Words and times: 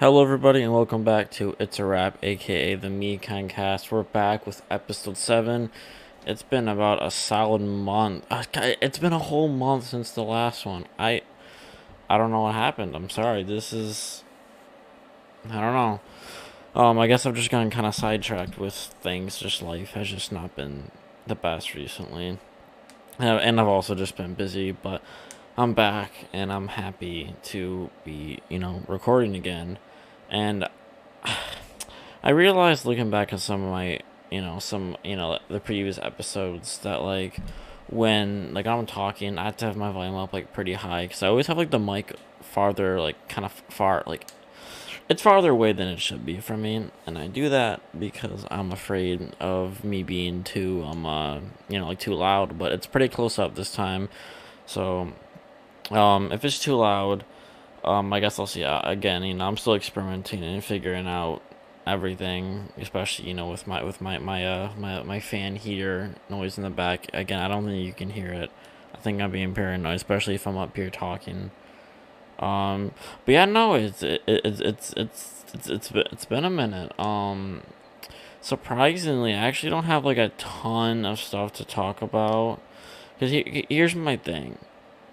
Hello, 0.00 0.22
everybody, 0.22 0.62
and 0.62 0.72
welcome 0.72 1.02
back 1.02 1.28
to 1.32 1.56
It's 1.58 1.80
a 1.80 1.84
Wrap, 1.84 2.18
aka 2.22 2.76
the 2.76 2.88
Me 2.88 3.18
Cast. 3.18 3.90
We're 3.90 4.04
back 4.04 4.46
with 4.46 4.62
episode 4.70 5.16
7. 5.16 5.72
It's 6.24 6.44
been 6.44 6.68
about 6.68 7.04
a 7.04 7.10
solid 7.10 7.62
month. 7.62 8.24
Uh, 8.30 8.44
it's 8.54 9.00
been 9.00 9.12
a 9.12 9.18
whole 9.18 9.48
month 9.48 9.86
since 9.86 10.12
the 10.12 10.22
last 10.22 10.64
one. 10.64 10.86
I 11.00 11.22
I 12.08 12.16
don't 12.16 12.30
know 12.30 12.42
what 12.42 12.54
happened. 12.54 12.94
I'm 12.94 13.10
sorry. 13.10 13.42
This 13.42 13.72
is. 13.72 14.22
I 15.50 15.60
don't 15.60 15.74
know. 15.74 16.00
Um, 16.76 17.00
I 17.00 17.08
guess 17.08 17.26
I've 17.26 17.34
just 17.34 17.50
gotten 17.50 17.70
kind 17.70 17.84
of 17.84 17.92
sidetracked 17.92 18.56
with 18.56 18.74
things. 18.74 19.36
Just 19.36 19.62
life 19.62 19.94
has 19.94 20.10
just 20.10 20.30
not 20.30 20.54
been 20.54 20.92
the 21.26 21.34
best 21.34 21.74
recently. 21.74 22.38
And 23.18 23.60
I've 23.60 23.66
also 23.66 23.96
just 23.96 24.16
been 24.16 24.34
busy, 24.34 24.70
but 24.70 25.02
I'm 25.56 25.74
back 25.74 26.12
and 26.32 26.52
I'm 26.52 26.68
happy 26.68 27.34
to 27.46 27.90
be, 28.04 28.38
you 28.48 28.60
know, 28.60 28.84
recording 28.86 29.34
again. 29.34 29.78
And 30.30 30.68
I 32.22 32.30
realized 32.30 32.84
looking 32.84 33.10
back 33.10 33.32
at 33.32 33.40
some 33.40 33.62
of 33.64 33.70
my, 33.70 34.00
you 34.30 34.40
know, 34.40 34.58
some, 34.58 34.96
you 35.04 35.16
know, 35.16 35.38
the 35.48 35.60
previous 35.60 35.98
episodes 35.98 36.78
that 36.78 37.02
like 37.02 37.38
when 37.88 38.52
like 38.54 38.66
I'm 38.66 38.86
talking, 38.86 39.38
I 39.38 39.44
have 39.44 39.56
to 39.58 39.66
have 39.66 39.76
my 39.76 39.90
volume 39.90 40.14
up 40.14 40.32
like 40.32 40.52
pretty 40.52 40.74
high 40.74 41.06
because 41.06 41.22
I 41.22 41.28
always 41.28 41.46
have 41.46 41.56
like 41.56 41.70
the 41.70 41.78
mic 41.78 42.14
farther, 42.40 43.00
like 43.00 43.28
kind 43.28 43.44
of 43.44 43.52
far, 43.68 44.02
like 44.06 44.26
it's 45.08 45.22
farther 45.22 45.52
away 45.52 45.72
than 45.72 45.88
it 45.88 46.00
should 46.00 46.26
be 46.26 46.38
from 46.38 46.62
me, 46.62 46.90
and 47.06 47.16
I 47.16 47.28
do 47.28 47.48
that 47.48 47.80
because 47.98 48.44
I'm 48.50 48.72
afraid 48.72 49.34
of 49.40 49.82
me 49.82 50.02
being 50.02 50.44
too 50.44 50.84
um 50.84 51.06
uh 51.06 51.40
you 51.68 51.78
know 51.78 51.88
like 51.88 51.98
too 51.98 52.14
loud. 52.14 52.58
But 52.58 52.72
it's 52.72 52.86
pretty 52.86 53.08
close 53.08 53.38
up 53.38 53.54
this 53.54 53.72
time, 53.72 54.10
so 54.66 55.12
um, 55.90 56.32
if 56.32 56.44
it's 56.44 56.58
too 56.58 56.76
loud, 56.76 57.24
um, 57.88 58.12
I 58.12 58.20
guess 58.20 58.38
I'll 58.38 58.46
see. 58.46 58.64
Uh, 58.64 58.80
again, 58.88 59.22
you 59.24 59.34
know, 59.34 59.46
I'm 59.46 59.56
still 59.56 59.74
experimenting 59.74 60.44
and 60.44 60.62
figuring 60.62 61.06
out 61.06 61.42
everything, 61.86 62.70
especially 62.76 63.28
you 63.28 63.34
know 63.34 63.48
with 63.48 63.66
my 63.66 63.82
with 63.82 64.00
my 64.00 64.18
my 64.18 64.46
uh 64.46 64.70
my 64.76 65.02
my 65.02 65.20
fan 65.20 65.56
heater 65.56 66.14
noise 66.28 66.58
in 66.58 66.64
the 66.64 66.70
back. 66.70 67.06
Again, 67.14 67.40
I 67.40 67.48
don't 67.48 67.64
think 67.64 67.84
you 67.84 67.92
can 67.92 68.10
hear 68.10 68.32
it. 68.32 68.50
I 68.94 68.98
think 68.98 69.20
I'm 69.20 69.30
being 69.30 69.54
paranoid, 69.54 69.96
especially 69.96 70.34
if 70.34 70.46
I'm 70.46 70.58
up 70.58 70.76
here 70.76 70.90
talking. 70.90 71.50
Um, 72.38 72.92
but 73.24 73.32
yeah, 73.32 73.46
no, 73.46 73.74
it's 73.74 74.02
it, 74.02 74.22
it's 74.26 74.60
it's 74.60 74.92
it's 74.96 75.44
it's 75.54 75.68
it's 75.70 75.90
it's 75.94 76.24
been 76.26 76.44
a 76.44 76.50
minute. 76.50 76.98
Um, 77.00 77.62
surprisingly, 78.40 79.32
I 79.32 79.38
actually 79.38 79.70
don't 79.70 79.84
have 79.84 80.04
like 80.04 80.18
a 80.18 80.28
ton 80.36 81.06
of 81.06 81.18
stuff 81.18 81.52
to 81.54 81.64
talk 81.64 82.02
about. 82.02 82.60
Cause 83.18 83.30
he, 83.30 83.66
here's 83.68 83.96
my 83.96 84.16
thing 84.16 84.58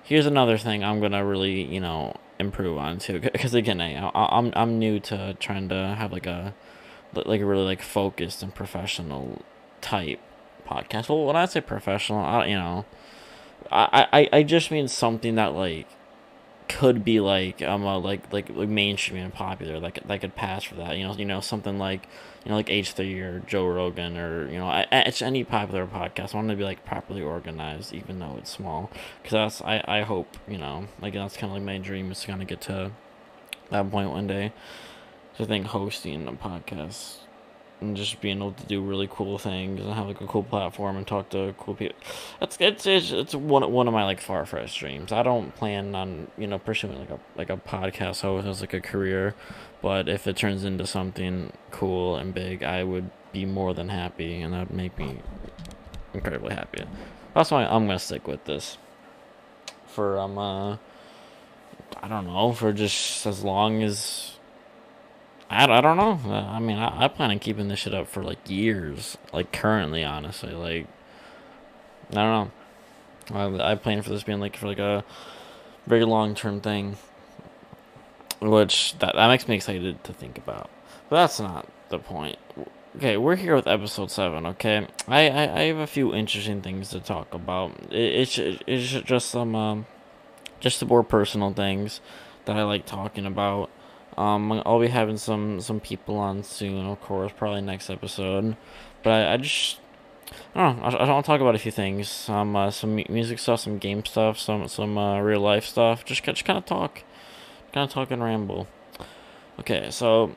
here's 0.06 0.28
another 0.28 0.58
thing 0.58 0.84
I'm 0.84 1.02
gonna 1.02 1.26
really 1.26 1.64
you 1.64 1.82
know 1.82 2.16
improve 2.40 2.78
on 2.78 3.00
too 3.00 3.20
because 3.20 3.54
again 3.54 3.80
I, 3.80 4.12
I'm 4.14 4.52
I'm 4.56 4.78
new 4.78 5.00
to 5.02 5.36
trying 5.40 5.70
to 5.70 5.96
have 5.98 6.12
like 6.12 6.26
a 6.26 6.54
like 7.14 7.42
a 7.42 7.46
really 7.46 7.64
like 7.64 7.82
focused 7.82 8.44
and 8.44 8.54
professional 8.54 9.42
type 9.82 10.20
podcast. 10.68 11.10
Well, 11.10 11.26
when 11.26 11.36
I 11.36 11.46
say 11.46 11.62
professional, 11.62 12.20
I 12.20 12.48
you 12.48 12.56
know, 12.56 12.86
I 13.72 14.08
I 14.12 14.38
I 14.40 14.44
just 14.44 14.72
mean 14.72 14.88
something 14.88 15.36
that 15.36 15.54
like 15.54 15.88
could 16.68 17.04
be 17.04 17.20
like 17.20 17.62
um 17.62 17.86
uh, 17.86 17.98
like 18.00 18.32
like 18.34 18.50
like 18.50 18.70
mainstream 18.70 19.24
and 19.24 19.34
popular 19.34 19.80
like 19.80 20.02
that 20.08 20.22
could 20.22 20.36
pass 20.36 20.64
for 20.64 20.76
that 20.76 20.98
you 20.98 21.06
know 21.06 21.14
you 21.14 21.26
know 21.26 21.40
something 21.40 21.78
like 21.78 22.08
you 22.44 22.50
know 22.50 22.56
like 22.56 22.70
H 22.70 22.94
three 22.94 23.20
or 23.20 23.40
Joe 23.42 23.68
Rogan 23.68 24.18
or 24.18 24.50
you 24.50 24.58
know 24.58 24.68
I, 24.68 24.88
it's 24.92 25.22
any 25.22 25.44
popular 25.44 25.86
podcast. 25.86 26.34
I 26.34 26.38
want 26.38 26.50
to 26.50 26.56
be 26.56 26.64
like 26.64 26.86
properly 26.86 27.22
organized 27.22 27.94
even 27.94 28.20
though 28.20 28.36
it's 28.38 28.50
small 28.50 28.90
because 29.22 29.32
that's 29.32 29.62
I 29.62 29.84
I 29.88 30.02
hope 30.02 30.38
you 30.48 30.58
know 30.58 30.88
like 31.02 31.14
that's 31.14 31.38
kind 31.38 31.52
of 31.52 31.58
like 31.58 31.66
my 31.66 31.78
dream 31.78 32.12
is 32.12 32.22
to 32.22 32.28
kind 32.28 32.42
of 32.42 32.48
get 32.48 32.62
to 32.62 32.92
that 33.70 33.90
point 33.92 34.12
one 34.12 34.28
day 34.28 34.54
so 35.38 35.44
I 35.44 35.48
think 35.48 35.68
hosting 35.68 36.28
a 36.28 36.34
podcast 36.34 37.18
and 37.86 37.98
just 37.98 38.20
being 38.22 38.38
able 38.38 38.54
to 38.54 38.66
do 38.66 38.82
really 38.82 39.08
cool 39.10 39.38
things 39.38 39.80
and 39.80 39.94
have 39.94 40.08
like 40.08 40.22
a 40.22 40.28
cool 40.28 40.44
platform 40.44 40.98
and 40.98 41.08
talk 41.08 41.30
to 41.30 41.54
cool 41.58 41.76
people. 41.76 41.96
That's 42.40 42.58
it's 42.60 42.86
it's, 42.86 43.12
it's 43.12 43.36
one 43.36 43.72
one 43.72 43.88
of 43.88 43.94
my 43.94 44.04
like 44.04 44.22
far 44.22 44.46
fetched 44.46 44.80
dreams. 44.80 45.12
I 45.12 45.24
don't 45.24 45.56
plan 45.56 45.96
on 45.96 46.28
you 46.38 46.48
know 46.48 46.60
pursuing 46.60 47.00
like 47.00 47.10
a 47.10 47.20
like 47.36 47.50
a 47.50 47.58
podcast 47.58 48.22
host 48.22 48.48
as 48.48 48.62
like 48.62 48.74
a 48.74 48.82
career, 48.82 49.36
but 49.82 50.10
if 50.10 50.28
it 50.28 50.36
turns 50.38 50.64
into 50.64 50.86
something 50.88 51.54
cool 51.72 52.16
and 52.16 52.34
big, 52.34 52.64
I 52.64 52.84
would 52.84 53.10
be 53.32 53.46
more 53.46 53.74
than 53.74 53.90
happy, 53.90 54.42
and 54.42 54.54
that 54.54 54.70
would 54.70 54.78
make 54.78 54.98
me 54.98 55.20
incredibly 56.14 56.54
happy. 56.54 56.84
That's 57.34 57.52
why 57.52 57.66
I'm 57.66 57.86
gonna 57.86 58.00
stick 58.00 58.28
with 58.28 58.46
this 58.46 58.78
for 59.88 60.20
um 60.20 60.38
uh 60.38 60.78
I 62.02 62.08
don't 62.08 62.28
know 62.28 62.52
for 62.52 62.74
just 62.74 63.26
as 63.26 63.44
long 63.44 63.82
as 63.82 64.35
I, 65.50 65.66
I 65.66 65.82
don't 65.82 65.98
know. 65.98 66.20
I 66.34 66.60
mean, 66.60 66.78
I, 66.78 67.06
I 67.06 67.08
plan 67.08 67.32
on 67.32 67.40
keeping 67.40 67.68
this 67.68 67.80
shit 67.80 67.94
up 67.94 68.08
for 68.08 68.24
like 68.24 68.50
years. 68.50 69.18
Like 69.32 69.52
currently, 69.52 70.04
honestly, 70.04 70.54
like 70.54 70.88
I 72.12 72.16
don't 72.16 72.52
know. 73.32 73.60
I, 73.62 73.72
I 73.72 73.76
plan 73.76 74.02
for 74.02 74.10
this 74.10 74.24
being 74.24 74.40
like 74.40 74.58
for 74.58 74.68
like 74.68 74.80
a 74.80 75.04
very 75.88 76.06
long 76.06 76.36
term 76.36 76.62
thing, 76.62 76.98
which 78.42 78.98
that 79.00 79.16
that 79.16 79.28
makes 79.28 79.48
me 79.48 79.56
excited 79.56 80.04
to 80.04 80.14
think 80.14 80.38
about. 80.38 80.70
But 81.10 81.18
that's 81.18 81.40
not 81.40 81.68
the 81.90 82.00
point. 82.00 82.38
Okay, 82.98 83.18
we're 83.18 83.36
here 83.36 83.56
with 83.56 83.68
episode 83.68 84.10
seven. 84.10 84.46
Okay, 84.46 84.88
I 85.08 85.30
I, 85.30 85.60
I 85.60 85.62
have 85.64 85.78
a 85.78 85.88
few 85.88 86.14
interesting 86.14 86.62
things 86.62 86.90
to 86.90 87.00
talk 87.00 87.34
about. 87.34 87.72
It, 87.92 87.98
it's 87.98 88.38
it's 88.40 88.92
just 89.08 89.30
some 89.30 89.56
um, 89.56 89.86
just 90.60 90.80
the 90.80 90.86
more 90.86 91.04
personal 91.04 91.54
things 91.54 92.02
that 92.46 92.56
I 92.56 92.64
like 92.64 92.86
talking 92.86 93.26
about 93.26 93.70
um, 94.18 94.62
I'll 94.66 94.80
be 94.80 94.88
having 94.88 95.18
some 95.18 95.60
some 95.60 95.80
people 95.80 96.18
on 96.18 96.44
soon, 96.44 96.86
of 96.86 97.02
course, 97.02 97.32
probably 97.36 97.62
next 97.62 97.90
episode. 97.90 98.56
But 99.04 99.10
I, 99.12 99.34
I 99.34 99.38
just 99.38 99.80
I 100.56 100.64
don't 100.64 100.78
know. 100.78 100.84
I, 100.86 101.06
I 101.06 101.10
want 101.10 101.26
to 101.26 101.30
talk 101.30 101.42
about 101.42 101.56
a 101.56 101.60
few 101.60 101.72
things. 101.72 102.10
Some 102.10 102.56
uh, 102.56 102.72
some 102.72 102.96
music 102.96 103.40
stuff, 103.40 103.60
some 103.60 103.78
game 103.78 104.06
stuff, 104.06 104.40
some 104.40 104.68
some 104.68 104.98
uh, 104.98 105.20
real 105.20 105.42
life 105.42 105.66
stuff. 105.66 106.06
Just 106.06 106.24
just 106.24 106.46
kind 106.46 106.58
of 106.58 106.66
talk, 106.66 107.04
kind 107.74 107.88
of 107.88 107.94
talk 107.94 108.12
and 108.12 108.24
ramble. 108.24 108.68
Okay, 109.60 109.90
so 109.92 110.36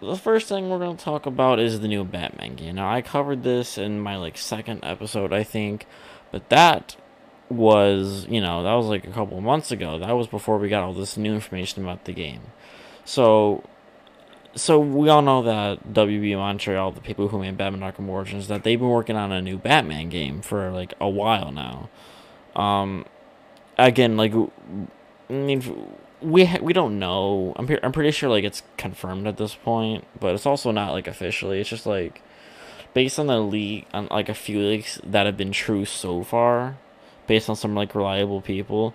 the 0.00 0.16
first 0.16 0.48
thing 0.48 0.68
we're 0.68 0.78
gonna 0.78 0.96
talk 0.96 1.26
about 1.26 1.58
is 1.58 1.80
the 1.80 1.88
new 1.88 2.04
Batman 2.04 2.54
game. 2.56 2.76
Now 2.76 2.90
I 2.90 3.02
covered 3.02 3.42
this 3.42 3.78
in 3.78 4.00
my 4.00 4.16
like 4.16 4.38
second 4.38 4.84
episode, 4.84 5.32
I 5.32 5.42
think, 5.42 5.86
but 6.30 6.48
that 6.50 6.96
was 7.48 8.26
you 8.28 8.40
know 8.40 8.62
that 8.64 8.74
was 8.74 8.86
like 8.86 9.06
a 9.06 9.10
couple 9.10 9.40
months 9.40 9.70
ago. 9.70 9.98
That 9.98 10.12
was 10.12 10.26
before 10.26 10.58
we 10.58 10.68
got 10.68 10.82
all 10.82 10.92
this 10.92 11.16
new 11.16 11.34
information 11.34 11.82
about 11.82 12.04
the 12.04 12.12
game. 12.12 12.42
So, 13.06 13.62
so 14.56 14.80
we 14.80 15.08
all 15.08 15.22
know 15.22 15.42
that 15.44 15.92
WB 15.92 16.36
Montreal, 16.36 16.90
the 16.90 17.00
people 17.00 17.28
who 17.28 17.38
made 17.38 17.56
Batman 17.56 17.80
Arkham 17.80 18.08
Origins, 18.08 18.48
that 18.48 18.64
they've 18.64 18.78
been 18.78 18.88
working 18.88 19.16
on 19.16 19.30
a 19.30 19.40
new 19.40 19.56
Batman 19.56 20.08
game 20.08 20.42
for 20.42 20.72
like 20.72 20.92
a 21.00 21.08
while 21.08 21.52
now. 21.52 21.88
Um, 22.60 23.06
again, 23.78 24.16
like, 24.16 24.34
I 24.34 25.32
mean, 25.32 25.88
we 26.20 26.50
we 26.60 26.72
don't 26.72 26.98
know. 26.98 27.52
I'm 27.56 27.70
I'm 27.82 27.92
pretty 27.92 28.10
sure 28.10 28.28
like 28.28 28.42
it's 28.44 28.64
confirmed 28.76 29.28
at 29.28 29.36
this 29.36 29.54
point, 29.54 30.04
but 30.18 30.34
it's 30.34 30.46
also 30.46 30.72
not 30.72 30.92
like 30.92 31.06
officially. 31.06 31.60
It's 31.60 31.70
just 31.70 31.86
like 31.86 32.22
based 32.92 33.20
on 33.20 33.28
the 33.28 33.38
leak 33.38 33.86
on 33.94 34.08
like 34.10 34.28
a 34.28 34.34
few 34.34 34.58
leaks 34.58 35.00
that 35.04 35.26
have 35.26 35.36
been 35.36 35.52
true 35.52 35.84
so 35.84 36.24
far, 36.24 36.76
based 37.28 37.48
on 37.48 37.54
some 37.54 37.76
like 37.76 37.94
reliable 37.94 38.40
people 38.40 38.94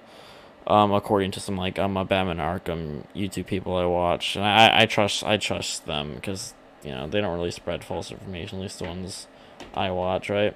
um, 0.67 0.91
according 0.91 1.31
to 1.31 1.39
some 1.39 1.57
like 1.57 1.79
um, 1.79 1.93
Batman 1.93 2.37
Arkham 2.37 3.03
YouTube 3.15 3.47
people 3.47 3.75
I 3.75 3.85
watch, 3.85 4.35
and 4.35 4.45
I, 4.45 4.81
I 4.81 4.85
trust 4.85 5.23
I 5.23 5.37
trust 5.37 5.85
them 5.85 6.13
because 6.15 6.53
you 6.83 6.91
know 6.91 7.07
they 7.07 7.21
don't 7.21 7.33
really 7.33 7.51
spread 7.51 7.83
false 7.83 8.11
information. 8.11 8.59
At 8.59 8.63
least 8.63 8.79
the 8.79 8.85
ones 8.85 9.27
I 9.73 9.91
watch, 9.91 10.29
right? 10.29 10.55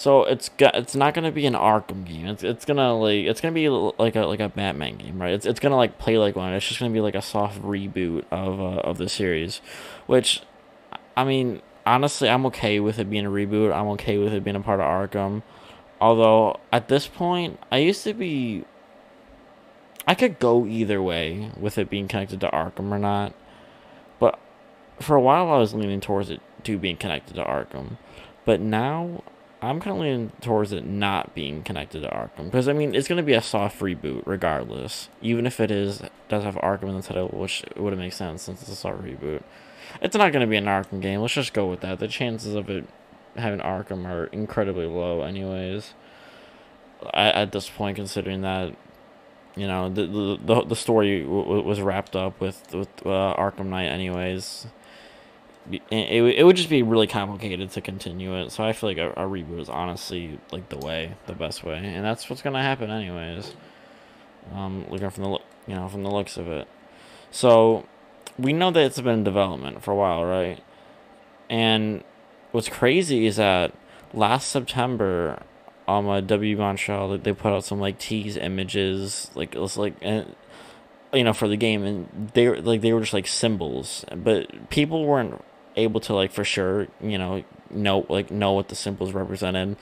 So 0.00 0.24
it's 0.24 0.48
got 0.48 0.74
it's 0.74 0.94
not 0.94 1.12
gonna 1.12 1.30
be 1.30 1.44
an 1.44 1.52
Arkham 1.52 2.06
game. 2.06 2.26
It's 2.26 2.42
it's 2.42 2.64
gonna 2.64 2.98
like 2.98 3.26
it's 3.26 3.40
gonna 3.40 3.52
be 3.52 3.68
like 3.68 4.16
a 4.16 4.22
like 4.22 4.40
a 4.40 4.48
Batman 4.48 4.96
game, 4.96 5.20
right? 5.20 5.34
It's 5.34 5.44
it's 5.44 5.60
gonna 5.60 5.76
like 5.76 5.98
play 5.98 6.16
like 6.16 6.36
one. 6.36 6.54
It's 6.54 6.66
just 6.66 6.80
gonna 6.80 6.92
be 6.92 7.02
like 7.02 7.14
a 7.14 7.20
soft 7.20 7.60
reboot 7.62 8.24
of 8.30 8.58
uh, 8.58 8.80
of 8.80 8.96
the 8.96 9.10
series, 9.10 9.60
which 10.06 10.40
I 11.16 11.24
mean 11.24 11.60
honestly 11.84 12.30
I'm 12.30 12.46
okay 12.46 12.80
with 12.80 12.98
it 12.98 13.10
being 13.10 13.26
a 13.26 13.30
reboot. 13.30 13.74
I'm 13.74 13.88
okay 13.88 14.16
with 14.16 14.32
it 14.32 14.42
being 14.42 14.56
a 14.56 14.60
part 14.60 14.80
of 14.80 14.86
Arkham. 14.86 15.42
Although 16.00 16.60
at 16.72 16.88
this 16.88 17.06
point 17.06 17.60
I 17.70 17.76
used 17.76 18.02
to 18.04 18.14
be 18.14 18.64
I 20.06 20.14
could 20.14 20.38
go 20.38 20.66
either 20.66 21.02
way 21.02 21.50
with 21.58 21.78
it 21.78 21.90
being 21.90 22.08
connected 22.08 22.40
to 22.40 22.48
Arkham 22.48 22.90
or 22.90 22.98
not. 22.98 23.34
But 24.18 24.38
for 24.98 25.16
a 25.16 25.20
while, 25.20 25.50
I 25.50 25.58
was 25.58 25.74
leaning 25.74 26.00
towards 26.00 26.30
it 26.30 26.40
to 26.64 26.78
being 26.78 26.96
connected 26.96 27.34
to 27.34 27.44
Arkham. 27.44 27.96
But 28.44 28.60
now, 28.60 29.22
I'm 29.62 29.80
kind 29.80 29.96
of 29.96 30.02
leaning 30.02 30.32
towards 30.40 30.72
it 30.72 30.86
not 30.86 31.34
being 31.34 31.62
connected 31.62 32.00
to 32.02 32.08
Arkham. 32.08 32.46
Because, 32.46 32.68
I 32.68 32.72
mean, 32.72 32.94
it's 32.94 33.08
going 33.08 33.18
to 33.18 33.22
be 33.22 33.34
a 33.34 33.42
soft 33.42 33.80
reboot 33.80 34.22
regardless. 34.26 35.08
Even 35.20 35.46
if 35.46 35.60
it 35.60 35.70
is 35.70 36.02
does 36.28 36.44
have 36.44 36.56
Arkham 36.56 36.88
in 36.88 36.96
the 36.96 37.02
title, 37.02 37.28
which 37.28 37.64
would 37.76 37.96
make 37.98 38.12
sense 38.12 38.42
since 38.42 38.62
it's 38.62 38.70
a 38.70 38.76
soft 38.76 39.02
reboot. 39.02 39.42
It's 40.00 40.16
not 40.16 40.32
going 40.32 40.46
to 40.46 40.50
be 40.50 40.56
an 40.56 40.64
Arkham 40.64 41.00
game. 41.00 41.20
Let's 41.20 41.34
just 41.34 41.52
go 41.52 41.66
with 41.66 41.80
that. 41.80 41.98
The 41.98 42.08
chances 42.08 42.54
of 42.54 42.70
it 42.70 42.86
having 43.36 43.60
Arkham 43.60 44.06
are 44.06 44.26
incredibly 44.26 44.86
low, 44.86 45.22
anyways. 45.22 45.94
At, 47.12 47.34
at 47.34 47.52
this 47.52 47.68
point, 47.68 47.96
considering 47.96 48.42
that 48.42 48.74
you 49.56 49.66
know 49.66 49.88
the 49.88 50.38
the 50.44 50.64
the 50.64 50.76
story 50.76 51.24
was 51.24 51.80
wrapped 51.80 52.16
up 52.16 52.40
with 52.40 52.62
with 52.72 52.88
uh, 53.06 53.34
Arkham 53.36 53.66
Knight 53.66 53.86
anyways. 53.86 54.66
It, 55.70 55.82
it, 55.90 56.22
it 56.38 56.44
would 56.44 56.56
just 56.56 56.70
be 56.70 56.82
really 56.82 57.06
complicated 57.06 57.70
to 57.72 57.80
continue 57.80 58.34
it, 58.34 58.50
so 58.50 58.64
I 58.64 58.72
feel 58.72 58.90
like 58.90 58.98
a, 58.98 59.10
a 59.10 59.26
reboot 59.26 59.60
is 59.60 59.68
honestly 59.68 60.40
like 60.50 60.68
the 60.68 60.78
way, 60.78 61.14
the 61.26 61.34
best 61.34 61.62
way, 61.62 61.76
and 61.76 62.04
that's 62.04 62.28
what's 62.28 62.42
gonna 62.42 62.62
happen 62.62 62.90
anyways. 62.90 63.54
Um, 64.54 64.86
looking 64.88 65.10
from 65.10 65.24
the 65.24 65.38
you 65.66 65.74
know 65.74 65.88
from 65.88 66.02
the 66.02 66.10
looks 66.10 66.36
of 66.36 66.48
it, 66.48 66.66
so 67.30 67.86
we 68.38 68.52
know 68.52 68.70
that 68.70 68.82
it's 68.82 69.00
been 69.00 69.18
in 69.18 69.24
development 69.24 69.82
for 69.82 69.92
a 69.92 69.96
while, 69.96 70.24
right? 70.24 70.62
And 71.48 72.04
what's 72.52 72.68
crazy 72.68 73.26
is 73.26 73.36
that 73.36 73.72
last 74.14 74.48
September, 74.48 75.42
um, 75.98 76.08
uh, 76.08 76.20
WB 76.20 76.58
Montreal 76.58 77.18
they 77.18 77.32
put 77.32 77.52
out 77.52 77.64
some 77.64 77.80
like 77.80 77.98
tease 77.98 78.36
images, 78.36 79.30
like 79.34 79.54
it 79.54 79.58
was 79.58 79.76
like 79.76 79.94
and 80.02 80.34
you 81.12 81.24
know 81.24 81.32
for 81.32 81.48
the 81.48 81.56
game, 81.56 81.84
and 81.84 82.30
they 82.34 82.48
were 82.48 82.60
like 82.60 82.80
they 82.80 82.92
were 82.92 83.00
just 83.00 83.12
like 83.12 83.26
symbols, 83.26 84.04
but 84.14 84.70
people 84.70 85.04
weren't 85.04 85.42
able 85.76 86.00
to 86.00 86.14
like 86.14 86.32
for 86.32 86.44
sure, 86.44 86.88
you 87.00 87.18
know, 87.18 87.44
know 87.70 88.06
like 88.08 88.30
know 88.30 88.52
what 88.52 88.68
the 88.68 88.74
symbols 88.74 89.12
represented. 89.12 89.76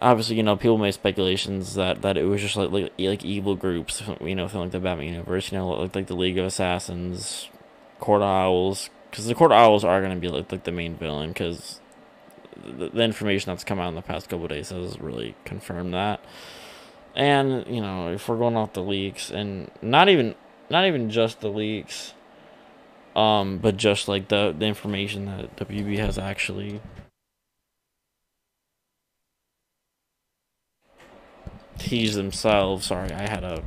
Obviously, 0.00 0.36
you 0.36 0.42
know, 0.42 0.56
people 0.56 0.76
made 0.76 0.92
speculations 0.92 1.74
that, 1.74 2.02
that 2.02 2.18
it 2.18 2.24
was 2.24 2.42
just 2.42 2.54
like, 2.56 2.70
like 2.70 2.92
like 2.98 3.24
evil 3.24 3.56
groups, 3.56 4.02
you 4.20 4.34
know, 4.34 4.48
like 4.52 4.70
the 4.70 4.80
Batman 4.80 5.08
universe, 5.08 5.50
you 5.50 5.58
know, 5.58 5.68
like 5.68 5.94
like 5.94 6.06
the 6.06 6.16
League 6.16 6.38
of 6.38 6.46
Assassins, 6.46 7.48
Court 7.98 8.22
Owls, 8.22 8.90
because 9.10 9.26
the 9.26 9.34
Court 9.34 9.52
Owls 9.52 9.84
are 9.84 10.02
gonna 10.02 10.16
be 10.16 10.28
like 10.28 10.52
like 10.52 10.64
the 10.64 10.72
main 10.72 10.96
villain, 10.96 11.30
because 11.30 11.80
the, 12.66 13.00
information 13.02 13.50
that's 13.50 13.64
come 13.64 13.78
out 13.78 13.88
in 13.88 13.94
the 13.94 14.02
past 14.02 14.28
couple 14.28 14.48
days 14.48 14.70
has 14.70 15.00
really 15.00 15.34
confirmed 15.44 15.94
that. 15.94 16.20
And 17.14 17.66
you 17.66 17.80
know, 17.80 18.12
if 18.12 18.28
we're 18.28 18.36
going 18.36 18.56
off 18.56 18.72
the 18.74 18.82
leaks, 18.82 19.30
and 19.30 19.70
not 19.80 20.08
even 20.08 20.34
not 20.68 20.86
even 20.86 21.10
just 21.10 21.40
the 21.40 21.48
leaks, 21.48 22.14
um, 23.14 23.58
but 23.58 23.76
just 23.76 24.08
like 24.08 24.28
the 24.28 24.54
the 24.56 24.66
information 24.66 25.26
that 25.26 25.56
WB 25.56 25.98
has 25.98 26.18
actually 26.18 26.80
teased 31.78 32.16
themselves. 32.16 32.86
Sorry, 32.86 33.10
I 33.12 33.28
had 33.28 33.44
a 33.44 33.62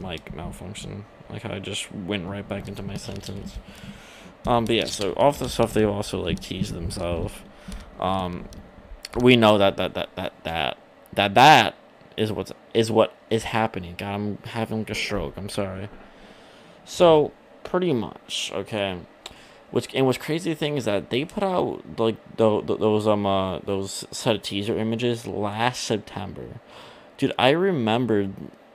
mic 0.00 0.34
malfunction. 0.34 1.04
Like 1.30 1.44
I 1.44 1.58
just 1.58 1.92
went 1.92 2.26
right 2.26 2.48
back 2.48 2.68
into 2.68 2.82
my 2.82 2.96
sentence. 2.96 3.58
Um, 4.46 4.66
but 4.66 4.76
yeah, 4.76 4.84
so 4.84 5.12
off 5.16 5.38
the 5.38 5.48
stuff 5.48 5.74
they've 5.74 5.88
also 5.88 6.20
like 6.22 6.40
teased 6.40 6.74
themselves. 6.74 7.32
Um, 8.04 8.48
we 9.16 9.36
know 9.36 9.56
that 9.58 9.76
that 9.76 9.94
that 9.94 10.14
that 10.16 10.32
that 10.44 10.78
that 11.14 11.34
that 11.34 11.74
is 12.16 12.32
what's 12.32 12.52
is 12.74 12.90
what 12.90 13.14
is 13.30 13.44
happening. 13.44 13.94
God, 13.96 14.14
I'm 14.14 14.38
having 14.44 14.84
a 14.88 14.94
stroke. 14.94 15.34
I'm 15.36 15.48
sorry. 15.48 15.88
So 16.84 17.32
pretty 17.62 17.92
much, 17.92 18.52
okay. 18.54 18.98
Which 19.70 19.92
and 19.94 20.06
what's 20.06 20.18
crazy 20.18 20.54
thing 20.54 20.76
is 20.76 20.84
that 20.84 21.10
they 21.10 21.24
put 21.24 21.42
out 21.42 21.98
like 21.98 22.16
the, 22.36 22.60
the, 22.60 22.76
those 22.76 23.06
um 23.06 23.26
uh, 23.26 23.58
those 23.60 24.04
set 24.10 24.36
of 24.36 24.42
teaser 24.42 24.76
images 24.78 25.26
last 25.26 25.82
September, 25.82 26.60
dude. 27.16 27.32
I 27.38 27.50
remembered 27.50 28.34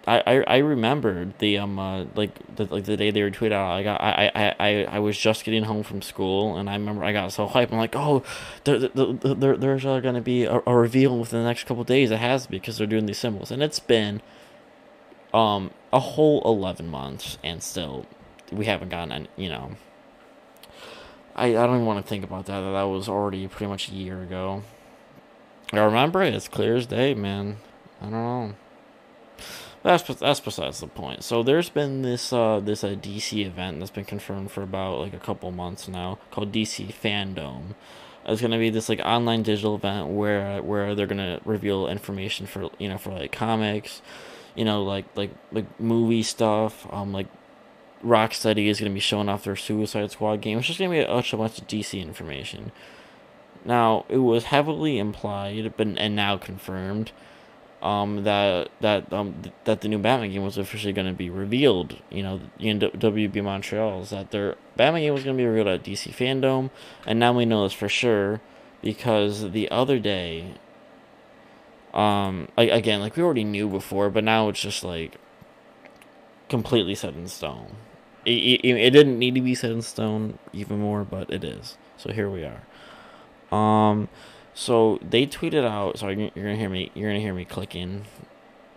I, 0.09 0.43
I, 0.47 0.57
remembered 0.57 1.37
the 1.37 1.59
um 1.59 1.77
uh, 1.77 2.05
like 2.15 2.31
the 2.55 2.65
like 2.65 2.85
the 2.85 2.97
day 2.97 3.11
they 3.11 3.21
were 3.21 3.29
tweeted 3.29 3.51
out. 3.51 3.71
I 3.71 3.83
got 3.83 4.01
I, 4.01 4.31
I, 4.33 4.55
I, 4.59 4.83
I 4.85 4.99
was 4.99 5.17
just 5.17 5.43
getting 5.43 5.63
home 5.63 5.83
from 5.83 6.01
school 6.01 6.57
and 6.57 6.69
I 6.69 6.73
remember 6.73 7.03
I 7.03 7.13
got 7.13 7.31
so 7.31 7.47
hyped. 7.47 7.71
I'm 7.71 7.77
like, 7.77 7.95
oh, 7.95 8.23
there, 8.63 8.79
there, 8.79 9.13
there 9.13 9.57
there's 9.57 9.85
uh, 9.85 9.99
gonna 9.99 10.21
be 10.21 10.45
a, 10.45 10.61
a 10.65 10.75
reveal 10.75 11.17
within 11.19 11.41
the 11.41 11.45
next 11.45 11.65
couple 11.65 11.83
days. 11.83 12.09
It 12.11 12.19
has 12.19 12.45
to 12.45 12.49
be 12.51 12.57
because 12.57 12.77
they're 12.77 12.87
doing 12.87 13.05
these 13.05 13.19
symbols, 13.19 13.51
and 13.51 13.61
it's 13.61 13.79
been 13.79 14.21
um 15.33 15.71
a 15.93 15.99
whole 15.99 16.41
eleven 16.43 16.87
months, 16.87 17.37
and 17.43 17.61
still 17.61 18.05
we 18.51 18.65
haven't 18.65 18.89
gotten 18.89 19.11
any. 19.11 19.27
You 19.35 19.49
know, 19.49 19.71
I 21.35 21.49
I 21.49 21.67
don't 21.67 21.75
even 21.75 21.85
want 21.85 22.03
to 22.03 22.09
think 22.09 22.23
about 22.23 22.47
that. 22.47 22.61
That 22.61 22.83
was 22.83 23.07
already 23.07 23.47
pretty 23.47 23.69
much 23.69 23.89
a 23.89 23.93
year 23.93 24.23
ago. 24.23 24.63
I 25.71 25.77
remember 25.79 26.23
it. 26.23 26.33
as 26.33 26.47
clear 26.47 26.75
as 26.75 26.87
day, 26.87 27.13
man. 27.13 27.57
I 28.01 28.05
don't 28.05 28.11
know. 28.13 28.55
That's 29.81 30.03
that's 30.15 30.41
besides 30.41 30.81
the 30.81 30.87
point. 30.87 31.23
So 31.23 31.41
there's 31.41 31.69
been 31.69 32.01
this 32.01 32.33
uh 32.33 32.59
this 32.59 32.83
uh, 32.83 32.89
DC 32.89 33.45
event 33.45 33.79
that's 33.79 33.91
been 33.91 34.05
confirmed 34.05 34.51
for 34.51 34.61
about 34.61 34.99
like 34.99 35.13
a 35.13 35.19
couple 35.19 35.51
months 35.51 35.87
now 35.87 36.19
called 36.31 36.51
DC 36.51 36.93
Fandom. 36.93 37.75
It's 38.25 38.41
gonna 38.41 38.59
be 38.59 38.69
this 38.69 38.89
like 38.89 38.99
online 38.99 39.43
digital 39.43 39.75
event 39.75 40.09
where 40.09 40.61
where 40.61 40.95
they're 40.95 41.07
gonna 41.07 41.39
reveal 41.45 41.87
information 41.87 42.45
for 42.45 42.69
you 42.77 42.89
know 42.89 42.97
for 42.97 43.11
like 43.11 43.31
comics, 43.31 44.01
you 44.53 44.65
know 44.65 44.83
like 44.83 45.05
like 45.15 45.31
like 45.53 45.79
movie 45.79 46.23
stuff. 46.23 46.85
Um 46.91 47.13
like 47.13 47.27
Rocksteady 48.03 48.67
is 48.67 48.79
gonna 48.79 48.91
be 48.91 48.99
showing 48.99 49.29
off 49.29 49.45
their 49.45 49.55
Suicide 49.55 50.11
Squad 50.11 50.41
game. 50.41 50.57
It's 50.57 50.67
just 50.67 50.79
gonna 50.79 50.91
be 50.91 50.99
a 50.99 51.07
bunch 51.07 51.33
of 51.33 51.39
DC 51.67 52.01
information. 52.01 52.73
Now 53.63 54.05
it 54.09 54.17
was 54.17 54.45
heavily 54.45 54.99
implied, 54.99 55.73
but 55.77 55.87
and 55.87 56.15
now 56.17 56.37
confirmed 56.37 57.13
um, 57.81 58.23
that 58.23 58.69
that 58.81 59.11
um, 59.13 59.35
that 59.63 59.81
the 59.81 59.87
new 59.87 59.99
Batman 59.99 60.31
game 60.31 60.43
was 60.43 60.57
officially 60.57 60.93
going 60.93 61.07
to 61.07 61.13
be 61.13 61.29
revealed. 61.29 61.95
You 62.09 62.23
know, 62.23 62.41
in 62.59 62.79
WB 62.79 63.43
Montreal 63.43 64.01
is 64.01 64.09
that 64.09 64.31
their 64.31 64.55
Batman 64.75 65.01
game 65.01 65.13
was 65.13 65.23
going 65.23 65.37
to 65.37 65.41
be 65.41 65.47
revealed 65.47 65.67
at 65.67 65.83
DC 65.83 66.13
Fandom, 66.13 66.69
and 67.05 67.19
now 67.19 67.33
we 67.33 67.45
know 67.45 67.63
this 67.63 67.73
for 67.73 67.89
sure 67.89 68.41
because 68.81 69.51
the 69.51 69.69
other 69.71 69.99
day, 69.99 70.55
um, 71.93 72.47
again, 72.57 72.99
like 72.99 73.15
we 73.15 73.23
already 73.23 73.43
knew 73.43 73.67
before, 73.67 74.09
but 74.09 74.23
now 74.23 74.49
it's 74.49 74.61
just 74.61 74.83
like 74.83 75.17
completely 76.49 76.95
set 76.95 77.13
in 77.13 77.27
stone. 77.27 77.75
It, 78.25 78.61
it, 78.63 78.65
it 78.65 78.89
didn't 78.91 79.17
need 79.17 79.35
to 79.35 79.41
be 79.41 79.55
set 79.55 79.71
in 79.71 79.81
stone 79.81 80.37
even 80.51 80.79
more, 80.79 81.03
but 81.03 81.31
it 81.31 81.43
is. 81.43 81.77
So 81.97 82.11
here 82.11 82.29
we 82.29 82.43
are. 82.43 83.55
Um, 83.55 84.09
so 84.59 84.99
they 85.01 85.25
tweeted 85.25 85.63
out. 85.63 85.99
Sorry, 85.99 86.33
you're 86.35 86.43
gonna 86.43 86.57
hear 86.57 86.67
me. 86.67 86.91
You're 86.93 87.09
gonna 87.11 87.21
hear 87.21 87.33
me 87.33 87.45
clicking. 87.45 88.03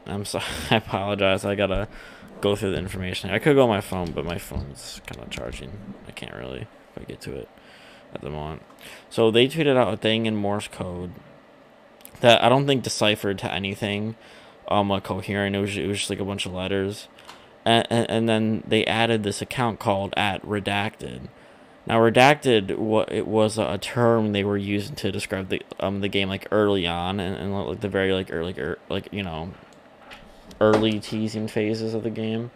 I'm 0.07 0.25
sorry. 0.25 0.45
I 0.71 0.77
apologize. 0.77 1.45
I 1.45 1.57
gotta 1.57 1.89
go 2.41 2.55
through 2.55 2.71
the 2.71 2.79
information. 2.79 3.31
I 3.31 3.41
could 3.41 3.57
go 3.57 3.65
on 3.65 3.69
my 3.69 3.81
phone, 3.81 4.13
but 4.13 4.25
my 4.25 4.39
phone's 4.39 5.01
kind 5.09 5.21
of 5.21 5.29
charging. 5.31 5.73
I 6.07 6.13
can't 6.13 6.37
really 6.37 6.69
get 7.09 7.21
to 7.23 7.35
it 7.35 7.49
at 8.15 8.21
the 8.21 8.31
moment. 8.31 8.63
So 9.11 9.33
they 9.33 9.49
tweeted 9.49 9.77
out 9.77 9.93
a 9.93 9.97
thing 9.97 10.27
in 10.27 10.37
Morse 10.37 10.69
code 10.69 11.11
that 12.21 12.45
I 12.45 12.49
don't 12.49 12.69
think 12.69 12.85
deciphered 12.85 13.41
to 13.41 13.53
anything 13.53 14.15
um 14.69 14.93
a 14.93 15.01
coherent. 15.01 15.57
It 15.57 15.61
was 15.61 15.77
it 15.77 15.89
was 15.89 15.99
just 15.99 16.11
like 16.11 16.21
a 16.21 16.25
bunch 16.25 16.47
of 16.47 16.53
letters, 16.53 17.09
and 17.65 17.89
and, 17.91 18.09
and 18.09 18.29
then 18.29 18.63
they 18.65 18.87
added 18.87 19.25
this 19.25 19.43
account 19.43 19.81
called 19.81 20.15
at 20.17 20.43
redacted 20.43 21.27
now, 21.85 21.99
redacted 21.99 22.77
what 22.77 23.11
it 23.11 23.27
was 23.27 23.59
a 23.59 23.77
term 23.77 24.33
they 24.33 24.45
were 24.45 24.57
using 24.57 24.95
to 24.97 25.11
describe 25.11 25.49
the 25.49 25.63
um 25.81 26.01
the 26.01 26.09
game 26.09 26.29
like 26.29 26.47
early 26.53 26.87
on 26.87 27.19
and, 27.19 27.37
and 27.37 27.55
like 27.55 27.81
the 27.81 27.89
very 27.89 28.13
like 28.13 28.33
early 28.33 28.55
er, 28.59 28.79
like 28.89 29.09
you 29.11 29.23
know 29.23 29.53
early 30.61 31.01
teasing 31.01 31.49
phases 31.49 31.93
of 31.93 32.05
the 32.05 32.11
game. 32.11 32.53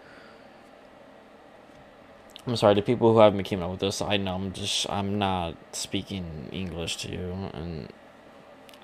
I'm 2.47 2.55
sorry 2.55 2.77
to 2.77 2.83
people 2.83 3.13
who 3.13 3.19
haven't 3.19 3.43
came 3.43 3.61
up 3.63 3.73
with 3.73 3.81
this. 3.81 4.01
I 4.01 4.17
know 4.17 4.37
I'm 4.37 4.53
just 4.53 4.89
I'm 4.89 5.19
not 5.19 5.57
speaking 5.73 6.49
English 6.53 6.99
to 6.99 7.11
you, 7.11 7.51
and 7.53 7.89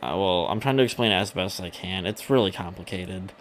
I, 0.03 0.17
well, 0.17 0.47
I'm 0.49 0.59
trying 0.59 0.77
to 0.79 0.83
explain 0.83 1.13
it 1.13 1.17
as 1.17 1.31
best 1.31 1.61
I 1.61 1.71
can. 1.71 2.05
It's 2.05 2.29
really 2.29 2.51
complicated 2.51 3.33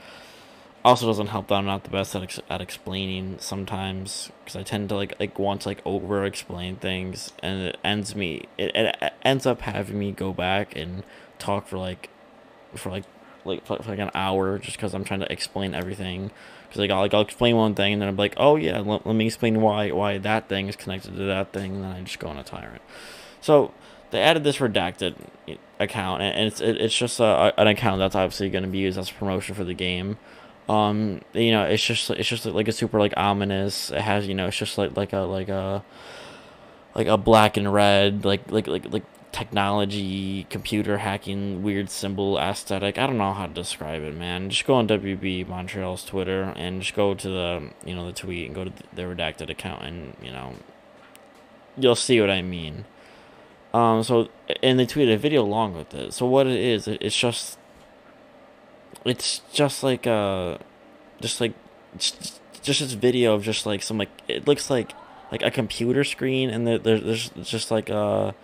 also 0.83 1.05
doesn't 1.05 1.27
help 1.27 1.47
that 1.47 1.55
I'm 1.55 1.65
not 1.65 1.83
the 1.83 1.89
best 1.89 2.15
at, 2.15 2.23
ex- 2.23 2.39
at 2.50 2.61
explaining 2.61 3.38
sometimes 3.39 4.31
because 4.39 4.55
I 4.55 4.63
tend 4.63 4.89
to 4.89 4.95
like 4.95 5.19
like 5.19 5.38
want 5.38 5.61
to 5.61 5.69
like 5.69 5.81
over 5.85 6.25
explain 6.25 6.77
things 6.77 7.31
and 7.43 7.61
it 7.61 7.77
ends 7.83 8.15
me 8.15 8.47
it, 8.57 8.75
it 8.75 9.13
ends 9.21 9.45
up 9.45 9.61
having 9.61 10.00
me 10.00 10.11
go 10.11 10.33
back 10.33 10.75
and 10.75 11.03
talk 11.38 11.67
for 11.67 11.77
like 11.77 12.09
for 12.75 12.89
like 12.89 13.03
like 13.45 13.65
for, 13.65 13.77
like 13.77 14.00
an 14.00 14.11
hour 14.13 14.57
just 14.57 14.77
because 14.77 14.93
I'm 14.93 15.03
trying 15.03 15.21
to 15.21 15.31
explain 15.31 15.73
everything. 15.73 16.31
Because 16.63 16.79
like 16.79 16.91
I'll, 16.91 17.01
like 17.01 17.13
I'll 17.13 17.21
explain 17.21 17.55
one 17.55 17.75
thing 17.75 17.93
and 17.93 18.01
then 18.01 18.09
I'm 18.09 18.17
like 18.17 18.33
oh 18.38 18.55
yeah 18.55 18.79
let, 18.79 19.05
let 19.05 19.15
me 19.15 19.27
explain 19.27 19.61
why 19.61 19.91
why 19.91 20.17
that 20.17 20.50
thing 20.50 20.67
is 20.67 20.75
connected 20.75 21.15
to 21.15 21.23
that 21.25 21.53
thing 21.53 21.75
and 21.75 21.83
then 21.83 21.91
I 21.91 22.01
just 22.01 22.19
go 22.19 22.27
on 22.27 22.38
a 22.38 22.43
tyrant. 22.43 22.81
So 23.39 23.73
they 24.09 24.21
added 24.21 24.43
this 24.43 24.57
redacted 24.57 25.15
account 25.79 26.23
and 26.23 26.47
it's 26.47 26.59
it, 26.59 26.77
it's 26.77 26.97
just 26.97 27.21
uh, 27.21 27.51
a, 27.55 27.61
an 27.61 27.67
account 27.67 28.00
that's 28.00 28.15
obviously 28.15 28.50
going 28.50 28.63
to 28.63 28.69
be 28.69 28.79
used 28.79 28.97
as 28.97 29.11
a 29.11 29.13
promotion 29.13 29.53
for 29.53 29.63
the 29.63 29.73
game 29.73 30.17
um 30.69 31.21
you 31.33 31.51
know 31.51 31.63
it's 31.63 31.83
just 31.83 32.09
it's 32.11 32.27
just 32.29 32.45
like 32.45 32.67
a 32.67 32.71
super 32.71 32.99
like 32.99 33.13
ominous. 33.17 33.91
It 33.91 34.01
has 34.01 34.27
you 34.27 34.35
know 34.35 34.47
it's 34.47 34.57
just 34.57 34.77
like 34.77 34.95
like 34.95 35.13
a 35.13 35.19
like 35.19 35.49
a 35.49 35.83
like 36.95 37.07
a 37.07 37.17
black 37.17 37.57
and 37.57 37.71
red 37.73 38.25
like 38.25 38.51
like 38.51 38.67
like 38.67 38.91
like 38.91 39.03
technology 39.31 40.45
computer 40.49 40.97
hacking 40.97 41.63
weird 41.63 41.89
symbol 41.89 42.37
aesthetic. 42.37 42.97
I 42.97 43.07
don't 43.07 43.17
know 43.17 43.33
how 43.33 43.47
to 43.47 43.53
describe 43.53 44.03
it 44.03 44.15
man. 44.15 44.49
Just 44.49 44.65
go 44.65 44.75
on 44.75 44.87
wb 44.87 45.47
montreal's 45.47 46.03
twitter 46.03 46.53
and 46.55 46.81
just 46.81 46.95
go 46.95 47.13
to 47.13 47.27
the 47.27 47.69
you 47.85 47.95
know 47.95 48.05
the 48.05 48.13
tweet 48.13 48.45
and 48.45 48.55
go 48.55 48.65
to 48.65 48.73
the 48.93 49.03
redacted 49.03 49.49
account 49.49 49.83
and 49.83 50.15
you 50.21 50.31
know 50.31 50.55
you'll 51.77 51.95
see 51.95 52.19
what 52.19 52.29
i 52.29 52.41
mean. 52.41 52.85
Um 53.73 54.03
so 54.03 54.29
and 54.61 54.77
they 54.77 54.85
tweeted 54.85 55.13
a 55.13 55.17
video 55.17 55.43
along 55.43 55.75
with 55.75 55.93
it. 55.93 56.13
So 56.13 56.25
what 56.25 56.45
it 56.47 56.59
is 56.59 56.87
it's 56.87 57.17
just 57.17 57.57
it's 59.05 59.41
just 59.51 59.84
like 59.84 60.05
uh 60.08 60.58
just 61.22 61.41
like 61.41 61.53
just, 61.98 62.39
just 62.62 62.79
this 62.79 62.93
video 62.93 63.34
of 63.34 63.43
just 63.43 63.65
like 63.65 63.84
some 63.84 63.98
like 63.98 64.10
it 64.27 64.48
looks 64.48 64.70
like 64.70 64.93
like 65.31 65.41
a 65.41 65.51
computer 65.51 66.03
screen, 66.03 66.50
and 66.50 66.67
there, 66.67 66.77
there's 66.77 67.29
just 67.43 67.72
like 67.72 67.89
a 67.89 68.36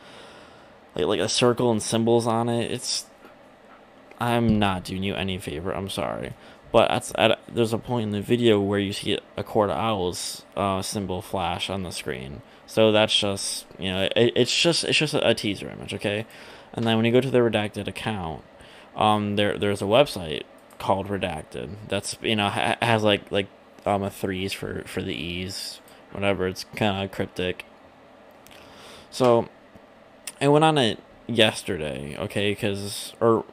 like 0.96 1.06
like 1.06 1.20
a 1.20 1.30
circle 1.30 1.70
and 1.70 1.84
symbols 1.84 2.26
on 2.26 2.48
it. 2.50 2.72
It's 2.72 3.06
I'm 4.20 4.58
not 4.58 4.86
doing 4.86 5.04
you 5.04 5.14
any 5.14 5.38
favor. 5.38 5.72
I'm 5.72 5.90
sorry, 5.90 6.34
but 6.72 6.90
at, 6.90 7.12
at 7.20 7.40
there's 7.54 7.74
a 7.74 7.78
point 7.78 8.04
in 8.04 8.12
the 8.12 8.22
video 8.22 8.60
where 8.62 8.80
you 8.80 8.94
see 8.94 9.20
a 9.36 9.44
court 9.44 9.70
owls 9.70 10.46
uh, 10.56 10.82
symbol 10.82 11.22
flash 11.22 11.70
on 11.70 11.84
the 11.84 11.92
screen. 11.92 12.42
So 12.66 12.92
that's 12.92 13.18
just 13.18 13.66
you 13.78 13.92
know 13.92 14.08
it, 14.16 14.34
it's 14.36 14.62
just 14.62 14.86
it's 14.86 14.98
just 14.98 15.14
a, 15.14 15.28
a 15.28 15.36
teaser 15.36 15.70
image, 15.70 15.94
okay? 15.94 16.26
And 16.74 16.86
then 16.86 16.96
when 16.96 17.06
you 17.06 17.12
go 17.12 17.22
to 17.22 17.32
the 17.32 17.40
redacted 17.40 17.88
account, 17.88 18.44
um, 18.98 19.36
there 19.36 19.58
there's 19.58 19.82
a 19.82 19.86
website 19.86 20.44
called 20.80 21.08
Redacted. 21.08 21.70
That's 21.88 22.18
you 22.22 22.36
know 22.36 22.50
ha- 22.50 22.77
has 22.82 23.04
like 23.04 23.32
like 23.32 23.48
um 23.86 24.04
a 24.04 24.10
threes 24.10 24.51
for 24.51 24.84
for 24.86 25.01
the 25.01 25.13
e's, 25.13 25.80
whatever. 26.12 26.48
It's 26.48 26.66
kind 26.75 27.04
of 27.04 27.12
cryptic. 27.12 27.66
So, 29.10 29.48
I 30.42 30.48
went 30.50 30.66
on 30.66 30.77
it 30.77 31.00
yesterday, 31.27 32.18
okay, 32.18 32.51
because 32.51 33.13
or 33.22 33.46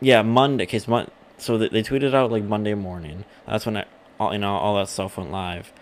yeah 0.00 0.22
Monday, 0.22 0.66
cause 0.66 0.86
mon- 0.86 1.10
so 1.38 1.56
they, 1.56 1.68
they 1.68 1.82
tweeted 1.82 2.14
out 2.14 2.30
like 2.30 2.44
Monday 2.44 2.74
morning. 2.74 3.24
That's 3.46 3.64
when 3.64 3.76
it, 3.76 3.88
all 4.18 4.32
you 4.32 4.38
know 4.40 4.54
all 4.54 4.76
that 4.76 4.88
stuff 4.88 5.16
went 5.16 5.30
live 5.30 5.72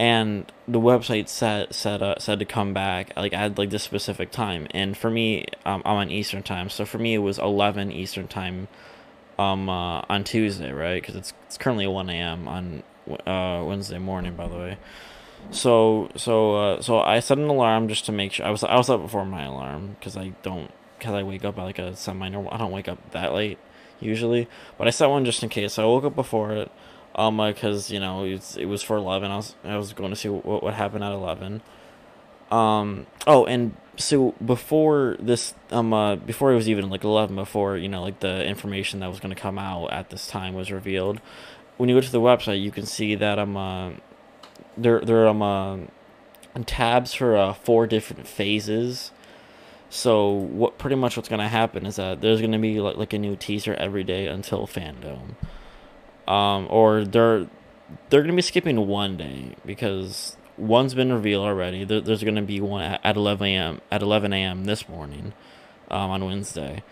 and 0.00 0.50
the 0.66 0.80
website 0.80 1.28
said 1.28 1.74
said 1.74 2.02
uh, 2.02 2.14
said 2.18 2.38
to 2.38 2.46
come 2.46 2.72
back 2.72 3.12
like 3.16 3.34
at 3.34 3.58
like 3.58 3.68
this 3.68 3.82
specific 3.82 4.30
time. 4.30 4.66
And 4.70 4.96
for 4.96 5.10
me 5.10 5.44
um, 5.66 5.82
i'm 5.84 5.96
on 5.96 6.10
eastern 6.10 6.42
time. 6.42 6.70
So 6.70 6.86
for 6.86 6.96
me 6.96 7.14
it 7.14 7.18
was 7.18 7.38
11 7.38 7.92
eastern 7.92 8.26
time 8.26 8.68
um 9.38 9.68
uh, 9.68 10.00
on 10.08 10.24
tuesday 10.24 10.72
right? 10.72 11.02
Because 11.02 11.16
it's, 11.16 11.34
it's 11.44 11.58
currently 11.58 11.86
1 11.86 12.08
a.m 12.08 12.48
on 12.48 12.82
uh, 13.26 13.62
wednesday 13.62 13.98
morning 13.98 14.34
by 14.36 14.48
the 14.48 14.56
way. 14.56 14.78
So 15.50 16.08
so 16.16 16.56
uh, 16.56 16.82
so 16.82 17.00
i 17.00 17.20
set 17.20 17.36
an 17.36 17.48
alarm 17.48 17.86
just 17.86 18.06
to 18.06 18.12
make 18.12 18.32
sure 18.32 18.46
i 18.46 18.50
was 18.50 18.64
i 18.64 18.76
was 18.76 18.88
up 18.88 19.02
before 19.02 19.26
my 19.26 19.44
alarm 19.44 19.96
because 19.98 20.16
i 20.16 20.32
don't 20.42 20.70
because 20.98 21.12
i 21.12 21.22
wake 21.22 21.44
up 21.44 21.58
at 21.58 21.64
like 21.64 21.78
a 21.78 21.94
semi 21.94 22.30
normal 22.30 22.52
i 22.54 22.56
don't 22.56 22.72
wake 22.72 22.88
up 22.88 23.10
that 23.10 23.34
late 23.34 23.58
usually. 24.00 24.48
But 24.78 24.86
i 24.88 24.90
set 24.90 25.10
one 25.10 25.26
just 25.26 25.42
in 25.42 25.50
case. 25.50 25.74
So 25.74 25.82
i 25.82 25.86
woke 25.86 26.04
up 26.04 26.16
before 26.16 26.52
it 26.52 26.72
um, 27.20 27.36
because 27.36 27.90
you 27.90 28.00
know 28.00 28.24
it's, 28.24 28.56
it 28.56 28.64
was 28.64 28.82
for 28.82 28.96
eleven. 28.96 29.30
I 29.30 29.36
was 29.36 29.54
I 29.64 29.76
was 29.76 29.92
going 29.92 30.10
to 30.10 30.16
see 30.16 30.28
what 30.28 30.62
what 30.62 30.74
happened 30.74 31.04
at 31.04 31.12
eleven. 31.12 31.60
Um. 32.50 33.06
Oh, 33.26 33.44
and 33.44 33.76
so 33.96 34.34
before 34.44 35.16
this, 35.20 35.54
um, 35.70 35.92
uh, 35.92 36.16
before 36.16 36.52
it 36.52 36.54
was 36.54 36.68
even 36.68 36.88
like 36.88 37.04
eleven, 37.04 37.36
before 37.36 37.76
you 37.76 37.88
know, 37.88 38.02
like 38.02 38.20
the 38.20 38.44
information 38.44 39.00
that 39.00 39.08
was 39.08 39.20
going 39.20 39.34
to 39.34 39.40
come 39.40 39.58
out 39.58 39.92
at 39.92 40.10
this 40.10 40.26
time 40.26 40.54
was 40.54 40.72
revealed. 40.72 41.20
When 41.76 41.88
you 41.88 41.94
go 41.94 42.00
to 42.00 42.12
the 42.12 42.20
website, 42.20 42.62
you 42.62 42.70
can 42.70 42.86
see 42.86 43.14
that 43.14 43.38
um, 43.38 43.56
uh, 43.56 43.90
there 44.76 45.00
there 45.00 45.28
um, 45.28 45.42
uh, 45.42 45.78
tabs 46.64 47.12
for 47.12 47.36
uh, 47.36 47.52
four 47.52 47.86
different 47.86 48.26
phases. 48.26 49.12
So 49.90 50.30
what 50.30 50.78
pretty 50.78 50.96
much 50.96 51.16
what's 51.16 51.28
gonna 51.28 51.48
happen 51.48 51.84
is 51.84 51.96
that 51.96 52.22
there's 52.22 52.40
gonna 52.40 52.58
be 52.58 52.80
like 52.80 52.96
like 52.96 53.12
a 53.12 53.18
new 53.18 53.36
teaser 53.36 53.74
every 53.74 54.04
day 54.04 54.26
until 54.26 54.66
fandom 54.66 55.34
um, 56.30 56.68
or 56.70 57.04
they're 57.04 57.48
they're 58.08 58.22
gonna 58.22 58.34
be 58.34 58.42
skipping 58.42 58.86
one 58.86 59.16
day 59.16 59.56
because 59.66 60.36
one's 60.56 60.94
been 60.94 61.12
revealed 61.12 61.44
already. 61.44 61.84
There, 61.84 62.00
there's 62.00 62.22
gonna 62.22 62.42
be 62.42 62.60
one 62.60 62.98
at, 63.02 63.16
11 63.16 63.46
a.m. 63.48 63.80
at 63.90 64.00
11 64.00 64.32
a.m. 64.32 64.64
this 64.64 64.88
morning, 64.88 65.32
um, 65.90 66.10
on 66.10 66.24
Wednesday, 66.24 66.84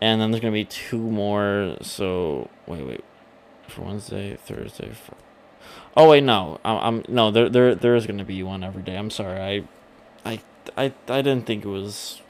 and 0.00 0.20
then 0.20 0.30
there's 0.30 0.42
gonna 0.42 0.52
be 0.52 0.66
two 0.66 0.98
more. 0.98 1.78
So 1.80 2.50
wait, 2.66 2.86
wait, 2.86 3.04
for 3.66 3.82
Wednesday, 3.82 4.36
Thursday. 4.36 4.92
For... 4.92 5.14
Oh 5.96 6.10
wait, 6.10 6.22
no, 6.22 6.60
I'm, 6.62 6.76
I'm 6.76 7.04
no 7.08 7.30
there 7.30 7.48
there 7.48 7.74
there 7.74 7.96
is 7.96 8.06
gonna 8.06 8.26
be 8.26 8.42
one 8.42 8.62
every 8.62 8.82
day. 8.82 8.96
I'm 8.96 9.10
sorry, 9.10 9.40
I, 10.24 10.30
I 10.30 10.40
I 10.76 10.92
I 11.08 11.22
didn't 11.22 11.46
think 11.46 11.64
it 11.64 11.68
was. 11.68 12.20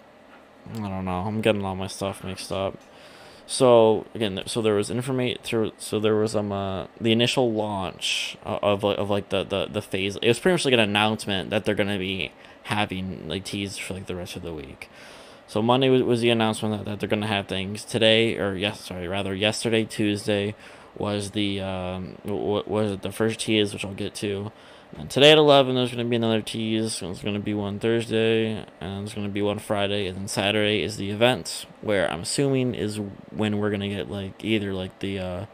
I 0.75 0.89
don't 0.89 1.05
know. 1.05 1.23
I'm 1.27 1.41
getting 1.41 1.65
all 1.65 1.75
my 1.75 1.87
stuff 1.89 2.23
mixed 2.23 2.53
up. 2.53 2.79
So 3.47 4.07
again, 4.15 4.43
so 4.47 4.61
there 4.61 4.75
was 4.75 4.91
information 4.91 5.39
through. 5.43 5.73
So 5.79 6.01
there 6.01 6.17
was 6.17 6.35
um 6.35 6.51
uh, 6.51 6.87
the 7.01 7.13
initial 7.13 7.53
launch 7.53 8.37
of 8.45 8.85
of, 8.85 8.99
of 8.99 9.11
like 9.11 9.29
the, 9.29 9.45
the 9.45 9.67
the 9.67 9.83
phase. 9.83 10.17
It 10.17 10.29
was 10.29 10.39
pretty 10.41 10.55
much 10.55 10.65
like 10.65 10.75
an 10.75 10.81
announcement 10.81 11.51
that 11.51 11.65
they're 11.65 11.77
gonna 11.77 11.99
be 11.99 12.33
having 12.65 13.29
like 13.29 13.45
teased 13.45 13.81
for 13.81 13.95
like 13.95 14.07
the 14.07 14.17
rest 14.17 14.35
of 14.37 14.43
the 14.43 14.53
week. 14.53 14.91
So 15.47 15.63
Monday 15.63 15.89
was, 15.89 16.03
was 16.03 16.21
the 16.21 16.31
announcement 16.31 16.77
that, 16.77 16.91
that 16.91 17.01
they're 17.01 17.09
gonna 17.09 17.29
have 17.29 17.47
things 17.47 17.85
today 17.85 18.37
or 18.37 18.57
yes 18.57 18.81
sorry 18.81 19.07
rather 19.07 19.33
yesterday 19.35 19.85
Tuesday 19.85 20.57
was 20.97 21.31
the 21.31 21.61
um 21.61 22.17
was 22.25 22.99
the 22.99 23.13
first 23.13 23.41
tease 23.41 23.73
which 23.73 23.85
I'll 23.85 23.95
get 23.95 24.15
to 24.17 24.51
and 24.95 25.11
today 25.11 25.33
at 25.33 25.39
11, 25.39 25.75
there's 25.75 25.93
going 25.93 26.05
to 26.07 26.09
be 26.09 26.17
another 26.17 26.41
tease. 26.41 27.01
There's 27.01 27.23
going 27.23 27.35
to 27.35 27.41
be 27.41 27.55
one 27.55 27.79
Thursday, 27.79 28.65
and 28.81 29.01
there's 29.01 29.15
going 29.15 29.27
to 29.27 29.33
be 29.33 29.43
one 29.43 29.59
Friday, 29.59 30.07
and 30.07 30.17
then 30.17 30.29
Saturday 30.29 30.83
is 30.83 30.97
the 30.97 31.11
event, 31.11 31.67
where 31.81 32.11
I'm 32.11 32.21
assuming 32.21 32.75
is 32.75 33.01
when 33.31 33.59
we're 33.59 33.71
going 33.71 33.81
to 33.81 33.89
get, 33.89 34.11
like, 34.11 34.45
either, 34.45 34.73
like, 34.73 34.99
the, 35.01 35.19
uh, 35.19 35.47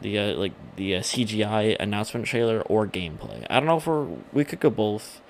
the, 0.00 0.18
uh, 0.18 0.34
like, 0.34 0.52
the 0.76 0.96
uh, 0.96 1.00
CGI 1.00 1.76
announcement 1.78 2.26
trailer 2.26 2.62
or 2.62 2.86
gameplay. 2.86 3.46
I 3.50 3.58
don't 3.58 3.66
know 3.66 3.78
if 3.78 3.86
we're, 3.86 4.06
we 4.32 4.44
could 4.44 4.60
go 4.60 4.70
both. 4.70 5.20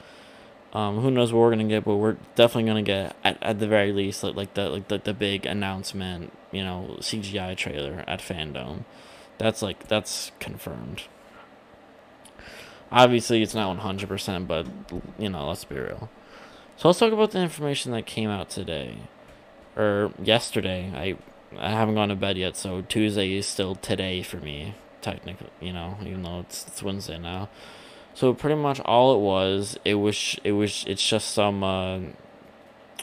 Um, 0.72 1.00
who 1.00 1.10
knows 1.10 1.32
what 1.32 1.40
we're 1.40 1.56
to 1.56 1.64
get, 1.64 1.84
but 1.84 1.96
we're 1.96 2.18
definitely 2.34 2.72
to 2.74 2.82
get, 2.82 3.16
at, 3.24 3.42
at 3.42 3.58
the 3.58 3.66
very 3.66 3.92
least, 3.92 4.22
like, 4.22 4.36
like 4.36 4.54
the, 4.54 4.68
like, 4.68 4.88
the, 4.88 4.98
the 4.98 5.14
big 5.14 5.46
announcement, 5.46 6.32
you 6.52 6.62
know, 6.62 6.96
CGI 7.00 7.56
trailer 7.56 8.04
at 8.06 8.20
Fandom. 8.20 8.84
That's, 9.38 9.62
like, 9.62 9.88
that's 9.88 10.30
confirmed. 10.38 11.04
Obviously, 12.90 13.42
it's 13.42 13.54
not 13.54 13.76
100%, 13.78 14.46
but, 14.46 14.66
you 15.18 15.28
know, 15.28 15.48
let's 15.48 15.64
be 15.64 15.76
real. 15.76 16.08
So 16.76 16.88
let's 16.88 16.98
talk 16.98 17.12
about 17.12 17.32
the 17.32 17.40
information 17.40 17.92
that 17.92 18.06
came 18.06 18.30
out 18.30 18.50
today. 18.50 18.98
Or 19.76 20.12
yesterday. 20.22 20.92
I 20.94 21.16
I 21.58 21.70
haven't 21.70 21.94
gone 21.94 22.08
to 22.08 22.16
bed 22.16 22.36
yet, 22.36 22.56
so 22.56 22.82
Tuesday 22.82 23.34
is 23.34 23.46
still 23.46 23.76
today 23.76 24.22
for 24.22 24.38
me, 24.38 24.74
technically, 25.00 25.48
you 25.60 25.72
know, 25.72 25.96
even 26.02 26.22
though 26.22 26.40
it's, 26.40 26.66
it's 26.66 26.82
Wednesday 26.82 27.18
now. 27.18 27.48
So 28.14 28.34
pretty 28.34 28.56
much 28.56 28.80
all 28.80 29.14
it 29.14 29.20
was, 29.20 29.78
it 29.84 29.94
was, 29.94 30.36
it 30.42 30.52
was, 30.52 30.84
it's 30.88 31.06
just 31.06 31.30
some, 31.30 31.62
uh, 31.62 32.00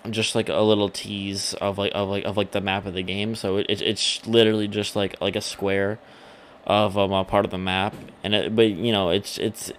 just 0.09 0.35
like 0.35 0.49
a 0.49 0.59
little 0.59 0.89
tease 0.89 1.53
of 1.55 1.77
like 1.77 1.91
of 1.95 2.09
like 2.09 2.25
of 2.25 2.35
like 2.35 2.51
the 2.51 2.61
map 2.61 2.85
of 2.85 2.93
the 2.93 3.03
game. 3.03 3.35
So 3.35 3.57
it, 3.57 3.67
it 3.69 3.81
it's 3.81 4.25
literally 4.27 4.67
just 4.67 4.95
like 4.95 5.19
like 5.21 5.35
a 5.35 5.41
square 5.41 5.99
of 6.65 6.97
um, 6.97 7.11
a 7.11 7.23
part 7.23 7.45
of 7.45 7.51
the 7.51 7.57
map, 7.57 7.95
and 8.23 8.33
it, 8.35 8.55
but 8.55 8.69
you 8.69 8.91
know 8.91 9.09
it's 9.09 9.37
it's 9.37 9.71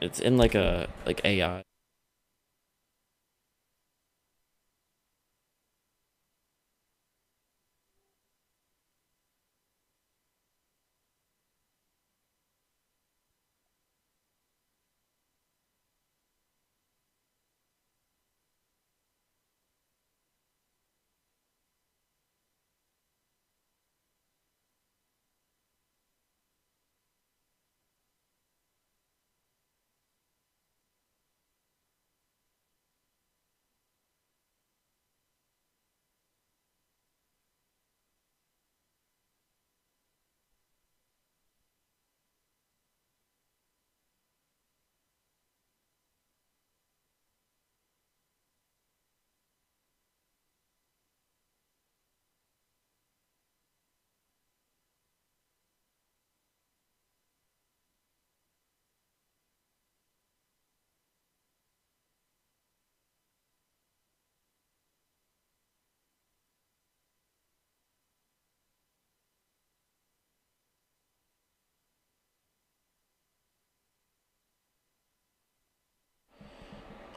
it's 0.00 0.20
in 0.20 0.36
like 0.36 0.54
a 0.54 0.88
like 1.06 1.20
AI. 1.24 1.65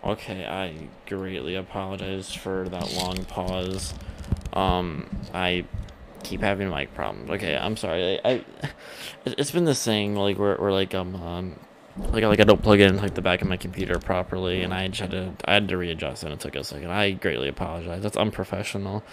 Okay, 0.04 0.46
I 0.46 0.88
greatly 1.08 1.56
apologize 1.56 2.34
for 2.34 2.70
that 2.70 2.94
long 2.94 3.26
pause. 3.26 3.94
Um, 4.54 5.10
I 5.34 5.66
keep 6.24 6.42
having 6.42 6.70
mic 6.70 6.94
problems. 6.94 7.30
Okay, 7.32 7.58
I'm 7.58 7.76
sorry. 7.76 8.20
I, 8.24 8.32
I 8.32 8.46
it's 9.26 9.52
been 9.52 9.66
this 9.66 9.84
thing 9.84 10.16
like 10.16 10.40
where, 10.40 10.56
where 10.56 10.72
like 10.72 10.96
um, 10.96 11.16
um 11.16 11.60
like 11.98 12.24
like 12.24 12.40
I 12.40 12.44
don't 12.44 12.62
plug 12.62 12.80
in 12.80 12.98
like 12.98 13.16
the 13.16 13.22
back 13.22 13.42
of 13.42 13.48
my 13.48 13.58
computer 13.58 14.00
properly, 14.00 14.62
and 14.62 14.74
I 14.74 14.84
had 14.84 15.12
to 15.12 15.34
I 15.46 15.56
had 15.56 15.68
to 15.70 15.78
readjust, 15.78 16.24
and 16.24 16.32
it 16.32 16.40
took 16.40 16.56
a 16.56 16.64
second. 16.64 16.92
I 16.92 17.12
greatly 17.12 17.50
apologize. 17.50 18.02
That's 18.02 18.18
unprofessional. 18.18 19.04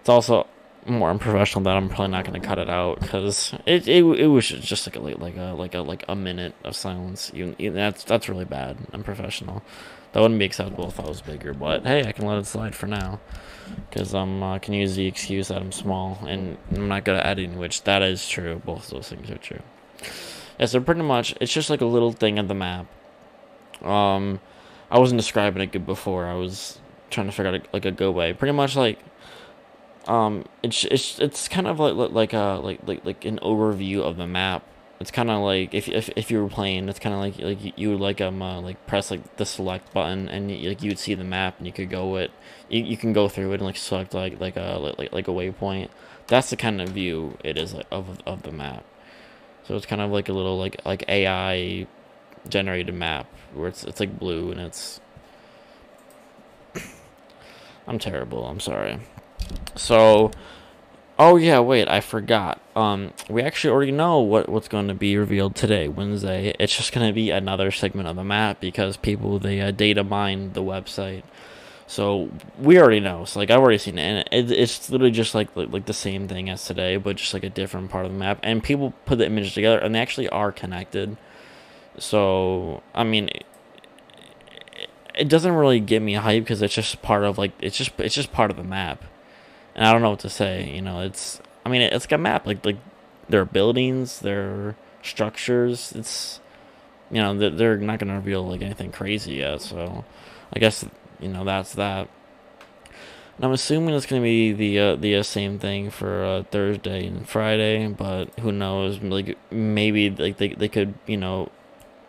It's 0.00 0.08
also 0.08 0.46
more 0.86 1.10
unprofessional 1.10 1.64
that 1.64 1.76
I'm 1.76 1.88
probably 1.88 2.08
not 2.08 2.24
to 2.24 2.40
cut 2.40 2.58
it 2.58 2.68
out 2.68 3.00
because 3.00 3.54
it, 3.66 3.86
it 3.86 4.04
it 4.04 4.26
was 4.26 4.48
just 4.48 4.86
like 4.86 4.96
a 4.96 5.00
like 5.00 5.36
a 5.36 5.54
like 5.56 5.74
a 5.74 5.80
like 5.80 6.04
a 6.08 6.16
minute 6.16 6.54
of 6.64 6.74
silence. 6.74 7.30
You, 7.34 7.54
that's 7.70 8.04
that's 8.04 8.28
really 8.28 8.44
bad. 8.44 8.78
Unprofessional. 8.92 9.62
That 10.12 10.20
wouldn't 10.20 10.38
be 10.38 10.44
acceptable 10.44 10.88
if 10.88 11.00
I 11.00 11.04
was 11.04 11.22
bigger, 11.22 11.54
but 11.54 11.86
hey, 11.86 12.04
I 12.06 12.12
can 12.12 12.26
let 12.26 12.38
it 12.38 12.46
slide 12.46 12.74
for 12.74 12.86
now 12.86 13.20
because 13.88 14.14
I'm 14.14 14.42
uh, 14.42 14.58
can 14.58 14.74
use 14.74 14.96
the 14.96 15.06
excuse 15.06 15.48
that 15.48 15.62
I'm 15.62 15.72
small 15.72 16.18
and 16.26 16.58
I'm 16.74 16.88
not 16.88 17.04
good 17.04 17.16
at 17.16 17.26
editing, 17.26 17.58
which 17.58 17.84
that 17.84 18.02
is 18.02 18.28
true. 18.28 18.60
Both 18.64 18.90
those 18.90 19.08
things 19.08 19.30
are 19.30 19.38
true. 19.38 19.60
Yeah, 20.58 20.66
so 20.66 20.80
pretty 20.80 21.02
much 21.02 21.34
it's 21.40 21.52
just 21.52 21.70
like 21.70 21.80
a 21.80 21.86
little 21.86 22.12
thing 22.12 22.38
of 22.38 22.48
the 22.48 22.54
map. 22.54 22.86
Um, 23.82 24.40
I 24.90 24.98
wasn't 24.98 25.20
describing 25.20 25.62
it 25.62 25.72
good 25.72 25.86
before. 25.86 26.26
I 26.26 26.34
was 26.34 26.78
trying 27.10 27.26
to 27.26 27.32
figure 27.32 27.52
out 27.52 27.54
a, 27.54 27.62
like 27.72 27.84
a 27.84 27.90
good 27.90 28.14
way. 28.14 28.32
Pretty 28.32 28.52
much 28.52 28.76
like 28.76 28.98
um, 30.06 30.44
it's 30.62 30.84
it's 30.84 31.18
it's 31.18 31.48
kind 31.48 31.66
of 31.66 31.78
like 31.78 31.94
like 32.12 32.32
a 32.32 32.60
like 32.62 32.80
like 32.86 33.04
like 33.04 33.24
an 33.24 33.38
overview 33.42 34.00
of 34.00 34.16
the 34.16 34.26
map. 34.26 34.64
It's 35.00 35.10
kind 35.10 35.30
of 35.30 35.40
like 35.42 35.74
if, 35.74 35.88
if 35.88 36.10
if 36.16 36.30
you 36.30 36.42
were 36.42 36.48
playing, 36.48 36.88
it's 36.88 36.98
kind 36.98 37.14
of 37.14 37.20
like 37.20 37.38
like 37.38 37.78
you 37.78 37.90
would 37.90 38.00
like 38.00 38.20
um 38.20 38.40
uh, 38.42 38.60
like 38.60 38.86
press 38.86 39.10
like 39.10 39.36
the 39.36 39.44
select 39.46 39.92
button 39.92 40.28
and 40.28 40.50
you, 40.50 40.68
like 40.68 40.82
you 40.82 40.90
would 40.90 40.98
see 40.98 41.14
the 41.14 41.24
map 41.24 41.56
and 41.58 41.66
you 41.66 41.72
could 41.72 41.90
go 41.90 42.16
it 42.16 42.30
you, 42.68 42.82
you 42.84 42.96
can 42.96 43.12
go 43.12 43.28
through 43.28 43.50
it 43.52 43.54
and 43.54 43.64
like 43.64 43.76
select 43.76 44.14
like 44.14 44.40
like 44.40 44.56
a 44.56 44.94
like 44.98 45.12
like 45.12 45.28
a 45.28 45.32
waypoint. 45.32 45.88
That's 46.28 46.50
the 46.50 46.56
kind 46.56 46.80
of 46.80 46.90
view 46.90 47.36
it 47.44 47.58
is 47.58 47.74
like, 47.74 47.86
of 47.90 48.18
of 48.26 48.42
the 48.42 48.52
map. 48.52 48.84
So 49.64 49.76
it's 49.76 49.86
kind 49.86 50.00
of 50.02 50.10
like 50.10 50.28
a 50.28 50.32
little 50.32 50.58
like 50.58 50.84
like 50.84 51.04
AI 51.08 51.86
generated 52.48 52.94
map 52.94 53.26
where 53.54 53.68
it's 53.68 53.84
it's 53.84 54.00
like 54.00 54.18
blue 54.18 54.50
and 54.50 54.60
it's 54.60 55.00
I'm 57.86 57.98
terrible. 57.98 58.46
I'm 58.46 58.60
sorry. 58.60 58.98
So, 59.74 60.30
oh 61.18 61.36
yeah, 61.36 61.60
wait, 61.60 61.88
I 61.88 62.00
forgot. 62.00 62.60
Um, 62.74 63.12
we 63.28 63.42
actually 63.42 63.72
already 63.72 63.92
know 63.92 64.20
what 64.20 64.48
what's 64.48 64.68
going 64.68 64.88
to 64.88 64.94
be 64.94 65.16
revealed 65.16 65.54
today, 65.54 65.88
Wednesday. 65.88 66.54
It's 66.58 66.76
just 66.76 66.92
going 66.92 67.06
to 67.06 67.12
be 67.12 67.30
another 67.30 67.70
segment 67.70 68.08
of 68.08 68.16
the 68.16 68.24
map 68.24 68.60
because 68.60 68.96
people 68.96 69.38
they 69.38 69.60
uh, 69.60 69.70
data 69.70 70.04
mine 70.04 70.52
the 70.52 70.62
website. 70.62 71.22
So 71.86 72.30
we 72.58 72.78
already 72.78 73.00
know. 73.00 73.24
So 73.26 73.38
like 73.38 73.50
I've 73.50 73.60
already 73.60 73.78
seen 73.78 73.98
it, 73.98 74.02
and 74.02 74.28
it, 74.32 74.50
it's 74.50 74.88
literally 74.90 75.10
just 75.10 75.34
like, 75.34 75.54
like 75.56 75.70
like 75.70 75.86
the 75.86 75.92
same 75.92 76.28
thing 76.28 76.48
as 76.48 76.64
today, 76.64 76.96
but 76.96 77.16
just 77.16 77.34
like 77.34 77.44
a 77.44 77.50
different 77.50 77.90
part 77.90 78.06
of 78.06 78.12
the 78.12 78.18
map. 78.18 78.40
And 78.42 78.62
people 78.62 78.94
put 79.04 79.18
the 79.18 79.26
images 79.26 79.54
together, 79.54 79.78
and 79.78 79.94
they 79.94 80.00
actually 80.00 80.28
are 80.30 80.52
connected. 80.52 81.16
So 81.98 82.82
I 82.94 83.04
mean, 83.04 83.28
it, 83.28 83.44
it 85.14 85.28
doesn't 85.28 85.52
really 85.52 85.80
get 85.80 86.00
me 86.00 86.14
hype 86.14 86.44
because 86.44 86.62
it's 86.62 86.74
just 86.74 87.02
part 87.02 87.24
of 87.24 87.36
like 87.36 87.52
it's 87.60 87.76
just 87.76 87.92
it's 87.98 88.14
just 88.14 88.32
part 88.32 88.50
of 88.50 88.56
the 88.56 88.64
map 88.64 89.04
and 89.74 89.86
I 89.86 89.92
don't 89.92 90.02
know 90.02 90.10
what 90.10 90.20
to 90.20 90.30
say. 90.30 90.70
You 90.70 90.82
know, 90.82 91.00
it's 91.00 91.40
I 91.64 91.68
mean 91.68 91.82
it's 91.82 92.06
like 92.06 92.12
a 92.12 92.18
map. 92.18 92.46
Like 92.46 92.64
like 92.64 92.78
there 93.28 93.40
are 93.40 93.46
buildings, 93.46 94.20
there 94.20 94.42
are 94.42 94.76
structures. 95.02 95.92
It's 95.92 96.40
you 97.10 97.20
know 97.20 97.36
they're, 97.36 97.50
they're 97.50 97.76
not 97.76 97.98
gonna 97.98 98.16
reveal 98.16 98.46
like 98.46 98.62
anything 98.62 98.92
crazy 98.92 99.34
yet. 99.34 99.62
So 99.62 100.04
I 100.52 100.58
guess 100.58 100.84
you 101.20 101.28
know 101.28 101.44
that's 101.44 101.74
that. 101.74 102.08
And 103.36 103.46
I'm 103.46 103.52
assuming 103.52 103.94
it's 103.94 104.06
gonna 104.06 104.22
be 104.22 104.52
the 104.52 104.78
uh, 104.78 104.96
the 104.96 105.16
uh, 105.16 105.22
same 105.22 105.58
thing 105.58 105.90
for 105.90 106.24
uh, 106.24 106.42
Thursday 106.50 107.06
and 107.06 107.28
Friday, 107.28 107.86
but 107.86 108.28
who 108.40 108.52
knows? 108.52 109.00
Like 109.00 109.38
maybe 109.50 110.10
like 110.10 110.36
they 110.36 110.48
they 110.48 110.68
could 110.68 110.94
you 111.06 111.16
know 111.16 111.50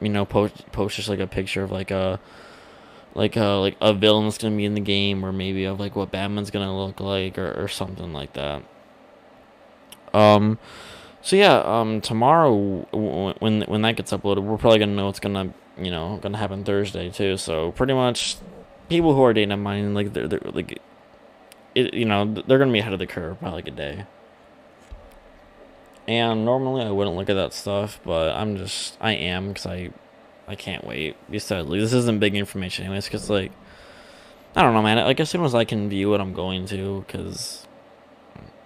you 0.02 0.10
know 0.10 0.26
post 0.26 0.70
post 0.72 0.98
just 0.98 1.10
like 1.10 1.20
a 1.20 1.28
picture 1.28 1.64
of 1.64 1.72
like 1.72 1.92
a 1.92 2.20
like 3.16 3.38
uh 3.38 3.60
like 3.60 3.78
a 3.82 3.94
villain's 3.94 4.38
gonna 4.38 4.56
be 4.56 4.66
in 4.66 4.74
the 4.74 4.82
game 4.82 5.24
or 5.24 5.32
maybe 5.32 5.66
of 5.66 5.80
like 5.80 5.96
what 5.96 6.12
Batman's 6.12 6.52
gonna 6.52 6.76
look 6.76 7.00
like 7.00 7.38
or, 7.38 7.54
or 7.62 7.68
something 7.68 8.14
like 8.14 8.34
that. 8.34 8.64
Um 10.14 10.58
so 11.22 11.36
yeah, 11.36 11.60
um 11.60 12.02
tomorrow 12.02 12.86
when 13.40 13.62
when 13.62 13.82
that 13.84 13.96
gets 13.96 14.12
uploaded, 14.12 14.44
we're 14.44 14.58
probably 14.58 14.80
gonna 14.80 14.96
know 14.96 15.06
what's 15.06 15.20
gonna 15.20 15.54
you 15.78 15.92
know 15.92 16.20
gonna 16.22 16.38
happen 16.38 16.64
Thursday 16.64 17.10
too. 17.10 17.38
So 17.38 17.72
pretty 17.72 17.94
much, 17.94 18.38
people 18.90 19.16
who 19.16 19.24
are 19.24 19.34
data 19.34 19.56
mining 19.56 19.94
like 19.94 20.14
they're, 20.14 20.28
they're 20.28 20.42
like, 20.44 20.82
it 21.76 21.94
you 21.94 22.06
know 22.06 22.26
they're 22.48 22.60
gonna 22.60 22.72
be 22.72 22.80
ahead 22.80 22.94
of 22.94 23.00
the 23.00 23.08
curve 23.08 23.40
by 23.40 23.52
like 23.52 23.68
a 23.68 23.72
day. 23.72 24.06
And 26.06 26.44
normally 26.44 26.84
I 26.84 26.92
wouldn't 26.92 27.16
look 27.16 27.30
at 27.30 27.36
that 27.36 27.54
stuff, 27.54 28.00
but 28.04 28.36
I'm 28.36 28.58
just 28.58 28.98
I 29.00 29.14
am 29.14 29.50
because 29.50 29.66
I 29.66 29.92
I 30.48 30.56
can't 30.56 30.86
wait. 30.86 31.16
Besides, 31.30 31.68
like, 31.68 31.80
this 31.80 31.94
isn't 31.94 32.20
big 32.20 32.36
information, 32.36 32.86
anyways, 32.86 33.06
because 33.06 33.30
like 33.30 33.52
I 34.56 34.62
don't 34.62 34.74
know, 34.74 34.82
man. 34.82 34.98
Like 34.98 35.20
as 35.20 35.30
soon 35.30 35.44
as 35.44 35.56
I 35.56 35.66
can 35.66 35.90
view 35.90 36.10
what 36.10 36.22
I'm 36.22 36.34
going 36.34 36.66
to, 36.68 37.04
because 37.08 37.66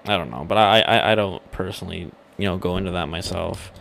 I 0.05 0.17
don't 0.17 0.29
know, 0.29 0.43
but 0.43 0.57
I, 0.57 0.81
I 0.81 1.11
I 1.11 1.15
don't 1.15 1.51
personally 1.51 2.11
you 2.37 2.45
know 2.45 2.57
go 2.57 2.77
into 2.77 2.91
that 2.91 3.07
myself, 3.07 3.71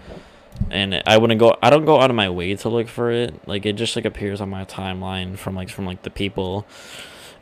and 0.70 1.02
I 1.06 1.18
wouldn't 1.18 1.40
go. 1.40 1.56
I 1.62 1.70
don't 1.70 1.84
go 1.84 2.00
out 2.00 2.10
of 2.10 2.16
my 2.16 2.30
way 2.30 2.54
to 2.54 2.68
look 2.68 2.88
for 2.88 3.10
it. 3.10 3.46
Like 3.48 3.66
it 3.66 3.74
just 3.74 3.96
like 3.96 4.04
appears 4.04 4.40
on 4.40 4.50
my 4.50 4.64
timeline 4.64 5.36
from 5.36 5.56
like 5.56 5.68
from 5.68 5.84
like 5.84 6.02
the 6.02 6.10
people 6.10 6.66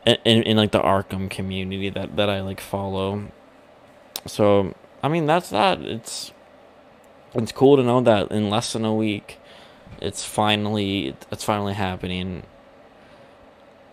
in, 0.07 0.17
in, 0.25 0.43
in 0.45 0.57
like 0.57 0.73
the 0.73 0.81
Arkham 0.81 1.29
community 1.29 1.91
that 1.91 2.17
that 2.17 2.31
I 2.31 2.41
like 2.41 2.61
follow. 2.61 3.31
So 4.27 4.75
I 5.03 5.09
mean 5.09 5.27
that's 5.27 5.51
that. 5.51 5.83
It's 5.83 6.33
it's 7.35 7.53
cool 7.53 7.77
to 7.77 7.83
know 7.83 8.01
that 8.01 8.31
in 8.31 8.49
less 8.49 8.73
than 8.73 8.85
a 8.87 8.95
week 8.95 9.39
it's 10.01 10.25
finally 10.25 11.17
it's 11.31 11.45
finally 11.45 11.75
happening. 11.75 12.43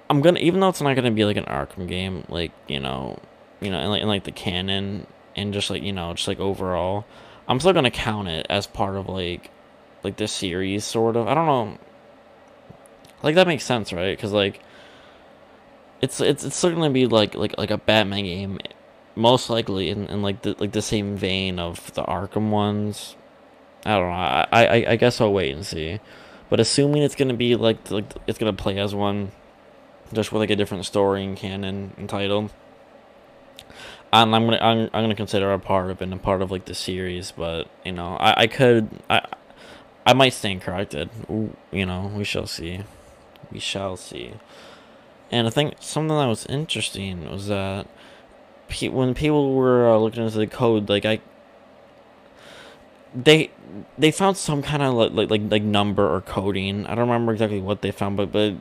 I'm 0.10 0.22
gonna 0.22 0.40
even 0.40 0.60
though 0.60 0.70
it's 0.70 0.82
not 0.82 0.96
gonna 0.96 1.12
be 1.12 1.26
like 1.26 1.38
an 1.38 1.46
Arkham 1.46 1.88
game, 1.88 2.26
like 2.30 2.52
you 2.68 2.80
know, 2.80 3.20
you 3.60 3.72
know, 3.72 3.80
in 3.80 3.90
like, 3.90 4.02
in 4.02 4.08
like 4.08 4.24
the 4.24 4.32
canon 4.32 5.08
and 5.36 5.54
just 5.54 5.70
like 5.70 5.84
you 5.84 5.94
know, 5.94 6.14
just 6.14 6.28
like 6.28 6.40
overall, 6.40 7.06
I'm 7.48 7.60
still 7.60 7.74
gonna 7.74 7.92
count 7.92 8.28
it 8.28 8.46
as 8.50 8.68
part 8.68 8.96
of 8.96 9.08
like 9.08 9.52
like 10.04 10.18
the 10.18 10.28
series 10.28 10.86
sort 10.86 11.16
of. 11.16 11.28
I 11.28 11.34
don't 11.34 11.46
know. 11.46 11.78
Like 13.24 13.36
that 13.36 13.48
makes 13.48 13.64
sense, 13.64 13.94
right? 13.94 14.16
Because 14.16 14.32
like 14.32 14.62
it's 16.02 16.20
it's 16.20 16.44
it's 16.44 16.56
still 16.56 16.72
gonna 16.72 16.90
be 16.90 17.08
like 17.08 17.36
like 17.36 17.58
like 17.58 17.72
a 17.72 17.78
Batman 17.78 18.24
game, 18.24 18.60
most 19.16 19.50
likely 19.50 19.90
in, 19.90 20.08
in 20.08 20.22
like 20.22 20.42
the 20.42 20.56
like 20.60 20.72
the 20.72 20.82
same 20.82 21.16
vein 21.16 21.60
of 21.60 21.94
the 21.94 22.04
Arkham 22.04 22.50
ones. 22.50 23.16
I 23.86 23.98
don't 23.98 24.10
know. 24.10 24.16
I, 24.16 24.48
I, 24.52 24.86
I 24.92 24.96
guess 24.96 25.20
I'll 25.20 25.34
wait 25.34 25.56
and 25.56 25.66
see. 25.66 26.00
But 26.50 26.60
assuming 26.60 27.02
it's 27.04 27.16
gonna 27.16 27.34
be 27.34 27.56
like 27.56 27.90
like 27.90 28.06
it's 28.28 28.38
gonna 28.38 28.54
play 28.54 28.78
as 28.78 28.94
one, 28.94 29.32
just 30.12 30.32
with 30.32 30.42
like 30.42 30.50
a 30.50 30.56
different 30.56 30.86
story 30.86 31.24
and 31.24 31.38
canon 31.38 31.94
and 31.98 32.10
title. 32.10 32.52
And 34.14 34.36
I'm 34.36 34.46
gonna 34.46 34.60
I'm, 34.62 34.90
I'm 34.94 35.04
gonna 35.04 35.16
consider 35.16 35.54
a 35.54 35.60
part 35.60 35.90
of 35.90 36.02
and 36.02 36.14
a 36.14 36.18
part 36.18 36.42
of 36.42 36.52
like 36.52 36.66
the 36.66 36.76
series, 36.76 37.32
but 37.32 37.70
you 37.86 37.94
know 37.94 38.18
I, 38.18 38.42
I 38.42 38.48
could 38.48 38.90
I 39.10 39.26
I 40.06 40.14
might 40.14 40.34
stand 40.34 40.62
corrected. 40.62 41.10
You 41.30 41.86
know 41.86 42.12
we 42.14 42.26
shall 42.26 42.48
see, 42.48 42.82
we 43.52 43.60
shall 43.60 43.96
see. 43.96 44.34
And 45.32 45.48
I 45.48 45.50
think 45.50 45.76
something 45.80 46.18
that 46.18 46.26
was 46.26 46.46
interesting 46.48 47.30
was 47.32 47.48
that 47.48 47.88
when 48.82 49.14
people 49.14 49.54
were 49.54 49.90
uh, 49.90 49.98
looking 49.98 50.24
into 50.24 50.38
the 50.38 50.48
code, 50.48 50.90
like 50.90 51.06
I 51.06 51.22
they 53.14 53.52
they 53.98 54.12
found 54.12 54.38
some 54.38 54.62
kind 54.62 54.84
of 54.84 54.94
like, 54.94 55.30
like 55.30 55.42
like 55.50 55.64
number 55.64 56.08
or 56.08 56.22
coding. 56.22 56.86
I 56.86 56.96
don't 56.96 57.10
remember 57.10 57.34
exactly 57.34 57.62
what 57.62 57.82
they 57.82 57.92
found, 57.92 58.18
but 58.18 58.32
but 58.32 58.56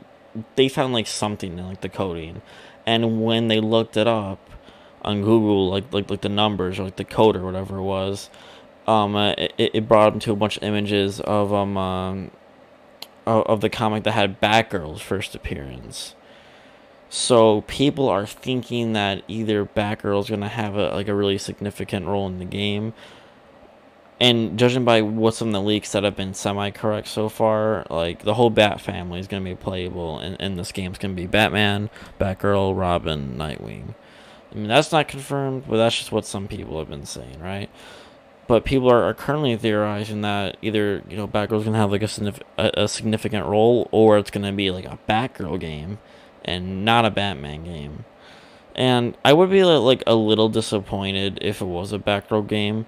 they 0.55 0.69
found 0.69 0.93
like 0.93 1.07
something 1.07 1.57
in 1.57 1.67
like 1.67 1.81
the 1.81 1.89
coding, 1.89 2.41
and 2.85 3.23
when 3.23 3.47
they 3.47 3.59
looked 3.59 3.97
it 3.97 4.07
up 4.07 4.39
on 5.01 5.21
Google, 5.21 5.69
like 5.69 5.91
like 5.93 6.09
like 6.09 6.21
the 6.21 6.29
numbers 6.29 6.79
or 6.79 6.85
like 6.85 6.97
the 6.97 7.03
code 7.03 7.35
or 7.35 7.43
whatever 7.43 7.77
it 7.77 7.83
was, 7.83 8.29
um, 8.87 9.15
uh, 9.15 9.31
it 9.37 9.53
it 9.57 9.87
brought 9.87 10.11
them 10.11 10.19
to 10.21 10.31
a 10.31 10.35
bunch 10.35 10.57
of 10.57 10.63
images 10.63 11.19
of 11.21 11.53
um, 11.53 11.77
um 11.77 12.31
of, 13.25 13.43
of 13.45 13.61
the 13.61 13.69
comic 13.69 14.03
that 14.03 14.11
had 14.11 14.41
Batgirl's 14.41 15.01
first 15.01 15.35
appearance. 15.35 16.15
So 17.09 17.61
people 17.61 18.07
are 18.07 18.25
thinking 18.25 18.93
that 18.93 19.23
either 19.27 19.65
Batgirl's 19.65 20.29
gonna 20.29 20.47
have 20.47 20.75
a 20.75 20.89
like 20.91 21.07
a 21.07 21.15
really 21.15 21.37
significant 21.37 22.05
role 22.05 22.27
in 22.27 22.39
the 22.39 22.45
game, 22.45 22.93
and 24.21 24.59
judging 24.59 24.85
by 24.85 25.01
what's 25.01 25.41
in 25.41 25.51
the 25.51 25.59
leaks 25.59 25.93
that 25.93 26.03
have 26.03 26.15
been 26.15 26.35
semi-correct 26.35 27.07
so 27.07 27.27
far, 27.27 27.87
like 27.89 28.23
the 28.23 28.35
whole 28.35 28.51
Bat 28.51 28.79
family 28.79 29.19
is 29.19 29.27
going 29.27 29.43
to 29.43 29.49
be 29.49 29.55
playable, 29.55 30.19
and, 30.19 30.37
and 30.39 30.59
this 30.59 30.71
game's 30.71 30.99
going 30.99 31.15
to 31.15 31.19
be 31.19 31.25
Batman, 31.25 31.89
Batgirl, 32.19 32.77
Robin, 32.77 33.35
Nightwing. 33.35 33.95
I 34.51 34.55
mean, 34.55 34.67
that's 34.67 34.91
not 34.91 35.07
confirmed, 35.07 35.63
but 35.67 35.77
that's 35.77 35.97
just 35.97 36.11
what 36.11 36.27
some 36.27 36.47
people 36.47 36.77
have 36.77 36.87
been 36.87 37.07
saying, 37.07 37.39
right? 37.39 37.67
But 38.45 38.63
people 38.63 38.91
are, 38.91 39.05
are 39.05 39.15
currently 39.15 39.57
theorizing 39.57 40.21
that 40.21 40.55
either 40.61 41.01
you 41.09 41.17
know 41.17 41.27
Batgirl's 41.27 41.63
going 41.63 41.73
to 41.73 41.79
have 41.79 41.91
like 41.91 42.03
a, 42.03 42.33
a, 42.59 42.83
a 42.83 42.87
significant 42.87 43.47
role, 43.47 43.89
or 43.91 44.19
it's 44.19 44.29
going 44.29 44.45
to 44.45 44.51
be 44.51 44.69
like 44.69 44.85
a 44.85 44.99
Batgirl 45.09 45.59
game, 45.59 45.97
and 46.45 46.85
not 46.85 47.05
a 47.05 47.09
Batman 47.09 47.63
game. 47.63 48.05
And 48.75 49.17
I 49.25 49.33
would 49.33 49.49
be 49.49 49.63
like 49.63 50.03
a 50.05 50.13
little 50.15 50.47
disappointed 50.47 51.39
if 51.41 51.59
it 51.59 51.65
was 51.65 51.91
a 51.91 51.99
Batgirl 51.99 52.47
game, 52.47 52.85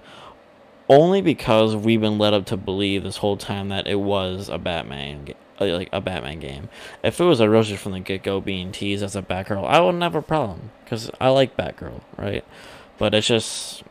only 0.88 1.20
because 1.20 1.74
we've 1.76 2.00
been 2.00 2.18
led 2.18 2.34
up 2.34 2.46
to 2.46 2.56
believe 2.56 3.02
this 3.02 3.18
whole 3.18 3.36
time 3.36 3.68
that 3.68 3.86
it 3.86 4.00
was 4.00 4.48
a 4.48 4.58
Batman 4.58 5.24
game 5.24 5.36
like 5.60 5.88
a 5.92 6.00
Batman 6.00 6.40
game. 6.40 6.68
If 7.02 7.20
it 7.20 7.24
was 7.24 7.40
a 7.40 7.48
Roger 7.48 7.76
from 7.76 7.92
the 7.92 8.00
get 8.00 8.22
go 8.22 8.40
being 8.40 8.72
teased 8.72 9.02
as 9.02 9.16
a 9.16 9.22
Batgirl, 9.22 9.64
I 9.66 9.80
wouldn't 9.80 10.02
have 10.02 10.14
a 10.14 10.22
problem 10.22 10.70
because 10.84 11.10
I 11.20 11.28
like 11.28 11.56
Batgirl, 11.56 12.00
right? 12.16 12.44
But 12.98 13.14
it's 13.14 13.26
just 13.26 13.84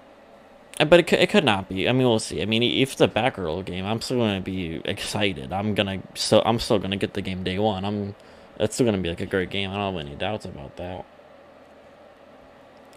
uh, 0.80 0.86
but 0.86 1.00
it 1.00 1.08
could, 1.08 1.20
it 1.20 1.30
could 1.30 1.44
not 1.44 1.70
be. 1.70 1.88
I 1.88 1.92
mean, 1.92 2.08
we'll 2.08 2.20
see. 2.20 2.42
I 2.42 2.46
mean, 2.46 2.64
if 2.64 2.94
it's 2.94 3.02
a 3.02 3.08
Batgirl 3.08 3.66
game, 3.66 3.86
I'm 3.86 4.02
still 4.02 4.18
gonna 4.18 4.42
be 4.42 4.82
excited. 4.86 5.54
I'm 5.54 5.76
gonna 5.76 6.02
so 6.16 6.42
I'm 6.46 6.60
still 6.60 6.80
gonna 6.80 6.98
get 6.98 7.14
the 7.14 7.22
game 7.22 7.44
day 7.44 7.60
one. 7.60 7.86
I'm 7.86 8.16
it's 8.60 8.76
still 8.76 8.86
gonna 8.86 8.98
be 8.98 9.10
like 9.10 9.22
a 9.22 9.26
great 9.26 9.50
game. 9.50 9.70
I 9.70 9.76
don't 9.76 9.96
have 9.96 10.06
any 10.06 10.16
doubts 10.16 10.46
about 10.46 10.76
that. 10.78 11.06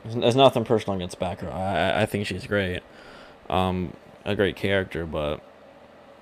There's 0.04 0.36
nothing 0.36 0.64
personal 0.64 0.96
against 0.96 1.18
Batgirl. 1.18 1.52
I 1.52 2.02
I 2.02 2.06
think 2.06 2.26
she's 2.26 2.46
great, 2.46 2.82
um, 3.48 3.94
a 4.24 4.34
great 4.34 4.56
character. 4.56 5.06
But 5.06 5.40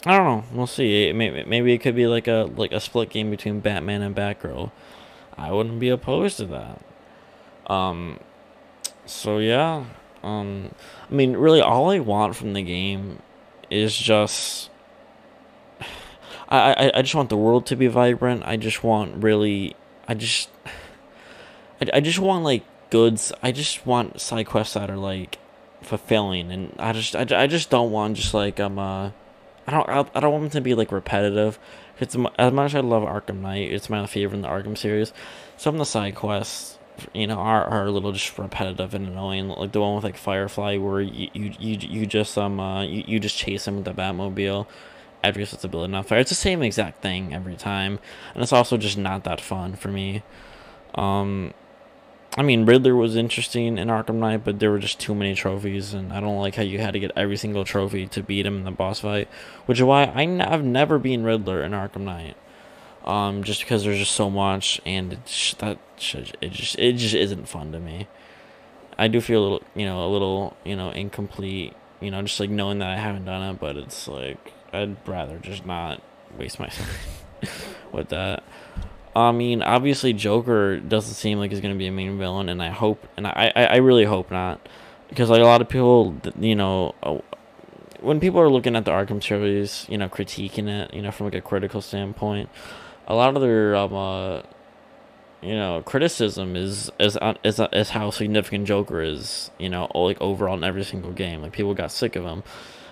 I 0.07 0.17
don't 0.17 0.25
know. 0.25 0.45
We'll 0.53 0.67
see. 0.67 1.13
Maybe 1.13 1.45
maybe 1.45 1.73
it 1.73 1.79
could 1.79 1.97
be 1.97 2.07
like 2.07 2.29
a 2.29 2.51
like 2.57 2.73
a 2.73 2.81
split 2.81 3.11
game 3.11 3.31
between 3.31 3.61
Batman 3.61 4.03
and 4.03 4.15
Batgirl. 4.15 4.71
I 5.37 5.53
wouldn't 5.53 5.81
be 5.81 5.89
opposed 5.89 6.37
to 6.39 6.47
that. 6.47 6.85
Um. 7.73 8.21
So 9.07 9.39
yeah. 9.39 9.85
Um, 10.25 10.75
I 11.11 11.15
mean, 11.15 11.37
really, 11.37 11.61
all 11.61 11.91
I 11.91 11.99
want 11.99 12.35
from 12.35 12.55
the 12.55 12.63
game 12.63 13.21
is 13.71 13.97
just. 13.97 14.71
I, 16.49 16.73
I, 16.73 16.99
I 16.99 17.03
just 17.03 17.15
want 17.15 17.29
the 17.29 17.37
world 17.37 17.67
to 17.67 17.77
be 17.77 17.89
vibrant. 17.89 18.43
I 18.47 18.57
just 18.57 18.83
want 18.83 19.23
really. 19.23 19.77
I 20.09 20.15
just. 20.15 20.49
I, 21.81 21.91
I 21.95 22.01
just 22.01 22.19
want, 22.19 22.45
like, 22.45 22.65
goods. 22.89 23.33
I 23.43 23.53
just 23.53 23.87
want 23.87 24.21
side 24.21 24.47
quests 24.47 24.75
that 24.75 24.91
are, 24.91 24.97
like, 24.97 25.39
fulfilling. 25.87 26.51
And 26.51 26.75
I 26.79 26.93
just. 26.93 27.15
I, 27.17 27.27
I 27.43 27.47
just 27.47 27.71
don't 27.71 27.91
want 27.91 28.17
just, 28.17 28.35
like, 28.35 28.61
um, 28.61 28.79
uh. 28.79 29.11
I 29.67 29.71
don't, 29.71 30.11
I 30.15 30.21
don't 30.21 30.33
want 30.33 30.43
them 30.43 30.51
to 30.51 30.61
be, 30.61 30.75
like, 30.75 30.93
repetitive. 30.93 31.59
It's, 31.99 32.15
as 32.39 32.53
much 32.53 32.73
as 32.73 32.75
I 32.75 32.81
love 32.81 33.03
Arkham 33.05 33.41
Knight, 33.41 33.73
it's 33.73 33.89
my 33.89 34.05
favorite 34.07 34.37
in 34.37 34.43
the 34.43 34.49
Arkham 34.49 34.77
series. 34.77 35.13
Some 35.57 35.77
of 35.77 35.79
the 35.79 35.87
side 35.87 36.15
quests 36.15 36.79
you 37.13 37.27
know 37.27 37.39
are, 37.39 37.65
are 37.65 37.87
a 37.87 37.91
little 37.91 38.13
just 38.13 38.39
repetitive 38.39 38.95
and 38.95 39.09
annoying 39.09 39.49
like 39.49 39.73
the 39.73 39.81
one 39.81 39.97
with 39.97 40.05
like 40.05 40.17
firefly 40.17 40.77
where 40.77 41.01
you 41.01 41.29
you 41.33 41.53
you, 41.59 41.79
you 41.81 42.07
just 42.07 42.37
um 42.39 42.61
uh 42.61 42.83
you, 42.83 43.05
you 43.07 43.19
just 43.19 43.37
chase 43.37 43.67
him 43.67 43.77
with 43.77 43.85
the 43.85 43.93
batmobile 43.93 44.67
you 45.25 45.45
set 45.45 45.61
the 45.61 45.69
building 45.69 45.95
on 45.95 46.05
fire 46.05 46.19
it's 46.19 46.31
the 46.31 46.35
same 46.35 46.63
exact 46.63 47.01
thing 47.01 47.35
every 47.35 47.57
time 47.57 47.99
and 48.35 48.43
it's 48.43 48.53
also 48.53 48.77
just 48.77 48.99
not 48.99 49.25
that 49.25 49.41
fun 49.41 49.75
for 49.75 49.89
me 49.89 50.23
um 50.95 51.53
I 52.37 52.43
mean, 52.43 52.67
Riddler 52.67 52.97
was 52.97 53.15
interesting 53.15 53.79
in 53.79 53.89
Arkham 53.89 54.17
Knight, 54.17 54.45
but 54.45 54.59
there 54.59 54.71
were 54.71 54.81
just 54.81 54.99
too 54.99 55.15
many 55.15 55.35
trophies, 55.37 55.95
and 55.95 56.13
I 56.13 56.19
don't 56.21 56.41
like 56.41 56.57
how 56.57 56.63
you 56.63 56.81
had 56.81 56.95
to 56.95 56.99
get 56.99 57.13
every 57.15 57.37
single 57.37 57.65
trophy 57.65 58.09
to 58.09 58.23
beat 58.25 58.45
him 58.45 58.57
in 58.57 58.65
the 58.65 58.73
boss 58.73 59.01
fight, 59.01 59.29
which 59.67 59.79
is 59.79 59.85
why 59.85 60.05
I 60.05 60.23
n- 60.23 60.41
I've 60.41 60.65
never 60.65 60.99
been 60.99 61.23
Riddler 61.23 61.63
in 61.63 61.71
Arkham 61.73 62.01
Knight 62.01 62.37
um, 63.05 63.45
just 63.45 63.61
because 63.61 63.85
there's 63.85 63.99
just 63.99 64.13
so 64.13 64.31
much, 64.31 64.81
and 64.85 65.13
that 65.13 65.79
it 66.43 66.49
just 66.51 66.79
it 66.79 66.93
just 66.95 67.15
isn't 67.15 67.49
fun 67.49 67.73
to 67.73 67.79
me. 67.79 68.09
I 68.99 69.09
do 69.09 69.21
feel 69.21 69.41
a 69.41 69.45
little, 69.45 69.63
you 69.75 69.85
know, 69.85 70.07
a 70.07 70.11
little, 70.11 70.57
you 70.65 70.77
know, 70.77 70.91
incomplete, 70.91 71.75
you 72.01 72.11
know, 72.11 72.23
just 72.23 72.41
like 72.41 72.51
knowing 72.51 72.79
that 72.79 72.91
I 72.91 72.97
haven't 72.97 73.25
done 73.27 73.55
it, 73.55 73.61
but 73.61 73.77
it's 73.77 74.09
like 74.09 74.53
I'd 74.73 74.97
rather 75.07 75.39
just 75.39 75.67
not 75.67 76.03
waste 76.39 76.59
my 76.59 76.67
time 77.41 77.51
with 77.93 78.09
that. 78.09 78.43
I 79.17 79.33
mean, 79.33 79.63
obviously, 79.63 80.13
Joker 80.13 80.79
doesn't 80.79 81.15
seem 81.15 81.39
like 81.39 81.51
he's 81.51 81.61
gonna 81.61 81.75
be 81.75 81.87
a 81.87 81.93
main 81.93 82.19
villain, 82.19 82.49
and 82.49 82.63
I 82.63 82.71
hope, 82.71 83.07
and 83.17 83.27
I, 83.27 83.53
I, 83.55 83.65
I 83.65 83.77
really 83.77 84.05
hope 84.05 84.31
not, 84.31 84.61
because 85.09 85.31
like 85.31 85.41
a 85.41 85.45
lot 85.45 85.61
of 85.61 85.69
people, 85.69 86.17
you 86.39 86.57
know, 86.57 86.95
uh, 87.03 87.19
when 88.01 88.21
people 88.21 88.41
are 88.41 88.51
looking 88.51 88.77
at 88.77 88.85
the 88.85 88.91
Arkham 88.91 89.23
series, 89.23 89.87
you 89.89 89.97
know, 89.99 90.09
critiquing 90.09 90.69
it, 90.69 90.93
you 90.93 91.01
know, 91.01 91.11
from 91.11 91.27
like 91.27 91.35
a 91.35 91.41
critical 91.41 91.81
standpoint, 91.81 92.49
a 93.07 93.15
lot 93.15 93.37
of 93.37 93.43
their 93.43 93.77
um, 93.77 93.95
uh, 93.95 94.43
you 95.43 95.55
know 95.55 95.83
criticism 95.83 96.57
is 96.57 96.91
is 96.99 97.19
is 97.45 97.61
is 97.73 97.91
how 97.91 98.11
significant 98.11 98.67
Joker 98.67 99.03
is. 99.03 99.51
You 99.59 99.69
know, 99.69 99.91
like 99.95 100.21
overall 100.21 100.57
in 100.57 100.65
every 100.65 100.85
single 100.85 101.13
game. 101.13 101.43
Like 101.43 101.53
people 101.53 101.75
got 101.75 101.93
sick 101.93 102.17
of 102.17 102.25
him. 102.25 102.43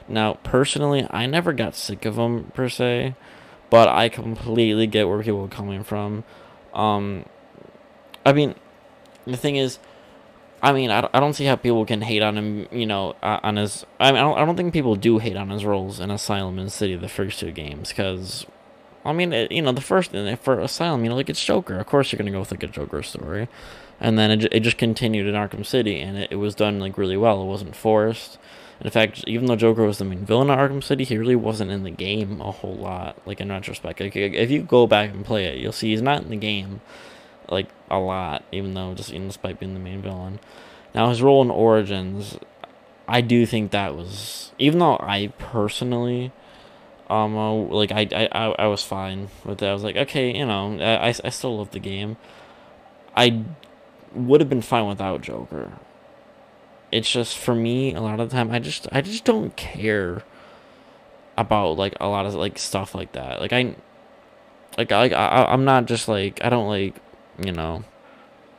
Now, 0.09 0.35
personally, 0.43 1.07
I 1.11 1.27
never 1.27 1.53
got 1.53 1.75
sick 1.75 2.05
of 2.05 2.19
him 2.19 2.51
per 2.55 2.69
se, 2.69 3.15
but 3.73 3.89
I 3.89 4.11
completely 4.11 4.87
get 4.87 5.09
where 5.09 5.23
people 5.23 5.47
are 5.47 5.49
coming 5.49 5.83
from. 5.83 6.25
Um, 6.75 7.25
I 8.27 8.35
mean, 8.35 8.55
the 9.25 9.39
thing 9.39 9.57
is, 9.57 9.79
I 10.63 10.75
mean, 10.75 10.91
I, 10.91 11.09
I 11.15 11.21
don't 11.21 11.33
see 11.33 11.47
how 11.47 11.57
people 11.57 11.87
can 11.87 12.03
hate 12.03 12.21
on 12.21 12.37
him, 12.37 12.69
you 12.71 12.85
know, 12.85 13.17
uh, 13.23 13.41
on 13.43 13.57
his. 13.57 13.87
I 13.99 14.13
mean, 14.13 14.21
I 14.21 14.25
don't, 14.25 14.39
I 14.39 14.45
don't 14.45 14.57
think 14.57 14.75
people 14.75 14.95
do 14.95 15.17
hate 15.17 15.39
on 15.39 15.49
his 15.49 15.65
roles 15.65 16.01
in 16.01 16.11
Asylum 16.11 16.59
and 16.59 16.71
City, 16.71 16.97
the 16.97 17.09
first 17.09 17.41
two 17.41 17.51
games, 17.51 17.89
because 17.89 18.45
I 19.07 19.15
mean, 19.15 19.33
it, 19.33 19.51
you 19.51 19.63
know, 19.63 19.73
the 19.73 19.81
first 19.81 20.11
for 20.43 20.61
Asylum, 20.61 21.03
you 21.03 21.09
know, 21.09 21.17
like 21.17 21.31
it's 21.31 21.43
Joker. 21.43 21.79
Of 21.79 21.87
course, 21.87 22.13
you're 22.13 22.19
gonna 22.19 22.31
go 22.31 22.41
with 22.41 22.51
like 22.51 22.63
a 22.63 22.67
Joker 22.67 23.03
story, 23.03 23.49
and 23.99 24.19
then 24.19 24.31
it, 24.31 24.53
it 24.53 24.61
just 24.61 24.77
continued 24.77 25.27
in 25.27 25.35
Arkham 25.35 25.65
City, 25.65 25.99
and 25.99 26.19
it, 26.19 26.31
it 26.31 26.37
was 26.37 26.55
done 26.55 26.79
like 26.79 26.99
really 26.99 27.17
well. 27.17 27.41
It 27.41 27.47
wasn't 27.47 27.75
forced. 27.75 28.37
In 28.83 28.91
fact, 28.91 29.23
even 29.29 29.47
though 29.47 29.57
Joker 29.57 29.85
was 29.85 29.99
the 29.99 30.05
main 30.05 30.25
villain 30.25 30.51
of 30.51 30.59
Arkham 30.59 30.83
City, 30.83 31.05
he 31.05 31.17
really 31.17 31.37
wasn't 31.37 31.71
in 31.71 31.85
the 31.85 31.91
game 31.91 32.41
a 32.41 32.51
whole 32.51 32.75
lot. 32.75 33.17
Like 33.27 33.41
in 33.41 33.49
retrospect, 33.49 34.01
like 34.01 34.17
if 34.17 34.51
you 34.51 34.63
go 34.63 34.89
back 34.89 35.11
and 35.11 35.25
play 35.25 35.45
it, 35.47 35.59
you'll 35.59 35.73
see 35.73 35.91
he's 35.91 36.03
not 36.03 36.23
in 36.23 36.31
the 36.31 36.37
game 36.37 36.81
like 37.49 37.69
a 37.91 37.99
lot, 37.99 38.45
even 38.51 38.75
though 38.75 38.95
just 38.95 39.13
know, 39.13 39.27
despite 39.27 39.61
being 39.61 39.75
the 39.75 39.81
main 39.81 40.03
villain. 40.03 40.41
Now 40.95 41.09
his 41.11 41.23
role 41.23 41.43
in 41.43 41.51
Origins, 41.51 42.39
I 43.07 43.21
do 43.21 43.47
think 43.47 43.71
that 43.71 43.95
was 43.95 44.53
even 44.59 44.81
though 44.81 44.99
I 45.01 45.33
personally 45.39 46.33
um, 47.09 47.37
uh, 47.37 47.53
like 47.53 47.93
I, 47.93 48.09
I, 48.33 48.55
I 48.59 48.67
was 48.67 48.83
fine 48.83 49.29
with 49.45 49.59
that. 49.59 49.69
I 49.69 49.73
was 49.75 49.85
like, 49.85 49.97
okay, 49.97 50.37
you 50.37 50.47
know, 50.47 50.79
I, 50.81 51.09
I 51.09 51.29
still 51.29 51.59
love 51.59 51.71
the 51.71 51.79
game. 51.79 52.17
I 53.15 53.45
would 54.15 54.41
have 54.41 54.49
been 54.49 54.63
fine 54.63 54.89
without 54.89 55.21
Joker. 55.21 55.73
It's 56.93 57.11
just 57.11 57.37
for 57.37 57.55
me, 57.55 57.95
a 57.95 58.01
lot 58.01 58.21
of 58.21 58.31
the 58.31 58.37
time, 58.37 58.51
I 58.51 58.59
just, 58.59 58.87
I 58.93 59.01
just 59.01 59.25
don't 59.25 59.57
care 59.57 60.23
about 61.37 61.79
like 61.79 61.95
a 62.01 62.07
lot 62.07 62.27
of 62.27 62.35
like 62.35 62.59
stuff 62.59 62.95
like 62.95 63.13
that. 63.13 63.41
Like 63.41 63.53
I, 63.53 63.75
like 64.79 64.93
I, 64.93 65.09
I 65.09 65.53
I'm 65.53 65.65
not 65.65 65.87
just 65.87 66.09
like 66.09 66.45
I 66.45 66.51
don't 66.51 66.69
like, 66.69 66.95
you 67.43 67.53
know, 67.53 67.85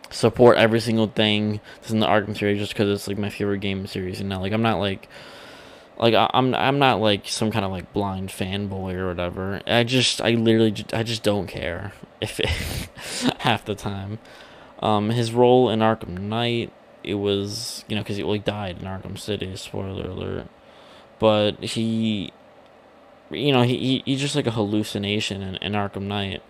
support 0.09 0.57
every 0.57 0.79
single 0.79 1.07
thing 1.07 1.59
that's 1.75 1.91
in 1.91 1.99
the 1.99 2.07
Arkham 2.07 2.37
series 2.37 2.59
just 2.59 2.73
because 2.73 2.89
it's 2.89 3.07
like 3.07 3.17
my 3.17 3.29
favorite 3.29 3.59
game 3.59 3.85
series. 3.87 4.19
And 4.19 4.29
now, 4.29 4.41
like 4.41 4.53
I'm 4.53 4.61
not 4.61 4.79
like 4.79 5.07
like 5.97 6.13
I, 6.13 6.29
am 6.33 6.53
I'm 6.55 6.79
not 6.79 6.99
like 6.99 7.27
some 7.27 7.51
kind 7.51 7.65
of 7.65 7.71
like 7.71 7.93
blind 7.93 8.29
fanboy 8.29 8.93
or 8.95 9.07
whatever. 9.07 9.61
I 9.67 9.83
just 9.83 10.21
I 10.21 10.31
literally 10.31 10.71
just, 10.71 10.93
I 10.93 11.03
just 11.03 11.23
don't 11.23 11.47
care 11.47 11.93
if 12.21 12.39
it, 12.39 12.49
half 13.39 13.65
the 13.65 13.75
time. 13.75 14.19
Um, 14.79 15.11
his 15.11 15.31
role 15.31 15.69
in 15.69 15.79
Arkham 15.79 16.19
Knight 16.19 16.73
it 17.03 17.15
was 17.15 17.85
you 17.87 17.95
know 17.95 18.01
because 18.01 18.17
he 18.17 18.23
like 18.23 18.45
died 18.45 18.77
in 18.79 18.87
Arkham 18.87 19.17
City. 19.17 19.55
Spoiler 19.55 20.09
alert. 20.09 20.47
But 21.19 21.63
he, 21.63 22.33
you 23.29 23.53
know, 23.53 23.61
he, 23.61 23.77
he 23.77 24.03
he's 24.05 24.19
just 24.19 24.35
like 24.35 24.47
a 24.47 24.51
hallucination 24.51 25.41
in, 25.41 25.55
in 25.57 25.71
Arkham 25.73 26.03
Knight. 26.03 26.41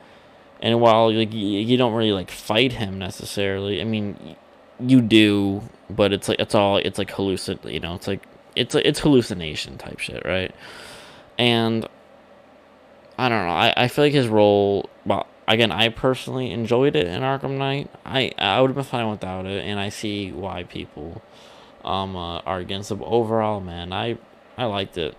And 0.61 0.79
while 0.79 1.13
like 1.13 1.33
you, 1.33 1.59
you 1.59 1.77
don't 1.77 1.93
really 1.93 2.11
like 2.11 2.31
fight 2.31 2.73
him 2.73 2.97
necessarily, 2.97 3.81
I 3.81 3.83
mean, 3.83 4.35
you 4.79 5.01
do, 5.01 5.61
but 5.89 6.13
it's 6.13 6.29
like 6.29 6.39
it's 6.39 6.55
all 6.55 6.77
it's 6.77 6.97
like 6.97 7.11
hallucin. 7.11 7.71
You 7.71 7.81
know, 7.81 7.95
it's 7.95 8.07
like 8.07 8.25
it's 8.55 8.73
it's 8.73 8.99
hallucination 8.99 9.77
type 9.77 9.99
shit, 9.99 10.23
right? 10.25 10.53
And 11.37 11.85
I 13.17 13.29
don't 13.29 13.45
know. 13.45 13.53
I, 13.53 13.73
I 13.75 13.87
feel 13.87 14.05
like 14.05 14.13
his 14.13 14.27
role. 14.27 14.89
Well, 15.05 15.27
again, 15.47 15.71
I 15.71 15.89
personally 15.89 16.51
enjoyed 16.51 16.95
it 16.95 17.08
in 17.08 17.21
Arkham 17.21 17.58
Knight. 17.58 17.89
I 18.06 18.32
I 18.38 18.62
would 18.62 18.69
have 18.69 18.75
been 18.75 18.84
fine 18.84 19.10
without 19.10 19.45
it, 19.45 19.63
and 19.63 19.79
I 19.79 19.89
see 19.89 20.32
why 20.32 20.63
people 20.63 21.21
um 21.84 22.15
uh, 22.15 22.39
are 22.39 22.60
against 22.60 22.91
it. 22.91 22.95
But 22.95 23.08
overall, 23.08 23.60
man, 23.60 23.91
I 23.91 24.17
I 24.58 24.65
liked 24.65 24.97
it. 24.97 25.15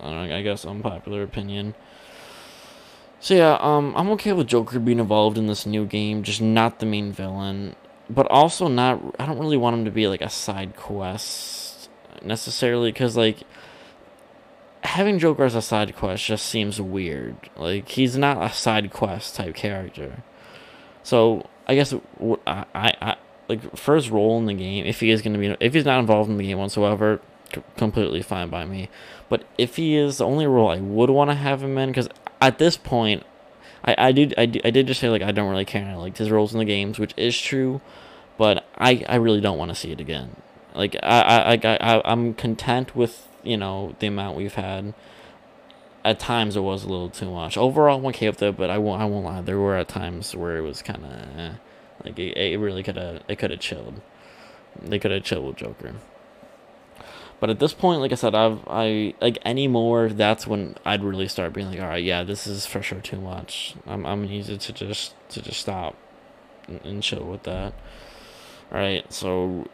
I, 0.00 0.10
know, 0.10 0.36
I 0.36 0.42
guess 0.42 0.64
unpopular 0.64 1.22
opinion. 1.22 1.74
So 3.20 3.34
yeah, 3.34 3.56
um, 3.60 3.94
I'm 3.96 4.10
okay 4.10 4.32
with 4.32 4.48
Joker 4.48 4.78
being 4.78 4.98
involved 4.98 5.38
in 5.38 5.46
this 5.46 5.64
new 5.64 5.86
game, 5.86 6.22
just 6.22 6.42
not 6.42 6.78
the 6.78 6.86
main 6.86 7.10
villain, 7.12 7.74
but 8.10 8.26
also 8.30 8.68
not. 8.68 9.00
I 9.18 9.26
don't 9.26 9.38
really 9.38 9.56
want 9.56 9.78
him 9.78 9.84
to 9.86 9.90
be 9.90 10.08
like 10.08 10.20
a 10.20 10.28
side 10.28 10.76
quest 10.76 11.88
necessarily 12.22 12.92
because 12.92 13.16
like 13.16 13.38
having 14.84 15.18
Joker 15.18 15.44
as 15.44 15.54
a 15.54 15.62
side 15.62 15.96
quest 15.96 16.24
just 16.24 16.46
seems 16.46 16.80
weird. 16.80 17.36
Like 17.56 17.88
he's 17.88 18.16
not 18.16 18.42
a 18.42 18.54
side 18.54 18.92
quest 18.92 19.34
type 19.36 19.54
character. 19.54 20.22
So 21.02 21.48
I 21.66 21.74
guess 21.74 21.94
I, 22.46 22.64
I, 22.74 22.92
I 23.00 23.16
like 23.48 23.76
his 23.76 24.10
role 24.10 24.38
in 24.38 24.46
the 24.46 24.54
game, 24.54 24.86
if 24.86 25.00
he 25.00 25.10
is 25.10 25.22
going 25.22 25.34
to 25.34 25.38
be, 25.38 25.56
if 25.60 25.74
he's 25.74 25.84
not 25.84 26.00
involved 26.00 26.30
in 26.30 26.36
the 26.36 26.44
game 26.46 26.58
whatsoever, 26.58 27.20
completely 27.76 28.22
fine 28.22 28.48
by 28.48 28.64
me. 28.64 28.88
But 29.28 29.44
if 29.58 29.76
he 29.76 29.96
is 29.96 30.18
the 30.18 30.26
only 30.26 30.46
role 30.46 30.70
I 30.70 30.80
would 30.80 31.10
want 31.10 31.30
to 31.30 31.34
have 31.34 31.62
him 31.62 31.76
in, 31.78 31.90
because 31.90 32.08
at 32.40 32.58
this 32.58 32.76
point, 32.76 33.24
I, 33.84 33.94
I 33.98 34.12
did 34.12 34.34
I, 34.38 34.46
did 34.46 34.66
I 34.66 34.70
did 34.70 34.86
just 34.86 35.00
say 35.00 35.08
like 35.08 35.22
I 35.22 35.32
don't 35.32 35.50
really 35.50 35.64
care. 35.64 35.86
I 35.86 35.94
liked 35.94 36.18
his 36.18 36.30
roles 36.30 36.52
in 36.52 36.58
the 36.58 36.64
games, 36.64 36.98
which 36.98 37.14
is 37.16 37.38
true. 37.38 37.80
but 38.36 38.66
I 38.76 39.04
I 39.08 39.16
really 39.16 39.40
don't 39.40 39.58
want 39.58 39.70
to 39.70 39.74
see 39.74 39.92
it 39.92 40.00
again. 40.00 40.36
Like 40.74 40.96
I 41.02 41.58
I 41.62 41.76
I 41.80 42.02
I'm 42.04 42.34
content 42.34 42.96
with 42.96 43.28
you 43.44 43.56
know 43.56 43.94
the 43.98 44.06
amount 44.06 44.36
we've 44.36 44.54
had. 44.54 44.94
At 46.04 46.18
times 46.18 46.54
it 46.54 46.60
was 46.60 46.84
a 46.84 46.88
little 46.88 47.08
too 47.08 47.30
much. 47.30 47.56
Overall, 47.56 47.98
I'm 47.98 48.06
okay 48.06 48.28
with 48.28 48.42
it, 48.42 48.56
but 48.56 48.68
I 48.70 48.78
won't 48.78 49.00
I 49.00 49.06
won't 49.06 49.24
lie. 49.24 49.40
There 49.40 49.58
were 49.58 49.76
at 49.76 49.88
times 49.88 50.34
where 50.34 50.56
it 50.56 50.60
was 50.60 50.82
kind 50.82 51.04
of 51.04 51.38
eh, 51.38 51.52
like 52.04 52.18
it, 52.18 52.36
it 52.36 52.58
really 52.58 52.82
could 52.82 52.96
have 52.96 53.22
it 53.28 53.38
could 53.38 53.50
have 53.50 53.60
chilled. 53.60 54.00
They 54.82 54.98
could 54.98 55.12
have 55.12 55.22
chilled 55.24 55.46
with 55.46 55.56
Joker. 55.56 55.94
But 57.40 57.50
at 57.50 57.58
this 57.58 57.74
point, 57.74 58.00
like 58.00 58.12
I 58.12 58.16
said, 58.16 58.34
I've 58.34 58.60
I 58.66 59.14
like 59.20 59.38
anymore. 59.44 60.08
That's 60.08 60.46
when 60.46 60.76
I'd 60.84 61.02
really 61.02 61.28
start 61.28 61.52
being 61.52 61.68
like, 61.68 61.80
all 61.80 61.88
right, 61.88 62.02
yeah, 62.02 62.22
this 62.22 62.46
is 62.46 62.66
for 62.66 62.82
sure 62.82 63.00
too 63.00 63.20
much. 63.20 63.74
I'm 63.86 64.06
I'm 64.06 64.24
easy 64.24 64.56
to 64.56 64.72
just 64.72 65.14
to 65.30 65.42
just 65.42 65.60
stop 65.60 65.96
and, 66.68 66.80
and 66.84 67.02
chill 67.02 67.24
with 67.24 67.42
that. 67.44 67.74
All 68.72 68.78
right, 68.78 69.10
so 69.12 69.68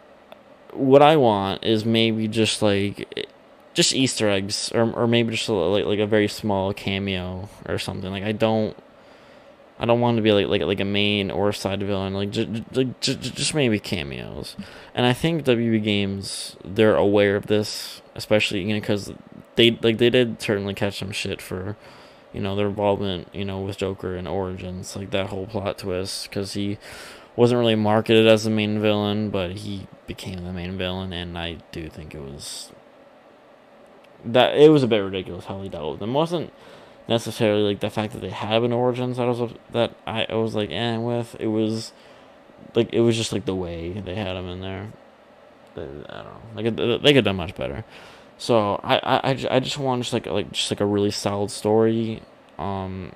what 0.72 1.02
I 1.02 1.16
want 1.16 1.64
is 1.64 1.84
maybe 1.84 2.28
just 2.28 2.62
like 2.62 3.28
just 3.80 3.94
Easter 3.94 4.28
eggs, 4.28 4.70
or 4.74 4.92
or 4.92 5.06
maybe 5.06 5.32
just 5.32 5.48
a, 5.48 5.52
like 5.52 5.86
like 5.86 5.98
a 5.98 6.06
very 6.06 6.28
small 6.28 6.74
cameo 6.74 7.48
or 7.66 7.78
something. 7.78 8.10
Like 8.10 8.24
I 8.24 8.32
don't. 8.32 8.76
I 9.78 9.86
don't 9.86 10.00
want 10.00 10.16
to 10.16 10.22
be 10.22 10.32
like 10.32 10.48
like 10.48 10.60
like 10.60 10.80
a 10.80 10.84
main 10.84 11.30
or 11.30 11.54
side 11.54 11.82
villain, 11.82 12.12
like 12.12 12.30
just, 12.30 12.50
just, 13.00 13.20
just 13.34 13.54
maybe 13.54 13.78
cameos. 13.78 14.54
And 14.94 15.06
I 15.06 15.14
think 15.14 15.44
WB 15.44 15.82
Games 15.82 16.54
they're 16.62 16.96
aware 16.96 17.34
of 17.34 17.46
this, 17.46 18.02
especially 18.14 18.60
you 18.60 18.74
know 18.74 18.80
because 18.80 19.10
they 19.56 19.70
like 19.70 19.96
they 19.96 20.10
did 20.10 20.42
certainly 20.42 20.74
catch 20.74 20.98
some 20.98 21.12
shit 21.12 21.40
for, 21.40 21.78
you 22.34 22.42
know, 22.42 22.54
their 22.54 22.66
involvement 22.66 23.28
you 23.32 23.46
know 23.46 23.60
with 23.62 23.78
Joker 23.78 24.16
and 24.16 24.28
Origins, 24.28 24.94
like 24.94 25.12
that 25.12 25.28
whole 25.28 25.46
plot 25.46 25.78
twist, 25.78 26.28
because 26.28 26.52
he 26.52 26.76
wasn't 27.34 27.58
really 27.58 27.74
marketed 27.74 28.26
as 28.26 28.44
the 28.44 28.50
main 28.50 28.80
villain, 28.80 29.30
but 29.30 29.52
he 29.52 29.86
became 30.06 30.44
the 30.44 30.52
main 30.52 30.76
villain, 30.76 31.14
and 31.14 31.38
I 31.38 31.56
do 31.72 31.88
think 31.88 32.14
it 32.14 32.20
was 32.20 32.70
that 34.24 34.56
it 34.56 34.70
was 34.70 34.82
a 34.82 34.86
bit 34.86 34.98
ridiculous 34.98 35.46
how 35.46 35.60
he 35.62 35.68
dealt 35.68 35.92
with 35.92 36.00
them. 36.00 36.10
It 36.10 36.14
wasn't 36.14 36.52
necessarily 37.08 37.62
like 37.62 37.80
the 37.80 37.90
fact 37.90 38.12
that 38.12 38.20
they 38.20 38.30
have 38.30 38.62
an 38.62 38.72
origins 38.72 39.16
that 39.16 39.26
was 39.26 39.52
that 39.72 39.94
I, 40.06 40.26
I 40.28 40.34
was 40.34 40.54
like 40.54 40.70
eh 40.70 40.96
with. 40.96 41.36
It 41.40 41.48
was 41.48 41.92
like 42.74 42.92
it 42.92 43.00
was 43.00 43.16
just 43.16 43.32
like 43.32 43.44
the 43.44 43.54
way 43.54 43.92
they 43.92 44.14
had 44.14 44.34
them 44.34 44.48
in 44.48 44.60
there. 44.60 44.92
They, 45.74 45.82
I 45.82 46.22
don't 46.22 46.24
know. 46.24 46.40
Like 46.54 47.02
they 47.02 47.08
could 47.08 47.16
have 47.16 47.24
done 47.24 47.36
much 47.36 47.54
better. 47.54 47.84
So 48.38 48.80
I, 48.82 48.96
I, 48.96 49.46
I 49.50 49.60
just 49.60 49.76
want 49.76 50.02
just 50.02 50.14
like 50.14 50.26
like 50.26 50.50
just 50.52 50.70
like 50.70 50.80
a 50.80 50.86
really 50.86 51.10
solid 51.10 51.50
story. 51.50 52.22
Um, 52.58 53.12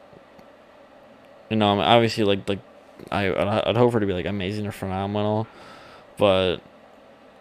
you 1.49 1.57
know, 1.57 1.81
obviously 1.81 2.25
like 2.25 2.49
like 2.49 2.61
I 3.11 3.33
I'd 3.69 3.77
hope 3.77 3.93
for 3.93 3.99
it 3.99 4.01
to 4.01 4.07
be 4.07 4.12
like 4.12 4.27
amazing 4.27 4.67
or 4.67 4.73
phenomenal, 4.73 5.47
but 6.19 6.59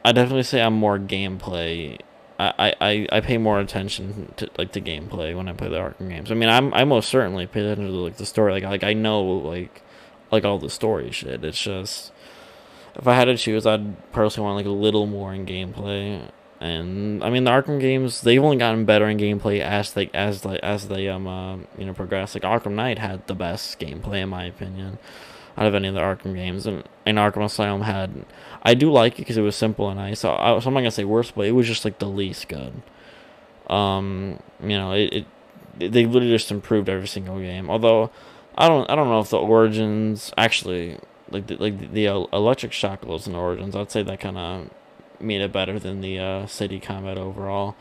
I 0.06 0.12
definitely 0.12 0.44
say 0.44 0.62
I'm 0.62 0.74
more 0.74 1.00
gameplay. 1.00 2.00
I, 2.58 2.74
I, 2.82 3.08
I 3.12 3.22
pay 3.22 3.38
more 3.38 3.60
attention 3.60 4.34
to 4.38 4.50
like 4.58 4.72
the 4.72 4.82
gameplay 4.82 5.36
when 5.36 5.48
I 5.48 5.54
play 5.54 5.70
the 5.70 5.78
Arkham 5.78 6.10
games. 6.10 6.32
I 6.32 6.36
mean, 6.36 6.50
I'm 6.50 6.74
I 6.74 6.84
most 6.84 7.10
certainly 7.10 7.48
pay 7.48 7.62
attention 7.62 7.88
to 7.88 7.92
like 7.92 8.18
the 8.18 8.26
story. 8.26 8.54
Like 8.54 8.64
like 8.64 8.84
I 8.84 8.94
know 8.94 9.22
like 9.22 9.82
like 10.32 10.46
all 10.46 10.60
the 10.60 10.70
story 10.70 11.12
shit. 11.12 11.44
It's 11.44 11.62
just 11.62 12.12
if 12.96 13.08
I 13.08 13.16
had 13.16 13.26
to 13.26 13.38
choose, 13.38 13.66
I'd 13.66 14.12
personally 14.12 14.46
want 14.46 14.58
like 14.58 14.66
a 14.66 14.70
little 14.70 15.06
more 15.06 15.34
in 15.34 15.46
gameplay. 15.46 16.30
And 16.60 17.24
I 17.24 17.30
mean, 17.30 17.44
the 17.44 17.52
Arkham 17.52 17.80
games 17.80 18.22
they've 18.22 18.42
only 18.42 18.58
gotten 18.58 18.86
better 18.86 19.08
in 19.08 19.18
gameplay 19.18 19.60
as 19.60 19.94
they 19.94 20.10
as 20.14 20.46
like 20.46 20.62
as 20.62 20.88
they 20.88 21.10
um 21.10 21.28
uh, 21.28 21.58
you 21.78 21.86
know 21.86 21.94
progress. 21.94 22.36
Like 22.36 22.44
Arkham 22.44 22.74
Knight 22.74 23.00
had 23.00 23.28
the 23.28 23.36
best 23.36 23.80
gameplay 23.80 24.22
in 24.22 24.30
my 24.30 24.46
opinion 24.46 24.98
out 25.58 25.68
of 25.68 25.76
any 25.76 25.88
of 25.88 25.94
the 25.94 26.00
Arkham 26.00 26.34
games, 26.34 26.66
and, 26.66 26.84
and 27.06 27.18
Arkham 27.18 27.46
Asylum 27.46 27.82
had. 27.82 28.26
I 28.64 28.74
do 28.74 28.92
like 28.92 29.14
it 29.16 29.18
because 29.20 29.38
it 29.38 29.42
was 29.42 29.56
simple 29.56 29.90
and 29.90 30.00
nice. 30.00 30.22
So, 30.22 30.34
I, 30.34 30.58
so 30.60 30.68
I'm 30.68 30.74
not 30.74 30.82
gonna 30.82 30.92
say 30.92 31.04
worst, 31.04 31.36
but 31.36 31.46
it 31.46 31.52
was 31.52 31.68
just 31.68 31.86
like 31.86 32.00
the 32.00 32.08
least 32.08 32.48
good. 32.48 32.82
Um, 33.70 34.40
you 34.62 34.78
know, 34.78 34.94
it, 34.94 35.14
it 35.14 35.26
they 35.78 36.06
literally 36.06 36.30
just 36.30 36.52
improved 36.52 36.90
every 36.90 37.08
single 37.08 37.40
game. 37.40 37.70
Although, 37.70 38.12
I 38.58 38.68
don't 38.68 38.90
I 38.90 38.96
don't 38.96 39.10
know 39.10 39.20
if 39.20 39.30
the 39.30 39.38
Origins 39.38 40.32
actually 40.38 40.98
like 41.30 41.48
the, 41.48 41.58
like 41.58 41.92
the, 41.92 42.06
electric 42.06 42.72
shackles 42.72 43.28
and 43.28 43.36
Origins. 43.36 43.76
I'd 43.76 43.92
say 43.92 44.04
that 44.04 44.20
kind 44.20 44.38
of 44.38 44.70
made 45.20 45.42
it 45.42 45.52
better 45.52 45.80
than 45.80 46.02
the 46.02 46.20
uh, 46.20 46.46
city 46.48 46.80
combat 46.80 47.18
overall. 47.18 47.76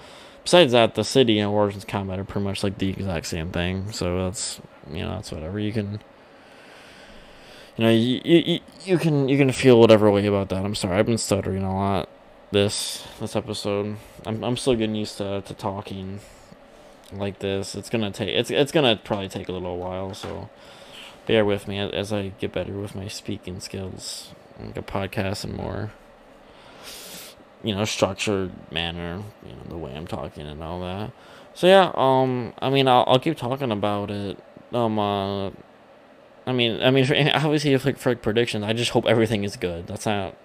Besides 0.45 0.73
that, 0.73 0.95
the 0.95 1.05
city 1.05 1.39
and 1.39 1.51
Origins 1.51 1.85
combat 1.85 2.19
are 2.19 2.25
pretty 2.25 2.45
much 2.45 2.65
like 2.65 2.79
the 2.79 2.91
exact 2.91 3.27
same 3.27 3.51
thing. 3.51 3.93
So 3.93 4.25
that's 4.25 4.61
you 4.91 5.03
know 5.03 5.11
that's 5.11 5.31
whatever 5.31 5.59
you 5.61 5.73
can 5.73 6.01
you 7.77 7.85
know, 7.85 7.91
you, 7.91 8.21
you, 8.25 8.61
you 8.85 8.99
can 8.99 9.29
you 9.29 9.39
can 9.39 9.51
feel 9.53 9.81
whatever 9.81 10.11
way 10.11 10.27
about 10.27 10.51
that. 10.51 10.65
I'm 10.65 10.75
sorry, 10.75 10.99
I've 10.99 11.07
been 11.07 11.19
stuttering 11.19 11.63
a 11.63 11.75
lot 11.75 12.09
this 12.53 13.03
this 13.19 13.35
episode. 13.35 13.97
I'm 14.25 14.45
I'm 14.45 14.57
still 14.57 14.75
getting 14.75 14.95
used 14.95 15.17
to 15.19 15.41
to 15.41 15.55
talking 15.55 16.21
like 17.13 17.41
this. 17.41 17.75
It's 17.75 17.91
gonna 17.91 18.11
take 18.11 18.29
it's 18.29 18.51
it's 18.51 18.73
gonna 18.73 19.01
probably 19.03 19.29
take 19.29 19.49
a 19.49 19.53
little 19.53 19.79
while, 19.79 20.15
so 20.15 20.51
bear 21.27 21.45
with 21.45 21.67
me 21.67 21.79
as 21.79 22.13
I 22.13 22.33
get 22.39 22.53
better 22.53 22.75
with 22.75 22.95
my 22.95 23.09
speaking 23.09 23.59
skills, 23.61 24.33
like 24.61 24.77
a 24.77 24.83
podcast 24.83 25.45
and 25.45 25.55
more. 25.55 25.93
You 27.65 27.75
know, 27.75 27.85
structured 27.85 28.53
manner. 28.71 29.23
You 29.47 29.53
know, 29.53 29.63
the 29.69 29.79
way 29.79 29.95
I'm 29.95 30.07
talking 30.07 30.47
and 30.47 30.63
all 30.63 30.81
that. 30.83 31.13
So 31.55 31.67
yeah, 31.67 31.93
um, 31.95 32.53
I 32.61 32.71
mean, 32.71 32.87
I'll 32.87 33.05
I'll 33.07 33.19
keep 33.19 33.37
talking 33.37 33.73
about 33.73 34.11
it. 34.11 34.39
Um, 34.73 34.99
uh 34.99 35.51
I 36.47 36.53
mean, 36.53 36.83
I 36.83 36.91
mean, 36.91 37.05
obviously, 37.35 37.73
if 37.73 37.85
like 37.85 37.99
for 37.99 38.11
like 38.11 38.23
predictions, 38.23 38.65
I 38.65 38.73
just 38.73 38.91
hope 38.91 39.07
everything 39.07 39.45
is 39.45 39.57
good. 39.57 39.87
That's 39.87 40.07
not, 40.07 40.37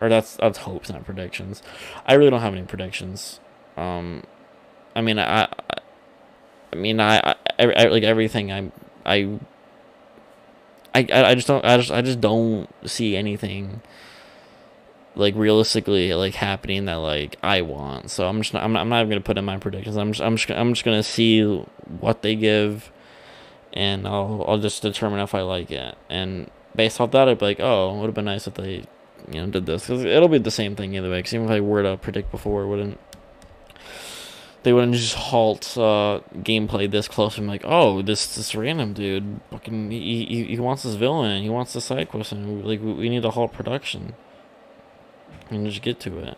or 0.00 0.08
that's 0.08 0.36
that's 0.36 0.58
hopes, 0.58 0.90
not 0.90 1.04
predictions. 1.04 1.62
I 2.06 2.14
really 2.14 2.30
don't 2.30 2.40
have 2.40 2.54
any 2.54 2.66
predictions. 2.66 3.40
Um, 3.76 4.22
I 4.94 5.02
mean, 5.02 5.18
I, 5.18 5.44
I, 5.44 5.48
I 6.72 6.76
mean, 6.76 7.00
I, 7.00 7.18
I, 7.18 7.34
I 7.58 7.84
like 7.88 8.02
everything. 8.02 8.52
I, 8.52 8.72
I, 9.04 9.38
I, 10.94 11.06
I 11.10 11.34
just 11.34 11.46
don't. 11.46 11.64
I 11.64 11.76
just, 11.76 11.90
I 11.90 12.02
just 12.02 12.20
don't 12.20 12.68
see 12.88 13.16
anything. 13.16 13.82
Like 15.14 15.34
realistically, 15.34 16.12
like 16.12 16.34
happening 16.34 16.84
that 16.86 16.96
like 16.96 17.38
I 17.42 17.62
want. 17.62 18.10
So 18.10 18.28
I'm 18.28 18.42
just, 18.42 18.52
not, 18.52 18.62
I'm 18.62 18.74
not, 18.74 18.80
I'm 18.80 18.90
not 18.90 18.98
even 19.00 19.08
gonna 19.08 19.20
put 19.22 19.38
in 19.38 19.46
my 19.46 19.56
predictions. 19.56 19.96
I'm 19.96 20.12
just, 20.12 20.20
I'm 20.20 20.36
just, 20.36 20.50
I'm 20.50 20.74
just 20.74 20.84
gonna 20.84 21.02
see 21.02 21.42
what 22.00 22.20
they 22.20 22.36
give 22.36 22.92
and 23.76 24.08
I'll 24.08 24.44
I'll 24.48 24.58
just 24.58 24.82
determine 24.82 25.20
if 25.20 25.34
I 25.34 25.42
like 25.42 25.70
it. 25.70 25.96
And 26.08 26.50
based 26.74 27.00
off 27.00 27.10
that, 27.12 27.28
I'd 27.28 27.38
be 27.38 27.44
like, 27.44 27.60
oh, 27.60 27.94
it 27.94 28.00
would 28.00 28.06
have 28.06 28.14
been 28.14 28.24
nice 28.24 28.46
if 28.46 28.54
they, 28.54 28.84
you 29.30 29.40
know, 29.40 29.46
did 29.46 29.66
this. 29.66 29.86
Cause 29.86 30.02
it'll 30.02 30.28
be 30.28 30.38
the 30.38 30.50
same 30.50 30.74
thing 30.74 30.94
either 30.96 31.10
way. 31.10 31.22
Cause 31.22 31.34
even 31.34 31.46
if 31.46 31.52
I 31.52 31.60
were 31.60 31.82
to 31.82 31.96
predict 31.96 32.30
before, 32.30 32.62
it 32.62 32.68
wouldn't. 32.68 32.98
They 34.62 34.72
wouldn't 34.72 34.94
just 34.94 35.14
halt 35.14 35.78
uh, 35.78 36.20
gameplay 36.38 36.90
this 36.90 37.06
close 37.06 37.38
and 37.38 37.46
be 37.46 37.52
like, 37.52 37.64
oh, 37.64 38.02
this 38.02 38.34
this 38.34 38.52
random 38.56 38.94
dude, 38.94 39.40
fucking, 39.52 39.92
he, 39.92 40.24
he, 40.24 40.44
he 40.44 40.58
wants 40.58 40.82
this 40.82 40.96
villain, 40.96 41.44
he 41.44 41.48
wants 41.48 41.72
the 41.72 41.80
side 41.80 42.08
quest, 42.08 42.32
and 42.32 42.64
like 42.64 42.80
we 42.80 43.08
need 43.08 43.22
to 43.22 43.30
halt 43.30 43.52
production, 43.52 44.16
and 45.50 45.68
just 45.68 45.82
get 45.82 46.00
to 46.00 46.18
it 46.18 46.36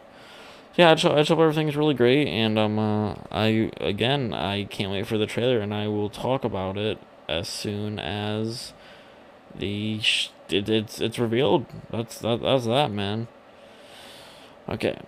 yeah, 0.78 0.92
I 0.92 0.94
just, 0.94 1.12
I 1.12 1.16
just 1.16 1.28
hope 1.28 1.40
everything's 1.40 1.74
really 1.74 1.94
great, 1.94 2.28
and 2.28 2.56
um, 2.56 2.78
uh, 2.78 3.14
I 3.32 3.72
again, 3.80 4.32
I 4.32 4.64
can't 4.64 4.92
wait 4.92 5.08
for 5.08 5.18
the 5.18 5.26
trailer, 5.26 5.58
and 5.58 5.74
I 5.74 5.88
will 5.88 6.08
talk 6.08 6.44
about 6.44 6.76
it 6.76 6.98
as 7.28 7.48
soon 7.48 7.98
as 7.98 8.72
the 9.54 10.00
it, 10.50 10.68
it's 10.68 11.00
it's 11.00 11.18
revealed. 11.18 11.66
That's 11.90 12.18
that, 12.20 12.40
that's 12.42 12.66
that 12.66 12.90
man. 12.90 13.28
Okay, 14.68 14.98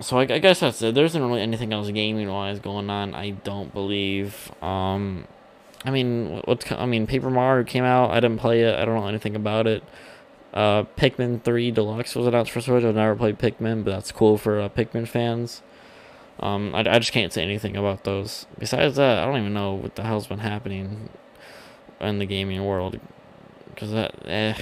so 0.00 0.18
I, 0.18 0.22
I 0.22 0.38
guess 0.38 0.60
that's 0.60 0.82
it. 0.82 0.94
There 0.94 1.04
isn't 1.04 1.22
really 1.22 1.40
anything 1.40 1.72
else 1.72 1.90
gaming 1.90 2.28
wise 2.30 2.58
going 2.58 2.90
on. 2.90 3.14
I 3.14 3.30
don't 3.30 3.72
believe. 3.72 4.52
Um, 4.62 5.26
I 5.84 5.90
mean, 5.90 6.42
what's 6.44 6.70
I 6.72 6.86
mean, 6.86 7.06
Paper 7.06 7.30
Mario 7.30 7.64
came 7.64 7.84
out. 7.84 8.10
I 8.10 8.20
didn't 8.20 8.38
play 8.38 8.62
it. 8.62 8.74
I 8.74 8.84
don't 8.84 8.96
know 8.96 9.06
anything 9.06 9.36
about 9.36 9.66
it. 9.66 9.82
Uh, 10.52 10.84
Pikmin 10.96 11.42
3 11.42 11.70
Deluxe 11.70 12.14
was 12.14 12.26
announced 12.26 12.50
for 12.50 12.62
Switch. 12.62 12.82
I've 12.82 12.94
never 12.94 13.14
played 13.14 13.38
Pikmin, 13.38 13.84
but 13.84 13.90
that's 13.90 14.10
cool 14.10 14.38
for 14.38 14.58
uh, 14.58 14.68
Pikmin 14.70 15.06
fans. 15.06 15.62
Um, 16.40 16.74
I, 16.74 16.80
I 16.80 16.98
just 16.98 17.12
can't 17.12 17.32
say 17.32 17.42
anything 17.42 17.76
about 17.76 18.04
those. 18.04 18.46
Besides 18.58 18.96
that, 18.96 19.18
I 19.18 19.26
don't 19.26 19.38
even 19.38 19.52
know 19.52 19.74
what 19.74 19.96
the 19.96 20.04
hell's 20.04 20.26
been 20.26 20.38
happening 20.38 21.10
in 22.00 22.18
the 22.18 22.26
gaming 22.26 22.64
world 22.64 22.98
because 23.70 23.90
that 23.92 24.14
eh, 24.26 24.54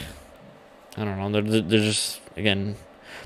I 0.97 1.05
don't 1.05 1.19
know. 1.19 1.41
They're, 1.41 1.61
they're 1.61 1.81
just 1.81 2.21
again 2.37 2.77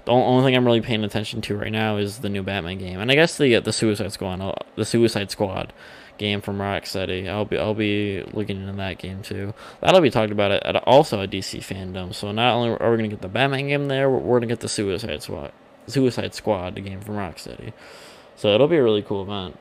the 0.04 0.12
only 0.12 0.44
thing 0.44 0.56
I'm 0.56 0.64
really 0.64 0.80
paying 0.80 1.04
attention 1.04 1.40
to 1.42 1.56
right 1.56 1.72
now 1.72 1.96
is 1.96 2.18
the 2.18 2.28
new 2.28 2.42
Batman 2.42 2.78
game, 2.78 3.00
and 3.00 3.10
I 3.10 3.14
guess 3.14 3.36
the 3.36 3.58
the 3.60 3.72
Suicide 3.72 4.12
Squad 4.12 4.40
uh, 4.40 4.54
the 4.76 4.84
Suicide 4.84 5.30
Squad 5.30 5.72
game 6.18 6.40
from 6.40 6.58
Rocksteady. 6.58 7.28
I'll 7.28 7.44
be 7.44 7.58
I'll 7.58 7.74
be 7.74 8.22
looking 8.32 8.60
into 8.60 8.72
that 8.74 8.98
game 8.98 9.22
too. 9.22 9.54
That'll 9.80 10.00
be 10.00 10.10
talked 10.10 10.32
about 10.32 10.50
at 10.50 10.76
also 10.76 11.20
a 11.22 11.28
DC 11.28 11.60
fandom. 11.60 12.14
So 12.14 12.32
not 12.32 12.54
only 12.54 12.70
are 12.70 12.90
we 12.90 12.96
gonna 12.96 13.08
get 13.08 13.22
the 13.22 13.28
Batman 13.28 13.68
game 13.68 13.88
there, 13.88 14.08
we're, 14.10 14.18
we're 14.18 14.38
gonna 14.38 14.46
get 14.48 14.60
the 14.60 14.68
Suicide 14.68 15.22
Squad 15.22 15.52
Suicide 15.86 16.34
Squad 16.34 16.74
the 16.74 16.80
game 16.80 17.00
from 17.00 17.16
Rocksteady. 17.16 17.72
So 18.36 18.54
it'll 18.54 18.68
be 18.68 18.76
a 18.76 18.82
really 18.82 19.02
cool 19.02 19.22
event. 19.22 19.58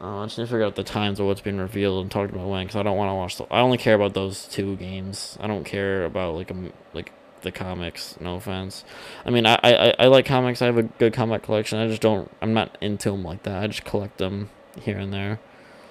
Uh, 0.00 0.22
I 0.22 0.26
just 0.26 0.38
need 0.38 0.44
to 0.44 0.50
figure 0.50 0.64
out 0.64 0.74
the 0.74 0.84
times 0.84 1.20
of 1.20 1.26
what's 1.26 1.40
being 1.40 1.58
revealed 1.58 2.02
and 2.02 2.10
talked 2.10 2.32
about 2.32 2.48
when, 2.48 2.66
because 2.66 2.74
I 2.76 2.82
don't 2.82 2.96
want 2.96 3.10
to 3.10 3.14
watch. 3.14 3.36
The, 3.36 3.44
I 3.44 3.60
only 3.60 3.78
care 3.78 3.94
about 3.94 4.14
those 4.14 4.46
two 4.46 4.74
games. 4.76 5.38
I 5.40 5.46
don't 5.46 5.62
care 5.64 6.04
about 6.04 6.34
like 6.34 6.50
a 6.50 6.56
like 6.92 7.12
the 7.42 7.52
comics. 7.52 8.16
No 8.20 8.34
offense. 8.36 8.84
I 9.24 9.30
mean, 9.30 9.46
I, 9.46 9.58
I 9.62 9.94
I 9.98 10.06
like 10.06 10.26
comics. 10.26 10.60
I 10.62 10.66
have 10.66 10.78
a 10.78 10.82
good 10.82 11.12
comic 11.12 11.44
collection. 11.44 11.78
I 11.78 11.86
just 11.86 12.02
don't. 12.02 12.28
I'm 12.42 12.54
not 12.54 12.76
into 12.80 13.12
them 13.12 13.22
like 13.22 13.44
that. 13.44 13.62
I 13.62 13.68
just 13.68 13.84
collect 13.84 14.18
them 14.18 14.50
here 14.80 14.98
and 14.98 15.12
there. 15.12 15.38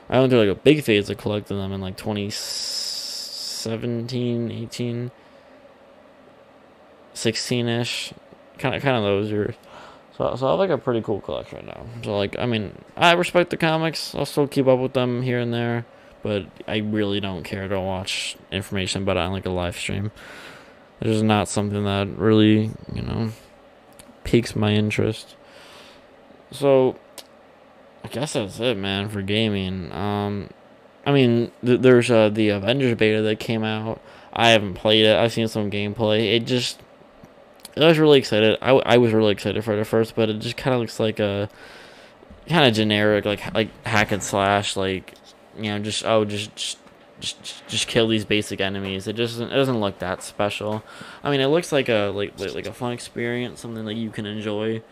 I 0.09 0.19
went 0.19 0.31
through 0.31 0.47
like 0.47 0.57
a 0.57 0.61
big 0.61 0.83
phase 0.83 1.09
of 1.09 1.17
collecting 1.17 1.57
them 1.57 1.71
in 1.71 1.79
like 1.79 1.95
2017, 1.97 4.51
18, 4.51 5.11
16 7.13 7.67
ish, 7.67 8.13
kind 8.57 8.75
of 8.75 8.81
kind 8.81 8.97
of 8.97 9.03
those 9.03 9.31
years. 9.31 9.55
So, 10.17 10.35
so 10.35 10.47
I 10.47 10.51
have 10.51 10.59
like 10.59 10.69
a 10.69 10.77
pretty 10.77 11.01
cool 11.01 11.21
collection 11.21 11.57
right 11.57 11.67
now. 11.67 11.85
So 12.03 12.17
like, 12.17 12.37
I 12.37 12.45
mean, 12.45 12.77
I 12.95 13.13
respect 13.13 13.49
the 13.49 13.57
comics. 13.57 14.13
I'll 14.13 14.25
still 14.25 14.47
keep 14.47 14.67
up 14.67 14.79
with 14.79 14.93
them 14.93 15.23
here 15.23 15.39
and 15.39 15.53
there, 15.53 15.85
but 16.21 16.45
I 16.67 16.77
really 16.77 17.19
don't 17.19 17.43
care 17.43 17.67
to 17.67 17.79
watch 17.79 18.37
information 18.51 19.03
about 19.03 19.17
it 19.17 19.21
on 19.21 19.31
like 19.31 19.45
a 19.45 19.49
live 19.51 19.75
stream. 19.75 20.11
It's 21.01 21.09
just 21.09 21.23
not 21.23 21.47
something 21.47 21.83
that 21.83 22.07
really, 22.15 22.71
you 22.93 23.01
know, 23.01 23.31
piques 24.23 24.55
my 24.55 24.71
interest. 24.71 25.35
So, 26.51 26.97
I 28.03 28.07
guess 28.09 28.33
that's 28.33 28.59
it, 28.59 28.77
man, 28.77 29.09
for 29.09 29.21
gaming. 29.21 29.91
Um, 29.91 30.49
I 31.05 31.11
mean, 31.11 31.51
th- 31.65 31.81
there's 31.81 32.11
uh, 32.11 32.29
the 32.29 32.49
Avengers 32.49 32.95
beta 32.95 33.21
that 33.23 33.39
came 33.39 33.63
out. 33.63 33.99
I 34.31 34.49
haven't 34.49 34.75
played 34.75 35.05
it. 35.05 35.17
I've 35.17 35.33
seen 35.33 35.47
some 35.47 35.71
gameplay. 35.71 36.35
It 36.35 36.41
just 36.41 36.79
I 37.75 37.87
was 37.87 37.97
really 37.97 38.19
excited. 38.19 38.57
I, 38.61 38.71
I 38.71 38.97
was 38.97 39.13
really 39.13 39.31
excited 39.31 39.63
for 39.63 39.73
it 39.73 39.79
at 39.79 39.87
first, 39.87 40.15
but 40.15 40.29
it 40.29 40.39
just 40.39 40.57
kind 40.57 40.73
of 40.73 40.79
looks 40.79 40.99
like 40.99 41.19
a 41.19 41.49
kind 42.47 42.67
of 42.67 42.73
generic, 42.73 43.25
like 43.25 43.53
like 43.53 43.69
hack 43.85 44.11
and 44.11 44.21
slash, 44.21 44.75
like 44.75 45.15
you 45.57 45.63
know, 45.63 45.79
just 45.79 46.05
oh, 46.05 46.25
just 46.25 46.55
just 46.55 46.77
just, 47.19 47.67
just 47.67 47.87
kill 47.87 48.07
these 48.07 48.25
basic 48.25 48.59
enemies. 48.59 49.07
It 49.07 49.15
just 49.15 49.33
doesn't, 49.35 49.51
it 49.51 49.55
doesn't 49.55 49.79
look 49.79 49.99
that 49.99 50.21
special. 50.21 50.83
I 51.23 51.31
mean, 51.31 51.39
it 51.39 51.47
looks 51.47 51.71
like 51.71 51.89
a 51.89 52.11
like 52.13 52.39
like, 52.39 52.53
like 52.53 52.67
a 52.67 52.73
fun 52.73 52.91
experience, 52.91 53.61
something 53.61 53.85
that 53.85 53.95
you 53.95 54.09
can 54.09 54.25
enjoy. 54.25 54.83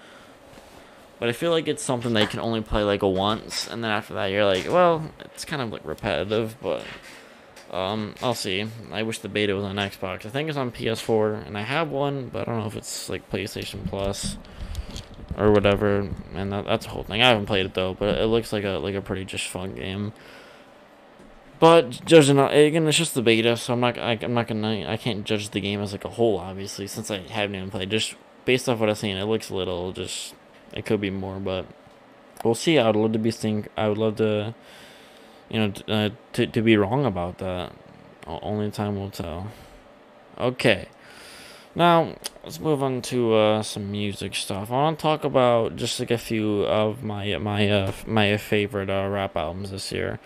But 1.19 1.29
I 1.29 1.33
feel 1.33 1.51
like 1.51 1.67
it's 1.67 1.83
something 1.83 2.13
that 2.13 2.21
you 2.21 2.27
can 2.27 2.39
only 2.39 2.61
play 2.61 2.83
like 2.83 3.03
once, 3.03 3.67
and 3.67 3.83
then 3.83 3.91
after 3.91 4.15
that 4.15 4.27
you're 4.27 4.45
like, 4.45 4.65
well, 4.67 5.11
it's 5.19 5.45
kind 5.45 5.61
of 5.61 5.71
like 5.71 5.85
repetitive, 5.85 6.57
but 6.61 6.83
um, 7.71 8.15
I'll 8.21 8.35
see. 8.35 8.67
I 8.91 9.03
wish 9.03 9.19
the 9.19 9.29
beta 9.29 9.55
was 9.55 9.63
on 9.63 9.77
Xbox. 9.77 10.25
I 10.25 10.29
think 10.29 10.49
it's 10.49 10.57
on 10.57 10.71
PS4, 10.71 11.47
and 11.47 11.57
I 11.57 11.61
have 11.61 11.89
one, 11.89 12.27
but 12.27 12.41
I 12.41 12.51
don't 12.51 12.59
know 12.59 12.67
if 12.67 12.75
it's 12.75 13.09
like 13.09 13.29
PlayStation 13.31 13.87
Plus 13.87 14.37
or 15.37 15.51
whatever. 15.51 16.09
And 16.33 16.51
that, 16.51 16.65
that's 16.65 16.85
the 16.85 16.91
whole 16.91 17.03
thing. 17.03 17.21
I 17.21 17.27
haven't 17.29 17.45
played 17.45 17.65
it 17.65 17.73
though, 17.73 17.93
but 17.93 18.17
it 18.17 18.25
looks 18.25 18.51
like 18.51 18.65
a 18.65 18.71
like 18.71 18.95
a 18.95 19.01
pretty 19.01 19.23
just 19.23 19.47
fun 19.47 19.75
game. 19.75 20.11
But 21.59 22.03
judging 22.05 22.39
again, 22.39 22.87
it's 22.87 22.97
just 22.97 23.13
the 23.13 23.21
beta, 23.21 23.55
so 23.55 23.73
I'm 23.73 23.79
not 23.79 23.97
I, 23.97 24.13
am 24.13 24.33
not 24.33 24.47
gonna 24.47 24.89
I 24.89 24.97
can't 24.97 25.23
judge 25.23 25.51
the 25.51 25.61
game 25.61 25.79
as 25.79 25.93
like 25.93 26.03
a 26.03 26.09
whole, 26.09 26.39
obviously, 26.39 26.87
since 26.87 27.09
I 27.09 27.19
haven't 27.19 27.55
even 27.55 27.71
played. 27.71 27.89
Just 27.89 28.15
based 28.45 28.67
off 28.67 28.79
what 28.79 28.89
I've 28.89 28.97
seen, 28.97 29.15
it 29.15 29.25
looks 29.25 29.49
a 29.49 29.55
little 29.55 29.93
just 29.93 30.33
it 30.73 30.85
could 30.85 30.99
be 30.99 31.09
more, 31.09 31.39
but 31.39 31.65
we'll 32.43 32.55
see. 32.55 32.79
I 32.79 32.87
would 32.87 32.95
love 32.97 33.13
to 33.13 33.19
be 33.19 33.31
think 33.31 33.69
I 33.77 33.87
would 33.87 33.97
love 33.97 34.17
to 34.17 34.55
you 35.51 35.59
know, 35.59 35.73
uh, 35.87 36.09
to 36.33 36.47
to 36.47 36.61
be 36.61 36.77
wrong 36.77 37.05
about 37.05 37.37
that. 37.39 37.73
Only 38.25 38.71
time 38.71 38.95
will 38.95 39.09
tell. 39.09 39.51
Okay. 40.39 40.87
Now, 41.73 42.15
let's 42.43 42.59
move 42.59 42.83
on 42.83 43.01
to 43.03 43.33
uh, 43.33 43.63
some 43.63 43.91
music 43.91 44.35
stuff. 44.35 44.71
I 44.71 44.73
want 44.73 44.99
to 44.99 45.01
talk 45.01 45.23
about 45.23 45.77
just 45.77 45.99
like 45.99 46.11
a 46.11 46.17
few 46.17 46.63
of 46.63 47.03
my 47.03 47.37
my 47.37 47.69
uh, 47.69 47.91
my 48.05 48.37
favorite 48.37 48.89
uh, 48.89 49.07
rap 49.09 49.35
albums 49.35 49.71
this 49.71 49.91
year. 49.91 50.19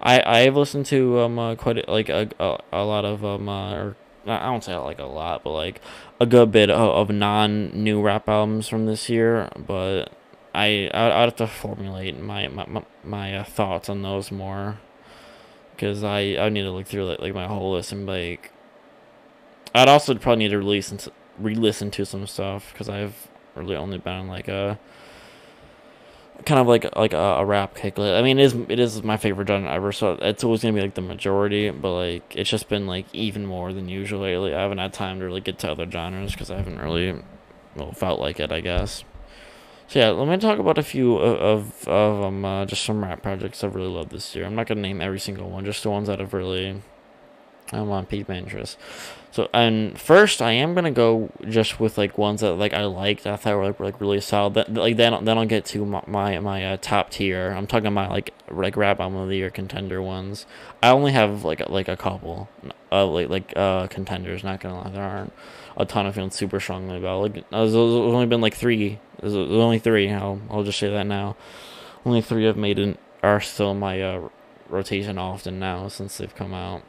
I 0.00 0.22
I've 0.24 0.56
listened 0.56 0.86
to 0.86 1.20
um 1.20 1.38
uh, 1.38 1.54
quite 1.54 1.88
like 1.88 2.08
a, 2.08 2.28
a, 2.40 2.58
a 2.72 2.84
lot 2.84 3.04
of 3.04 3.24
um 3.24 3.48
uh, 3.48 3.74
or 3.74 3.96
I 4.26 4.46
don't 4.46 4.64
say 4.64 4.76
like 4.76 4.98
a 4.98 5.04
lot, 5.04 5.44
but 5.44 5.50
like 5.50 5.80
a 6.20 6.26
good 6.26 6.50
bit 6.52 6.70
of, 6.70 7.10
of 7.10 7.14
non 7.14 7.70
new 7.70 8.00
rap 8.00 8.28
albums 8.28 8.68
from 8.68 8.86
this 8.86 9.08
year. 9.08 9.48
But 9.56 10.12
I 10.54 10.88
I 10.92 11.20
would 11.20 11.26
have 11.30 11.36
to 11.36 11.46
formulate 11.46 12.18
my 12.20 12.48
my 12.48 12.66
my, 12.66 12.84
my 13.04 13.36
uh, 13.38 13.44
thoughts 13.44 13.88
on 13.88 14.02
those 14.02 14.30
more, 14.30 14.78
because 15.74 16.04
I 16.04 16.36
I 16.38 16.48
need 16.48 16.62
to 16.62 16.70
look 16.70 16.86
through 16.86 17.06
like, 17.06 17.20
like 17.20 17.34
my 17.34 17.46
whole 17.46 17.72
list 17.72 17.92
and 17.92 18.06
like. 18.06 18.50
I'd 19.74 19.88
also 19.88 20.14
probably 20.16 20.44
need 20.44 20.50
to 20.50 20.58
release 20.58 20.90
and 20.90 21.08
re-listen 21.38 21.90
to 21.92 22.04
some 22.04 22.26
stuff 22.26 22.72
because 22.72 22.90
I've 22.90 23.28
really 23.54 23.74
only 23.74 23.96
been 23.96 24.12
on 24.12 24.28
like 24.28 24.46
a 24.48 24.78
kind 26.44 26.60
of 26.60 26.66
like 26.66 26.94
like 26.96 27.12
a, 27.12 27.16
a 27.16 27.44
rap 27.44 27.74
kick. 27.74 27.98
I 27.98 28.22
mean, 28.22 28.38
it 28.38 28.44
is 28.44 28.54
it 28.68 28.78
is 28.78 29.02
my 29.02 29.16
favorite 29.16 29.48
genre 29.48 29.70
ever, 29.72 29.92
so 29.92 30.18
it's 30.20 30.44
always 30.44 30.62
gonna 30.62 30.74
be 30.74 30.80
like 30.82 30.94
the 30.94 31.00
majority. 31.00 31.70
But 31.70 31.94
like, 31.94 32.36
it's 32.36 32.50
just 32.50 32.68
been 32.68 32.86
like 32.86 33.06
even 33.12 33.46
more 33.46 33.72
than 33.72 33.88
usual 33.88 34.20
lately. 34.20 34.54
I 34.54 34.60
haven't 34.60 34.78
had 34.78 34.92
time 34.92 35.20
to 35.20 35.24
really 35.24 35.40
get 35.40 35.58
to 35.60 35.70
other 35.70 35.90
genres 35.90 36.32
because 36.32 36.50
I 36.50 36.56
haven't 36.56 36.78
really 36.78 37.22
well 37.76 37.92
felt 37.92 38.20
like 38.20 38.40
it. 38.40 38.52
I 38.52 38.60
guess. 38.60 39.04
So 39.92 39.98
yeah, 39.98 40.08
let 40.08 40.26
me 40.26 40.38
talk 40.38 40.58
about 40.58 40.78
a 40.78 40.82
few 40.82 41.16
of 41.18 41.86
of, 41.86 41.86
um 41.86 42.46
uh, 42.46 42.64
just 42.64 42.82
some 42.82 43.04
rap 43.04 43.22
projects 43.22 43.62
I've 43.62 43.74
really 43.74 43.90
loved 43.90 44.10
this 44.10 44.34
year. 44.34 44.46
I'm 44.46 44.54
not 44.54 44.66
gonna 44.66 44.80
name 44.80 45.02
every 45.02 45.20
single 45.20 45.50
one, 45.50 45.66
just 45.66 45.82
the 45.82 45.90
ones 45.90 46.08
that 46.08 46.18
have 46.18 46.32
really 46.32 46.80
um 47.72 47.90
on 47.90 48.06
my 48.10 48.34
interest. 48.34 48.78
So 49.32 49.50
and 49.52 50.00
first, 50.00 50.40
I 50.40 50.52
am 50.52 50.72
gonna 50.72 50.92
go 50.92 51.30
just 51.46 51.78
with 51.78 51.98
like 51.98 52.16
ones 52.16 52.40
that 52.40 52.54
like 52.54 52.72
I 52.72 52.86
liked. 52.86 53.26
I 53.26 53.36
thought 53.36 53.54
were 53.54 53.66
like, 53.66 53.78
were, 53.78 53.84
like 53.84 54.00
really 54.00 54.22
solid. 54.22 54.54
That 54.54 54.72
like 54.72 54.96
then 54.96 55.26
then 55.26 55.36
I'll 55.36 55.44
get 55.44 55.66
to 55.66 55.84
my 55.84 56.02
my, 56.06 56.38
my 56.38 56.64
uh, 56.64 56.76
top 56.80 57.10
tier. 57.10 57.50
I'm 57.50 57.66
talking 57.66 57.88
about 57.88 58.10
like 58.10 58.32
like 58.50 58.78
rap 58.78 58.98
album 58.98 59.18
of 59.18 59.28
the 59.28 59.36
year 59.36 59.50
contender 59.50 60.00
ones. 60.00 60.46
I 60.82 60.88
only 60.88 61.12
have 61.12 61.44
like 61.44 61.68
like 61.68 61.88
a 61.88 61.98
couple, 61.98 62.48
uh 62.90 63.06
like 63.06 63.28
like 63.28 63.52
uh 63.56 63.88
contenders. 63.88 64.42
Not 64.42 64.60
gonna 64.60 64.80
lie, 64.84 64.90
there 64.90 65.02
aren't 65.02 65.34
a 65.76 65.84
ton 65.84 66.06
of 66.06 66.14
feeling 66.14 66.30
super 66.30 66.60
strongly 66.60 66.96
about. 66.96 67.20
Like 67.20 67.50
there's 67.50 67.74
only 67.74 68.24
been 68.24 68.40
like 68.40 68.54
three. 68.54 68.98
There's 69.22 69.34
only 69.34 69.78
three. 69.78 70.10
I'll 70.10 70.40
I'll 70.50 70.64
just 70.64 70.78
say 70.78 70.90
that 70.90 71.06
now. 71.06 71.36
Only 72.04 72.20
three 72.20 72.46
I've 72.48 72.56
made 72.56 72.78
in, 72.78 72.98
are 73.22 73.40
still 73.40 73.72
my 73.72 74.02
uh, 74.02 74.28
rotation 74.68 75.16
often 75.16 75.60
now 75.60 75.86
since 75.86 76.18
they've 76.18 76.34
come 76.34 76.52
out. 76.52 76.82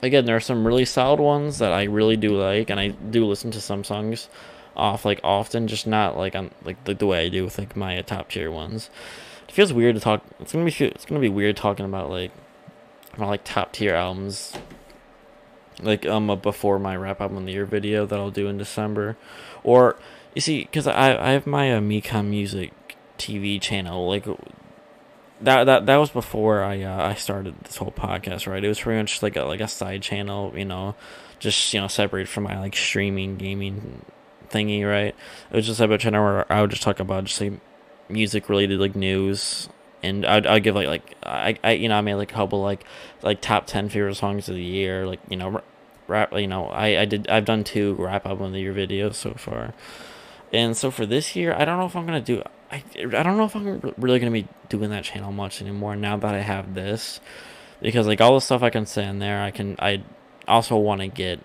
Again, 0.00 0.24
there 0.24 0.34
are 0.34 0.40
some 0.40 0.66
really 0.66 0.86
solid 0.86 1.20
ones 1.20 1.58
that 1.58 1.70
I 1.70 1.84
really 1.84 2.16
do 2.16 2.30
like, 2.30 2.70
and 2.70 2.80
I 2.80 2.88
do 2.88 3.26
listen 3.26 3.50
to 3.52 3.60
some 3.60 3.84
songs 3.84 4.28
off 4.74 5.04
like 5.04 5.20
often, 5.22 5.68
just 5.68 5.86
not 5.86 6.16
like 6.16 6.34
on 6.34 6.50
like 6.64 6.82
the, 6.84 6.94
the 6.94 7.06
way 7.06 7.26
I 7.26 7.28
do 7.28 7.44
with 7.44 7.58
like 7.58 7.76
my 7.76 7.98
uh, 7.98 8.02
top 8.02 8.30
tier 8.30 8.50
ones. 8.50 8.88
It 9.46 9.52
feels 9.52 9.74
weird 9.74 9.94
to 9.96 10.00
talk. 10.00 10.24
It's 10.40 10.54
gonna 10.54 10.64
be 10.64 10.74
it's 10.86 11.04
gonna 11.04 11.20
be 11.20 11.28
weird 11.28 11.58
talking 11.58 11.84
about 11.84 12.08
like 12.08 12.32
about, 13.14 13.28
like 13.28 13.44
top 13.44 13.74
tier 13.74 13.94
albums 13.94 14.54
like 15.82 16.06
um 16.06 16.26
before 16.40 16.78
my 16.78 16.96
wrap 16.96 17.20
up 17.20 17.32
on 17.32 17.44
the 17.44 17.52
year 17.52 17.66
video 17.66 18.06
that 18.06 18.18
I'll 18.18 18.30
do 18.30 18.48
in 18.48 18.58
December, 18.58 19.16
or 19.62 19.96
you 20.34 20.40
see, 20.40 20.64
because 20.64 20.86
I 20.86 21.16
I 21.16 21.30
have 21.32 21.46
my 21.46 21.72
uh, 21.72 21.80
Mikon 21.80 22.26
Music 22.26 22.72
TV 23.18 23.60
channel 23.60 24.08
like 24.08 24.26
that 25.40 25.64
that 25.64 25.86
that 25.86 25.96
was 25.96 26.10
before 26.10 26.62
I 26.62 26.82
uh, 26.82 27.08
I 27.08 27.14
started 27.14 27.54
this 27.64 27.76
whole 27.76 27.92
podcast 27.92 28.46
right. 28.46 28.62
It 28.64 28.68
was 28.68 28.80
pretty 28.80 29.00
much 29.00 29.22
like 29.22 29.36
a 29.36 29.42
like 29.42 29.60
a 29.60 29.68
side 29.68 30.02
channel, 30.02 30.52
you 30.56 30.64
know, 30.64 30.94
just 31.38 31.72
you 31.74 31.80
know 31.80 31.88
separated 31.88 32.28
from 32.28 32.44
my 32.44 32.58
like 32.58 32.76
streaming 32.76 33.36
gaming 33.36 34.04
thingy, 34.50 34.88
right? 34.88 35.14
It 35.50 35.56
was 35.56 35.66
just 35.66 35.80
a 35.80 35.98
channel 35.98 36.22
where 36.22 36.52
I 36.52 36.60
would 36.60 36.70
just 36.70 36.82
talk 36.82 37.00
about 37.00 37.24
just 37.24 37.40
like 37.40 37.54
music 38.08 38.48
related 38.48 38.78
like 38.78 38.94
news 38.94 39.68
and 40.02 40.26
I'd, 40.26 40.46
I'd 40.46 40.62
give 40.62 40.74
like 40.74 40.88
like 40.88 41.14
I, 41.22 41.58
I 41.62 41.72
you 41.72 41.88
know 41.88 41.96
I 41.96 42.00
made 42.00 42.14
like 42.14 42.30
a 42.30 42.34
couple 42.34 42.60
like 42.60 42.84
like 43.22 43.40
top 43.40 43.66
ten 43.66 43.88
favorite 43.88 44.16
songs 44.16 44.48
of 44.48 44.54
the 44.54 44.62
year 44.62 45.06
like 45.06 45.20
you 45.28 45.36
know 45.36 45.62
rap 46.08 46.32
you 46.32 46.46
know 46.46 46.66
I 46.66 47.00
I 47.00 47.04
did 47.04 47.28
I've 47.28 47.44
done 47.44 47.64
two 47.64 47.94
rap 47.94 48.26
album 48.26 48.46
of 48.46 48.52
the 48.52 48.60
year 48.60 48.74
videos 48.74 49.14
so 49.14 49.34
far, 49.34 49.74
and 50.52 50.76
so 50.76 50.90
for 50.90 51.06
this 51.06 51.34
year 51.34 51.54
I 51.54 51.64
don't 51.64 51.78
know 51.78 51.86
if 51.86 51.96
I'm 51.96 52.06
gonna 52.06 52.20
do 52.20 52.42
I 52.70 52.82
I 52.96 53.22
don't 53.22 53.36
know 53.36 53.44
if 53.44 53.54
I'm 53.56 53.94
really 53.98 54.18
gonna 54.18 54.30
be 54.30 54.48
doing 54.68 54.90
that 54.90 55.04
channel 55.04 55.32
much 55.32 55.60
anymore 55.60 55.96
now 55.96 56.16
that 56.16 56.34
I 56.34 56.40
have 56.40 56.74
this, 56.74 57.20
because 57.80 58.06
like 58.06 58.20
all 58.20 58.34
the 58.34 58.40
stuff 58.40 58.62
I 58.62 58.70
can 58.70 58.86
say 58.86 59.06
in 59.06 59.18
there 59.18 59.42
I 59.42 59.50
can 59.50 59.76
I 59.78 60.02
also 60.48 60.76
want 60.76 61.00
to 61.00 61.08
get 61.08 61.40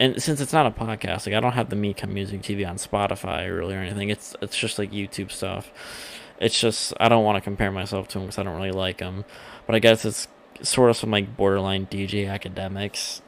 and 0.00 0.20
since 0.20 0.40
it's 0.40 0.54
not 0.54 0.66
a 0.66 0.70
podcast, 0.70 1.26
like 1.26 1.34
I 1.34 1.40
don't 1.40 1.52
have 1.52 1.68
the 1.68 1.76
Mikon 1.76 2.08
Music 2.08 2.40
TV 2.40 2.66
on 2.66 2.76
Spotify 2.76 3.54
really 3.54 3.74
or 3.74 3.80
anything. 3.80 4.08
It's 4.08 4.34
it's 4.40 4.56
just 4.56 4.78
like 4.78 4.90
YouTube 4.90 5.30
stuff. 5.30 5.70
It's 6.40 6.58
just 6.58 6.94
I 6.98 7.10
don't 7.10 7.22
want 7.22 7.36
to 7.36 7.42
compare 7.42 7.70
myself 7.70 8.08
to 8.08 8.14
them 8.14 8.26
because 8.26 8.38
I 8.38 8.42
don't 8.42 8.56
really 8.56 8.72
like 8.72 8.96
them. 8.98 9.26
But 9.66 9.76
I 9.76 9.78
guess 9.78 10.06
it's 10.06 10.26
sort 10.62 10.88
of 10.88 10.96
some 10.96 11.10
like 11.10 11.36
borderline 11.36 11.86
DJ 11.86 12.26
Akademiks 12.26 13.20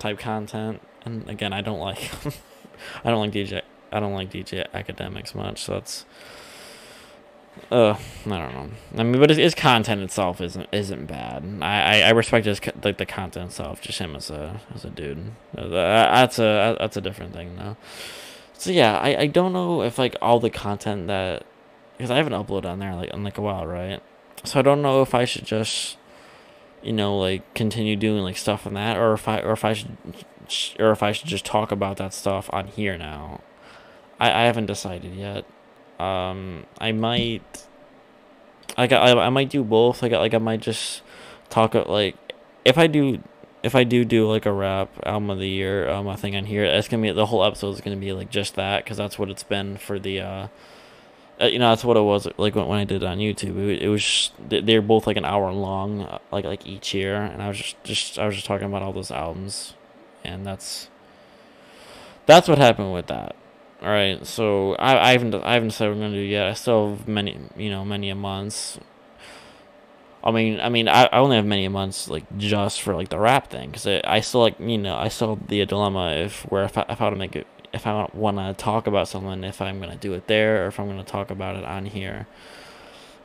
type 0.00 0.18
content. 0.18 0.82
And 1.04 1.30
again, 1.30 1.52
I 1.52 1.60
don't 1.60 1.78
like 1.78 2.10
I 3.04 3.10
don't 3.10 3.20
like 3.20 3.32
DJ 3.32 3.62
I 3.92 4.00
don't 4.00 4.14
like 4.14 4.30
DJ 4.30 4.68
Akademiks 4.72 5.34
much. 5.34 5.62
So 5.62 5.74
that's 5.74 6.04
uh 7.70 7.92
I 7.92 7.98
don't 8.24 8.54
know. 8.54 8.70
I 8.96 9.02
mean, 9.02 9.20
but 9.20 9.30
his, 9.30 9.38
his 9.38 9.54
content 9.54 10.02
itself 10.02 10.40
isn't 10.40 10.68
isn't 10.72 11.06
bad. 11.06 11.44
I, 11.62 12.00
I, 12.00 12.08
I 12.08 12.10
respect 12.10 12.46
his 12.46 12.60
like 12.82 12.98
the 12.98 13.06
content 13.06 13.50
itself. 13.50 13.80
Just 13.80 13.98
him 13.98 14.14
as 14.14 14.30
a 14.30 14.60
as 14.74 14.84
a 14.84 14.90
dude. 14.90 15.32
Uh, 15.56 15.68
that's 15.68 16.38
a 16.38 16.76
that's 16.78 16.96
a 16.96 17.00
different 17.00 17.32
thing 17.32 17.56
though. 17.56 17.76
So 18.58 18.70
yeah, 18.70 18.98
I, 18.98 19.16
I 19.22 19.26
don't 19.26 19.52
know 19.52 19.82
if 19.82 19.98
like 19.98 20.16
all 20.20 20.40
the 20.40 20.50
content 20.50 21.08
that 21.08 21.44
because 21.96 22.10
I 22.10 22.16
haven't 22.16 22.32
uploaded 22.32 22.66
on 22.66 22.78
there 22.78 22.94
like 22.94 23.10
in 23.10 23.24
like 23.24 23.38
a 23.38 23.42
while, 23.42 23.66
right? 23.66 24.02
So 24.44 24.58
I 24.58 24.62
don't 24.62 24.82
know 24.82 25.02
if 25.02 25.14
I 25.14 25.24
should 25.24 25.44
just, 25.44 25.96
you 26.82 26.92
know, 26.92 27.18
like 27.18 27.54
continue 27.54 27.96
doing 27.96 28.22
like 28.22 28.36
stuff 28.36 28.66
on 28.66 28.74
that, 28.74 28.96
or 28.96 29.12
if 29.14 29.28
I 29.28 29.40
or 29.40 29.52
if 29.52 29.64
I 29.64 29.72
should 29.72 29.96
or 30.78 30.90
if 30.92 31.02
I 31.02 31.12
should 31.12 31.26
just 31.26 31.44
talk 31.44 31.72
about 31.72 31.96
that 31.96 32.14
stuff 32.14 32.48
on 32.52 32.68
here 32.68 32.96
now. 32.96 33.40
I, 34.18 34.30
I 34.30 34.44
haven't 34.44 34.66
decided 34.66 35.14
yet. 35.14 35.44
Um, 35.98 36.66
I 36.78 36.92
might. 36.92 37.66
I 38.76 38.86
got. 38.86 39.06
I, 39.06 39.26
I 39.26 39.28
might 39.30 39.50
do 39.50 39.64
both. 39.64 40.02
Like 40.02 40.12
like 40.12 40.34
I 40.34 40.38
might 40.38 40.60
just 40.60 41.02
talk 41.48 41.74
like 41.74 42.16
if 42.64 42.76
I 42.76 42.86
do 42.86 43.22
if 43.62 43.74
I 43.74 43.84
do 43.84 44.04
do 44.04 44.30
like 44.30 44.46
a 44.46 44.52
rap 44.52 44.90
album 45.04 45.30
of 45.30 45.38
the 45.38 45.48
year 45.48 45.88
um 45.88 46.08
I 46.08 46.16
think 46.16 46.36
on 46.36 46.44
here 46.44 46.64
it's 46.64 46.88
gonna 46.88 47.02
be 47.02 47.12
the 47.12 47.26
whole 47.26 47.44
episode 47.44 47.70
is 47.70 47.80
gonna 47.80 47.96
be 47.96 48.12
like 48.12 48.30
just 48.30 48.54
that 48.56 48.84
because 48.84 48.96
that's 48.96 49.18
what 49.18 49.30
it's 49.30 49.42
been 49.42 49.76
for 49.76 49.98
the 49.98 50.20
uh, 50.20 50.48
uh, 51.40 51.46
you 51.46 51.58
know 51.58 51.70
that's 51.70 51.84
what 51.84 51.96
it 51.96 52.02
was 52.02 52.28
like 52.36 52.54
when, 52.54 52.66
when 52.66 52.78
I 52.78 52.84
did 52.84 53.02
it 53.02 53.06
on 53.06 53.18
YouTube 53.18 53.56
it, 53.56 53.82
it 53.82 53.88
was 53.88 54.02
just, 54.02 54.32
they're 54.48 54.82
both 54.82 55.06
like 55.06 55.16
an 55.16 55.24
hour 55.24 55.52
long 55.52 56.20
like 56.30 56.44
like 56.44 56.66
each 56.66 56.94
year 56.94 57.16
and 57.22 57.42
I 57.42 57.48
was 57.48 57.58
just 57.58 57.84
just 57.84 58.18
I 58.18 58.26
was 58.26 58.34
just 58.34 58.46
talking 58.46 58.66
about 58.66 58.82
all 58.82 58.92
those 58.92 59.10
albums 59.10 59.74
and 60.24 60.44
that's 60.46 60.88
that's 62.26 62.48
what 62.48 62.58
happened 62.58 62.92
with 62.92 63.06
that 63.06 63.36
all 63.86 63.92
right 63.92 64.26
so 64.26 64.74
I, 64.74 65.10
I 65.10 65.12
haven't 65.12 65.34
I 65.34 65.54
haven't 65.54 65.68
decided 65.68 65.90
what 65.90 66.04
I'm 66.04 66.10
gonna 66.10 66.20
do 66.20 66.26
yet 66.26 66.46
I 66.46 66.54
still 66.54 66.96
have 66.96 67.06
many 67.06 67.38
you 67.56 67.70
know 67.70 67.84
many 67.84 68.10
a 68.10 68.16
months 68.16 68.78
I 70.24 70.32
mean, 70.32 70.58
I 70.58 70.70
mean, 70.70 70.88
I, 70.88 71.04
I 71.04 71.18
only 71.18 71.36
have 71.36 71.46
many 71.46 71.66
a 71.66 71.70
months 71.70 72.08
like 72.08 72.24
just 72.36 72.82
for 72.82 72.96
like 72.96 73.10
the 73.10 73.18
rap 73.18 73.48
thing 73.48 73.70
because 73.70 73.86
I 73.86 74.18
still 74.20 74.40
like 74.40 74.58
you 74.58 74.76
know 74.76 74.96
I 74.96 75.06
still 75.06 75.36
have 75.36 75.46
the 75.46 75.64
dilemma 75.64 76.14
if 76.16 76.42
where 76.50 76.64
if 76.64 76.76
I, 76.76 76.84
if 76.88 77.00
I 77.00 77.04
want 77.04 77.14
to 77.14 77.18
make 77.18 77.36
it 77.36 77.46
if 77.72 77.86
I 77.86 78.08
want 78.12 78.38
to 78.38 78.52
talk 78.54 78.88
about 78.88 79.06
something 79.06 79.44
if 79.44 79.62
I'm 79.62 79.78
gonna 79.78 79.94
do 79.94 80.14
it 80.14 80.26
there 80.26 80.64
or 80.64 80.66
if 80.66 80.80
I'm 80.80 80.88
gonna 80.88 81.04
talk 81.04 81.30
about 81.30 81.54
it 81.54 81.64
on 81.64 81.86
here. 81.86 82.26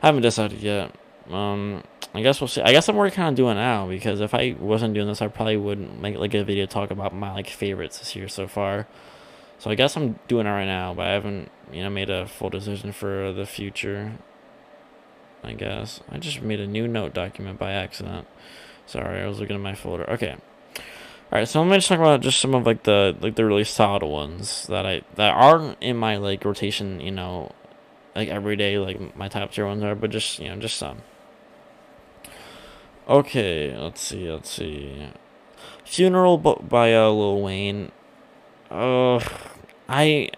I 0.00 0.06
haven't 0.06 0.22
decided 0.22 0.60
yet. 0.60 0.94
Um, 1.28 1.82
I 2.14 2.22
guess 2.22 2.40
we'll 2.40 2.48
see. 2.48 2.60
I 2.60 2.70
guess 2.70 2.88
I'm 2.88 2.96
already 2.96 3.14
kind 3.16 3.30
of 3.30 3.34
doing 3.34 3.56
now 3.56 3.88
because 3.88 4.20
if 4.20 4.32
I 4.32 4.54
wasn't 4.58 4.94
doing 4.94 5.08
this, 5.08 5.22
I 5.22 5.26
probably 5.26 5.56
wouldn't 5.56 6.00
make 6.00 6.16
like 6.16 6.34
a 6.34 6.44
video 6.44 6.66
talk 6.66 6.92
about 6.92 7.14
my 7.14 7.32
like 7.32 7.48
favorites 7.48 7.98
this 7.98 8.14
year 8.14 8.28
so 8.28 8.46
far. 8.46 8.86
So 9.62 9.70
I 9.70 9.76
guess 9.76 9.96
I'm 9.96 10.18
doing 10.26 10.48
it 10.48 10.50
right 10.50 10.64
now, 10.64 10.92
but 10.92 11.06
I 11.06 11.10
haven't 11.10 11.48
you 11.70 11.84
know 11.84 11.90
made 11.90 12.10
a 12.10 12.26
full 12.26 12.50
decision 12.50 12.90
for 12.90 13.32
the 13.32 13.46
future. 13.46 14.14
I 15.44 15.52
guess. 15.52 16.00
I 16.10 16.18
just 16.18 16.42
made 16.42 16.58
a 16.58 16.66
new 16.66 16.88
note 16.88 17.14
document 17.14 17.60
by 17.60 17.70
accident. 17.70 18.26
Sorry, 18.86 19.22
I 19.22 19.26
was 19.28 19.38
looking 19.38 19.54
at 19.54 19.62
my 19.62 19.76
folder. 19.76 20.10
Okay. 20.10 20.34
Alright, 21.32 21.46
so 21.46 21.62
I'm 21.62 21.68
gonna 21.68 21.80
talk 21.80 22.00
about 22.00 22.22
just 22.22 22.40
some 22.40 22.56
of 22.56 22.66
like 22.66 22.82
the 22.82 23.16
like 23.20 23.36
the 23.36 23.44
really 23.44 23.62
solid 23.62 24.02
ones 24.02 24.66
that 24.66 24.84
I 24.84 25.02
that 25.14 25.30
aren't 25.30 25.80
in 25.80 25.96
my 25.96 26.16
like 26.16 26.44
rotation, 26.44 26.98
you 26.98 27.12
know, 27.12 27.52
like 28.16 28.30
every 28.30 28.56
day 28.56 28.78
like 28.78 29.16
my 29.16 29.28
top 29.28 29.52
tier 29.52 29.66
ones 29.66 29.84
are, 29.84 29.94
but 29.94 30.10
just 30.10 30.40
you 30.40 30.48
know, 30.48 30.56
just 30.56 30.76
some. 30.76 31.02
Okay, 33.08 33.78
let's 33.78 34.00
see, 34.00 34.28
let's 34.28 34.50
see. 34.50 35.08
Funeral 35.84 36.36
by 36.36 36.92
uh, 36.92 37.10
Lil 37.10 37.40
Wayne. 37.40 37.92
Uh, 38.72 39.20
I 39.88 40.30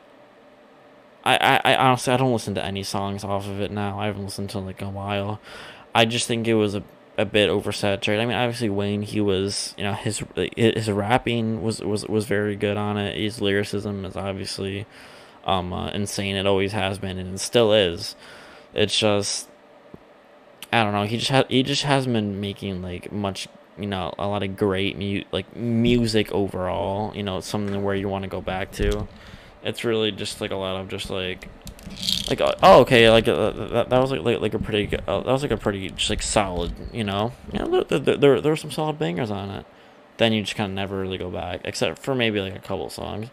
I, 1.25 1.61
I, 1.65 1.77
honestly 1.77 2.13
I 2.13 2.17
don't 2.19 2.33
listen 2.33 2.55
to 2.55 2.65
any 2.65 2.83
songs 2.83 3.25
off 3.25 3.47
of 3.49 3.61
it 3.61 3.71
now. 3.71 3.99
I 3.99 4.07
haven't 4.07 4.25
listened 4.25 4.51
to 4.51 4.59
like 4.59 4.83
a 4.83 4.91
while. 4.91 5.41
I 5.95 6.05
just 6.05 6.27
think 6.27 6.47
it 6.47 6.55
was 6.55 6.75
a 6.75 6.83
a 7.17 7.25
bit 7.25 7.49
oversaturated. 7.49 8.21
I 8.21 8.27
mean, 8.27 8.37
obviously 8.37 8.69
Wayne, 8.69 9.03
he 9.03 9.21
was, 9.21 9.75
you 9.79 9.85
know, 9.85 9.93
his 9.93 10.23
his 10.57 10.91
rapping 10.91 11.63
was 11.63 11.81
was 11.81 12.07
was 12.09 12.27
very 12.27 12.57
good 12.57 12.77
on 12.77 12.97
it. 12.97 13.17
His 13.17 13.41
lyricism 13.41 14.05
is 14.05 14.17
obviously 14.17 14.87
um 15.45 15.73
uh, 15.73 15.91
insane. 15.91 16.37
It 16.37 16.47
always 16.47 16.73
has 16.73 16.99
been 16.99 17.19
and 17.19 17.35
it 17.35 17.39
still 17.39 17.73
is. 17.73 18.17
It's 18.75 18.99
just 18.99 19.49
I 20.73 20.83
don't 20.83 20.93
know. 20.93 21.05
He 21.05 21.19
just 21.19 21.31
ha- 21.31 21.45
he 21.49 21.63
just 21.63 21.85
hasn't 21.85 22.13
been 22.13 22.41
making 22.41 22.83
like 22.83 23.13
much, 23.13 23.47
you 23.79 23.87
know, 23.87 24.13
a 24.19 24.27
lot 24.27 24.43
of 24.43 24.57
great 24.57 24.99
mu- 24.99 25.23
like 25.31 25.55
music 25.55 26.33
overall. 26.33 27.15
You 27.15 27.23
know, 27.23 27.41
something 27.41 27.83
where 27.85 27.95
you 27.95 28.09
want 28.09 28.25
to 28.25 28.29
go 28.29 28.41
back 28.41 28.73
to. 28.73 29.07
It's 29.65 29.83
really 29.83 30.13
just 30.13 30.41
like 30.41 30.51
a 30.51 30.57
lot 30.57 30.77
of 30.77 30.89
just 30.89 31.11
like 31.11 31.49
like 32.29 32.41
uh, 32.41 32.55
oh 32.63 32.81
okay 32.81 33.11
like 33.11 33.29
uh, 33.29 33.51
that, 33.51 33.91
that 33.91 34.01
was 34.01 34.11
like, 34.11 34.23
like, 34.23 34.41
like 34.41 34.55
a 34.55 34.59
pretty 34.59 34.97
uh, 35.07 35.21
that 35.21 35.33
was 35.33 35.43
like 35.43 35.51
a 35.51 35.57
pretty 35.57 35.91
just 35.91 36.11
like 36.11 36.23
solid 36.23 36.73
you 36.93 37.05
know? 37.05 37.33
Know 37.53 37.85
there, 37.85 37.99
there, 37.99 38.17
there, 38.17 38.41
there 38.41 38.53
were 38.53 38.57
some 38.57 38.71
solid 38.71 38.99
bangers 38.99 39.31
on 39.31 39.51
it. 39.51 39.67
Then 40.17 40.33
you 40.33 40.43
just 40.43 40.55
kind 40.57 40.71
of 40.71 40.75
never 40.75 41.01
really 41.01 41.19
go 41.19 41.31
back 41.31 41.63
except 41.65 41.99
for 41.99 42.15
maybe 42.15 42.41
like 42.41 42.55
a 42.55 42.61
couple 42.61 42.89
songs. 42.89 43.29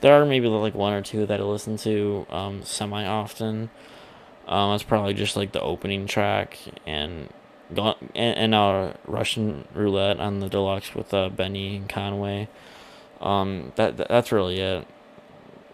There 0.00 0.20
are 0.20 0.26
maybe 0.26 0.48
like 0.48 0.74
one 0.74 0.92
or 0.92 1.02
two 1.02 1.26
that 1.26 1.40
i 1.40 1.42
listen 1.42 1.76
to 1.78 2.26
um 2.30 2.62
semi 2.64 3.04
often 3.06 3.70
um 4.46 4.74
it's 4.74 4.84
probably 4.84 5.14
just 5.14 5.36
like 5.36 5.52
the 5.52 5.60
opening 5.60 6.06
track 6.06 6.58
and 6.86 7.28
and, 7.76 7.96
and 8.14 8.54
uh 8.54 8.92
russian 9.06 9.66
roulette 9.74 10.20
on 10.20 10.40
the 10.40 10.48
deluxe 10.48 10.94
with 10.94 11.12
uh 11.14 11.28
benny 11.28 11.76
and 11.76 11.88
conway. 11.88 12.48
Um 13.20 13.72
that 13.76 13.96
that's 13.96 14.32
really 14.32 14.60
it 14.60 14.86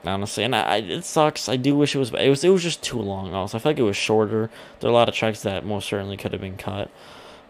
honestly. 0.05 0.45
And 0.45 0.55
I, 0.55 0.77
it 0.79 1.05
sucks. 1.05 1.49
I 1.49 1.57
do 1.57 1.77
wish 1.77 1.95
it 1.95 1.99
was. 1.99 2.13
It 2.13 2.29
was. 2.29 2.45
It 2.45 2.49
was 2.51 2.63
just 2.63 2.83
too 2.83 3.01
long. 3.01 3.35
Also, 3.35 3.59
I 3.59 3.61
feel 3.61 3.73
like 3.73 3.79
it 3.79 3.83
was 3.83 3.97
shorter. 3.97 4.51
There 4.81 4.89
are 4.89 4.93
a 4.93 4.95
lot 4.95 5.09
of 5.09 5.15
tracks 5.15 5.43
that 5.43 5.65
most 5.65 5.89
certainly 5.89 6.17
could 6.17 6.33
have 6.33 6.41
been 6.41 6.57
cut, 6.57 6.91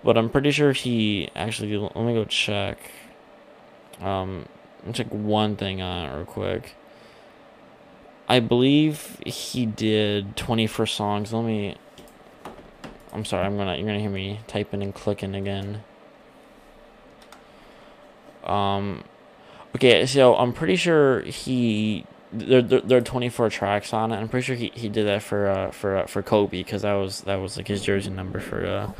but 0.02 0.16
I'm 0.16 0.30
pretty 0.30 0.50
sure 0.50 0.72
he 0.72 1.30
actually. 1.34 1.76
Let 1.76 1.96
me 1.96 2.14
go 2.14 2.24
check. 2.24 2.78
Um, 4.00 4.46
check 4.92 5.08
one 5.08 5.56
thing 5.56 5.82
on 5.82 6.08
it 6.08 6.16
real 6.16 6.24
quick. 6.24 6.74
I 8.28 8.40
believe 8.40 9.20
he 9.26 9.66
did 9.66 10.36
24 10.36 10.86
songs. 10.86 11.32
Let 11.32 11.44
me. 11.44 11.76
I'm 13.12 13.24
sorry. 13.24 13.46
I'm 13.46 13.56
gonna. 13.56 13.76
You're 13.76 13.86
gonna 13.86 14.00
hear 14.00 14.10
me 14.10 14.40
typing 14.46 14.82
and 14.82 14.94
clicking 14.94 15.34
again. 15.34 15.82
Um. 18.44 19.04
Okay, 19.74 20.04
so 20.06 20.34
I'm 20.34 20.52
pretty 20.52 20.74
sure 20.74 21.22
he 21.22 22.04
there, 22.32 22.62
there, 22.62 22.80
there 22.80 22.98
are 22.98 23.02
24 23.02 23.50
tracks 23.50 23.92
on 23.92 24.12
it. 24.12 24.16
I'm 24.16 24.28
pretty 24.28 24.44
sure 24.44 24.56
he, 24.56 24.70
he 24.74 24.88
did 24.88 25.06
that 25.06 25.22
for 25.22 25.48
uh, 25.48 25.70
for 25.70 25.98
uh, 25.98 26.06
for 26.06 26.22
Kobe 26.22 26.58
because 26.58 26.82
that 26.82 26.94
was 26.94 27.22
that 27.22 27.36
was 27.36 27.56
like 27.56 27.68
his 27.68 27.82
jersey 27.82 28.10
number 28.10 28.40
for 28.40 28.64
uh, 28.64 28.92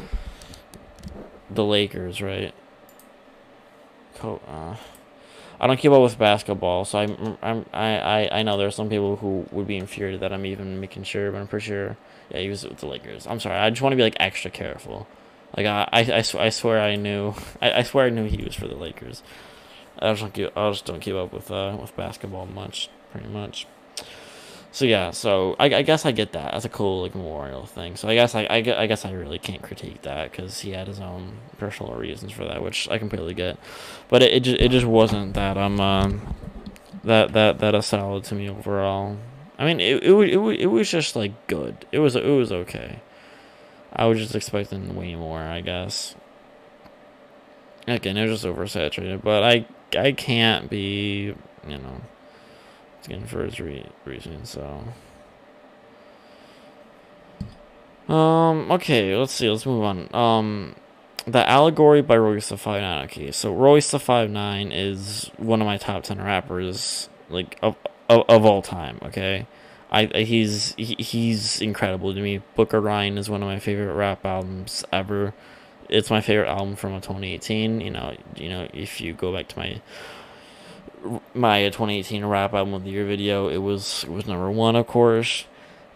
the 1.50 1.64
Lakers, 1.64 2.20
right? 2.20 2.54
Uh, 4.22 4.76
I 5.58 5.66
don't 5.66 5.78
keep 5.78 5.92
up 5.92 6.02
with 6.02 6.18
basketball, 6.18 6.84
so 6.84 6.98
I'm, 6.98 7.38
I'm 7.42 7.66
I, 7.72 7.98
I 7.98 8.38
I 8.40 8.42
know 8.42 8.58
there's 8.58 8.74
some 8.74 8.88
people 8.88 9.16
who 9.16 9.46
would 9.50 9.66
be 9.66 9.76
infuriated 9.76 10.20
that 10.20 10.32
I'm 10.32 10.44
even 10.44 10.80
making 10.80 11.04
sure, 11.04 11.30
but 11.30 11.38
I'm 11.38 11.46
pretty 11.46 11.66
sure 11.66 11.96
yeah 12.30 12.40
he 12.40 12.48
was 12.48 12.64
with 12.64 12.78
the 12.78 12.86
Lakers. 12.86 13.26
I'm 13.26 13.40
sorry, 13.40 13.56
I 13.56 13.70
just 13.70 13.80
want 13.80 13.92
to 13.92 13.96
be 13.96 14.02
like 14.02 14.16
extra 14.18 14.50
careful. 14.50 15.06
Like 15.56 15.66
I 15.66 15.88
I, 15.92 16.00
I, 16.00 16.22
sw- 16.22 16.34
I 16.36 16.48
swear 16.50 16.80
I 16.80 16.96
knew 16.96 17.34
I, 17.62 17.72
I 17.72 17.82
swear 17.82 18.06
I 18.06 18.10
knew 18.10 18.26
he 18.26 18.42
was 18.42 18.54
for 18.54 18.68
the 18.68 18.74
Lakers. 18.76 19.22
I 19.98 20.12
just 20.12 20.22
don't 20.22 20.34
keep 20.34 20.56
I 20.56 20.70
just 20.70 20.84
don't 20.84 21.00
keep 21.00 21.14
up 21.14 21.32
with 21.32 21.50
uh 21.50 21.76
with 21.80 21.96
basketball 21.96 22.46
much 22.46 22.90
pretty 23.12 23.28
much. 23.28 23.66
So 24.72 24.84
yeah, 24.84 25.11
so 25.11 25.56
I, 25.58 25.64
I 25.66 25.82
guess 25.82 26.06
I 26.06 26.12
get 26.12 26.32
that. 26.32 26.52
That's 26.52 26.64
a 26.64 26.68
cool 26.68 27.02
like 27.02 27.14
memorial 27.14 27.66
thing. 27.66 27.96
So 27.96 28.08
I 28.08 28.14
guess 28.14 28.36
I, 28.36 28.42
I, 28.42 28.56
I 28.56 28.86
guess 28.86 29.04
I 29.04 29.11
really 29.11 29.38
can't 29.38 29.62
critique 29.62 30.02
that 30.02 30.30
because 30.30 30.61
he 30.61 30.70
had 30.70 30.86
his 30.86 31.00
own 31.00 31.38
personal 31.58 31.94
reasons 31.94 32.30
for 32.30 32.44
that, 32.44 32.62
which 32.62 32.88
I 32.88 32.98
completely 32.98 33.34
get. 33.34 33.58
But 34.08 34.22
it, 34.22 34.32
it 34.32 34.40
just 34.40 34.61
it 34.61 34.70
just 34.70 34.86
wasn't 34.86 35.34
that 35.34 35.56
um 35.56 35.80
um 35.80 36.34
that 37.02 37.32
that 37.32 37.58
that 37.58 37.74
a 37.74 37.82
solid 37.82 38.24
to 38.24 38.36
me 38.36 38.48
overall. 38.48 39.16
I 39.58 39.66
mean 39.66 39.80
it 39.80 40.04
it 40.04 40.12
it, 40.12 40.34
it, 40.34 40.61
it 40.61 40.66
was 40.66 40.88
just 40.88 41.16
like 41.16 41.48
good. 41.48 41.84
It 41.90 41.98
was 41.98 42.14
it 42.14 42.24
was 42.24 42.52
okay. 42.52 43.00
I 43.92 44.06
was 44.06 44.18
just 44.18 44.36
expecting 44.36 44.94
way 44.94 45.16
more, 45.16 45.40
I 45.40 45.62
guess. 45.62 46.14
Again, 47.88 48.16
it 48.16 48.28
was 48.28 48.42
just 48.42 48.44
oversaturated, 48.44 49.22
but 49.22 49.42
I 49.42 49.66
I 49.98 50.12
can't 50.12 50.70
be 50.70 51.34
you 51.66 51.78
know 51.78 52.02
again 53.07 53.26
for 53.26 53.44
his 53.44 53.61
re- 53.61 53.86
reason. 54.05 54.44
So, 54.44 54.84
um, 58.12 58.70
okay, 58.72 59.14
let's 59.16 59.32
see. 59.32 59.48
Let's 59.48 59.66
move 59.66 59.84
on. 59.84 60.14
Um, 60.14 60.74
the 61.26 61.48
allegory 61.48 62.03
by 62.03 62.16
Royce 62.16 62.48
the 62.48 62.57
Five 62.57 62.82
Nine. 62.82 63.05
Okay, 63.05 63.30
so 63.30 63.53
Royce 63.53 63.90
the 63.90 64.01
Five 64.01 64.30
Nine 64.30 64.72
is 64.72 65.30
one 65.36 65.61
of 65.61 65.66
my 65.66 65.76
top 65.76 66.03
ten 66.03 66.20
rappers, 66.20 67.09
like 67.28 67.59
of 67.62 67.76
of, 68.09 68.24
of 68.28 68.44
all 68.44 68.62
time. 68.62 68.98
Okay. 69.03 69.46
I, 69.92 70.07
he's 70.07 70.74
he, 70.76 70.94
he's 70.98 71.61
incredible 71.61 72.14
to 72.14 72.20
me. 72.20 72.42
Book 72.55 72.72
of 72.72 72.84
Ryan 72.84 73.18
is 73.18 73.28
one 73.28 73.42
of 73.42 73.48
my 73.48 73.59
favorite 73.59 73.92
rap 73.92 74.24
albums 74.24 74.84
ever. 74.92 75.34
It's 75.88 76.11
my 76.11 76.20
favorite 76.20 76.48
album 76.48 76.76
from 76.76 76.92
2018. 76.92 77.80
You 77.80 77.90
know, 77.90 78.16
you 78.36 78.48
know 78.48 78.68
if 78.72 79.01
you 79.01 79.12
go 79.12 79.32
back 79.32 79.48
to 79.48 79.59
my 79.59 79.80
my 81.34 81.64
2018 81.64 82.24
rap 82.24 82.55
album 82.55 82.74
of 82.74 82.84
the 82.84 82.90
year 82.90 83.07
video. 83.07 83.48
It 83.48 83.59
was 83.59 84.05
it 84.05 84.11
was 84.11 84.26
number 84.26 84.51
one, 84.51 84.76
of 84.76 84.86
course, 84.86 85.46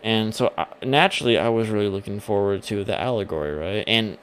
and 0.02 0.34
so 0.34 0.52
I, 0.56 0.66
naturally 0.82 1.38
I 1.38 1.48
was 1.48 1.68
really 1.68 1.88
looking 1.88 2.20
forward 2.20 2.62
to 2.64 2.84
the 2.84 2.98
allegory, 2.98 3.54
right? 3.54 3.84
And 3.86 4.18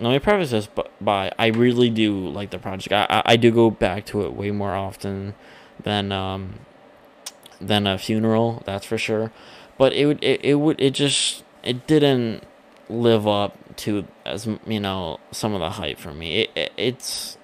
let 0.00 0.10
me 0.10 0.18
preface 0.18 0.50
this 0.50 0.68
by 1.00 1.32
I 1.38 1.46
really 1.46 1.90
do 1.90 2.28
like 2.28 2.50
the 2.50 2.58
project. 2.58 2.92
I 2.92 3.22
I 3.24 3.36
do 3.36 3.50
go 3.50 3.70
back 3.70 4.06
to 4.06 4.22
it 4.22 4.34
way 4.34 4.50
more 4.50 4.74
often 4.74 5.34
than 5.82 6.12
um 6.12 6.60
than 7.60 7.86
a 7.86 7.98
funeral, 7.98 8.62
that's 8.66 8.86
for 8.86 8.98
sure. 8.98 9.32
But 9.76 9.92
it 9.92 10.06
would 10.06 10.22
it, 10.22 10.44
it 10.44 10.54
would 10.54 10.80
it 10.80 10.90
just 10.92 11.44
it 11.62 11.86
didn't 11.86 12.44
live 12.88 13.26
up 13.26 13.76
to 13.76 14.06
as 14.24 14.46
you 14.66 14.80
know 14.80 15.18
some 15.30 15.54
of 15.54 15.60
the 15.60 15.70
hype 15.70 15.98
for 15.98 16.12
me. 16.12 16.42
It, 16.42 16.50
it 16.54 16.72
it's 16.76 17.37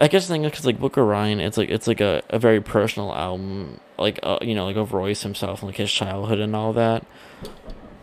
I 0.00 0.08
guess 0.08 0.26
the 0.26 0.34
thing 0.34 0.44
is 0.44 0.50
because 0.50 0.66
like 0.66 0.78
Book 0.78 0.96
of 0.96 1.06
Ryan, 1.06 1.40
it's 1.40 1.56
like 1.56 1.70
it's 1.70 1.86
like 1.86 2.00
a, 2.00 2.22
a 2.28 2.38
very 2.38 2.60
personal 2.60 3.14
album, 3.14 3.80
like 3.98 4.20
uh, 4.22 4.38
you 4.42 4.54
know 4.54 4.66
like 4.66 4.76
of 4.76 4.92
Royce 4.92 5.22
himself, 5.22 5.62
like 5.62 5.76
his 5.76 5.90
childhood 5.90 6.38
and 6.38 6.54
all 6.54 6.72
that. 6.74 7.06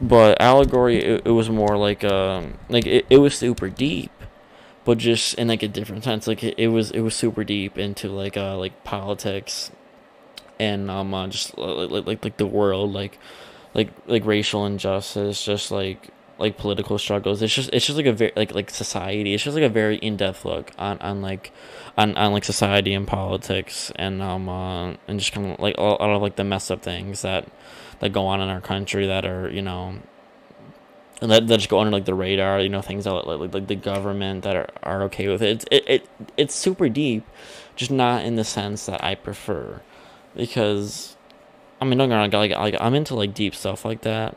But 0.01 0.41
Allegory, 0.41 0.97
it, 1.03 1.21
it 1.25 1.31
was 1.31 1.49
more 1.49 1.77
like 1.77 2.03
um 2.03 2.57
like 2.67 2.87
it, 2.87 3.05
it 3.09 3.17
was 3.17 3.35
super 3.35 3.69
deep, 3.69 4.11
but 4.85 4.97
just 4.97 5.35
in 5.35 5.47
like 5.47 5.61
a 5.61 5.67
different 5.67 6.03
sense. 6.03 6.25
Like 6.25 6.43
it, 6.43 6.55
it 6.57 6.69
was 6.69 6.89
it 6.91 7.01
was 7.01 7.15
super 7.15 7.43
deep 7.43 7.77
into 7.77 8.09
like 8.09 8.37
uh 8.37 8.57
like 8.57 8.83
politics, 8.83 9.69
and 10.59 10.89
um 10.89 11.13
uh, 11.13 11.27
just 11.27 11.55
like, 11.59 12.07
like 12.07 12.23
like 12.23 12.37
the 12.37 12.47
world 12.47 12.91
like 12.91 13.19
like 13.75 13.89
like 14.07 14.25
racial 14.25 14.65
injustice, 14.65 15.45
just 15.45 15.69
like 15.69 16.09
like 16.43 16.57
political 16.57 16.99
struggles. 16.99 17.41
It's 17.41 17.53
just 17.53 17.69
it's 17.71 17.85
just 17.85 17.95
like 17.95 18.05
a 18.05 18.11
very 18.11 18.33
like 18.35 18.53
like 18.53 18.69
society. 18.69 19.33
It's 19.33 19.43
just 19.43 19.55
like 19.55 19.63
a 19.63 19.69
very 19.69 19.95
in 19.95 20.17
depth 20.17 20.43
look 20.43 20.71
on 20.77 20.99
on 20.99 21.21
like 21.21 21.51
on, 21.97 22.15
on 22.17 22.33
like 22.33 22.43
society 22.43 22.93
and 22.93 23.07
politics 23.07 23.91
and 23.95 24.21
um 24.21 24.49
uh, 24.49 24.93
and 25.07 25.19
just 25.19 25.31
kind 25.31 25.53
of 25.53 25.59
like 25.59 25.75
all, 25.77 25.95
of 25.95 26.21
like 26.21 26.35
the 26.35 26.43
messed 26.43 26.69
up 26.69 26.81
things 26.81 27.21
that 27.21 27.47
that 27.99 28.11
go 28.11 28.25
on 28.25 28.41
in 28.41 28.49
our 28.49 28.59
country 28.59 29.07
that 29.07 29.25
are 29.25 29.49
you 29.49 29.61
know 29.61 29.95
that, 31.21 31.47
that 31.47 31.57
just 31.57 31.69
go 31.69 31.79
under 31.79 31.91
like 31.91 32.03
the 32.03 32.13
radar 32.13 32.59
you 32.59 32.69
know 32.69 32.81
things 32.81 33.05
that 33.05 33.13
like, 33.13 33.53
like 33.53 33.67
the 33.67 33.75
government 33.75 34.43
that 34.43 34.57
are, 34.57 34.69
are 34.83 35.03
okay 35.03 35.29
with 35.29 35.41
it. 35.41 35.49
It's, 35.49 35.65
it 35.71 35.83
it 35.87 36.09
it's 36.35 36.53
super 36.53 36.89
deep 36.89 37.25
just 37.77 37.89
not 37.89 38.25
in 38.25 38.35
the 38.35 38.43
sense 38.43 38.85
that 38.87 39.01
I 39.01 39.15
prefer 39.15 39.81
because 40.35 41.15
I 41.79 41.85
mean 41.85 41.97
don't 41.97 42.09
get 42.09 42.15
me 42.15 42.21
wrong 42.21 42.49
like, 42.49 42.51
like 42.51 42.75
I'm 42.81 42.93
into 42.95 43.15
like 43.15 43.33
deep 43.33 43.55
stuff 43.55 43.85
like 43.85 44.01
that 44.01 44.35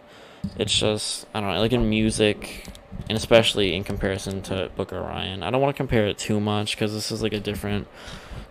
it's 0.58 0.76
just 0.76 1.26
I 1.34 1.40
don't 1.40 1.54
know, 1.54 1.60
like 1.60 1.72
in 1.72 1.88
music, 1.88 2.66
and 3.08 3.16
especially 3.16 3.74
in 3.74 3.84
comparison 3.84 4.42
to 4.42 4.70
Book 4.76 4.92
of 4.92 4.98
Ryan. 5.02 5.42
I 5.42 5.50
don't 5.50 5.60
want 5.60 5.74
to 5.74 5.76
compare 5.76 6.06
it 6.06 6.18
too 6.18 6.40
much 6.40 6.76
because 6.76 6.92
this 6.92 7.10
is 7.12 7.22
like 7.22 7.32
a 7.32 7.40
different, 7.40 7.88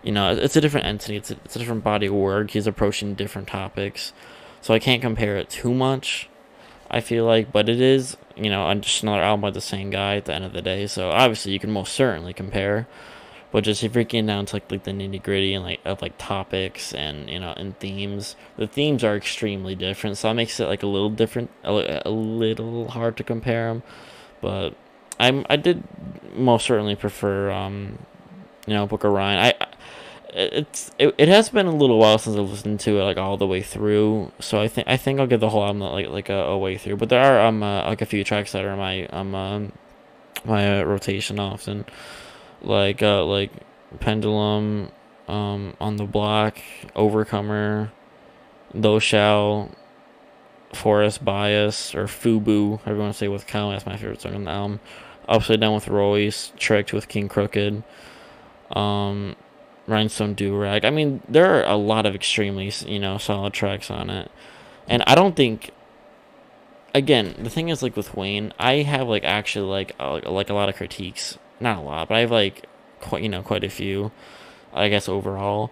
you 0.02 0.12
know, 0.12 0.32
it's 0.32 0.56
a 0.56 0.60
different 0.60 0.86
entity. 0.86 1.16
It's 1.16 1.30
a, 1.30 1.34
it's 1.44 1.56
a 1.56 1.58
different 1.58 1.84
body 1.84 2.06
of 2.06 2.14
work. 2.14 2.50
He's 2.50 2.66
approaching 2.66 3.14
different 3.14 3.48
topics, 3.48 4.12
so 4.60 4.74
I 4.74 4.78
can't 4.78 5.02
compare 5.02 5.36
it 5.36 5.50
too 5.50 5.74
much. 5.74 6.28
I 6.90 7.00
feel 7.00 7.24
like, 7.24 7.50
but 7.50 7.68
it 7.68 7.80
is, 7.80 8.16
you 8.36 8.48
know, 8.48 8.72
just 8.74 9.02
another 9.02 9.22
album 9.22 9.40
by 9.40 9.50
the 9.50 9.60
same 9.60 9.90
guy 9.90 10.16
at 10.16 10.24
the 10.26 10.34
end 10.34 10.44
of 10.44 10.52
the 10.52 10.62
day. 10.62 10.86
So 10.86 11.10
obviously, 11.10 11.52
you 11.52 11.58
can 11.58 11.70
most 11.70 11.92
certainly 11.92 12.32
compare. 12.32 12.86
But 13.52 13.64
just 13.64 13.82
if 13.82 13.94
you're 13.94 14.04
getting 14.04 14.26
down 14.26 14.46
to 14.46 14.56
like, 14.56 14.70
like 14.70 14.84
the 14.84 14.90
nitty 14.90 15.22
gritty 15.22 15.54
and 15.54 15.64
like 15.64 15.80
of 15.84 16.02
like 16.02 16.14
topics 16.18 16.92
and 16.92 17.28
you 17.30 17.38
know 17.38 17.54
and 17.56 17.78
themes, 17.78 18.36
the 18.56 18.66
themes 18.66 19.04
are 19.04 19.16
extremely 19.16 19.74
different. 19.74 20.18
So 20.18 20.28
that 20.28 20.34
makes 20.34 20.58
it 20.60 20.66
like 20.66 20.82
a 20.82 20.86
little 20.86 21.10
different, 21.10 21.50
a, 21.64 22.02
a 22.04 22.10
little 22.10 22.88
hard 22.88 23.16
to 23.18 23.24
compare 23.24 23.68
them. 23.68 23.82
But 24.40 24.74
I'm 25.18 25.46
I 25.48 25.56
did 25.56 25.84
most 26.34 26.66
certainly 26.66 26.96
prefer 26.96 27.50
um, 27.50 27.98
you 28.66 28.74
know 28.74 28.86
Book 28.86 29.04
of 29.04 29.12
Ryan. 29.12 29.38
I 29.38 29.66
it's 30.36 30.90
it, 30.98 31.14
it 31.16 31.28
has 31.28 31.48
been 31.48 31.66
a 31.66 31.74
little 31.74 31.98
while 31.98 32.18
since 32.18 32.36
I've 32.36 32.50
listened 32.50 32.80
to 32.80 32.98
it 32.98 33.04
like 33.04 33.16
all 33.16 33.36
the 33.36 33.46
way 33.46 33.62
through. 33.62 34.32
So 34.40 34.60
I 34.60 34.68
think 34.68 34.88
I 34.88 34.96
think 34.96 35.18
I'll 35.18 35.26
give 35.26 35.40
the 35.40 35.48
whole 35.48 35.64
album 35.64 35.80
like 35.80 36.08
like 36.08 36.28
a, 36.28 36.34
a 36.34 36.58
way 36.58 36.76
through. 36.76 36.96
But 36.96 37.08
there 37.08 37.22
are 37.22 37.46
um 37.46 37.62
uh, 37.62 37.84
like 37.84 38.02
a 38.02 38.06
few 38.06 38.22
tracks 38.24 38.52
that 38.52 38.64
are 38.64 38.76
my 38.76 39.06
um 39.06 39.34
uh, 39.34 39.60
my 40.44 40.80
uh, 40.80 40.84
rotation 40.84 41.40
often 41.40 41.86
like 42.62 43.02
uh 43.02 43.24
like 43.24 43.50
pendulum 44.00 44.90
um 45.28 45.74
on 45.80 45.96
the 45.96 46.04
block 46.04 46.58
overcomer 46.94 47.92
those 48.74 49.02
shall 49.02 49.70
forest 50.72 51.24
bias 51.24 51.94
or 51.94 52.04
fubu 52.04 52.82
to 52.84 53.12
say 53.12 53.28
with 53.28 53.46
Kyle 53.46 53.70
that's 53.70 53.86
my 53.86 53.96
favorite 53.96 54.20
song 54.20 54.34
on 54.34 54.44
the 54.44 54.50
album. 54.50 54.80
Upside 55.28 55.60
down 55.60 55.74
with 55.74 55.88
royce 55.88 56.52
tricked 56.56 56.92
with 56.92 57.08
KXNG 57.08 57.30
Crooked 57.30 57.82
um 58.72 59.36
rhinestone 59.86 60.34
do 60.34 60.56
rag 60.56 60.84
i 60.84 60.90
mean 60.90 61.22
there 61.28 61.54
are 61.54 61.62
a 61.62 61.76
lot 61.76 62.04
of 62.04 62.16
extremely 62.16 62.72
you 62.84 62.98
know 62.98 63.16
solid 63.18 63.52
tracks 63.52 63.90
on 63.90 64.10
it. 64.10 64.30
And 64.88 65.02
i 65.06 65.14
don't 65.14 65.36
think 65.36 65.70
again 66.94 67.34
the 67.38 67.50
thing 67.50 67.68
is 67.68 67.82
like 67.82 67.96
with 67.96 68.14
wayne 68.14 68.52
i 68.58 68.74
have 68.76 69.06
like 69.06 69.24
actually 69.24 69.68
like 69.68 69.94
uh, 70.00 70.20
like 70.30 70.50
a 70.50 70.54
lot 70.54 70.68
of 70.68 70.76
critiques 70.76 71.38
not 71.60 71.78
a 71.78 71.80
lot, 71.80 72.08
but 72.08 72.16
I 72.16 72.20
have 72.20 72.30
like 72.30 72.66
quite 73.00 73.22
you 73.22 73.28
know 73.28 73.42
quite 73.42 73.64
a 73.64 73.70
few, 73.70 74.12
I 74.72 74.88
guess 74.88 75.08
overall. 75.08 75.70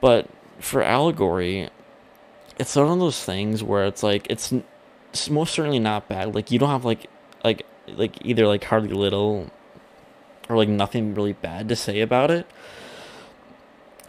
But 0.00 0.28
for 0.58 0.82
allegory, 0.82 1.70
it's 2.58 2.76
one 2.76 2.88
of 2.88 2.98
those 2.98 3.22
things 3.24 3.62
where 3.62 3.86
it's 3.86 4.02
like 4.02 4.26
it's, 4.30 4.52
it's 5.10 5.30
most 5.30 5.54
certainly 5.54 5.78
not 5.78 6.08
bad. 6.08 6.34
Like 6.34 6.50
you 6.50 6.58
don't 6.58 6.70
have 6.70 6.84
like 6.84 7.08
like 7.44 7.64
like 7.88 8.24
either 8.24 8.46
like 8.46 8.64
hardly 8.64 8.92
little 8.92 9.50
or 10.48 10.56
like 10.56 10.68
nothing 10.68 11.14
really 11.14 11.32
bad 11.32 11.68
to 11.68 11.76
say 11.76 12.00
about 12.00 12.30
it. 12.30 12.46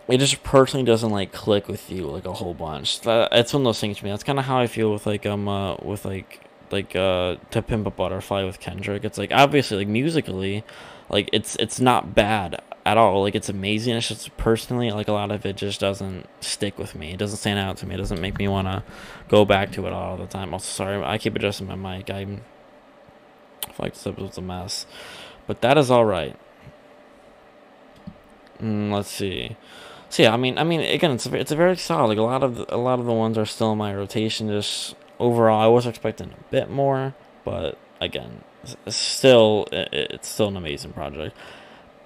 It 0.08 0.18
just 0.18 0.44
personally 0.44 0.86
doesn't 0.86 1.12
like 1.12 1.32
click 1.32 1.68
with 1.68 1.90
you 1.90 2.08
like 2.08 2.26
a 2.26 2.34
whole 2.34 2.54
bunch. 2.54 3.02
That, 3.02 3.30
it's 3.32 3.54
one 3.54 3.62
of 3.62 3.66
those 3.66 3.80
things 3.80 4.00
to 4.00 4.04
me. 4.04 4.10
That's 4.10 4.24
kind 4.24 4.40
of 4.40 4.46
how 4.46 4.58
I 4.58 4.68
feel 4.68 4.92
with 4.92 5.06
like 5.06 5.26
um 5.26 5.48
uh, 5.48 5.76
with 5.76 6.04
like 6.06 6.42
like 6.72 6.96
uh 6.96 7.36
to 7.52 7.62
pimp 7.62 7.88
a 7.88 7.92
butterfly 7.92 8.44
with 8.44 8.60
Kendrick. 8.60 9.04
It's 9.04 9.18
like 9.18 9.32
obviously 9.32 9.78
like 9.78 9.88
musically, 9.88 10.64
like 11.10 11.30
it's 11.34 11.56
it's 11.58 11.80
not 11.80 12.16
bad 12.16 12.62
at 12.86 12.98
all. 12.98 13.22
Like 13.22 13.36
it's 13.36 13.50
amazing. 13.50 13.96
It's 13.96 14.08
just 14.08 14.36
personally 14.38 14.92
like 14.92 15.08
a 15.08 15.14
lot 15.14 15.32
of 15.32 15.46
it 15.46 15.58
just 15.58 15.80
doesn't 15.80 16.28
stick 16.42 16.78
with 16.78 16.96
me. 16.96 17.12
It 17.14 17.18
doesn't 17.18 17.38
stand 17.38 17.60
out 17.60 17.78
to 17.78 17.86
me. 17.86 17.96
It 17.96 18.00
doesn't 18.00 18.22
make 18.22 18.38
me 18.38 18.48
want 18.48 18.68
to 18.68 18.84
go 19.28 19.46
back 19.46 19.72
to 19.74 19.86
it 19.88 19.94
all 19.94 20.18
the 20.18 20.28
time. 20.28 20.54
Also, 20.54 20.66
sorry, 20.66 21.04
I 21.04 21.18
keep 21.18 21.36
adjusting 21.36 21.68
my 21.68 21.76
mic. 21.76 22.10
I 22.10 22.26
feel 22.26 22.40
like 23.80 23.94
this 23.94 24.08
episode's 24.08 24.38
a 24.38 24.42
mess, 24.42 24.86
but 25.48 25.62
that 25.62 25.78
is 25.78 25.92
all 25.92 26.06
right. 26.06 26.38
Mm, 28.62 28.92
let's 28.92 29.10
see. 29.10 29.56
So 30.10 30.24
yeah, 30.24 30.34
I 30.34 30.38
mean, 30.38 30.58
I 30.58 30.64
mean, 30.64 30.82
again, 30.82 31.12
it's 31.12 31.26
a, 31.26 31.36
it's 31.36 31.52
a 31.52 31.56
very 31.56 31.78
solid. 31.78 32.08
Like 32.08 32.18
a 32.18 32.22
lot 32.22 32.44
of 32.44 32.58
the, 32.58 32.76
a 32.76 32.78
lot 32.78 33.00
of 33.00 33.06
the 33.06 33.14
ones 33.14 33.38
are 33.38 33.46
still 33.46 33.72
in 33.72 33.78
my 33.78 33.96
rotation. 33.96 34.50
Just 34.50 34.96
overall, 35.22 35.62
I 35.62 35.68
was 35.68 35.86
expecting 35.86 36.32
a 36.32 36.52
bit 36.52 36.70
more, 36.70 37.14
but 37.46 37.78
again, 38.00 38.44
still, 38.88 39.68
it's 39.72 40.28
still 40.28 40.50
an 40.50 40.58
amazing 40.58 40.94
project. 40.94 41.36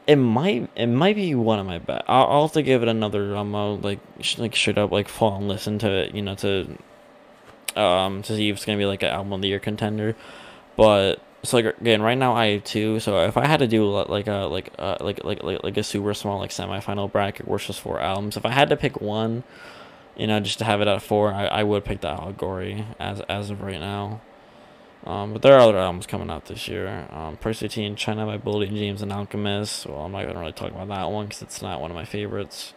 It 0.08 0.18
might, 0.18 0.70
it 0.76 0.88
might 0.88 1.16
be 1.16 1.34
one 1.34 1.58
of 1.58 1.66
my 1.66 1.80
best. 1.80 2.04
I'll, 2.08 2.28
I'll 2.28 2.42
have 2.44 2.52
to 2.54 2.62
give 2.62 2.84
it 2.84 2.90
another 2.90 3.36
um, 3.36 3.56
I'll, 3.56 3.78
like, 3.78 4.00
like 4.38 4.56
straight 4.56 4.78
up, 4.78 4.92
like 4.92 5.10
fall 5.10 5.38
and 5.38 5.48
listen 5.48 5.80
to 5.80 5.90
it, 5.90 6.14
you 6.14 6.22
know, 6.22 6.36
to, 6.36 6.78
um, 7.76 8.22
to 8.22 8.36
see 8.36 8.50
if 8.50 8.58
it's 8.58 8.66
gonna 8.66 8.78
be 8.78 8.86
like 8.86 9.04
an 9.04 9.10
album 9.10 9.34
of 9.34 9.42
the 9.42 9.48
year 9.48 9.60
contender. 9.60 10.16
But 10.76 11.22
so 11.46 11.58
like 11.58 11.78
again, 11.80 12.02
right 12.02 12.18
now 12.18 12.34
I 12.34 12.48
have 12.48 12.64
two. 12.64 13.00
So 13.00 13.26
if 13.26 13.38
I 13.38 13.48
had 13.48 13.58
to 13.58 13.68
do 13.68 13.90
like 13.90 14.28
a 14.28 14.48
like 14.50 14.72
uh 14.78 14.98
like 15.00 15.24
like 15.24 15.44
like 15.44 15.64
like 15.64 15.78
a 15.78 15.84
super 15.84 16.14
small 16.14 16.40
like 16.40 16.50
semifinal 16.52 17.12
bracket, 17.12 17.48
it's 17.48 17.68
just 17.68 17.80
four 17.80 18.00
albums. 18.00 18.38
If 18.38 18.46
I 18.46 18.52
had 18.52 18.70
to 18.70 18.78
pick 18.78 19.02
one, 19.02 19.44
you 20.16 20.28
know, 20.28 20.40
just 20.40 20.60
to 20.60 20.66
have 20.66 20.82
it 20.82 20.88
at 20.88 21.02
four, 21.02 21.34
I, 21.34 21.46
I 21.46 21.64
would 21.64 21.86
pick 21.86 22.02
the 22.02 22.10
allegory 22.10 22.86
as 23.00 23.22
as 23.22 23.50
of 23.50 23.62
right 23.62 23.80
now. 23.80 24.22
Um, 25.06 25.34
but 25.34 25.44
there 25.44 25.54
are 25.54 25.60
other 25.60 25.78
albums 25.78 26.08
coming 26.08 26.32
out 26.32 26.46
this 26.46 26.68
year. 26.68 27.08
Um, 27.12 27.38
Percy 27.38 27.68
T 27.68 27.84
in 27.84 27.96
China 27.96 28.26
by 28.26 28.38
Boldy 28.40 28.70
James 28.70 29.02
and 29.04 29.14
Alchemist. 29.14 29.86
Well, 29.86 30.00
I'm 30.00 30.12
not 30.12 30.26
gonna 30.26 30.40
really 30.40 30.52
talk 30.52 30.72
about 30.72 30.88
that 30.88 31.12
one 31.12 31.28
because 31.28 31.44
it's 31.44 31.62
not 31.62 31.80
one 31.80 31.92
of 31.92 31.96
my 31.96 32.06
favorites. 32.06 32.74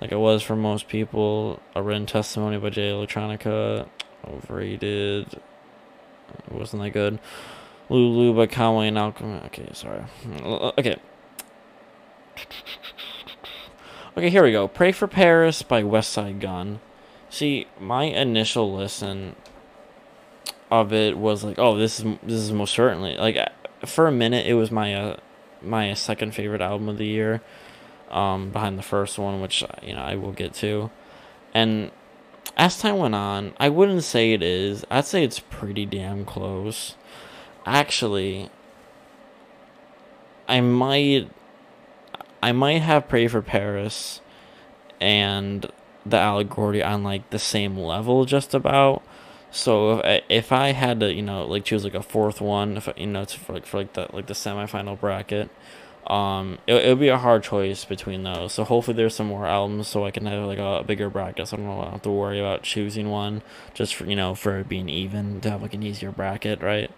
Like 0.00 0.12
it 0.12 0.16
was 0.16 0.42
for 0.42 0.56
most 0.56 0.88
people. 0.88 1.60
A 1.76 1.82
written 1.82 2.06
testimony 2.06 2.58
by 2.58 2.70
Jay 2.70 2.90
Electronica. 2.90 3.86
Overrated. 4.26 5.34
It 5.34 6.52
wasn't 6.52 6.82
that 6.82 6.90
good. 6.90 7.18
Lulu 7.90 8.34
by 8.34 8.46
Conway 8.46 8.88
and 8.88 8.98
Alchemist. 8.98 9.46
Okay, 9.46 9.68
sorry. 9.74 10.04
Okay. 10.78 10.96
Okay, 14.14 14.28
here 14.28 14.42
we 14.42 14.52
go. 14.52 14.68
Pray 14.68 14.92
for 14.92 15.08
Paris 15.08 15.62
by 15.62 15.82
Westside 15.82 16.38
Gunn. 16.38 16.80
See, 17.30 17.66
my 17.80 18.04
initial 18.04 18.70
listen 18.70 19.36
of 20.70 20.92
it 20.92 21.16
was 21.16 21.42
like, 21.42 21.58
oh, 21.58 21.78
this 21.78 21.98
is 21.98 22.04
this 22.22 22.38
is 22.38 22.52
most 22.52 22.74
certainly 22.74 23.16
like 23.16 23.38
for 23.86 24.06
a 24.06 24.12
minute 24.12 24.46
it 24.46 24.52
was 24.52 24.70
my 24.70 24.94
uh, 24.94 25.16
my 25.62 25.94
second 25.94 26.34
favorite 26.34 26.60
album 26.60 26.90
of 26.90 26.98
the 26.98 27.06
year, 27.06 27.40
um, 28.10 28.50
behind 28.50 28.78
the 28.78 28.82
first 28.82 29.18
one, 29.18 29.40
which 29.40 29.64
you 29.82 29.94
know 29.94 30.02
I 30.02 30.16
will 30.16 30.32
get 30.32 30.52
to, 30.56 30.90
and 31.54 31.90
as 32.54 32.78
time 32.78 32.98
went 32.98 33.14
on, 33.14 33.54
I 33.58 33.70
wouldn't 33.70 34.04
say 34.04 34.34
it 34.34 34.42
is. 34.42 34.84
I'd 34.90 35.06
say 35.06 35.24
it's 35.24 35.40
pretty 35.40 35.86
damn 35.86 36.26
close. 36.26 36.96
Actually, 37.64 38.50
I 40.46 40.60
might 40.60 41.30
I 42.42 42.52
might 42.52 42.82
have 42.82 43.08
Pray 43.08 43.28
for 43.28 43.42
Paris 43.42 44.20
and 45.00 45.70
the 46.04 46.18
Allegory 46.18 46.82
on 46.82 47.04
like 47.04 47.30
the 47.30 47.38
same 47.38 47.76
level 47.76 48.24
just 48.24 48.54
about 48.54 49.02
so 49.52 49.98
if 49.98 50.04
I, 50.04 50.22
if 50.30 50.50
I 50.50 50.72
had 50.72 51.00
to, 51.00 51.12
you 51.12 51.20
know, 51.20 51.44
like 51.44 51.64
choose 51.66 51.84
like 51.84 51.94
a 51.94 52.02
fourth 52.02 52.40
one, 52.40 52.78
if 52.78 52.88
you 52.96 53.06
know, 53.06 53.20
it's 53.20 53.34
for 53.34 53.52
like 53.52 53.66
for 53.66 53.78
like 53.78 53.92
the 53.92 54.08
like 54.12 54.26
the 54.26 54.32
semifinal 54.34 54.98
bracket, 54.98 55.50
um, 56.06 56.58
it 56.66 56.74
it 56.76 56.88
would 56.88 57.00
be 57.00 57.08
a 57.08 57.18
hard 57.18 57.42
choice 57.42 57.84
between 57.84 58.22
those. 58.22 58.54
So 58.54 58.64
hopefully 58.64 58.96
there's 58.96 59.14
some 59.14 59.26
more 59.26 59.46
albums 59.46 59.88
so 59.88 60.06
I 60.06 60.10
can 60.10 60.24
have 60.24 60.46
like 60.46 60.58
a, 60.58 60.82
bigger 60.84 61.10
bracket. 61.10 61.48
So 61.48 61.58
I 61.58 61.60
don't, 61.60 61.92
have 61.92 62.02
to 62.02 62.10
worry 62.10 62.40
about 62.40 62.62
choosing 62.62 63.10
one 63.10 63.42
just 63.74 63.94
for 63.94 64.06
you 64.06 64.16
know 64.16 64.34
for 64.34 64.64
being 64.64 64.88
even 64.88 65.42
to 65.42 65.50
have 65.50 65.60
like 65.60 65.74
an 65.74 65.82
easier 65.82 66.10
bracket, 66.10 66.62
right? 66.62 66.90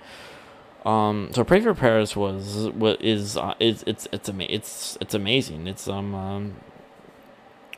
Um, 0.84 1.30
so 1.32 1.44
Pray 1.44 1.60
for 1.60 1.74
Paris 1.74 2.14
was 2.14 2.68
what 2.70 3.00
is 3.02 3.36
uh, 3.36 3.54
it's 3.58 3.82
it's 3.86 4.06
it's 4.12 4.28
ama- 4.28 4.46
it's 4.48 4.98
it's 5.00 5.14
amazing. 5.14 5.66
It's 5.66 5.88
um, 5.88 6.14
um 6.14 6.56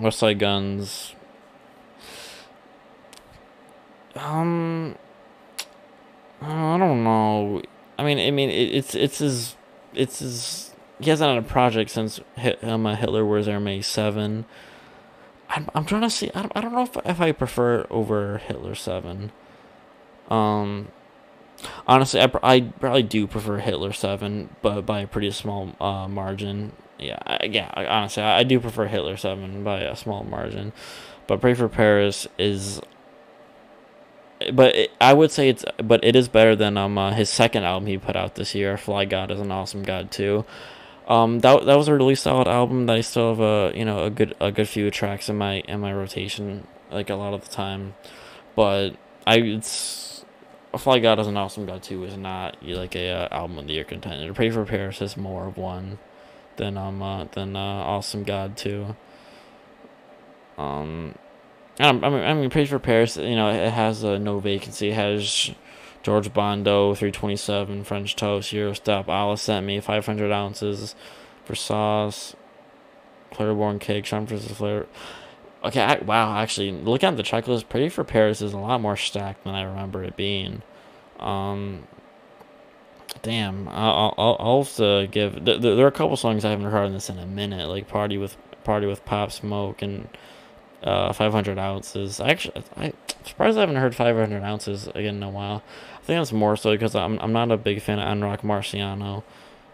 Westside 0.00 0.38
Gunn's 0.38 1.14
um 4.16 4.96
I 6.42 6.78
don't 6.78 7.04
know. 7.04 7.62
I 7.98 8.04
mean, 8.04 8.18
I 8.18 8.30
mean, 8.30 8.50
it, 8.50 8.74
it's 8.74 8.94
it's 8.94 9.18
his 9.18 9.56
it's 9.94 10.18
his. 10.18 10.72
He 11.00 11.10
hasn't 11.10 11.28
had 11.28 11.38
a 11.38 11.46
project 11.46 11.90
since 11.90 12.20
um, 12.62 12.84
Hitler 12.86 13.24
Wears 13.24 13.46
Hermes 13.46 13.86
Seven. 13.86 14.44
I'm 15.48 15.68
I'm 15.74 15.84
trying 15.84 16.02
to 16.02 16.10
see. 16.10 16.30
I 16.34 16.42
don't, 16.42 16.52
I 16.54 16.60
don't 16.60 16.72
know 16.72 16.82
if 16.82 16.96
if 17.04 17.20
I 17.20 17.32
prefer 17.32 17.86
over 17.90 18.38
Hitler 18.38 18.74
Seven. 18.74 19.32
Um, 20.30 20.88
honestly, 21.86 22.20
I, 22.20 22.30
I 22.42 22.60
probably 22.60 23.02
do 23.02 23.26
prefer 23.26 23.58
Hitler 23.58 23.92
Seven, 23.92 24.54
but 24.62 24.82
by 24.82 25.00
a 25.00 25.06
pretty 25.06 25.30
small 25.30 25.74
uh, 25.80 26.08
margin. 26.08 26.72
Yeah, 26.98 27.18
I, 27.26 27.44
yeah. 27.44 27.70
Honestly, 27.76 28.22
I, 28.22 28.38
I 28.38 28.42
do 28.44 28.60
prefer 28.60 28.86
Hitler 28.86 29.16
Seven 29.16 29.64
by 29.64 29.80
a 29.80 29.96
small 29.96 30.24
margin, 30.24 30.72
but 31.26 31.40
Pray 31.40 31.54
for 31.54 31.68
Paris 31.68 32.26
is 32.38 32.80
but 34.52 34.74
it, 34.74 34.90
I 35.00 35.14
would 35.14 35.30
say 35.30 35.48
it's 35.48 35.64
but 35.82 36.04
it 36.04 36.14
is 36.14 36.28
better 36.28 36.54
than 36.54 36.76
um 36.76 36.98
uh, 36.98 37.12
his 37.12 37.30
second 37.30 37.64
album 37.64 37.86
he 37.86 37.98
put 37.98 38.16
out 38.16 38.34
this 38.34 38.54
year. 38.54 38.76
Fly 38.76 39.04
God 39.04 39.30
is 39.30 39.40
an 39.40 39.50
awesome 39.50 39.82
God 39.82 40.10
too. 40.10 40.44
Um, 41.08 41.40
that 41.40 41.64
that 41.66 41.76
was 41.76 41.88
a 41.88 41.94
really 41.94 42.14
solid 42.14 42.48
album 42.48 42.86
that 42.86 42.96
I 42.96 43.00
still 43.00 43.30
have 43.30 43.40
a 43.40 43.72
you 43.76 43.84
know 43.84 44.04
a 44.04 44.10
good 44.10 44.34
a 44.40 44.52
good 44.52 44.68
few 44.68 44.90
tracks 44.90 45.28
in 45.28 45.36
my 45.36 45.60
in 45.60 45.80
my 45.80 45.92
rotation 45.92 46.66
like 46.90 47.10
a 47.10 47.14
lot 47.14 47.34
of 47.34 47.48
the 47.48 47.50
time, 47.50 47.94
but 48.54 48.90
I 49.26 49.38
it's 49.38 50.15
Fly 50.78 50.98
God 50.98 51.18
is 51.18 51.26
an 51.26 51.36
awesome 51.36 51.66
God 51.66 51.82
too 51.82 52.04
is 52.04 52.16
not 52.16 52.62
like 52.62 52.96
a 52.96 53.10
uh, 53.10 53.28
album 53.30 53.58
of 53.58 53.66
the 53.66 53.74
year 53.74 53.84
contender. 53.84 54.32
Pray 54.34 54.50
for 54.50 54.64
Paris 54.64 55.00
is 55.00 55.16
more 55.16 55.46
of 55.48 55.56
one 55.56 55.98
than 56.56 56.76
um 56.76 57.02
uh, 57.02 57.24
than 57.24 57.56
uh, 57.56 57.60
Awesome 57.60 58.24
God 58.24 58.56
too. 58.56 58.96
Um, 60.58 61.14
I 61.78 61.92
mean, 61.92 62.04
I 62.04 62.34
mean, 62.34 62.50
Pray 62.50 62.64
for 62.64 62.78
Paris, 62.78 63.16
you 63.16 63.36
know, 63.36 63.50
it 63.50 63.70
has 63.70 64.02
a 64.02 64.18
no 64.18 64.38
vacancy. 64.38 64.88
It 64.88 64.94
has 64.94 65.50
George 66.02 66.32
Bondo, 66.32 66.94
327, 66.94 67.84
French 67.84 68.16
Toast, 68.16 68.52
Eurostep, 68.52 69.08
Allah 69.08 69.36
sent 69.36 69.66
me 69.66 69.80
500 69.80 70.32
ounces 70.32 70.94
for 71.44 71.54
sauce, 71.54 72.34
Claiborne 73.32 73.78
cake, 73.78 74.06
Sean 74.06 74.26
Francis 74.26 74.56
flavor. 74.56 74.86
Okay, 75.66 75.80
I, 75.80 75.98
wow, 75.98 76.38
actually, 76.38 76.70
looking 76.70 77.08
at 77.08 77.16
the 77.16 77.24
checklist, 77.24 77.68
Pretty 77.68 77.88
for 77.88 78.04
Paris 78.04 78.40
is 78.40 78.52
a 78.52 78.58
lot 78.58 78.80
more 78.80 78.96
stacked 78.96 79.42
than 79.42 79.54
I 79.54 79.62
remember 79.62 80.04
it 80.04 80.16
being. 80.16 80.62
Um, 81.18 81.88
damn, 83.22 83.68
I'll, 83.68 84.14
I'll, 84.16 84.36
I'll 84.38 84.62
have 84.62 84.76
to 84.76 85.08
give. 85.10 85.44
There, 85.44 85.58
there 85.58 85.84
are 85.84 85.88
a 85.88 85.92
couple 85.92 86.16
songs 86.16 86.44
I 86.44 86.50
haven't 86.50 86.70
heard 86.70 86.86
in 86.86 86.92
this 86.92 87.10
in 87.10 87.18
a 87.18 87.26
minute, 87.26 87.68
like 87.68 87.88
Party 87.88 88.16
with 88.16 88.36
Party 88.62 88.86
with 88.86 89.04
Pop 89.04 89.32
Smoke 89.32 89.82
and 89.82 90.08
uh, 90.84 91.12
500 91.12 91.58
ounces. 91.58 92.20
I 92.20 92.28
actually, 92.28 92.62
I, 92.76 92.84
am 92.86 92.92
surprised 93.24 93.56
I 93.56 93.60
haven't 93.60 93.76
heard 93.76 93.96
500 93.96 94.44
ounces 94.44 94.86
again 94.88 95.16
in 95.16 95.22
a 95.24 95.30
while. 95.30 95.64
I 95.94 96.04
think 96.04 96.20
that's 96.20 96.32
more 96.32 96.56
so 96.56 96.70
because 96.70 96.94
I'm 96.94 97.18
I'm 97.18 97.32
not 97.32 97.50
a 97.50 97.56
big 97.56 97.82
fan 97.82 97.98
of 97.98 98.06
Enrock 98.06 98.42
Marciano. 98.42 99.24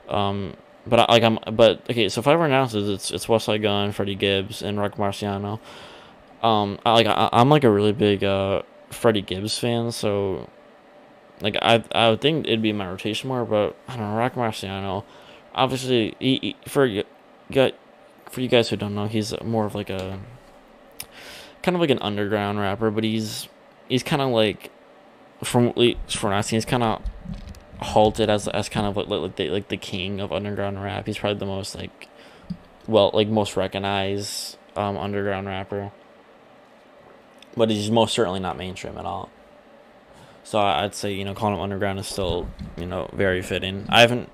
Um, 0.09 0.55
but 0.87 1.01
I, 1.01 1.13
like 1.13 1.23
I'm, 1.23 1.39
but 1.53 1.83
okay, 1.91 2.09
so 2.09 2.23
500 2.23 2.55
ounces, 2.55 2.89
it's 2.89 3.11
it's 3.11 3.27
Westside 3.27 3.63
Gunn, 3.63 3.93
Freddie 3.93 4.15
Gibbs, 4.15 4.63
and 4.63 4.79
Roc 4.79 4.97
Marciano. 4.97 5.61
Um, 6.43 6.79
I, 6.85 6.93
like 6.93 7.07
I, 7.07 7.29
I'm 7.33 7.49
like 7.49 7.65
a 7.65 7.71
really 7.71 7.93
big 7.93 8.25
uh 8.25 8.63
Freddie 8.91 9.23
Gibbs 9.23 9.59
fan, 9.59 9.93
so 9.93 10.49
like 11.41 11.57
I 11.63 11.85
I 11.93 12.11
would 12.11 12.21
think 12.21 12.47
it'd 12.47 12.63
be 12.63 12.73
my 12.73 12.89
rotation 12.89 13.29
more, 13.29 13.45
but 13.45 13.77
I 13.89 13.97
don't 13.97 14.11
know, 14.11 14.17
Roc 14.17 14.35
Marciano. 14.35 15.05
Obviously, 15.55 16.17
he, 16.19 16.39
he, 16.43 16.57
for 16.67 16.87
you, 16.87 17.05
for 18.31 18.41
you 18.41 18.49
guys 18.49 18.71
who 18.71 18.77
don't 18.77 18.95
know, 18.95 19.07
he's 19.07 19.35
more 19.43 19.67
of 19.67 19.75
like 19.75 19.91
a 19.91 20.19
kind 21.63 21.77
of 21.77 21.81
like 21.81 21.91
an 21.91 21.99
underground 22.01 22.59
rapper, 22.59 22.91
but 22.91 23.05
he's 23.05 23.49
he's 23.89 24.03
kind 24.03 24.23
of 24.23 24.31
like 24.31 24.71
from 25.45 25.73
from 26.09 26.33
us, 26.33 26.49
he's 26.49 26.65
kind 26.65 26.83
of 26.83 27.03
halted 27.83 28.31
as 28.31 28.49
as 28.49 28.69
kind 28.69 28.87
of 28.87 28.97
like 28.97 29.09
like 29.09 29.37
the, 29.37 29.51
like 29.51 29.69
the 29.69 29.77
king 29.77 30.21
of 30.21 30.33
underground 30.33 30.83
rap. 30.83 31.07
He's 31.07 31.19
probably 31.19 31.39
the 31.39 31.47
most 31.47 31.75
like 31.75 32.09
well 32.87 33.11
like 33.13 33.29
most 33.29 33.57
recognized 33.57 34.57
um, 34.77 34.97
underground 34.97 35.47
rapper, 35.47 35.93
but 37.57 37.71
he's 37.71 37.91
most 37.91 38.15
certainly 38.15 38.41
not 38.41 38.57
mainstream 38.57 38.99
at 38.99 39.05
all. 39.05 39.31
So 40.45 40.59
I'd 40.59 40.95
say 40.95 41.13
you 41.13 41.25
know 41.25 41.35
calling 41.35 41.55
him 41.55 41.61
underground 41.61 41.99
is 41.99 42.07
still 42.07 42.49
you 42.77 42.87
know 42.87 43.09
very 43.13 43.43
fitting. 43.43 43.87
I 43.89 44.01
haven't 44.01 44.31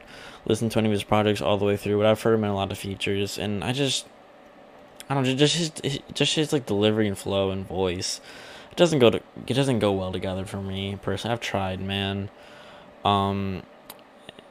listened 0.47 0.73
to 0.73 0.79
any 0.79 0.89
of 0.89 0.93
his 0.93 1.05
projects 1.05 1.41
all 1.41 1.59
the 1.59 1.65
way 1.65 1.77
through, 1.77 1.99
but 1.99 2.07
I've 2.07 2.23
heard 2.23 2.35
him 2.35 2.45
in 2.45 2.51
a 2.51 2.55
lot 2.55 2.73
of 2.73 2.79
features, 2.79 3.39
and 3.39 3.63
I 3.63 3.73
just 3.73 4.07
I 5.09 5.15
don't 5.15 5.25
know, 5.25 5.35
just 5.35 5.57
his 5.57 6.01
just 6.13 6.35
his 6.35 6.53
like 6.53 6.67
delivery 6.67 7.09
and 7.09 7.17
flow 7.17 7.51
and 7.51 7.67
voice. 7.67 8.21
It 8.71 8.77
doesn't 8.77 8.99
go 8.99 9.11
to 9.11 9.21
it 9.47 9.55
doesn't 9.55 9.79
go 9.79 9.93
well 9.93 10.13
together 10.13 10.45
for 10.45 10.61
me 10.61 10.99
personally. 11.01 11.33
I've 11.33 11.41
tried, 11.41 11.81
man. 11.81 12.31
Um, 13.05 13.63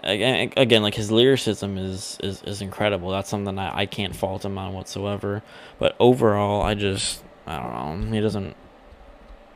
again, 0.03 0.81
like 0.81 0.95
his 0.95 1.11
lyricism 1.11 1.77
is 1.77 2.17
is 2.23 2.41
is 2.43 2.61
incredible. 2.61 3.09
That's 3.11 3.29
something 3.29 3.57
I 3.57 3.79
I 3.79 3.85
can't 3.85 4.15
fault 4.15 4.45
him 4.45 4.57
on 4.57 4.73
whatsoever. 4.73 5.43
But 5.79 5.95
overall, 5.99 6.61
I 6.61 6.73
just 6.73 7.23
I 7.45 7.59
don't 7.59 8.09
know. 8.09 8.15
He 8.15 8.21
doesn't. 8.21 8.55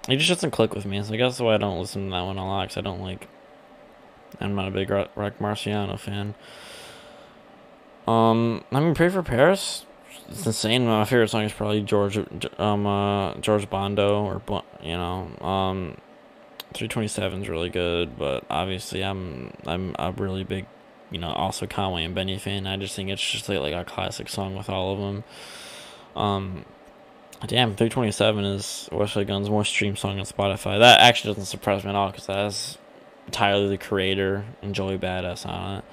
He 0.07 0.17
just 0.17 0.29
doesn't 0.29 0.51
click 0.51 0.73
with 0.73 0.85
me. 0.85 1.01
So 1.03 1.13
I 1.13 1.17
guess 1.17 1.39
why 1.39 1.55
I 1.55 1.57
don't 1.57 1.79
listen 1.79 2.05
to 2.05 2.11
that 2.11 2.21
one 2.21 2.37
a 2.37 2.45
lot. 2.45 2.69
Cause 2.69 2.77
I 2.77 2.81
don't 2.81 3.01
like. 3.01 3.27
I'm 4.39 4.55
not 4.55 4.67
a 4.67 4.71
big 4.71 4.89
Roc 4.89 5.39
Marciano 5.39 5.99
fan. 5.99 6.35
Um, 8.07 8.63
I 8.71 8.79
mean, 8.79 8.95
pray 8.95 9.09
for 9.09 9.21
Paris 9.21 9.85
it's 10.31 10.45
insane. 10.45 10.85
My 10.85 11.05
favorite 11.05 11.29
song 11.29 11.43
is 11.43 11.53
probably 11.53 11.81
George, 11.81 12.17
um, 12.57 12.87
uh, 12.87 13.35
George 13.35 13.69
Bondo, 13.69 14.23
or 14.23 14.41
you 14.81 14.93
know, 14.93 15.29
um, 15.45 15.97
three 16.73 16.87
twenty 16.87 17.07
seven 17.07 17.41
is 17.41 17.49
really 17.49 17.69
good. 17.69 18.17
But 18.17 18.45
obviously, 18.49 19.03
I'm 19.03 19.53
I'm 19.65 19.95
a 19.99 20.11
really 20.11 20.43
big, 20.43 20.65
you 21.09 21.19
know, 21.19 21.31
also 21.31 21.67
Conway 21.67 22.03
and 22.03 22.15
Benny 22.15 22.37
fan. 22.37 22.67
I 22.67 22.77
just 22.77 22.95
think 22.95 23.09
it's 23.09 23.31
just 23.31 23.47
like, 23.49 23.59
like 23.59 23.73
a 23.73 23.85
classic 23.85 24.29
song 24.29 24.55
with 24.55 24.69
all 24.69 24.93
of 24.93 24.99
them. 24.99 25.23
Um, 26.15 26.65
damn, 27.45 27.75
three 27.75 27.89
twenty 27.89 28.11
seven 28.11 28.43
is 28.45 28.89
Westside 28.91 29.27
Gunn's 29.27 29.49
most 29.49 29.69
streamed 29.69 29.99
song 29.99 30.19
on 30.19 30.25
Spotify. 30.25 30.79
That 30.79 31.01
actually 31.01 31.33
doesn't 31.33 31.45
surprise 31.45 31.83
me 31.83 31.89
at 31.89 31.95
all 31.95 32.11
because 32.11 32.27
that's 32.27 32.77
Tyler 33.31 33.67
the 33.67 33.77
Creator 33.77 34.45
and 34.61 34.75
Joey 34.75 34.97
Badass 34.97 35.45
on 35.45 35.77
it. 35.77 35.85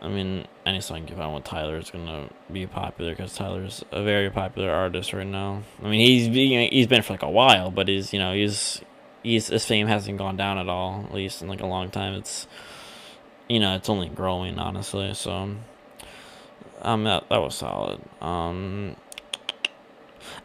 I 0.00 0.08
mean, 0.08 0.46
any 0.64 0.80
song 0.80 1.08
you 1.08 1.16
find 1.16 1.34
with 1.34 1.44
Tyler 1.44 1.76
is 1.76 1.90
gonna 1.90 2.28
be 2.52 2.66
popular 2.66 3.12
because 3.12 3.34
Tyler's 3.34 3.84
a 3.90 4.02
very 4.02 4.30
popular 4.30 4.70
artist 4.70 5.12
right 5.12 5.26
now. 5.26 5.62
I 5.82 5.88
mean, 5.88 6.00
he's 6.00 6.26
he's 6.70 6.86
been 6.86 7.02
for 7.02 7.14
like 7.14 7.22
a 7.22 7.30
while, 7.30 7.70
but 7.70 7.88
he's 7.88 8.12
you 8.12 8.18
know 8.18 8.32
he's 8.32 8.80
he's 9.28 9.48
his 9.48 9.64
fame 9.64 9.86
hasn't 9.86 10.18
gone 10.18 10.36
down 10.36 10.58
at 10.58 10.68
all, 10.68 11.04
at 11.06 11.14
least 11.14 11.42
in 11.42 11.48
like 11.48 11.60
a 11.60 11.66
long 11.66 11.90
time. 11.90 12.14
It's 12.14 12.46
you 13.48 13.60
know 13.60 13.76
it's 13.76 13.88
only 13.88 14.08
growing 14.08 14.58
honestly. 14.58 15.12
So 15.14 15.56
um 16.82 17.04
that 17.04 17.28
that 17.28 17.38
was 17.38 17.54
solid. 17.54 18.00
Um, 18.20 18.96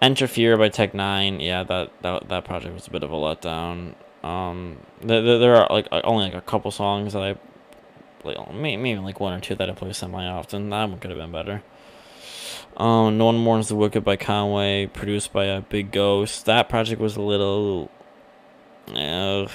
Enter 0.02 0.28
Fear 0.28 0.58
by 0.58 0.70
Tech 0.70 0.94
N9ne, 0.94 1.44
yeah, 1.44 1.64
that 1.64 1.92
that 2.02 2.30
that 2.30 2.46
project 2.46 2.74
was 2.74 2.88
a 2.88 2.92
bit 2.92 3.04
of 3.04 3.12
a 3.12 3.16
letdown. 3.16 3.96
Um, 4.24 4.78
there, 5.02 5.22
there 5.22 5.56
are 5.56 5.68
like 5.70 5.88
only 5.92 6.26
like 6.26 6.34
a 6.34 6.42
couple 6.42 6.72
songs 6.72 7.14
that 7.14 7.22
I 7.22 7.36
like 8.24 8.54
maybe 8.54 8.96
like 8.98 9.20
one 9.20 9.34
or 9.34 9.40
two 9.40 9.56
that 9.56 9.70
I 9.70 9.74
play 9.74 9.94
semi 9.94 10.26
often. 10.26 10.70
That 10.70 10.90
one 10.90 11.00
could 11.00 11.10
have 11.10 11.20
been 11.20 11.32
better. 11.32 11.64
Um, 12.78 13.18
No 13.18 13.26
One 13.26 13.38
Mourns 13.38 13.68
the 13.68 13.76
Wicked 13.76 14.04
by 14.04 14.16
Conway, 14.16 14.88
produced 14.88 15.32
by 15.32 15.46
a 15.46 15.58
uh, 15.58 15.62
Big 15.62 15.92
Ghost. 15.92 16.46
That 16.46 16.70
project 16.70 17.00
was 17.00 17.16
a 17.16 17.22
little. 17.22 17.92
Uh, 18.88 19.48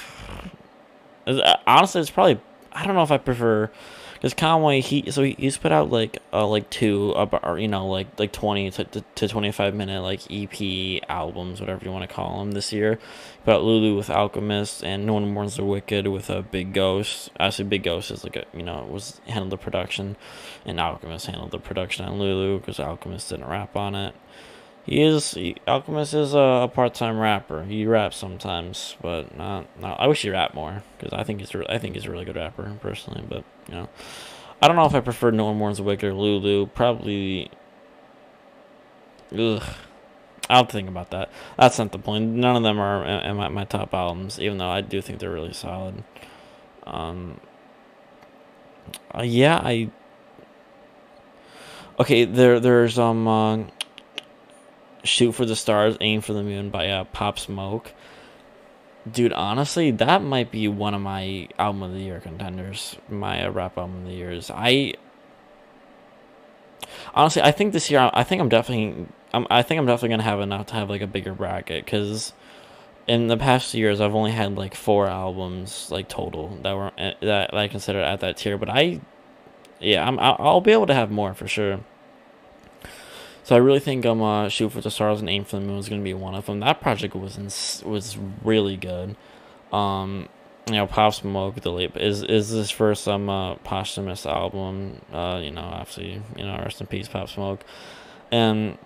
honestly, 1.66 2.00
it's 2.00 2.10
probably. 2.10 2.40
I 2.72 2.84
don't 2.84 2.94
know 2.94 3.02
if 3.02 3.10
I 3.10 3.18
prefer 3.18 3.70
because 4.18 4.34
Conway 4.34 4.80
he 4.80 5.10
so 5.10 5.22
he, 5.22 5.36
he's 5.38 5.56
put 5.56 5.70
out 5.70 5.90
like 5.90 6.18
uh 6.32 6.46
like 6.46 6.68
two 6.70 7.12
about 7.12 7.60
you 7.60 7.68
know 7.68 7.86
like 7.86 8.18
like 8.18 8.32
20 8.32 8.70
to, 8.72 8.84
to, 8.84 9.04
to 9.14 9.28
25 9.28 9.74
minute 9.74 10.02
like 10.02 10.28
ep 10.30 11.02
albums 11.08 11.60
whatever 11.60 11.84
you 11.84 11.92
want 11.92 12.08
to 12.08 12.12
call 12.14 12.40
them 12.40 12.52
this 12.52 12.72
year. 12.72 12.98
But 13.44 13.62
lulu 13.62 13.96
with 13.96 14.10
alchemist 14.10 14.82
and 14.82 15.06
no 15.06 15.14
one 15.14 15.30
mourns 15.30 15.56
the 15.56 15.64
wicked 15.64 16.08
with 16.08 16.30
a 16.30 16.42
big 16.42 16.72
ghost. 16.72 17.30
Actually 17.38 17.68
big 17.68 17.84
ghost 17.84 18.10
is 18.10 18.24
like 18.24 18.36
a 18.36 18.44
you 18.52 18.62
know 18.62 18.84
was 18.90 19.20
handled 19.26 19.50
the 19.50 19.56
production 19.56 20.16
and 20.64 20.80
alchemist 20.80 21.26
handled 21.26 21.52
the 21.52 21.58
production 21.58 22.04
on 22.04 22.18
lulu 22.18 22.58
because 22.58 22.80
alchemist 22.80 23.30
didn't 23.30 23.46
rap 23.46 23.76
on 23.76 23.94
it 23.94 24.14
he 24.88 25.02
is 25.02 25.32
he, 25.32 25.56
Alchemist 25.66 26.14
is 26.14 26.34
a, 26.34 26.38
a 26.38 26.68
part-time 26.68 27.18
rapper. 27.18 27.64
He 27.64 27.86
raps 27.86 28.16
sometimes, 28.16 28.96
but 29.02 29.36
not. 29.36 29.66
not 29.80 30.00
I 30.00 30.06
wish 30.06 30.22
he 30.22 30.30
rapped 30.30 30.54
more 30.54 30.82
because 30.98 31.12
I 31.12 31.24
think 31.24 31.40
he's 31.40 31.54
I 31.68 31.78
think 31.78 31.94
he's 31.94 32.06
a 32.06 32.10
really 32.10 32.24
good 32.24 32.36
rapper 32.36 32.76
personally. 32.80 33.24
But 33.28 33.44
you 33.68 33.74
know, 33.74 33.88
I 34.62 34.68
don't 34.68 34.76
know 34.76 34.86
if 34.86 34.94
I 34.94 35.00
prefer 35.00 35.30
No 35.30 35.46
One 35.46 35.58
Mourns 35.58 35.80
Wicked 35.80 36.04
or 36.04 36.14
Lulu. 36.14 36.66
Probably. 36.68 37.50
Ugh. 39.36 39.62
I'll 40.50 40.64
think 40.64 40.88
about 40.88 41.10
that. 41.10 41.30
That's 41.58 41.78
not 41.78 41.92
the 41.92 41.98
point. 41.98 42.24
None 42.24 42.56
of 42.56 42.62
them 42.62 42.80
are 42.80 43.04
in 43.04 43.36
my, 43.36 43.48
my 43.48 43.64
top 43.64 43.92
albums, 43.94 44.40
even 44.40 44.58
though 44.58 44.70
I 44.70 44.80
do 44.80 45.02
think 45.02 45.18
they're 45.18 45.30
really 45.30 45.52
solid. 45.52 46.02
Um, 46.86 47.40
Uh, 49.14 49.22
yeah, 49.22 49.60
I. 49.62 49.90
Okay, 52.00 52.24
there 52.24 52.60
there's 52.60 52.98
um 52.98 53.26
uh, 53.28 53.58
shoot 55.04 55.32
for 55.32 55.44
the 55.46 55.56
stars, 55.56 55.96
aim 56.00 56.20
for 56.20 56.32
the 56.32 56.42
moon 56.42 56.70
by 56.70 56.88
uh, 56.88 57.04
Pop 57.04 57.38
Smoke. 57.38 57.92
Dude, 59.10 59.32
honestly, 59.32 59.90
that 59.92 60.22
might 60.22 60.50
be 60.50 60.68
one 60.68 60.94
of 60.94 61.00
my 61.00 61.48
album 61.58 61.82
of 61.82 61.92
the 61.92 62.00
year 62.00 62.20
contenders. 62.20 62.96
My 63.08 63.46
uh, 63.46 63.50
rap 63.50 63.78
album 63.78 64.02
of 64.02 64.04
the 64.06 64.14
years. 64.14 64.50
I 64.50 64.94
honestly, 67.14 67.42
I 67.42 67.52
think 67.52 67.72
this 67.72 67.90
year, 67.90 68.10
I 68.12 68.24
think 68.24 68.40
I'm 68.40 68.48
definitely, 68.48 69.06
I'm, 69.32 69.46
I 69.50 69.62
think 69.62 69.78
I'm 69.78 69.86
definitely 69.86 70.10
gonna 70.10 70.22
have 70.24 70.40
enough 70.40 70.66
to 70.66 70.74
have 70.74 70.90
like 70.90 71.00
a 71.00 71.06
bigger 71.06 71.32
bracket 71.32 71.84
because 71.84 72.32
in 73.06 73.28
the 73.28 73.36
past 73.36 73.72
years 73.74 74.00
I've 74.00 74.14
only 74.14 74.32
had 74.32 74.56
like 74.56 74.74
four 74.74 75.06
albums 75.08 75.90
like 75.90 76.08
total 76.08 76.58
that 76.62 76.76
were 76.76 76.92
eh, 76.98 77.14
that 77.22 77.54
I 77.54 77.68
considered 77.68 78.04
at 78.04 78.20
that 78.20 78.36
tier. 78.36 78.58
But 78.58 78.68
I, 78.68 79.00
yeah, 79.80 80.06
I'm 80.06 80.18
I'll 80.18 80.60
be 80.60 80.72
able 80.72 80.86
to 80.86 80.94
have 80.94 81.10
more 81.10 81.34
for 81.34 81.48
sure. 81.48 81.80
So 83.48 83.56
I 83.56 83.60
really 83.60 83.80
think 83.80 84.04
um 84.04 84.20
uh, 84.20 84.50
shoot 84.50 84.68
for 84.72 84.82
the 84.82 84.90
stars 84.90 85.20
and 85.20 85.30
aim 85.30 85.42
for 85.42 85.56
the 85.56 85.64
moon 85.64 85.78
is 85.78 85.88
gonna 85.88 86.02
be 86.02 86.12
one 86.12 86.34
of 86.34 86.44
them. 86.44 86.60
That 86.60 86.82
project 86.82 87.14
was 87.14 87.82
was 87.82 88.18
really 88.44 88.76
good. 88.76 89.16
Um, 89.72 90.28
you 90.66 90.74
know, 90.74 90.86
Pop 90.86 91.14
Smoke 91.14 91.58
the 91.62 91.72
late 91.72 91.96
is 91.96 92.22
is 92.22 92.52
this 92.52 92.68
first 92.68 93.08
um 93.08 93.30
uh, 93.30 93.54
posthumous 93.54 94.26
album. 94.26 95.00
Uh, 95.10 95.40
you 95.42 95.50
know, 95.50 95.62
obviously, 95.62 96.20
you 96.36 96.44
know, 96.44 96.58
rest 96.58 96.82
in 96.82 96.88
peace, 96.88 97.08
Pop 97.08 97.30
Smoke, 97.30 97.64
and 98.30 98.76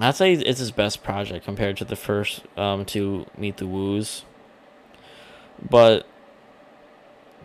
I'd 0.00 0.16
say 0.16 0.32
it's 0.32 0.58
his 0.58 0.72
best 0.72 1.04
project 1.04 1.44
compared 1.44 1.76
to 1.76 1.84
the 1.84 1.94
first 1.94 2.42
um 2.56 2.84
to 2.86 3.24
Meet 3.38 3.58
the 3.58 3.68
Woos. 3.68 4.24
But 5.70 6.08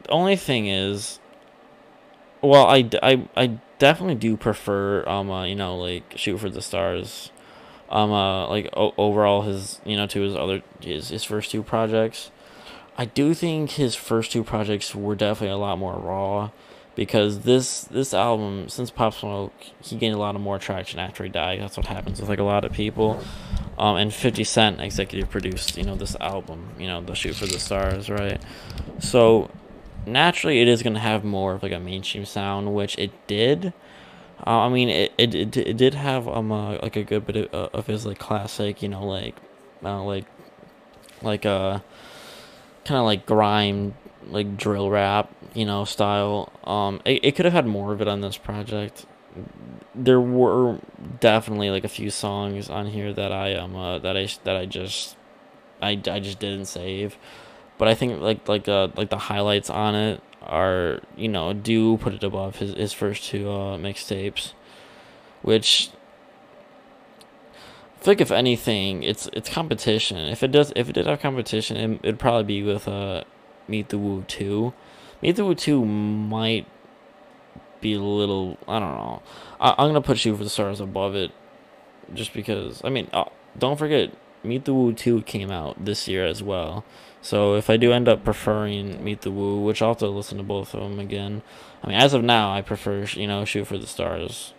the 0.02 0.10
only 0.10 0.38
thing 0.38 0.66
is, 0.66 1.20
well, 2.42 2.66
I, 2.66 2.90
I, 3.04 3.30
I 3.38 3.60
definitely 3.80 4.16
do 4.16 4.38
prefer 4.38 5.08
um 5.08 5.30
uh, 5.32 5.46
you 5.46 5.56
know 5.56 5.78
like 5.78 6.14
Shoot 6.16 6.38
for 6.40 6.50
the 6.50 6.62
Stars, 6.62 7.32
um 7.90 8.12
uh 8.12 8.48
like 8.48 8.70
o- 8.74 8.94
overall 8.98 9.44
his 9.44 9.80
you 9.86 9.96
know 9.96 10.08
to 10.08 10.22
his 10.22 10.36
other 10.36 10.62
his 10.80 11.10
his 11.10 11.24
first 11.24 11.52
two 11.52 11.64
projects. 11.64 12.32
I 12.98 13.06
do 13.06 13.34
think 13.34 13.72
his 13.72 13.94
first 13.96 14.32
two 14.32 14.44
projects 14.44 14.96
were 14.96 15.16
definitely 15.16 15.54
a 15.54 15.58
lot 15.58 15.78
more 15.78 15.96
raw 15.96 16.52
because 16.96 17.42
this 17.42 17.82
this 17.84 18.14
album 18.14 18.70
since 18.70 18.90
Pop 18.90 19.14
Smoke 19.14 19.54
he 19.82 19.98
gained 19.98 20.16
a 20.16 20.20
lot 20.20 20.36
of 20.36 20.42
more 20.42 20.58
traction 20.58 21.00
after 21.00 21.24
he 21.24 21.30
died. 21.30 21.60
That's 21.60 21.78
what 21.78 21.86
happens 21.88 22.20
with 22.20 22.30
like 22.30 22.40
a 22.40 22.44
lot 22.44 22.64
of 22.66 22.72
people. 22.72 23.22
Um, 23.78 23.98
and 23.98 24.14
50 24.14 24.46
Cent 24.46 24.80
executive 24.80 25.30
produced, 25.30 25.78
you 25.78 25.84
know, 25.84 25.96
this 25.96 26.16
album, 26.22 26.70
you 26.80 26.88
know, 26.88 27.02
The 27.02 27.14
Shoot 27.14 27.36
for 27.36 27.46
the 27.46 27.60
Stars, 27.60 28.10
right? 28.10 28.42
So 29.00 29.52
naturally 30.08 30.62
it 30.62 30.68
is 30.68 30.84
going 30.84 30.94
to 30.94 31.00
have 31.00 31.24
more 31.24 31.54
of 31.54 31.64
like 31.64 31.72
a 31.72 31.80
mainstream 31.80 32.26
sound, 32.26 32.74
which 32.74 32.98
it 32.98 33.12
did. 33.28 33.74
Uh, 34.46 34.60
I 34.60 34.70
mean, 34.70 34.90
it, 34.90 35.14
it, 35.18 35.34
it, 35.36 35.78
did 35.78 35.94
have 35.94 36.28
um 36.28 36.52
uh, 36.52 36.78
like 36.82 36.96
a 36.96 37.04
good 37.04 37.26
bit 37.26 37.36
of, 37.38 37.54
uh, 37.54 37.70
of 37.78 37.88
his 37.88 38.06
like 38.06 38.20
classic, 38.20 38.82
you 38.82 38.90
know, 38.90 39.06
like 39.06 39.36
uh, 39.84 40.04
like 40.04 40.26
like 41.22 41.46
uh 41.46 41.80
kind 42.84 43.00
of 43.00 43.06
like 43.06 43.26
grime, 43.26 43.96
like 44.28 44.58
drill 44.58 44.90
rap, 44.90 45.34
you 45.54 45.66
know, 45.66 45.86
style. 45.86 46.52
Um, 46.64 47.02
it, 47.06 47.24
it 47.24 47.36
could 47.36 47.46
have 47.46 47.54
had 47.54 47.66
more 47.66 47.94
of 47.94 48.02
it 48.02 48.08
on 48.08 48.22
this 48.22 48.38
project. 48.38 49.06
There 49.94 50.22
were 50.22 50.80
definitely 51.20 51.70
like 51.70 51.84
a 51.84 51.90
few 51.90 52.10
songs 52.10 52.70
on 52.70 52.88
here 52.88 53.14
that 53.14 53.32
I 53.32 53.56
um 53.56 53.76
uh, 53.76 54.00
that 54.00 54.16
I 54.18 54.28
that 54.44 54.56
I 54.56 54.66
just 54.66 55.16
I, 55.82 55.92
I 55.92 56.20
just 56.20 56.40
didn't 56.40 56.66
save, 56.66 57.18
but 57.78 57.88
I 57.88 57.96
think 57.96 58.22
like 58.22 58.48
like 58.48 58.68
uh 58.68 58.90
like 58.96 59.10
the 59.10 59.18
highlights 59.18 59.70
on 59.70 59.96
it 59.96 60.22
are 60.42 61.00
you 61.16 61.28
know 61.28 61.54
do 61.54 61.98
put 61.98 62.14
it 62.14 62.24
above 62.24 62.58
his 62.58 62.74
his 62.74 62.94
first 62.94 63.26
two 63.26 63.50
uh 63.50 63.78
mixtapes, 63.78 64.54
which 65.42 65.92
I 68.06 68.12
like 68.12 68.22
if 68.22 68.32
anything, 68.32 69.02
it's 69.02 69.28
it's 69.34 69.50
competition. 69.50 70.18
If 70.18 70.44
it 70.44 70.52
does, 70.52 70.72
if 70.76 70.90
it 70.90 70.94
did 70.94 71.08
have 71.08 71.20
competition, 71.20 71.76
it, 71.76 72.00
it'd 72.04 72.20
probably 72.20 72.44
be 72.44 72.62
with 72.62 72.88
uh, 72.88 73.24
Meet 73.68 73.90
the 73.90 73.98
Woo 73.98 74.24
two. 74.28 74.74
Meet 75.24 75.38
the 75.38 75.46
Woo 75.46 75.56
two 75.56 75.84
might 75.84 76.68
be 77.82 77.94
a 77.94 78.00
little. 78.00 78.60
I 78.68 78.80
don't 78.80 78.94
know. 78.94 79.24
I, 79.60 79.72
I'm 79.72 79.90
gonna 79.90 80.02
put 80.02 80.20
Shoot 80.20 80.38
for 80.38 80.44
the 80.44 80.52
Stars 80.52 80.80
above 80.80 81.16
it, 81.16 81.32
just 82.14 82.32
because. 82.32 82.80
I 82.84 82.90
mean, 82.90 83.08
uh, 83.12 83.26
don't 83.58 83.78
forget, 83.78 84.14
Meet 84.44 84.66
the 84.66 84.76
Woo 84.76 84.94
two 84.94 85.24
came 85.24 85.50
out 85.50 85.84
this 85.84 86.08
year 86.08 86.28
as 86.28 86.44
well. 86.44 86.86
So 87.26 87.56
if 87.56 87.72
I 87.72 87.78
do 87.78 87.92
end 87.92 88.08
up 88.08 88.24
preferring 88.24 89.04
Meet 89.04 89.22
the 89.22 89.32
Woo, 89.32 89.60
which 89.60 89.82
I'll 89.82 89.90
have 89.90 89.98
to 89.98 90.08
listen 90.08 90.38
to 90.38 90.44
both 90.44 90.76
of 90.76 90.82
them 90.82 91.00
again. 91.00 91.42
I 91.84 91.88
mean, 91.88 91.98
as 91.98 92.14
of 92.14 92.24
now, 92.24 92.54
I 92.54 92.62
prefer 92.62 93.06
you 93.14 93.26
know 93.26 93.46
Shoot 93.46 93.66
for 93.66 93.80
the 93.80 93.88
Stars 93.88 94.54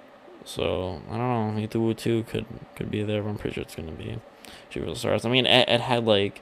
so 0.47 1.03
I 1.11 1.17
don't 1.17 1.19
know. 1.19 1.53
Meet 1.53 1.73
the 1.73 1.81
Woo 1.81 1.93
two 1.93 2.23
could 2.25 2.47
could 2.77 2.91
be 2.91 3.03
there. 3.03 3.27
I'm 3.27 3.37
pretty 3.37 3.55
sure 3.55 3.63
it's 3.63 3.75
gonna 3.75 3.93
be 3.93 4.19
Shoot 4.71 4.85
for 4.85 4.91
the 4.91 4.97
Stars. 4.97 5.25
I 5.25 5.29
mean, 5.29 5.45
it, 5.45 5.69
it 5.69 5.81
had 5.81 6.07
like 6.07 6.41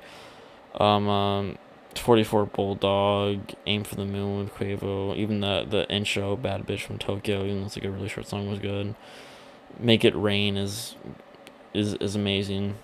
um, 0.78 1.08
um 1.08 1.58
44 1.96 2.46
Bulldog, 2.46 3.54
Aim 3.66 3.82
for 3.82 3.96
the 3.96 4.04
Moon 4.04 4.38
with 4.38 4.54
Quavo. 4.54 5.16
Even 5.16 5.40
the 5.40 5.66
the 5.68 5.88
intro, 5.90 6.36
Bad 6.36 6.66
Bitch 6.66 6.80
from 6.80 6.98
Tokyo, 6.98 7.44
even 7.44 7.60
though 7.60 7.66
it's 7.66 7.76
like 7.76 7.84
a 7.84 7.90
really 7.90 8.08
short 8.08 8.28
song, 8.28 8.48
was 8.48 8.58
good. 8.58 8.94
Make 9.78 10.04
It 10.04 10.14
Rain 10.14 10.56
is 10.56 10.96
is 11.72 11.94
is 11.94 12.14
amazing. 12.14 12.76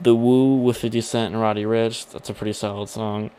The 0.00 0.14
Woo 0.14 0.56
with 0.56 0.78
50 0.78 1.00
Cent 1.00 1.34
and 1.34 1.42
Roddy 1.42 1.64
Ricch. 1.64 2.10
That's 2.10 2.30
a 2.30 2.34
pretty 2.34 2.52
solid 2.52 2.88
song. 2.88 3.30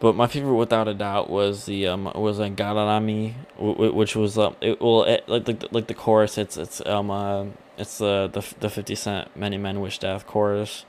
But 0.00 0.16
my 0.16 0.26
favorite, 0.26 0.56
without 0.56 0.88
a 0.88 0.94
doubt, 0.94 1.30
was 1.30 1.66
the 1.66 1.86
um 1.86 2.10
was 2.16 2.40
uh, 2.40 2.48
Got 2.48 2.72
It 2.72 2.78
On 2.78 3.06
Me, 3.06 3.36
which 3.56 4.16
was 4.16 4.36
um 4.36 4.56
it, 4.60 4.80
well 4.80 5.04
it, 5.04 5.28
like 5.28 5.46
like 5.46 5.72
like 5.72 5.86
the 5.86 5.94
chorus. 5.94 6.38
It's 6.38 6.56
it's 6.56 6.84
um 6.84 7.08
uh, 7.08 7.44
it's 7.78 7.98
the 7.98 8.28
the 8.32 8.44
the 8.58 8.68
Fifty 8.68 8.96
Cent 8.96 9.36
Many 9.36 9.58
Men 9.58 9.80
Wish 9.80 10.00
Death 10.00 10.26
chorus. 10.26 10.84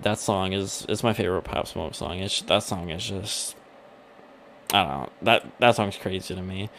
That 0.00 0.18
song 0.18 0.54
is 0.54 0.86
is 0.88 1.02
my 1.02 1.12
favorite 1.12 1.42
Pop 1.42 1.66
Smoke 1.66 1.94
song. 1.94 2.18
It's 2.20 2.40
that 2.42 2.62
song 2.62 2.88
is 2.88 3.06
just 3.06 3.56
I 4.72 4.84
don't 4.84 4.88
know 4.88 5.08
that 5.20 5.58
that 5.58 5.76
song's 5.76 5.98
crazy 5.98 6.34
to 6.34 6.40
me. 6.40 6.70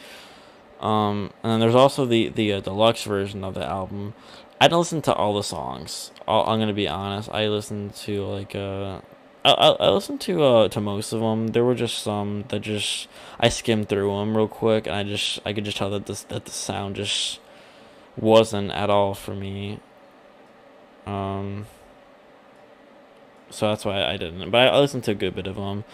Um, 0.80 1.32
and 1.44 1.52
then 1.52 1.60
there's 1.60 1.76
also 1.76 2.06
the 2.06 2.30
the 2.30 2.54
uh, 2.54 2.60
deluxe 2.62 3.04
version 3.04 3.44
of 3.44 3.54
the 3.54 3.64
album. 3.64 4.16
I 4.62 4.66
didn't 4.66 4.78
listen 4.78 5.02
to 5.04 5.14
all 5.16 5.34
the 5.34 5.42
songs. 5.42 6.12
i 6.28 6.54
am 6.54 6.60
gonna 6.60 6.72
be 6.72 6.88
honest. 6.88 7.32
I 7.32 7.48
listened 7.48 7.96
to 8.06 8.24
like 8.26 8.54
uh 8.54 9.02
I, 9.44 9.54
I, 9.54 9.70
I 9.70 9.90
listened 9.90 10.22
to 10.22 10.44
uh 10.44 10.68
to 10.68 10.80
most 10.80 11.14
of 11.14 11.20
them. 11.20 11.48
There 11.48 11.64
were 11.64 11.74
just 11.74 12.04
some 12.04 12.46
that 12.50 12.60
just 12.60 13.08
I 13.40 13.50
skimmed 13.50 13.90
through 13.90 14.16
them 14.16 14.38
real 14.38 14.48
quick, 14.48 14.86
and 14.86 14.96
I 14.96 15.02
just 15.02 15.40
I 15.48 15.54
could 15.54 15.66
just 15.66 15.78
tell 15.78 15.90
that 15.90 16.06
this 16.06 16.22
that 16.26 16.46
the 16.46 16.52
sound 16.52 16.96
just 16.98 17.40
wasn't 18.16 18.70
at 18.70 18.92
all 18.92 19.16
for 19.16 19.34
me. 19.34 19.80
Um. 21.08 21.66
So 23.50 23.68
that's 23.68 23.84
why 23.84 24.04
I 24.06 24.16
didn't. 24.16 24.52
But 24.52 24.68
I 24.68 24.78
listened 24.78 25.06
to 25.06 25.12
a 25.12 25.16
good 25.16 25.34
bit 25.34 25.48
of 25.48 25.56
them. 25.56 25.86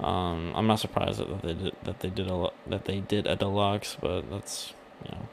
Um, 0.00 0.54
I'm 0.54 0.66
not 0.66 0.80
surprised 0.80 1.18
that 1.20 1.42
they 1.42 1.52
did 1.52 1.76
that 1.84 2.00
they 2.00 2.08
did 2.08 2.30
a 2.30 2.48
that 2.66 2.86
they 2.86 3.00
did 3.00 3.26
a 3.26 3.36
deluxe, 3.36 3.98
but 4.00 4.30
that's 4.30 4.72
you 5.04 5.10
know 5.10 5.28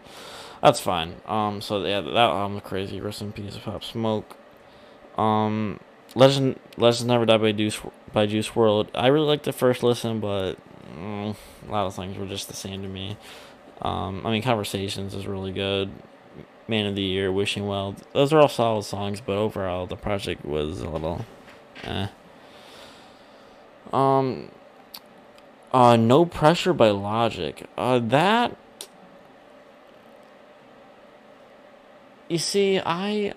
that's 0.64 0.80
fine. 0.80 1.16
Um, 1.28 1.61
so 1.61 1.84
yeah, 1.84 2.01
that 2.01 2.16
album's 2.16 2.61
crazy. 2.64 3.01
Rest 3.01 3.22
in 3.22 3.34
peace, 3.34 3.57
Pop 3.57 3.84
Smoke. 3.84 4.38
Um, 5.18 5.80
Legend 6.16 6.59
Legends 6.78 7.05
Never 7.05 7.26
Die 7.26 7.38
by 7.38 7.51
Juice 7.51 7.80
by 8.14 8.26
Juice 8.26 8.49
WRLD. 8.49 8.89
I 8.95 9.07
really 9.07 9.28
liked 9.28 9.43
the 9.43 9.51
first 9.51 9.84
listen, 9.84 10.20
but 10.20 10.53
mm, 10.97 11.36
a 11.68 11.72
lot 11.72 11.86
of 11.86 11.95
things 11.95 12.18
were 12.18 12.26
just 12.26 12.47
the 12.47 12.55
same 12.55 12.82
to 12.82 12.88
me. 12.88 13.18
Um, 13.82 14.26
I 14.26 14.32
mean, 14.32 14.41
Conversations 14.41 15.14
is 15.14 15.28
really 15.28 15.51
good. 15.51 15.91
Man 16.68 16.86
of 16.86 16.95
the 16.95 17.01
Year, 17.01 17.30
Wishing 17.30 17.68
Well. 17.68 17.95
Those 18.14 18.32
are 18.32 18.39
all 18.39 18.47
solid 18.47 18.84
songs, 18.84 19.20
but 19.20 19.36
overall 19.36 19.86
the 19.86 19.97
project 19.97 20.45
was 20.45 20.80
a 20.80 20.89
little, 20.89 21.26
eh. 21.84 22.07
Um. 23.91 24.49
Uh, 25.74 25.97
No 25.97 26.26
Pressure 26.26 26.72
by 26.72 26.91
Logic. 26.91 27.68
Uh, 27.78 27.99
that. 27.99 28.55
You 32.30 32.38
see, 32.38 32.80
I 32.80 33.34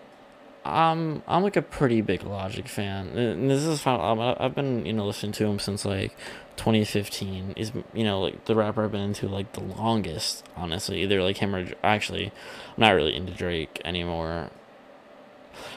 I'm 0.67 1.23
I'm 1.29 1.43
like 1.43 1.57
a 1.57 1.63
pretty 1.63 2.01
big 2.01 2.25
Logic 2.25 2.67
fan. 2.67 3.09
And 3.17 3.51
this 3.51 3.63
is 3.63 3.87
um, 3.87 4.21
I've 4.21 4.55
been 4.55 4.85
you 4.85 4.93
know 4.93 5.07
listening 5.07 5.33
to 5.33 5.47
him 5.47 5.59
since 5.59 5.85
like 5.85 6.17
2015. 6.57 7.55
Is 7.57 7.73
you 7.95 8.05
know 8.05 8.21
like 8.21 8.45
the 8.47 8.55
rapper 8.55 8.85
I've 8.85 8.93
been 8.93 9.03
into 9.03 9.29
like 9.29 9.53
the 9.53 9.63
longest. 9.63 10.45
Honestly, 10.57 11.03
either 11.03 11.23
like 11.23 11.39
him 11.39 11.55
or 11.55 11.69
actually, 11.85 12.27
I'm 12.27 12.79
not 12.79 12.91
really 12.91 13.15
into 13.15 13.33
Drake 13.33 13.81
anymore. 13.85 14.51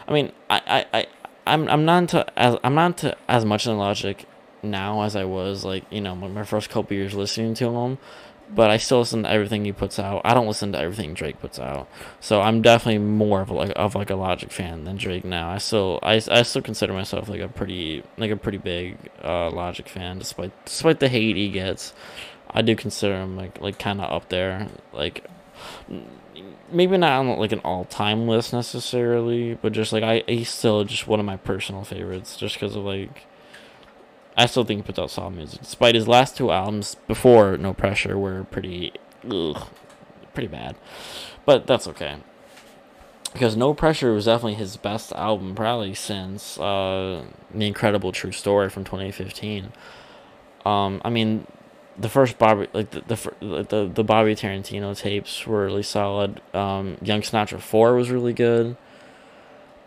I 0.07 0.13
mean, 0.13 0.31
I 0.49 0.61
I, 0.65 0.99
I 0.99 1.07
I'm 1.45 1.67
I'm 1.67 1.85
not 1.85 1.97
into 1.99 2.39
as 2.39 2.57
I'm 2.63 2.75
not 2.75 3.03
into 3.03 3.17
as 3.27 3.45
much 3.45 3.67
in 3.67 3.77
Logic 3.77 4.25
now 4.61 5.03
as 5.03 5.15
I 5.15 5.23
was 5.23 5.63
like 5.63 5.85
you 5.89 6.01
know 6.01 6.15
my 6.15 6.43
first 6.43 6.69
couple 6.69 6.95
years 6.97 7.13
listening 7.13 7.53
to 7.55 7.69
him, 7.69 7.97
but 8.53 8.71
I 8.71 8.77
still 8.77 8.99
listen 8.99 9.23
to 9.23 9.29
everything 9.29 9.65
he 9.65 9.71
puts 9.71 9.99
out. 9.99 10.21
I 10.25 10.33
don't 10.33 10.47
listen 10.47 10.71
to 10.71 10.79
everything 10.79 11.13
Drake 11.13 11.39
puts 11.39 11.59
out, 11.59 11.87
so 12.19 12.41
I'm 12.41 12.61
definitely 12.61 12.99
more 12.99 13.41
of 13.41 13.51
like 13.51 13.71
of 13.75 13.95
like 13.95 14.09
a 14.09 14.15
Logic 14.15 14.51
fan 14.51 14.85
than 14.85 14.97
Drake 14.97 15.25
now. 15.25 15.49
I 15.49 15.57
still 15.59 15.99
I, 16.01 16.21
I 16.29 16.41
still 16.43 16.61
consider 16.61 16.93
myself 16.93 17.29
like 17.29 17.41
a 17.41 17.47
pretty 17.47 18.03
like 18.17 18.31
a 18.31 18.37
pretty 18.37 18.57
big 18.57 18.97
uh, 19.23 19.49
Logic 19.51 19.87
fan, 19.87 20.19
despite 20.19 20.51
despite 20.65 20.99
the 20.99 21.09
hate 21.09 21.35
he 21.35 21.49
gets. 21.49 21.93
I 22.51 22.63
do 22.63 22.75
consider 22.75 23.15
him 23.21 23.37
like 23.37 23.61
like 23.61 23.77
kind 23.77 24.01
of 24.01 24.11
up 24.11 24.29
there, 24.29 24.67
like 24.93 25.25
maybe 26.71 26.97
not 26.97 27.19
on 27.19 27.37
like 27.37 27.51
an 27.51 27.61
all 27.63 27.85
time 27.85 28.27
list 28.27 28.53
necessarily, 28.53 29.55
but 29.55 29.73
just 29.73 29.93
like 29.93 30.03
I 30.03 30.23
he's 30.27 30.49
still 30.49 30.83
just 30.83 31.07
one 31.07 31.19
of 31.19 31.25
my 31.25 31.37
personal 31.37 31.83
favorites, 31.83 32.37
just 32.37 32.55
because 32.55 32.75
of 32.75 32.83
like 32.83 33.25
I 34.39 34.45
still 34.45 34.63
think 34.63 34.79
he 34.79 34.83
puts 34.83 34.97
out 34.97 35.11
solid 35.11 35.35
music, 35.35 35.59
despite 35.59 35.95
his 35.95 36.07
last 36.07 36.37
two 36.37 36.49
albums 36.49 36.95
before 37.07 37.57
No 37.57 37.73
Pressure 37.73 38.17
were 38.17 38.45
pretty, 38.45 38.93
ugh, 39.29 39.67
pretty 40.33 40.47
bad. 40.47 40.77
But 41.45 41.67
that's 41.67 41.87
okay. 41.89 42.15
Because 43.33 43.57
No 43.57 43.73
Pressure 43.73 44.13
was 44.13 44.25
definitely 44.25 44.53
his 44.53 44.77
best 44.77 45.11
album, 45.11 45.55
probably 45.55 45.93
since 45.93 46.57
uh, 46.57 47.25
The 47.53 47.67
Incredible 47.67 48.13
True 48.13 48.31
Story 48.31 48.69
from 48.69 48.85
2015. 48.85 49.73
Um, 50.65 51.01
I 51.03 51.09
mean, 51.09 51.45
the 51.97 52.07
first 52.07 52.37
Bobby, 52.37 52.67
like 52.71 52.91
the 52.91 53.01
the 53.01 53.65
the, 53.65 53.91
the 53.93 54.03
Bobby 54.05 54.35
Tarantino 54.35 54.97
tapes 54.97 55.45
were 55.45 55.65
really 55.65 55.83
solid. 55.83 56.41
Um, 56.53 56.97
Young 57.01 57.21
Sinatra 57.21 57.59
4 57.59 57.93
was 57.93 58.09
really 58.09 58.33
good. 58.33 58.77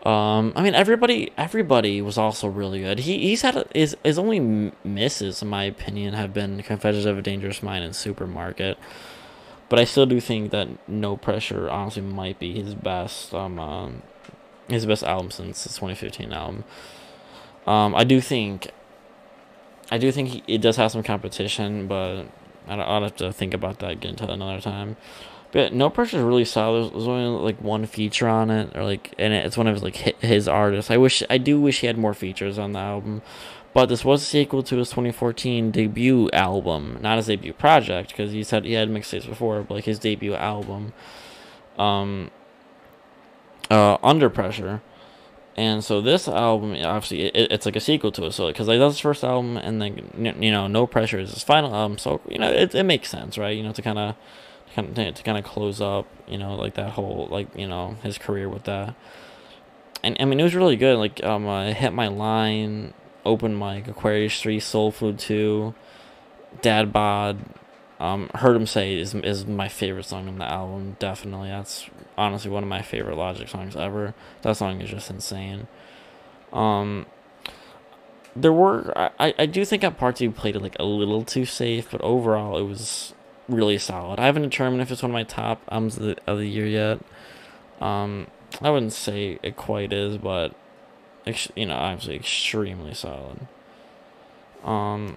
Um, 0.02 0.52
I 0.56 0.62
mean, 0.62 0.74
everybody, 0.74 1.32
everybody 1.38 2.02
was 2.02 2.18
also 2.18 2.48
really 2.48 2.80
good. 2.80 3.00
He 3.00 3.18
he's 3.18 3.42
had 3.42 3.56
a, 3.56 3.66
his 3.72 3.96
his 4.02 4.18
only 4.18 4.72
misses, 4.84 5.42
in 5.42 5.48
my 5.48 5.64
opinion, 5.64 6.14
have 6.14 6.34
been 6.34 6.62
Confessions 6.62 7.06
of 7.06 7.18
a 7.18 7.22
Dangerous 7.22 7.62
Mind 7.62 7.84
and 7.84 7.94
Supermarket. 7.94 8.78
But 9.68 9.78
I 9.78 9.84
still 9.84 10.06
do 10.06 10.20
think 10.20 10.50
that 10.50 10.68
No 10.88 11.16
Pressure 11.16 11.70
honestly 11.70 12.02
might 12.02 12.38
be 12.38 12.52
his 12.52 12.74
best 12.74 13.32
um, 13.32 13.60
um 13.60 14.02
his 14.68 14.86
best 14.86 15.04
album 15.04 15.30
since 15.30 15.64
his 15.64 15.74
2015 15.74 16.32
album. 16.32 16.64
Um, 17.66 17.94
I 17.94 18.04
do 18.04 18.20
think, 18.20 18.70
I 19.90 19.98
do 19.98 20.10
think 20.10 20.28
he, 20.28 20.44
it 20.46 20.60
does 20.60 20.76
have 20.76 20.90
some 20.90 21.02
competition, 21.02 21.86
but 21.86 22.24
I 22.66 22.74
I'll 22.74 23.02
have 23.02 23.16
to 23.16 23.32
think 23.32 23.54
about 23.54 23.78
that 23.80 23.92
again 23.92 24.10
until 24.10 24.30
another 24.30 24.60
time. 24.60 24.96
But 25.52 25.74
No 25.74 25.90
Pressure 25.90 26.16
is 26.16 26.22
really 26.22 26.46
solid. 26.46 26.92
There's 26.92 27.06
only 27.06 27.38
like 27.38 27.60
one 27.60 27.84
feature 27.84 28.26
on 28.26 28.50
it, 28.50 28.74
or 28.74 28.84
like, 28.84 29.14
and 29.18 29.34
it's 29.34 29.56
one 29.56 29.66
of 29.66 29.74
his 29.74 29.82
like 29.82 29.96
his 30.20 30.48
artists. 30.48 30.90
I 30.90 30.96
wish, 30.96 31.22
I 31.28 31.36
do 31.38 31.60
wish 31.60 31.80
he 31.80 31.86
had 31.86 31.98
more 31.98 32.14
features 32.14 32.58
on 32.58 32.72
the 32.72 32.78
album, 32.78 33.20
but 33.74 33.86
this 33.86 34.02
was 34.02 34.22
a 34.22 34.24
sequel 34.24 34.62
to 34.64 34.78
his 34.78 34.88
2014 34.88 35.70
debut 35.70 36.30
album, 36.32 36.98
not 37.02 37.18
his 37.18 37.26
debut 37.26 37.52
project, 37.52 38.10
because 38.10 38.32
he 38.32 38.42
said 38.42 38.64
he 38.64 38.72
had 38.72 38.88
mixtapes 38.88 39.28
before, 39.28 39.62
but 39.62 39.74
like 39.74 39.84
his 39.84 39.98
debut 39.98 40.34
album, 40.34 40.94
um, 41.78 42.30
uh, 43.70 43.98
Under 44.02 44.30
Pressure. 44.30 44.80
And 45.54 45.84
so 45.84 46.00
this 46.00 46.28
album, 46.28 46.74
obviously, 46.82 47.24
it, 47.26 47.52
it's 47.52 47.66
like 47.66 47.76
a 47.76 47.80
sequel 47.80 48.10
to 48.12 48.24
it. 48.24 48.32
So 48.32 48.46
because 48.46 48.68
like 48.68 48.78
that's 48.78 48.94
his 48.94 49.00
first 49.00 49.22
album, 49.22 49.58
and 49.58 49.82
then 49.82 50.34
you 50.40 50.50
know, 50.50 50.66
No 50.66 50.86
Pressure 50.86 51.18
is 51.18 51.34
his 51.34 51.42
final 51.42 51.74
album. 51.74 51.98
So 51.98 52.22
you 52.26 52.38
know, 52.38 52.50
it 52.50 52.74
it 52.74 52.84
makes 52.84 53.10
sense, 53.10 53.36
right? 53.36 53.54
You 53.54 53.62
know, 53.62 53.72
to 53.72 53.82
kind 53.82 53.98
of 53.98 54.14
kind 54.14 54.14
of 54.14 54.16
to 54.76 55.22
kind 55.24 55.38
of 55.38 55.44
close 55.44 55.80
up, 55.80 56.06
you 56.26 56.38
know, 56.38 56.54
like 56.54 56.74
that 56.74 56.90
whole 56.90 57.28
like 57.30 57.48
you 57.56 57.68
know 57.68 57.96
his 58.02 58.18
career 58.18 58.48
with 58.48 58.64
that. 58.64 58.94
And 60.02 60.16
I 60.18 60.24
mean, 60.24 60.40
it 60.40 60.42
was 60.42 60.54
really 60.54 60.76
good. 60.76 60.98
Like 60.98 61.22
um, 61.22 61.48
I 61.48 61.72
hit 61.72 61.92
my 61.92 62.08
line, 62.08 62.94
open 63.24 63.58
mic, 63.58 63.88
Aquarius 63.88 64.40
Three, 64.40 64.60
Soul 64.60 64.90
Food 64.90 65.18
Two, 65.18 65.74
Dad 66.60 66.92
Bod. 66.92 67.38
Um, 68.00 68.30
heard 68.34 68.56
him 68.56 68.66
say 68.66 68.96
is 68.98 69.14
is 69.14 69.46
my 69.46 69.68
favorite 69.68 70.04
song 70.04 70.26
on 70.26 70.38
the 70.38 70.44
album. 70.44 70.96
Definitely, 70.98 71.48
that's 71.48 71.88
honestly 72.18 72.50
one 72.50 72.64
of 72.64 72.68
my 72.68 72.82
favorite 72.82 73.16
Logic 73.16 73.48
songs 73.48 73.76
ever. 73.76 74.14
That 74.42 74.56
song 74.56 74.80
is 74.80 74.90
just 74.90 75.08
insane. 75.08 75.68
Um, 76.52 77.06
there 78.34 78.52
were 78.52 78.92
I, 78.96 79.34
I 79.38 79.46
do 79.46 79.64
think 79.64 79.84
at 79.84 79.98
parts 79.98 80.20
he 80.20 80.28
played 80.28 80.56
it 80.56 80.62
like 80.62 80.76
a 80.78 80.84
little 80.84 81.24
too 81.24 81.44
safe, 81.44 81.90
but 81.90 82.00
overall 82.00 82.58
it 82.58 82.64
was 82.64 83.14
really 83.52 83.78
solid. 83.78 84.18
I 84.18 84.26
haven't 84.26 84.42
determined 84.42 84.82
if 84.82 84.90
it's 84.90 85.02
one 85.02 85.10
of 85.10 85.14
my 85.14 85.24
top 85.24 85.62
albums 85.70 85.96
of 85.96 86.02
the, 86.02 86.16
of 86.26 86.38
the 86.38 86.48
year 86.48 86.66
yet. 86.66 87.00
Um, 87.80 88.26
I 88.60 88.70
wouldn't 88.70 88.92
say 88.92 89.38
it 89.42 89.56
quite 89.56 89.92
is, 89.92 90.18
but 90.18 90.54
ex- 91.26 91.52
you 91.56 91.66
know, 91.66 91.74
obviously 91.74 92.16
extremely 92.16 92.94
solid. 92.94 93.46
Um, 94.64 95.16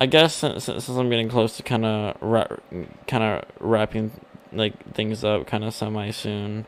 I 0.00 0.06
guess 0.06 0.34
since, 0.34 0.64
since 0.64 0.88
I'm 0.88 1.10
getting 1.10 1.28
close 1.28 1.56
to 1.56 1.62
kind 1.62 1.84
of 1.84 2.16
ra- 2.20 2.56
kind 3.06 3.24
of 3.24 3.44
wrapping 3.58 4.12
like 4.52 4.94
things 4.94 5.24
up 5.24 5.46
kind 5.46 5.64
of 5.64 5.74
semi 5.74 6.10
soon, 6.10 6.66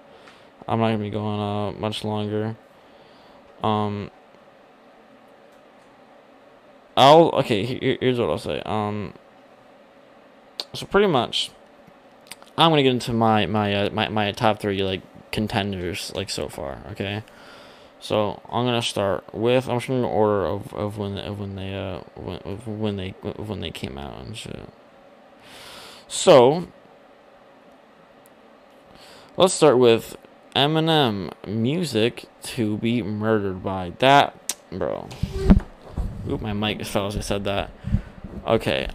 I'm 0.66 0.80
not 0.80 0.88
gonna 0.88 0.98
be 0.98 1.11
going 1.11 1.40
uh 1.40 1.72
much 1.78 2.05
longer. 2.05 2.57
Um, 3.62 4.11
I'll 6.96 7.30
okay. 7.40 7.64
Here, 7.64 7.98
here's 8.01 8.18
what 8.18 8.30
I'll 8.30 8.38
say. 8.38 8.62
Um, 8.64 9.14
so 10.72 10.86
pretty 10.86 11.08
much, 11.08 11.50
I'm 12.56 12.70
gonna 12.70 12.82
get 12.82 12.92
into 12.92 13.12
my 13.12 13.46
my 13.46 13.74
uh, 13.74 13.90
my 13.90 14.08
my 14.08 14.32
top 14.32 14.60
three 14.60 14.82
like 14.82 15.02
contenders 15.32 16.12
like 16.14 16.30
so 16.30 16.48
far. 16.48 16.78
Okay, 16.92 17.22
so 18.00 18.40
I'm 18.48 18.64
gonna 18.64 18.82
start 18.82 19.34
with 19.34 19.68
I'm 19.68 19.78
just 19.78 19.88
gonna 19.88 20.08
order 20.08 20.46
of, 20.46 20.72
of 20.74 20.98
when 20.98 21.18
of 21.18 21.38
when 21.38 21.56
they 21.56 21.74
uh 21.74 22.00
when 22.14 22.38
when 22.66 22.96
they 22.96 23.10
when 23.10 23.60
they 23.60 23.70
came 23.70 23.98
out 23.98 24.20
and 24.20 24.36
shit. 24.36 24.68
So 26.08 26.68
let's 29.36 29.54
start 29.54 29.78
with 29.78 30.16
Eminem 30.56 31.32
music 31.46 32.26
to 32.42 32.76
be 32.78 33.02
murdered 33.02 33.62
by 33.62 33.92
that 33.98 34.56
bro. 34.72 35.08
Oop, 36.28 36.40
my 36.40 36.52
mic 36.52 36.84
fell 36.84 37.06
as 37.06 37.16
I 37.16 37.20
said 37.20 37.44
that. 37.44 37.70
Okay, 38.46 38.88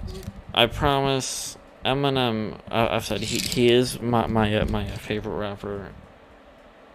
I 0.53 0.65
promise 0.67 1.57
Eminem, 1.85 2.55
uh, 2.71 2.87
I've 2.91 3.05
said 3.05 3.21
he, 3.21 3.37
he 3.37 3.71
is 3.71 4.01
my 4.01 4.25
my 4.25 4.55
uh, 4.55 4.65
my 4.65 4.87
favorite 4.87 5.35
rapper 5.37 5.91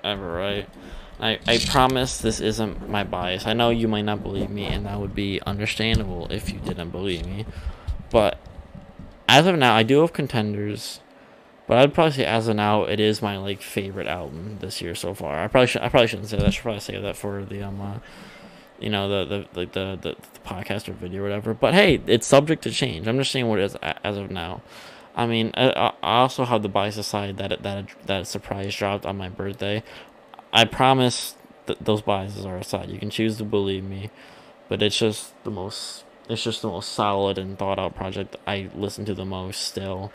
ever, 0.03 0.32
right? 0.32 0.68
I 1.20 1.38
I 1.47 1.59
promise 1.59 2.18
this 2.18 2.41
isn't 2.41 2.88
my 2.88 3.05
bias. 3.05 3.47
I 3.47 3.53
know 3.53 3.70
you 3.70 3.86
might 3.86 4.05
not 4.05 4.22
believe 4.22 4.51
me, 4.51 4.64
and 4.64 4.86
that 4.86 4.99
would 4.99 5.14
be 5.14 5.41
understandable 5.47 6.26
if 6.30 6.53
you 6.53 6.59
didn't 6.59 6.91
believe 6.91 7.24
me. 7.24 7.47
But 8.11 8.38
as 9.28 9.47
of 9.47 9.57
now, 9.57 9.76
I 9.76 9.84
do 9.84 10.01
have 10.01 10.12
contenders, 10.12 11.01
but 11.68 11.78
I'd 11.78 11.95
probably 11.95 12.12
say 12.12 12.24
as 12.24 12.49
of 12.49 12.57
now, 12.57 12.82
it 12.82 12.99
is 12.99 13.22
my 13.22 13.38
like 13.38 13.62
favorite 13.62 14.09
album 14.09 14.59
this 14.61 14.82
year 14.82 14.97
so 14.97 15.14
far. 15.14 15.45
I 15.45 15.47
probably 15.47 15.68
should 15.68 15.82
I 15.82 15.88
probably 15.88 16.09
shouldn't 16.09 16.28
say 16.28 16.38
that. 16.38 16.47
I 16.47 16.51
should 16.51 16.62
probably 16.62 16.80
say 16.80 17.01
that 17.01 17.16
for 17.16 17.45
the 17.45 17.62
um. 17.62 17.80
Uh, 17.80 17.99
you 18.80 18.90
know 18.90 19.08
the 19.08 19.24
the 19.52 19.60
like 19.60 19.72
the, 19.72 19.98
the, 20.00 20.16
the 20.32 20.40
podcast 20.44 20.88
or 20.88 20.92
video 20.92 21.20
or 21.20 21.24
whatever. 21.24 21.54
But 21.54 21.74
hey, 21.74 22.00
it's 22.06 22.26
subject 22.26 22.62
to 22.64 22.70
change. 22.70 23.06
I'm 23.06 23.18
just 23.18 23.30
saying 23.30 23.48
what 23.48 23.58
it 23.58 23.64
is 23.64 23.76
as 23.82 24.16
of 24.16 24.30
now. 24.30 24.62
I 25.14 25.26
mean, 25.26 25.50
I, 25.54 25.92
I 26.02 26.18
also 26.18 26.44
have 26.44 26.62
the 26.62 26.68
bias 26.68 26.96
aside 26.96 27.36
that 27.38 27.62
that 27.62 27.86
that 28.06 28.26
surprise 28.26 28.74
dropped 28.74 29.06
on 29.06 29.16
my 29.16 29.28
birthday. 29.28 29.82
I 30.52 30.64
promise 30.64 31.34
that 31.66 31.84
those 31.84 32.02
biases 32.02 32.44
are 32.44 32.56
aside. 32.56 32.90
You 32.90 32.98
can 32.98 33.10
choose 33.10 33.36
to 33.38 33.44
believe 33.44 33.84
me, 33.84 34.10
but 34.68 34.82
it's 34.82 34.98
just 34.98 35.32
the 35.44 35.50
most 35.50 36.04
it's 36.28 36.44
just 36.44 36.62
the 36.62 36.68
most 36.68 36.92
solid 36.92 37.38
and 37.38 37.58
thought 37.58 37.78
out 37.78 37.94
project 37.94 38.36
I 38.46 38.70
listen 38.74 39.04
to 39.06 39.14
the 39.14 39.24
most 39.24 39.62
still 39.62 40.12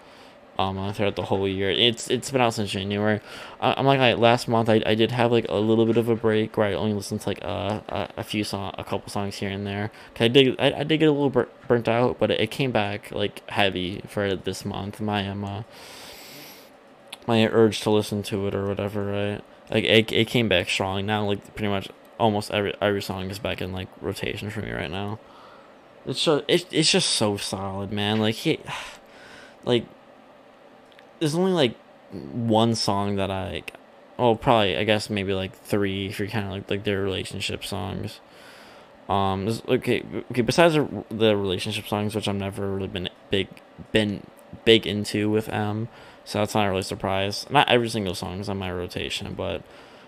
um 0.57 0.93
throughout 0.93 1.15
the 1.15 1.23
whole 1.23 1.47
year. 1.47 1.69
It's 1.69 2.09
it's 2.09 2.31
been 2.31 2.41
out 2.41 2.53
since 2.53 2.71
January. 2.71 3.21
I, 3.59 3.79
am 3.79 3.85
like, 3.85 3.99
like 3.99 4.17
last 4.17 4.47
month 4.47 4.69
I, 4.69 4.81
I 4.85 4.95
did 4.95 5.11
have 5.11 5.31
like 5.31 5.45
a 5.49 5.55
little 5.55 5.85
bit 5.85 5.97
of 5.97 6.09
a 6.09 6.15
break 6.15 6.57
where 6.57 6.67
I 6.67 6.73
only 6.73 6.93
listened 6.93 7.21
to 7.21 7.29
like 7.29 7.41
a 7.43 7.83
a, 7.89 8.09
a 8.17 8.23
few 8.23 8.43
song 8.43 8.73
a 8.77 8.83
couple 8.83 9.09
songs 9.09 9.35
here 9.35 9.49
and 9.49 9.65
there. 9.65 9.91
I 10.19 10.27
did 10.27 10.59
I, 10.59 10.79
I 10.79 10.83
did 10.83 10.99
get 10.99 11.09
a 11.09 11.11
little 11.11 11.29
bur- 11.29 11.49
burnt 11.67 11.87
out, 11.87 12.19
but 12.19 12.31
it, 12.31 12.39
it, 12.41 12.51
came 12.51 12.71
back 12.71 13.11
like 13.11 13.47
heavy 13.49 14.01
for 14.07 14.35
this 14.35 14.65
month. 14.65 15.01
My 15.01 15.27
um 15.27 15.43
uh, 15.43 15.63
my 17.27 17.47
urge 17.47 17.81
to 17.81 17.89
listen 17.89 18.23
to 18.23 18.47
it 18.47 18.55
or 18.55 18.67
whatever, 18.67 19.05
right? 19.05 19.43
Like 19.69 19.83
it, 19.83 20.11
it 20.11 20.27
came 20.27 20.47
back 20.47 20.69
strong. 20.69 21.05
Now 21.05 21.25
like 21.25 21.55
pretty 21.55 21.69
much 21.69 21.89
almost 22.19 22.51
every 22.51 22.73
every 22.81 23.01
song 23.01 23.29
is 23.29 23.39
back 23.39 23.61
in 23.61 23.71
like 23.73 23.87
rotation 24.01 24.49
for 24.49 24.61
me 24.61 24.71
right 24.71 24.91
now. 24.91 25.19
It's 26.05 26.23
just 26.23 26.43
it, 26.47 26.65
it's 26.71 26.91
just 26.91 27.09
so 27.09 27.37
solid, 27.37 27.91
man. 27.91 28.19
Like 28.19 28.35
he 28.35 28.59
like 29.65 29.85
there's 31.19 31.35
only 31.35 31.51
like 31.51 31.77
one 32.11 32.75
song 32.75 33.15
that 33.15 33.31
I, 33.31 33.51
like. 33.51 33.73
well, 34.17 34.35
probably 34.35 34.77
I 34.77 34.83
guess 34.83 35.09
maybe 35.09 35.33
like 35.33 35.53
three 35.53 36.07
if 36.07 36.19
you're 36.19 36.27
kind 36.27 36.45
of 36.45 36.51
like 36.51 36.69
like 36.69 36.83
their 36.83 37.01
relationship 37.01 37.63
songs. 37.65 38.19
Um, 39.07 39.47
okay, 39.67 40.03
okay. 40.31 40.41
Besides 40.41 40.75
the, 41.09 41.37
relationship 41.37 41.87
songs, 41.87 42.15
which 42.15 42.27
I've 42.27 42.35
never 42.35 42.71
really 42.73 42.87
been 42.87 43.09
big 43.29 43.47
been 43.91 44.25
big 44.63 44.87
into 44.87 45.29
with 45.29 45.47
Em, 45.49 45.89
so 46.23 46.39
that's 46.39 46.55
not 46.55 46.65
really 46.65 46.79
a 46.79 46.83
surprise. 46.83 47.45
Not 47.49 47.69
every 47.69 47.89
single 47.89 48.15
song 48.15 48.39
is 48.39 48.49
on 48.49 48.57
my 48.57 48.71
rotation, 48.71 49.33
but 49.35 49.61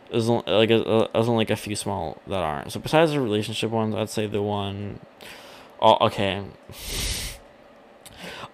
there's 0.09 0.27
like 0.27 0.71
a, 0.71 1.09
there's 1.13 1.29
only 1.29 1.41
like 1.41 1.51
a 1.51 1.55
few 1.55 1.75
small 1.75 2.19
that 2.27 2.39
aren't. 2.39 2.71
So 2.71 2.79
besides 2.79 3.11
the 3.11 3.21
relationship 3.21 3.69
ones, 3.69 3.93
I'd 3.93 4.09
say 4.09 4.25
the 4.25 4.41
one. 4.41 4.99
Oh, 5.79 6.07
okay. 6.07 6.43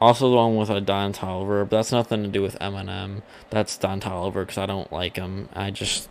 Also, 0.04 0.30
the 0.30 0.36
one 0.36 0.58
with 0.58 0.70
a 0.70 0.82
Don 0.82 1.14
Toliver, 1.14 1.62
but 1.62 1.78
that's 1.78 1.94
nothing 1.94 2.24
to 2.24 2.28
do 2.28 2.42
with 2.42 2.60
Eminem. 2.60 3.22
That's 3.52 3.78
Don 3.78 4.02
Toliver 4.02 4.42
because 4.42 4.58
I 4.58 4.66
don't 4.66 4.92
like 4.92 5.16
him. 5.16 5.48
I 5.54 5.72
just 5.72 6.10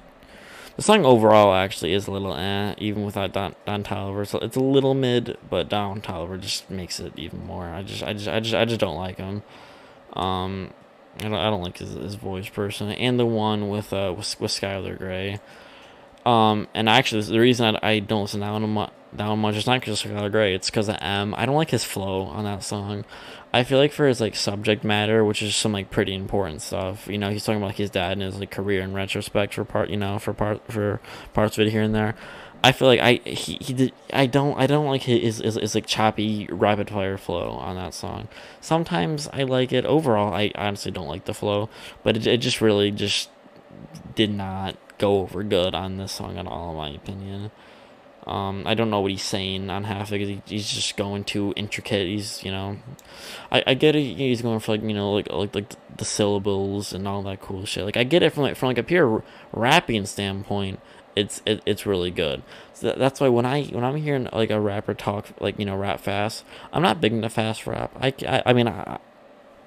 the 0.77 0.83
song 0.83 1.05
overall 1.05 1.53
actually 1.53 1.93
is 1.93 2.07
a 2.07 2.11
little 2.11 2.35
eh, 2.35 2.75
even 2.79 3.05
without 3.05 3.35
Don, 3.35 3.55
Don 3.67 3.85
Toliver. 3.85 4.27
So 4.27 4.39
it's 4.39 4.57
a 4.57 4.61
little 4.61 4.95
mid, 4.95 5.37
but 5.51 5.69
Don 5.69 6.01
Toliver 6.01 6.41
just 6.41 6.71
makes 6.71 7.01
it 7.01 7.13
even 7.19 7.45
more. 7.45 7.67
I 7.67 7.83
just, 7.83 8.03
I 8.03 8.15
just, 8.15 8.29
I 8.29 8.41
just, 8.41 8.55
I 8.55 8.65
just 8.65 8.81
don't 8.81 8.97
like 8.97 9.19
him. 9.19 9.43
Um, 10.15 10.73
I 11.21 11.25
don't, 11.25 11.35
I 11.35 11.51
don't 11.51 11.63
like 11.63 11.77
his, 11.77 11.93
his 11.93 12.15
voice 12.15 12.49
personally, 12.49 12.97
and 12.97 13.21
the 13.21 13.27
one 13.27 13.69
with 13.69 13.93
uh 13.93 14.15
with, 14.17 14.41
with 14.41 14.51
Skylar 14.53 14.97
Grey. 14.97 15.39
Um, 16.25 16.67
and 16.73 16.89
actually, 16.89 17.21
the 17.25 17.41
reason 17.41 17.77
I, 17.77 17.91
I 17.97 17.99
don't 17.99 18.23
listen 18.23 18.41
to 18.41 18.47
that 18.47 18.53
one, 18.53 18.91
that 19.13 19.29
one 19.29 19.39
much 19.41 19.57
is 19.57 19.67
not 19.67 19.81
because 19.81 20.03
of 20.03 20.11
Skylar 20.11 20.33
Grey. 20.33 20.55
It's 20.55 20.71
because 20.71 20.89
of 20.89 20.97
Em. 20.99 21.35
I 21.37 21.45
don't 21.45 21.57
like 21.57 21.69
his 21.69 21.85
flow 21.85 22.23
on 22.23 22.45
that 22.45 22.65
song. 22.65 23.05
I 23.53 23.65
feel 23.65 23.79
like 23.79 23.93
for 23.93 24.07
his 24.07 24.21
like 24.21 24.35
subject 24.35 24.83
matter, 24.83 25.25
which 25.25 25.43
is 25.43 25.55
some 25.55 25.73
like 25.73 25.91
pretty 25.91 26.15
important 26.15 26.63
stuff. 26.63 27.07
You 27.07 27.19
know, 27.19 27.31
he's 27.31 27.45
talking 27.45 27.59
about 27.59 27.69
like 27.69 27.77
his 27.77 27.91
dad 27.91 28.13
and 28.13 28.23
his 28.23 28.39
like 28.39 28.51
career 28.51 28.81
in 28.81 28.95
retrospect 28.95 29.55
for 29.55 29.65
part. 29.65 29.91
You 29.91 29.99
know, 29.99 30.19
for 30.19 30.33
part 30.33 30.63
for 30.73 31.01
parts 31.35 31.59
of 31.59 31.67
it 31.67 31.71
here 31.71 31.83
and 31.83 31.95
there. 31.95 32.15
I 32.65 32.73
feel 32.73 32.89
like 32.89 33.01
I 33.01 33.15
he, 33.29 33.59
he 33.61 33.73
did 33.75 33.93
I 34.13 34.27
don't 34.27 34.57
I 34.57 34.67
don't 34.67 34.87
like 34.87 35.03
his, 35.03 35.39
his, 35.39 35.57
his 35.57 35.75
like 35.75 35.87
choppy 35.87 36.47
rapid 36.51 36.89
fire 36.91 37.19
flow 37.19 37.51
on 37.51 37.77
that 37.77 37.93
song. 37.93 38.29
Sometimes 38.61 39.29
I 39.33 39.43
like 39.43 39.73
it. 39.73 39.85
Overall, 39.85 40.33
I 40.33 40.53
honestly 40.55 40.93
don't 40.93 41.09
like 41.09 41.25
the 41.25 41.35
flow, 41.35 41.69
but 42.03 42.17
it, 42.17 42.27
it 42.27 42.39
just 42.39 42.61
really 42.61 42.91
just 42.91 43.29
did 44.15 44.31
not 44.31 44.77
go 44.99 45.21
over 45.21 45.43
good 45.43 45.75
on 45.75 45.97
this 45.97 46.13
song 46.13 46.39
at 46.39 46.47
all, 46.47 46.71
in 46.71 46.77
my 46.77 46.91
opinion. 46.91 47.51
Um, 48.27 48.65
I 48.67 48.75
don't 48.75 48.91
know 48.91 49.01
what 49.01 49.11
he's 49.11 49.23
saying 49.23 49.69
on 49.69 49.85
half 49.85 50.11
because 50.11 50.29
he, 50.29 50.43
he's 50.47 50.71
just 50.71 50.97
going 50.97 51.25
too 51.25 51.53
intricate. 51.57 52.07
He's 52.07 52.43
you 52.45 52.53
know, 52.53 52.79
I, 53.51 53.65
I 53.67 53.75
get 53.75 53.97
it. 53.97 54.17
He's 54.17 54.43
going 54.43 54.61
for 54.61 54.73
like 54.73 54.83
you 54.83 54.95
know 54.95 55.13
like 55.13 55.31
like 55.31 55.55
like 55.55 55.97
the 55.97 56.05
syllables 56.05 56.93
and 56.93 57.09
all 57.09 57.23
that 57.23 57.41
cool 57.41 57.65
shit. 57.65 57.85
Like 57.85 57.97
I 57.97 58.05
get 58.05 58.23
it 58.23 58.33
from 58.33 58.45
like 58.45 58.57
from 58.57 58.69
like 58.69 58.79
a 58.79 58.83
pure 58.83 59.25
rapping 59.53 60.07
standpoint 60.07 60.81
it's 61.17 61.43
it, 61.47 61.63
it's 61.67 61.87
really 61.87 62.11
good. 62.11 62.43
So 62.75 62.95
that's 62.97 63.21
why 63.21 63.29
when 63.29 63.47
I 63.47 63.65
when 63.65 63.85
I'm 63.85 63.97
hearing 63.97 64.29
like 64.33 64.51
a 64.51 64.61
rapper 64.61 64.95
talk 64.95 65.29
like 65.41 65.59
you 65.59 65.67
know 65.67 65.77
rap 65.77 66.01
fast, 66.01 66.45
I'm 66.73 66.83
not 66.83 67.01
big 67.01 67.13
into 67.13 67.29
fast 67.29 67.67
rap. 67.67 67.93
I, 68.01 68.15
I, 68.27 68.43
I 68.47 68.53
mean 68.53 68.69
I, 68.69 68.99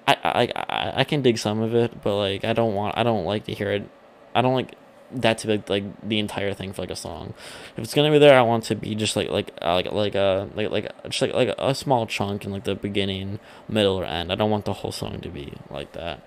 I 0.07 0.17
I 0.25 0.93
I 0.97 1.03
can 1.03 1.21
dig 1.21 1.37
some 1.37 1.61
of 1.61 1.75
it, 1.75 2.01
but 2.01 2.17
like 2.17 2.43
I 2.43 2.53
don't 2.53 2.73
want 2.73 2.97
I 2.97 3.03
don't 3.03 3.25
like 3.25 3.45
to 3.45 3.53
hear 3.53 3.71
it. 3.71 3.89
I 4.33 4.41
don't 4.41 4.55
like 4.55 4.75
that 5.21 5.37
to 5.39 5.47
be 5.47 5.63
like 5.67 5.83
the 6.07 6.19
entire 6.19 6.53
thing 6.53 6.73
for 6.73 6.81
like 6.81 6.91
a 6.91 6.95
song. 6.95 7.33
If 7.77 7.83
it's 7.83 7.93
gonna 7.93 8.11
be 8.11 8.19
there, 8.19 8.37
I 8.37 8.41
want 8.41 8.65
to 8.65 8.75
be 8.75 8.95
just 8.95 9.15
like 9.15 9.29
like 9.29 9.51
uh, 9.61 9.73
like 9.73 9.91
like 9.91 10.15
a 10.15 10.49
like 10.55 10.69
like 10.69 11.03
just 11.09 11.21
like 11.21 11.33
like 11.33 11.55
a 11.57 11.73
small 11.73 12.05
chunk 12.05 12.45
in 12.45 12.51
like 12.51 12.65
the 12.65 12.75
beginning, 12.75 13.39
middle, 13.67 13.95
or 13.95 14.05
end. 14.05 14.31
I 14.31 14.35
don't 14.35 14.51
want 14.51 14.65
the 14.65 14.73
whole 14.73 14.91
song 14.91 15.21
to 15.21 15.29
be 15.29 15.53
like 15.69 15.93
that. 15.93 16.21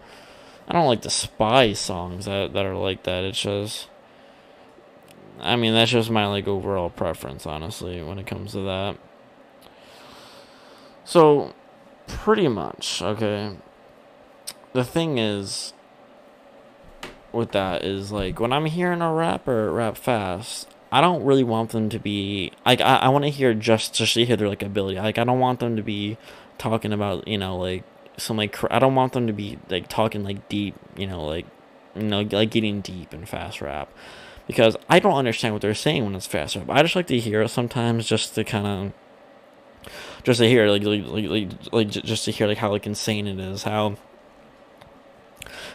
I 0.66 0.72
don't 0.72 0.86
like 0.86 1.02
the 1.02 1.10
spy 1.10 1.72
songs 1.72 2.24
that 2.26 2.52
that 2.52 2.66
are 2.66 2.76
like 2.76 3.04
that. 3.04 3.24
It's 3.24 3.40
just 3.40 3.88
I 5.40 5.56
mean, 5.56 5.74
that's 5.74 5.90
just 5.90 6.10
my 6.10 6.26
like 6.26 6.48
overall 6.48 6.90
preference, 6.90 7.46
honestly, 7.46 8.02
when 8.02 8.18
it 8.18 8.26
comes 8.26 8.52
to 8.52 8.60
that. 8.62 8.96
So, 11.04 11.54
pretty 12.06 12.48
much, 12.48 13.00
okay. 13.00 13.56
The 14.72 14.84
thing 14.84 15.18
is, 15.18 15.72
with 17.32 17.52
that 17.52 17.84
is 17.84 18.10
like 18.12 18.40
when 18.40 18.52
I'm 18.52 18.66
hearing 18.66 19.02
a 19.02 19.12
rapper 19.12 19.70
rap 19.72 19.96
fast, 19.96 20.68
I 20.90 21.00
don't 21.00 21.24
really 21.24 21.44
want 21.44 21.70
them 21.70 21.88
to 21.90 21.98
be 21.98 22.52
like 22.64 22.80
I, 22.80 22.96
I 22.96 23.08
want 23.08 23.24
to 23.24 23.30
hear 23.30 23.54
just 23.54 23.94
just 23.94 24.14
to 24.14 24.24
hear 24.24 24.36
their 24.36 24.48
like 24.48 24.62
ability. 24.62 24.98
Like 24.98 25.18
I 25.18 25.24
don't 25.24 25.40
want 25.40 25.60
them 25.60 25.76
to 25.76 25.82
be 25.82 26.16
talking 26.56 26.92
about 26.92 27.28
you 27.28 27.38
know 27.38 27.56
like 27.56 27.84
some 28.16 28.36
like 28.36 28.56
I 28.72 28.78
don't 28.78 28.94
want 28.94 29.12
them 29.12 29.26
to 29.26 29.32
be 29.32 29.58
like 29.68 29.88
talking 29.88 30.24
like 30.24 30.48
deep 30.48 30.74
you 30.96 31.06
know 31.06 31.24
like 31.24 31.46
you 31.94 32.02
know 32.02 32.22
like 32.22 32.50
getting 32.50 32.80
deep 32.80 33.12
and 33.12 33.28
fast 33.28 33.60
rap 33.60 33.90
because 34.46 34.76
I 34.88 34.98
don't 34.98 35.14
understand 35.14 35.54
what 35.54 35.62
they're 35.62 35.74
saying 35.74 36.04
when 36.04 36.14
it's 36.14 36.26
fast 36.26 36.56
rap. 36.56 36.70
I 36.70 36.82
just 36.82 36.96
like 36.96 37.06
to 37.08 37.18
hear 37.18 37.42
it 37.42 37.50
sometimes 37.50 38.06
just 38.06 38.34
to 38.34 38.44
kind 38.44 38.66
of 38.66 38.92
just 40.24 40.38
to 40.38 40.48
hear 40.48 40.68
like 40.68 40.82
like, 40.82 41.04
like 41.06 41.72
like 41.72 41.88
just 41.88 42.24
to 42.24 42.30
hear 42.30 42.46
like 42.46 42.58
how 42.58 42.70
like 42.70 42.86
insane 42.86 43.26
it 43.26 43.38
is 43.38 43.62
how 43.62 43.96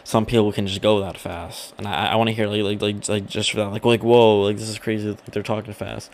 some 0.04 0.26
people 0.26 0.52
can 0.52 0.66
just 0.66 0.82
go 0.82 1.00
that 1.00 1.18
fast. 1.18 1.74
And 1.78 1.88
i, 1.88 2.06
I 2.08 2.16
want 2.16 2.28
to 2.28 2.34
hear 2.34 2.46
like, 2.46 2.80
like 2.80 3.08
like 3.08 3.26
just 3.26 3.50
for 3.50 3.56
that 3.58 3.70
like 3.70 3.84
like 3.84 4.02
whoa 4.02 4.42
like 4.42 4.56
this 4.56 4.68
is 4.68 4.78
crazy 4.78 5.08
like 5.08 5.24
they're 5.26 5.42
talking 5.42 5.74
fast. 5.74 6.10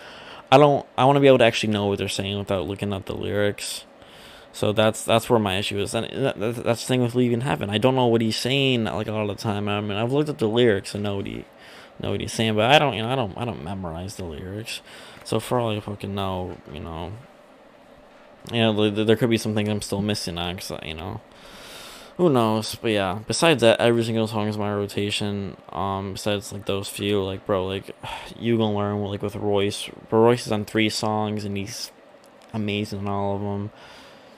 I 0.52 0.58
don't 0.58 0.86
i 0.96 1.04
want 1.04 1.16
to 1.16 1.20
be 1.20 1.28
able 1.28 1.38
to 1.38 1.44
actually 1.44 1.72
know 1.72 1.86
what 1.86 1.98
they're 1.98 2.08
saying 2.08 2.38
without 2.38 2.66
looking 2.66 2.92
at 2.92 3.06
the 3.06 3.14
lyrics. 3.14 3.84
So 4.52 4.72
that's 4.72 5.04
that's 5.04 5.28
where 5.28 5.38
my 5.38 5.58
issue 5.58 5.78
is. 5.78 5.94
And 5.94 6.06
that, 6.24 6.38
that's 6.38 6.82
the 6.82 6.86
thing 6.86 7.02
with 7.02 7.14
leaving 7.14 7.42
heaven. 7.42 7.70
I 7.70 7.78
don't 7.78 7.94
know 7.94 8.06
what 8.06 8.20
he's 8.20 8.36
saying 8.36 8.84
like 8.84 9.06
a 9.06 9.12
lot 9.12 9.28
of 9.28 9.36
the 9.36 9.42
time. 9.42 9.68
I 9.68 9.80
mean 9.80 9.98
i've 9.98 10.12
looked 10.12 10.28
at 10.28 10.38
the 10.38 10.48
lyrics 10.48 10.94
and 10.94 11.04
know 11.04 11.16
what 11.16 11.26
he 11.26 11.44
know 12.02 12.12
what 12.12 12.20
he's 12.20 12.32
saying, 12.32 12.54
but 12.54 12.70
I 12.70 12.78
don't, 12.78 12.94
you 12.94 13.02
know, 13.02 13.10
I 13.10 13.16
don't, 13.16 13.36
I 13.36 13.44
don't 13.44 13.62
memorize 13.62 14.16
the 14.16 14.24
lyrics. 14.24 14.80
So 15.24 15.40
for 15.40 15.58
all 15.58 15.70
I 15.70 15.80
fucking 15.80 16.14
know, 16.14 16.56
you 16.72 16.80
know, 16.80 17.12
you 18.50 18.60
know, 18.60 18.90
there 18.90 19.16
could 19.16 19.30
be 19.30 19.36
some 19.36 19.54
things 19.54 19.68
I'm 19.68 19.82
still 19.82 20.00
missing 20.00 20.38
on, 20.38 20.56
cause 20.56 20.72
you 20.82 20.94
know, 20.94 21.20
who 22.20 22.30
knows? 22.30 22.74
But 22.74 22.90
yeah, 22.90 23.18
besides 23.26 23.62
that, 23.62 23.80
every 23.80 24.04
single 24.04 24.26
song 24.26 24.46
is 24.48 24.58
my 24.58 24.72
rotation. 24.72 25.56
Um, 25.70 26.12
besides 26.12 26.52
like 26.52 26.66
those 26.66 26.88
few, 26.88 27.22
like 27.24 27.46
bro, 27.46 27.66
like 27.66 27.96
you 28.38 28.58
gonna 28.58 28.76
learn 28.76 29.02
like 29.02 29.22
with 29.22 29.36
Royce. 29.36 29.88
But 30.10 30.16
Royce 30.18 30.46
is 30.46 30.52
on 30.52 30.64
three 30.64 30.90
songs 30.90 31.44
and 31.44 31.56
he's 31.56 31.90
amazing 32.52 32.98
on 33.00 33.08
all 33.08 33.36
of 33.36 33.42
them 33.42 33.70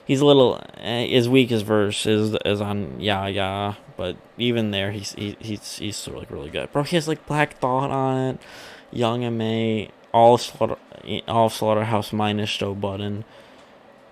he's 0.05 0.21
a 0.21 0.25
little 0.25 0.61
eh, 0.77 1.07
as 1.15 1.29
weak 1.29 1.51
as 1.51 1.61
verse 1.61 2.05
is 2.05 2.35
is 2.45 2.61
on 2.61 2.99
yeah 2.99 3.27
yeah 3.27 3.75
but 3.97 4.15
even 4.37 4.71
there 4.71 4.91
he's 4.91 5.13
he, 5.13 5.35
he's 5.39 5.77
he's 5.77 6.07
of 6.07 6.15
like 6.15 6.29
really 6.31 6.49
good 6.49 6.71
bro 6.71 6.83
he 6.83 6.95
has 6.95 7.07
like 7.07 7.25
black 7.25 7.57
thought 7.57 7.91
on 7.91 8.35
it 8.35 8.41
young 8.91 9.23
M.A 9.23 9.89
all 10.13 10.37
slaughter 10.37 10.77
all 11.27 11.49
slaughterhouse 11.49 12.13
minus 12.13 12.55
joe 12.55 12.75
budden 12.75 13.23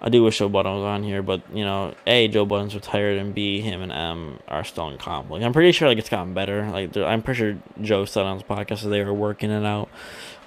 i 0.01 0.09
do 0.09 0.23
wish 0.23 0.39
joe 0.39 0.49
budden 0.49 0.73
was 0.73 0.83
on 0.83 1.03
here 1.03 1.21
but 1.21 1.41
you 1.53 1.63
know 1.63 1.93
a 2.07 2.27
joe 2.27 2.45
budden's 2.45 2.75
retired 2.75 3.17
and 3.17 3.33
b 3.33 3.61
him 3.61 3.81
and 3.81 3.91
m 3.91 4.39
are 4.47 4.63
still 4.63 4.89
in 4.89 4.97
conflict 4.97 5.31
Like, 5.41 5.43
i'm 5.43 5.53
pretty 5.53 5.71
sure 5.71 5.87
like 5.87 5.97
it's 5.97 6.09
gotten 6.09 6.33
better 6.33 6.69
like 6.69 6.95
i'm 6.97 7.21
pretty 7.21 7.37
sure 7.37 7.57
joe 7.81 8.05
said 8.05 8.25
on 8.25 8.37
his 8.37 8.43
podcast 8.43 8.83
that 8.83 8.89
they 8.89 9.03
were 9.03 9.13
working 9.13 9.51
it 9.51 9.65
out 9.65 9.89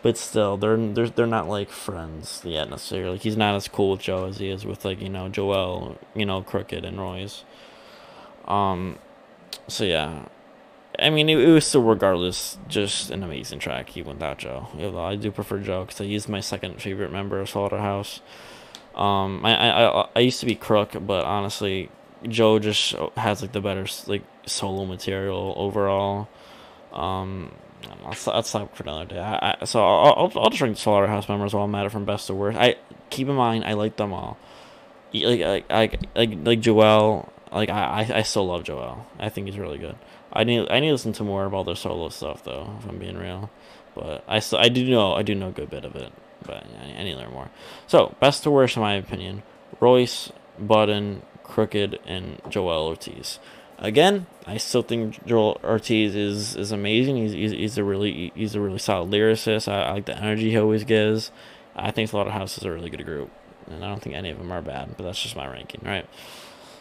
but 0.05 0.19
still, 0.19 0.59
they're 0.59 0.77
they're 0.77 1.09
they're 1.09 1.27
not 1.27 1.49
like 1.49 1.71
friends 1.71 2.43
yet 2.45 2.69
necessarily. 2.69 3.13
Like 3.13 3.23
he's 3.23 3.39
not 3.39 3.55
as 3.55 3.69
cool 3.69 3.93
with 3.93 4.01
Joe 4.01 4.27
as 4.27 4.37
he 4.37 4.51
is 4.51 4.67
with 4.67 4.85
like 4.85 5.01
you 5.01 5.09
know 5.09 5.31
Joell, 5.31 5.97
you 6.15 6.27
know 6.27 6.43
Crooked 6.43 6.85
and 6.85 6.99
Royce. 6.99 7.43
Um, 8.47 8.99
so 9.67 9.83
yeah, 9.85 10.27
I 10.99 11.09
mean 11.09 11.31
it, 11.31 11.39
it 11.39 11.51
was 11.51 11.67
still 11.67 11.85
regardless 11.85 12.59
just 12.69 13.09
an 13.09 13.23
amazing 13.23 13.61
track. 13.61 13.97
even 13.97 14.13
without 14.17 14.37
Joe. 14.37 14.69
Although 14.79 15.03
I 15.03 15.17
do 15.17 15.31
prefer 15.31 15.59
Joe 15.59 15.87
because 15.87 16.01
he's 16.01 16.29
my 16.29 16.41
second 16.41 16.83
favorite 16.83 17.11
member 17.11 17.41
of 17.41 17.49
Slaughterhouse. 17.49 18.21
Um, 18.95 19.45
I 19.45 19.55
I 19.55 20.09
I 20.15 20.21
used 20.21 20.41
to 20.41 20.47
be 20.47 20.55
Crook, 20.55 20.93
but 21.01 21.25
honestly, 21.25 21.91
Joe 22.29 22.59
just 22.59 22.95
has 23.17 23.43
like 23.43 23.53
the 23.53 23.61
better 23.61 23.87
like 24.07 24.23
solo 24.47 24.85
material 24.85 25.55
overall. 25.57 26.29
Um, 26.93 27.51
that's 28.05 28.25
that's 28.25 28.53
for 28.53 28.83
another 28.83 29.07
day. 29.07 29.19
I, 29.19 29.57
I, 29.61 29.65
so 29.65 29.85
I'll, 29.85 30.15
I'll, 30.17 30.43
I'll 30.43 30.51
just 30.51 30.61
rank 30.61 30.77
Slaughterhouse 30.77 31.29
members 31.29 31.55
while 31.55 31.65
I'm 31.65 31.75
at 31.75 31.87
it 31.87 31.91
from 31.91 32.05
best 32.05 32.29
to 32.29 32.35
worst. 32.35 32.59
I 32.59 32.77
keep 33.11 33.29
in 33.29 33.35
mind 33.35 33.65
I 33.65 33.75
like 33.75 33.97
them 33.97 34.13
all. 34.13 34.39
Like 35.13 35.41
like 35.41 35.71
like 35.71 36.01
like, 36.15 36.31
like 36.43 36.61
Joell. 36.61 37.29
Like 37.53 37.71
I, 37.71 38.11
I 38.13 38.23
still 38.23 38.47
love 38.47 38.65
Joell. 38.65 39.05
I 39.19 39.29
think 39.29 39.47
he's 39.47 39.59
really 39.59 39.79
good. 39.79 39.97
I 40.33 40.45
need 40.45 40.69
I 40.71 40.81
need 40.81 40.89
to 40.89 40.93
listen 40.93 41.13
to 41.15 41.25
more 41.25 41.45
of 41.45 41.55
all 41.55 41.63
their 41.63 41.77
solo 41.77 42.09
stuff 42.09 42.45
though. 42.45 42.75
If 42.79 42.89
I'm 42.89 42.99
being 42.99 43.17
real, 43.17 43.51
but 43.95 44.25
I 44.27 44.41
still 44.41 44.59
I 44.59 44.69
do 44.69 44.85
know 44.85 45.15
I 45.15 45.23
do 45.23 45.35
know 45.35 45.49
a 45.49 45.53
good 45.53 45.71
bit 45.71 45.85
of 45.85 45.95
it. 45.95 46.13
But 46.45 46.65
I, 46.81 47.03
need 47.03 47.13
to 47.13 47.19
learn 47.19 47.33
more. 47.33 47.51
So 47.87 48.15
best 48.21 48.43
to 48.45 48.51
worst 48.51 48.77
in 48.77 48.83
my 48.83 48.95
opinion, 48.95 49.43
Royce, 49.81 50.33
Budden, 50.59 51.23
Crooked, 51.43 51.99
and 52.07 52.43
Joell 52.45 52.87
Ortiz. 52.87 53.39
Again, 53.79 54.27
I 54.47 54.57
still 54.57 54.83
think 54.83 55.27
Joell 55.27 55.63
Ortiz 55.65 56.15
is, 56.15 56.57
is 56.57 56.73
amazing. 56.73 57.17
He's, 57.17 57.33
he's, 57.33 57.51
he's 57.51 57.79
a 57.79 57.85
really 57.85 58.33
he's 58.35 58.55
a 58.55 58.61
really 58.61 58.79
solid 58.79 59.11
lyricist. 59.11 59.71
I, 59.71 59.83
I 59.83 59.93
like 59.93 60.07
the 60.07 60.17
energy 60.17 60.51
he 60.51 60.57
always 60.57 60.85
gives. 60.85 61.31
I 61.77 61.91
think 61.91 62.13
a 62.13 62.17
lot 62.17 62.25
Slaughterhouse 62.25 62.57
is 62.57 62.65
a 62.65 62.71
really 62.71 62.89
good 62.89 63.05
group, 63.05 63.31
and 63.67 63.85
I 63.85 63.89
don't 63.89 64.01
think 64.01 64.15
any 64.15 64.31
of 64.31 64.39
them 64.39 64.53
are 64.53 64.63
bad. 64.63 64.97
But 64.97 65.05
that's 65.05 65.21
just 65.21 65.35
my 65.35 65.47
ranking, 65.47 65.81
right? 65.85 66.07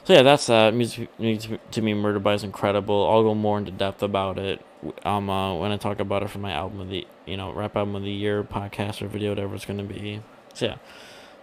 So 0.04 0.14
yeah, 0.14 0.22
that's 0.22 0.48
that. 0.48 0.74
Uh, 0.74 0.76
music, 0.76 1.10
music 1.20 1.72
to 1.72 1.82
me, 1.82 1.94
Murder 1.94 2.20
by 2.20 2.34
is 2.34 2.44
incredible. 2.44 3.10
I'll 3.10 3.24
go 3.24 3.34
more 3.34 3.58
into 3.58 3.72
depth 3.72 4.04
about 4.04 4.38
it 4.38 4.64
um 5.04 5.30
uh, 5.30 5.56
when 5.56 5.72
I 5.72 5.78
talk 5.78 6.00
about 6.00 6.24
it 6.24 6.30
for 6.30 6.40
my 6.40 6.52
album 6.52 6.82
of 6.82 6.90
the 6.90 7.08
you 7.26 7.38
know 7.38 7.52
rap 7.52 7.76
album 7.76 7.96
of 7.96 8.04
the 8.04 8.12
year 8.12 8.44
podcast 8.44 9.02
or 9.02 9.08
video, 9.08 9.32
whatever 9.32 9.56
it's 9.56 9.66
gonna 9.66 9.84
be. 9.84 10.22
So 10.54 10.66
yeah, 10.68 10.76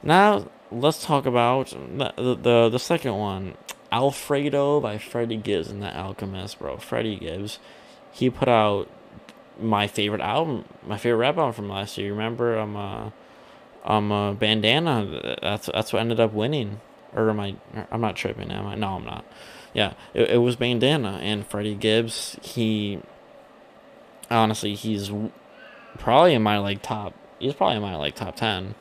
now 0.02 0.46
let's 0.70 1.04
talk 1.04 1.26
about 1.26 1.70
the 1.70 2.36
the, 2.40 2.68
the, 2.68 2.78
second 2.78 3.16
one. 3.16 3.54
Alfredo 3.92 4.80
by 4.80 4.98
Freddie 4.98 5.36
Gibbs 5.36 5.68
and 5.68 5.82
the 5.82 5.96
Alchemist, 5.96 6.60
bro. 6.60 6.76
Freddie 6.76 7.16
Gibbs, 7.16 7.58
he 8.12 8.30
put 8.30 8.48
out 8.48 8.88
my 9.58 9.88
favorite 9.88 10.20
album, 10.20 10.64
my 10.86 10.96
favorite 10.96 11.18
rap 11.18 11.36
album 11.36 11.52
from 11.52 11.68
last 11.68 11.98
year. 11.98 12.12
Remember, 12.12 12.56
I'm 12.56 12.76
uh, 12.76 13.10
um, 13.84 14.12
uh, 14.12 14.32
Bandana. 14.34 15.38
That's 15.42 15.66
that's 15.66 15.92
what 15.92 16.00
ended 16.00 16.20
up 16.20 16.32
winning. 16.32 16.80
or 17.14 17.30
am 17.30 17.40
I? 17.40 17.56
I'm 17.90 18.00
not 18.00 18.16
tripping, 18.16 18.50
am 18.50 18.66
I? 18.66 18.74
No, 18.76 18.94
I'm 18.94 19.04
not. 19.04 19.24
Yeah, 19.74 19.94
it, 20.14 20.30
it 20.30 20.38
was 20.38 20.56
Bandana 20.56 21.18
and 21.22 21.46
Freddie 21.46 21.74
Gibbs. 21.74 22.36
He 22.42 23.00
honestly, 24.30 24.74
he's 24.74 25.10
probably 25.98 26.34
in 26.34 26.42
my 26.42 26.58
like 26.58 26.82
top. 26.82 27.14
He's 27.38 27.54
probably 27.54 27.76
in 27.76 27.82
my 27.82 27.96
like 27.96 28.14
top 28.14 28.36
ten. 28.36 28.74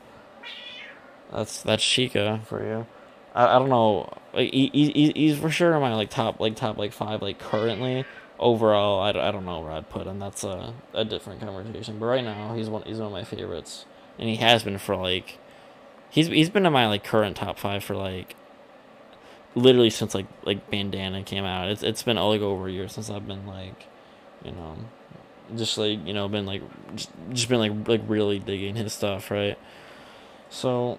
That's 1.32 1.62
that's 1.62 1.84
Chica 1.84 2.40
for 2.44 2.64
you. 2.64 2.86
I, 3.34 3.56
I 3.56 3.58
don't 3.58 3.68
know. 3.68 4.12
Like 4.32 4.52
he, 4.52 4.70
he 4.72 5.12
he's 5.14 5.38
for 5.38 5.50
sure 5.50 5.74
in 5.74 5.80
my 5.80 5.94
like 5.94 6.10
top 6.10 6.40
like 6.40 6.56
top 6.56 6.78
like 6.78 6.92
five 6.92 7.22
like 7.22 7.38
currently. 7.38 8.04
Overall, 8.38 9.00
I, 9.00 9.10
I 9.10 9.30
don't 9.32 9.44
know 9.44 9.60
where 9.60 9.72
I'd 9.72 9.90
put 9.90 10.06
him. 10.06 10.18
That's 10.18 10.44
a 10.44 10.72
a 10.94 11.04
different 11.04 11.40
conversation. 11.40 11.98
But 11.98 12.06
right 12.06 12.24
now, 12.24 12.54
he's 12.54 12.70
one 12.70 12.82
he's 12.82 12.98
one 12.98 13.08
of 13.08 13.12
my 13.12 13.24
favorites, 13.24 13.84
and 14.18 14.28
he 14.28 14.36
has 14.36 14.62
been 14.62 14.78
for 14.78 14.96
like. 14.96 15.38
He's 16.08 16.26
he's 16.26 16.50
been 16.50 16.66
in 16.66 16.72
my 16.72 16.86
like 16.86 17.04
current 17.04 17.36
top 17.36 17.58
five 17.58 17.84
for 17.84 17.94
like. 17.94 18.34
Literally 19.54 19.90
since 19.90 20.14
like 20.14 20.26
like 20.44 20.70
Bandana 20.70 21.22
came 21.24 21.44
out, 21.44 21.68
it's 21.68 21.82
it's 21.82 22.02
been 22.04 22.16
like 22.16 22.40
over 22.40 22.68
a 22.68 22.72
year 22.72 22.88
since 22.88 23.10
I've 23.10 23.26
been 23.26 23.46
like, 23.46 23.86
you 24.44 24.52
know, 24.52 24.76
just 25.56 25.78
like 25.78 26.06
you 26.06 26.14
know 26.14 26.28
been 26.28 26.46
like 26.46 26.62
just, 26.94 27.10
just 27.30 27.48
been 27.48 27.58
like 27.58 27.88
like 27.88 28.02
really 28.08 28.38
digging 28.38 28.76
his 28.76 28.92
stuff, 28.92 29.30
right? 29.30 29.58
So, 30.50 30.98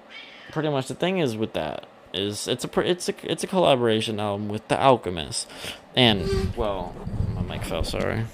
pretty 0.52 0.70
much 0.70 0.88
the 0.88 0.95
thing 0.95 1.20
is 1.20 1.36
with 1.36 1.54
that 1.54 1.86
is 2.14 2.47
it's 2.47 2.66
a 2.66 2.80
it's 2.80 3.10
a 3.10 3.14
it's 3.24 3.43
a 3.43 3.47
collaboration 3.47 4.20
album 4.20 4.49
with 4.49 4.68
The 4.68 4.82
Alchemist, 4.82 5.49
and 5.95 6.56
well, 6.56 6.95
my 7.36 7.41
mic 7.41 7.64
fell. 7.64 7.84
Sorry, 7.84 8.26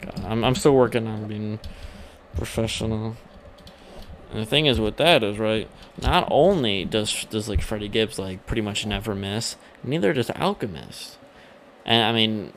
God, 0.00 0.24
I'm 0.24 0.44
I'm 0.44 0.54
still 0.54 0.74
working 0.74 1.06
on 1.06 1.26
being 1.26 1.60
professional. 2.36 3.16
And 4.30 4.40
the 4.40 4.46
thing 4.46 4.66
is 4.66 4.78
with 4.78 4.96
that 4.98 5.24
is 5.24 5.38
right. 5.38 5.68
Not 6.00 6.28
only 6.30 6.84
does 6.84 7.24
does 7.26 7.48
like 7.48 7.62
Freddie 7.62 7.88
Gibbs 7.88 8.18
like 8.18 8.46
pretty 8.46 8.62
much 8.62 8.86
never 8.86 9.14
miss, 9.14 9.56
neither 9.82 10.12
does 10.12 10.30
Alchemist. 10.30 11.18
And 11.84 12.04
I 12.04 12.12
mean, 12.12 12.52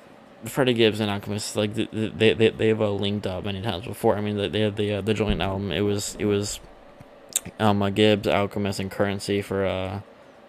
Freddie 0.46 0.74
Gibbs 0.74 1.00
and 1.00 1.10
Alchemist 1.10 1.56
like 1.56 1.74
they 1.74 2.34
they 2.34 2.50
they've 2.50 2.82
uh, 2.82 2.92
linked 2.92 3.26
up 3.28 3.46
many 3.46 3.62
times 3.62 3.86
before. 3.86 4.18
I 4.18 4.22
mean, 4.22 4.52
they 4.52 4.62
had 4.62 4.76
the 4.76 4.96
uh, 4.96 5.02
the 5.02 5.14
joint 5.14 5.42
album. 5.42 5.72
It 5.72 5.82
was 5.82 6.16
it 6.20 6.26
was 6.26 6.60
um 7.60 7.82
uh, 7.82 7.90
Gibbs, 7.90 8.28
Alchemist, 8.28 8.80
and 8.80 8.92
Curren$y 8.92 9.42
for 9.42 9.66
uh 9.66 10.02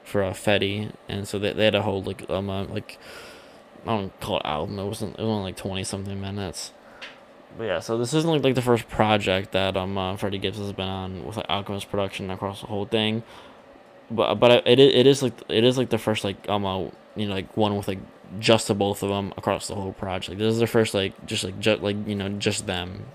for 0.05 0.23
uh, 0.23 0.33
Fetti, 0.33 0.93
and 1.09 1.27
so 1.27 1.39
they 1.39 1.53
they 1.53 1.65
had 1.65 1.75
a 1.75 1.83
whole 1.83 2.03
like 2.03 2.29
um 2.31 2.51
uh, 2.51 2.65
like 2.65 2.99
I 3.87 3.97
don't 3.97 4.21
call 4.21 4.39
it 4.39 4.47
album. 4.47 4.79
It 4.79 4.85
wasn't 4.85 5.19
it 5.19 5.23
was 5.23 5.29
only 5.29 5.45
like 5.45 5.57
twenty 5.57 5.85
something 5.85 6.21
minutes. 6.21 6.73
But 7.57 7.65
yeah, 7.65 7.79
so 7.79 7.97
this 7.99 8.13
isn't 8.13 8.29
like, 8.29 8.43
like 8.43 8.55
the 8.57 8.63
first 8.63 8.89
project 8.89 9.53
that 9.53 9.77
um 9.77 9.97
uh, 9.97 10.17
Freddie 10.17 10.39
Gibbs 10.39 10.59
has 10.59 10.73
been 10.73 10.89
on 10.89 11.25
with 11.25 11.37
like 11.37 11.47
Alchemist 11.49 11.91
production 11.91 12.31
across 12.31 12.61
the 12.61 12.67
whole 12.67 12.87
thing. 12.87 13.23
But 14.11 14.35
but 14.37 14.67
it 14.67 14.79
it 14.79 15.07
is 15.07 15.23
like 15.23 15.35
it 15.49 15.65
is 15.65 15.79
like 15.79 15.91
the 15.91 15.99
first 15.99 16.25
like 16.25 16.49
um 16.49 16.65
uh, 16.65 16.91
you 17.17 17.27
know 17.29 17.35
like 17.35 17.57
one 17.57 17.77
with 17.77 17.89
like 17.89 18.01
just 18.39 18.69
the 18.69 18.75
both 18.75 19.03
of 19.03 19.09
them 19.09 19.33
across 19.37 19.69
the 19.69 19.75
whole 19.75 19.93
project. 19.93 20.39
This 20.39 20.53
is 20.53 20.59
their 20.59 20.67
first 20.67 20.95
like 20.95 21.27
just 21.27 21.45
like 21.45 21.59
just 21.61 21.83
like 21.83 21.97
you 22.07 22.15
know 22.15 22.29
just 22.31 22.67
them, 22.67 23.07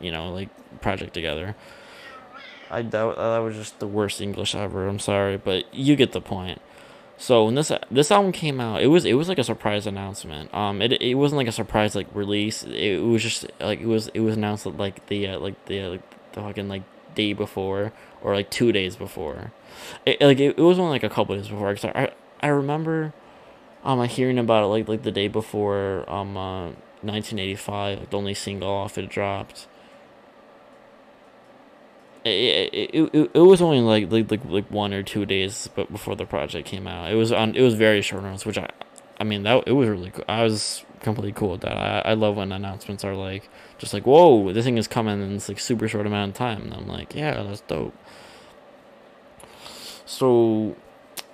you 0.00 0.10
know 0.10 0.30
like 0.30 0.48
project 0.80 1.14
together. 1.14 1.56
I 2.70 2.82
doubt 2.82 3.16
that 3.16 3.38
was 3.38 3.54
just 3.54 3.78
the 3.78 3.86
worst 3.86 4.20
English 4.20 4.54
ever. 4.54 4.88
I'm 4.88 4.98
sorry, 4.98 5.36
but 5.36 5.72
you 5.74 5.96
get 5.96 6.12
the 6.12 6.20
point. 6.20 6.60
So 7.16 7.44
when 7.44 7.54
this 7.54 7.70
this 7.90 8.10
album 8.10 8.32
came 8.32 8.60
out, 8.60 8.82
it 8.82 8.88
was 8.88 9.04
it 9.04 9.14
was 9.14 9.28
like 9.28 9.38
a 9.38 9.44
surprise 9.44 9.86
announcement. 9.86 10.52
Um, 10.52 10.82
it 10.82 11.00
it 11.00 11.14
wasn't 11.14 11.38
like 11.38 11.46
a 11.46 11.52
surprise 11.52 11.94
like 11.94 12.08
release. 12.12 12.64
It, 12.64 13.02
was 13.02 13.22
just 13.22 13.46
like 13.60 13.80
it 13.80 13.86
was 13.86 14.08
it 14.08 14.20
was 14.20 14.36
announced 14.36 14.66
like 14.66 15.06
the 15.06 15.28
uh, 15.28 15.38
like 15.38 15.64
the 15.66 15.80
uh, 15.80 15.88
like 15.90 16.32
the 16.32 16.40
fucking 16.40 16.68
like 16.68 16.82
day 17.14 17.32
before 17.32 17.92
or 18.22 18.34
like 18.34 18.50
two 18.50 18.72
days 18.72 18.96
before. 18.96 19.52
It, 20.04 20.20
like 20.20 20.40
it, 20.40 20.58
it 20.58 20.62
was 20.62 20.78
only 20.78 20.90
like 20.90 21.04
a 21.04 21.08
couple 21.08 21.36
days 21.36 21.48
before. 21.48 21.72
Cause 21.74 21.84
I 21.84 22.12
I 22.40 22.48
remember 22.48 23.12
um, 23.84 24.00
I 24.00 24.06
hearing 24.06 24.38
about 24.38 24.64
it 24.64 24.66
like 24.68 24.88
like 24.88 25.02
the 25.02 25.12
day 25.12 25.28
before 25.28 26.04
um 26.08 26.36
uh, 26.36 26.72
1985, 27.02 27.98
like 28.00 28.10
the 28.10 28.16
only 28.16 28.34
single 28.34 28.70
off 28.70 28.96
it 28.96 29.08
dropped. 29.08 29.66
It, 32.24 32.72
it, 32.72 32.90
it, 32.94 33.30
it 33.34 33.38
was 33.40 33.60
only 33.60 33.80
like, 33.80 34.10
like 34.10 34.30
like 34.30 34.44
like 34.46 34.70
one 34.70 34.94
or 34.94 35.02
two 35.02 35.26
days 35.26 35.68
but 35.74 35.92
before 35.92 36.16
the 36.16 36.24
project 36.24 36.66
came 36.66 36.86
out. 36.86 37.12
It 37.12 37.16
was 37.16 37.30
on 37.30 37.54
it 37.54 37.60
was 37.60 37.74
very 37.74 38.00
short 38.00 38.22
notice, 38.22 38.46
which 38.46 38.56
I 38.56 38.70
I 39.20 39.24
mean 39.24 39.42
that 39.42 39.64
it 39.66 39.72
was 39.72 39.88
really 39.88 40.10
cool. 40.10 40.24
I 40.26 40.42
was 40.42 40.84
completely 41.00 41.32
cool 41.32 41.50
with 41.50 41.60
that. 41.60 41.76
I, 41.76 42.10
I 42.10 42.14
love 42.14 42.36
when 42.36 42.50
announcements 42.52 43.04
are 43.04 43.14
like 43.14 43.50
just 43.76 43.92
like 43.92 44.06
whoa 44.06 44.50
this 44.54 44.64
thing 44.64 44.78
is 44.78 44.88
coming 44.88 45.22
and 45.22 45.34
it's 45.34 45.50
like 45.50 45.60
super 45.60 45.86
short 45.86 46.06
amount 46.06 46.30
of 46.30 46.36
time 46.36 46.62
and 46.62 46.72
I'm 46.72 46.88
like 46.88 47.14
yeah 47.14 47.42
that's 47.42 47.60
dope. 47.60 47.94
So 50.06 50.76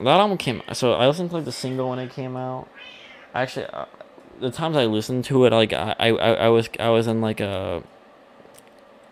that 0.04 0.20
album 0.20 0.38
came. 0.38 0.62
So 0.72 0.94
I 0.94 1.06
listened 1.06 1.30
to 1.30 1.36
like 1.36 1.44
the 1.44 1.52
single 1.52 1.90
when 1.90 1.98
it 1.98 2.10
came 2.10 2.36
out. 2.36 2.68
Actually, 3.34 3.66
uh, 3.66 3.86
the 4.40 4.50
times 4.50 4.76
I 4.76 4.86
listened 4.86 5.24
to 5.26 5.44
it, 5.44 5.52
like 5.52 5.72
I, 5.72 5.94
I, 5.98 6.08
I 6.08 6.48
was 6.48 6.68
I 6.78 6.88
was 6.88 7.06
in 7.06 7.20
like 7.20 7.40
a. 7.40 7.82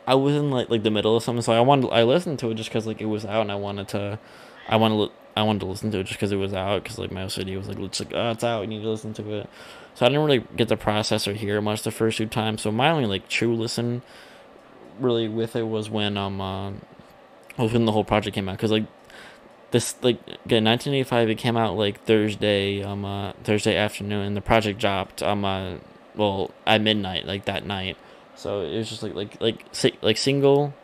I 0.06 0.14
was 0.14 0.34
in 0.34 0.50
like 0.50 0.70
like 0.70 0.82
the 0.82 0.90
middle 0.90 1.16
of 1.16 1.22
something, 1.22 1.42
so 1.42 1.52
I 1.52 1.60
wanted 1.60 1.90
I 1.90 2.02
listened 2.02 2.38
to 2.38 2.50
it 2.50 2.54
just 2.54 2.70
because 2.70 2.86
like 2.86 3.02
it 3.02 3.06
was 3.06 3.26
out, 3.26 3.42
and 3.42 3.52
I 3.52 3.56
wanted 3.56 3.88
to, 3.88 4.18
I 4.66 4.76
wanted 4.76 5.10
I 5.36 5.42
wanted 5.42 5.60
to 5.60 5.66
listen 5.66 5.90
to 5.90 6.00
it 6.00 6.04
just 6.04 6.18
because 6.18 6.32
it 6.32 6.36
was 6.36 6.54
out, 6.54 6.82
because 6.82 6.98
like 6.98 7.12
my 7.12 7.28
city 7.28 7.54
was 7.56 7.68
like 7.68 7.78
it's 7.78 8.00
like 8.00 8.12
oh 8.14 8.30
it's 8.30 8.42
out, 8.42 8.62
you 8.62 8.68
need 8.68 8.82
to 8.82 8.88
listen 8.88 9.12
to 9.14 9.34
it. 9.34 9.50
So 9.94 10.06
I 10.06 10.08
didn't 10.08 10.24
really 10.24 10.44
get 10.56 10.68
to 10.68 10.76
process 10.78 11.28
or 11.28 11.60
much 11.60 11.82
the 11.82 11.90
first 11.90 12.16
two 12.16 12.26
times. 12.26 12.62
So 12.62 12.72
my 12.72 12.88
only 12.88 13.06
like 13.06 13.28
true 13.28 13.54
listen, 13.54 14.00
really 14.98 15.28
with 15.28 15.54
it 15.54 15.64
was 15.64 15.90
when 15.90 16.16
um 16.16 16.40
uh, 16.40 16.72
was 17.58 17.74
when 17.74 17.84
the 17.84 17.92
whole 17.92 18.04
project 18.04 18.34
came 18.34 18.48
out, 18.48 18.56
because 18.56 18.70
like 18.70 18.86
this 19.70 19.96
like 20.02 20.18
again 20.46 20.64
1985 20.64 21.28
it 21.28 21.34
came 21.34 21.56
out 21.56 21.76
like 21.76 22.02
thursday 22.04 22.82
um 22.82 23.04
uh 23.04 23.32
thursday 23.44 23.76
afternoon 23.76 24.24
and 24.26 24.36
the 24.36 24.40
project 24.40 24.80
dropped 24.80 25.22
um 25.22 25.44
uh 25.44 25.74
well 26.18 26.50
at 26.66 26.82
midnight 26.82 27.24
like 27.24 27.46
that 27.46 27.64
night. 27.64 27.96
So 28.34 28.60
it 28.60 28.76
was 28.76 28.90
just 28.90 29.02
like 29.02 29.14
like 29.14 29.40
like 29.40 30.02
like 30.02 30.16
single 30.18 30.74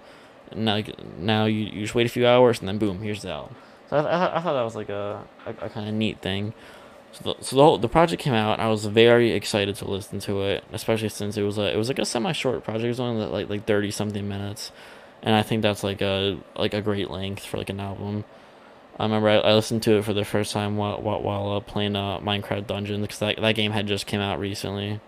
now 0.54 0.74
like, 0.74 1.18
now 1.18 1.44
you, 1.46 1.66
you 1.66 1.82
just 1.82 1.94
wait 1.94 2.06
a 2.06 2.08
few 2.08 2.26
hours 2.26 2.60
and 2.60 2.68
then 2.68 2.78
boom 2.78 3.00
here's 3.00 3.22
the 3.22 3.30
album. 3.30 3.56
So 3.90 3.96
i, 3.98 4.00
I, 4.00 4.38
I 4.38 4.40
thought 4.40 4.54
that 4.54 4.62
was 4.62 4.76
like 4.76 4.88
a 4.88 5.22
a, 5.44 5.50
a 5.66 5.68
kind 5.68 5.88
of 5.88 5.94
neat 5.94 6.22
thing. 6.22 6.54
So 7.12 7.34
the, 7.34 7.44
so 7.44 7.56
the 7.56 7.62
whole 7.62 7.78
the 7.78 7.88
project 7.88 8.20
came 8.20 8.34
out 8.34 8.58
i 8.58 8.66
was 8.66 8.86
very 8.86 9.30
excited 9.30 9.76
to 9.76 9.84
listen 9.84 10.18
to 10.20 10.42
it 10.42 10.64
especially 10.72 11.08
since 11.10 11.36
it 11.36 11.42
was 11.42 11.58
a 11.58 11.72
it 11.72 11.76
was 11.76 11.86
like 11.86 12.00
a 12.00 12.04
semi 12.04 12.32
short 12.32 12.64
project 12.64 12.86
it 12.86 12.88
was 12.88 12.98
only 12.98 13.24
like 13.26 13.48
like 13.48 13.66
30 13.66 13.90
something 13.90 14.28
minutes. 14.28 14.72
And 15.22 15.34
i 15.34 15.42
think 15.42 15.62
that's 15.62 15.84
like 15.84 16.00
a 16.00 16.38
like 16.56 16.74
a 16.74 16.82
great 16.82 17.10
length 17.10 17.44
for 17.46 17.56
like 17.58 17.70
an 17.70 17.80
album 17.80 18.24
I 18.98 19.04
remember 19.04 19.28
I, 19.28 19.36
I 19.36 19.54
listened 19.54 19.82
to 19.84 19.98
it 19.98 20.04
for 20.04 20.12
the 20.12 20.24
first 20.24 20.52
time 20.52 20.76
while 20.76 21.00
while, 21.00 21.22
while 21.22 21.52
uh, 21.56 21.60
playing 21.60 21.96
uh, 21.96 22.20
Minecraft 22.20 22.66
Dungeons 22.66 23.02
because 23.02 23.18
that, 23.18 23.40
that 23.40 23.54
game 23.54 23.72
had 23.72 23.86
just 23.86 24.06
came 24.06 24.20
out 24.20 24.38
recently. 24.38 25.00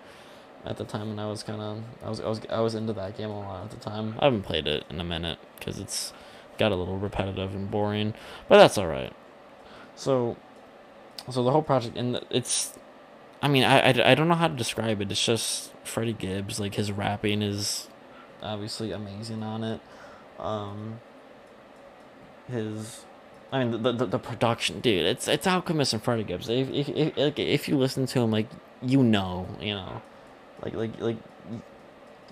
At 0.65 0.79
the 0.79 0.85
time, 0.85 1.11
and 1.11 1.21
I 1.21 1.29
was 1.29 1.45
kind 1.45 1.61
of 1.63 1.83
I 2.05 2.09
was 2.09 2.21
I 2.21 2.29
was 2.29 2.41
I 2.51 2.61
was 2.61 2.75
into 2.75 2.93
that 2.95 3.17
game 3.17 3.31
a 3.31 3.39
lot 3.39 3.65
at 3.67 3.71
the 3.71 3.77
time. 3.77 4.17
I 4.19 4.25
haven't 4.25 4.43
played 4.43 4.67
it 4.67 4.85
in 4.91 4.99
a 4.99 5.05
minute 5.05 5.39
because 5.57 5.79
it's 5.79 6.13
got 6.59 6.73
a 6.73 6.75
little 6.75 6.99
repetitive 6.99 7.55
and 7.55 7.71
boring, 7.71 8.15
but 8.49 8.57
that's 8.59 8.77
all 8.77 8.89
right. 8.89 9.13
So, 9.95 10.37
so 11.31 11.43
the 11.43 11.51
whole 11.51 11.63
project 11.63 11.97
and 11.97 12.21
it's, 12.31 12.75
I 13.41 13.49
mean 13.49 13.65
I, 13.65 13.91
I, 13.91 14.11
I 14.11 14.15
don't 14.15 14.29
know 14.29 14.35
how 14.35 14.49
to 14.49 14.55
describe 14.55 15.01
it. 15.01 15.11
It's 15.11 15.25
just 15.25 15.73
Freddie 15.85 16.13
Gibbs 16.13 16.59
like 16.59 16.75
his 16.75 16.91
rapping 16.91 17.43
is 17.43 17.89
obviously 18.43 18.93
amazing 18.93 19.43
on 19.43 19.65
it. 19.65 19.81
Um, 20.39 21.01
his 22.49 23.06
I 23.53 23.65
mean, 23.65 23.83
the, 23.83 23.93
the, 23.93 24.07
the 24.07 24.19
production, 24.19 24.81
dude. 24.81 25.07
It's 25.07 25.29
it's 25.29 25.47
Alchemist 25.47 25.93
and 25.93 26.03
Freddie 26.03 26.25
Gibbs. 26.25 26.49
If 26.49 26.69
if 26.71 27.17
if, 27.17 27.39
if 27.39 27.69
you 27.69 27.77
listen 27.77 28.07
to 28.07 28.21
him, 28.21 28.31
like 28.31 28.49
you 28.83 29.03
know, 29.03 29.47
you 29.61 29.75
know, 29.75 30.03
like 30.63 30.75
like 30.75 31.01
like 31.01 31.17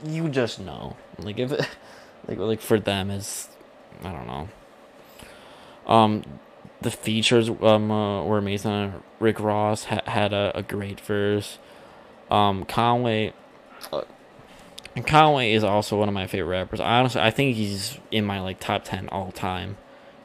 you 0.04 0.28
just 0.28 0.60
know. 0.60 0.96
Like 1.18 1.38
if 1.38 1.50
like 2.28 2.38
like 2.38 2.60
for 2.60 2.80
them 2.80 3.10
is, 3.10 3.48
I 4.02 4.12
don't 4.12 4.26
know. 4.26 4.48
Um, 5.86 6.24
the 6.80 6.90
features 6.90 7.48
um 7.48 7.90
uh, 7.90 8.24
were 8.24 8.38
amazing. 8.38 8.94
Rick 9.20 9.38
Ross 9.38 9.84
ha- 9.84 10.02
had 10.06 10.32
a, 10.32 10.52
a 10.54 10.62
great 10.62 11.00
verse. 11.00 11.58
Um, 12.30 12.64
Conway. 12.64 13.32
Uh, 13.92 14.02
Conway 15.06 15.52
is 15.52 15.62
also 15.62 15.98
one 15.98 16.08
of 16.08 16.14
my 16.14 16.26
favorite 16.26 16.50
rappers. 16.50 16.80
Honestly, 16.80 17.20
I 17.20 17.30
think 17.30 17.56
he's 17.56 17.98
in 18.10 18.24
my 18.24 18.40
like 18.40 18.58
top 18.58 18.84
ten 18.84 19.08
all 19.10 19.30
time 19.30 19.76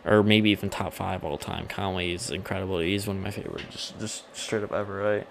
or 0.10 0.24
maybe 0.24 0.50
even 0.50 0.70
top 0.70 0.92
five 0.94 1.24
all 1.24 1.38
time. 1.38 1.68
Conway 1.68 2.12
is 2.12 2.32
incredible. 2.32 2.80
He's 2.80 3.06
one 3.06 3.18
of 3.18 3.24
my 3.24 3.30
favorite, 3.32 3.70
just 3.70 3.98
just 4.00 4.36
straight 4.36 4.64
up 4.64 4.74
ever, 4.74 4.98
right? 4.98 5.28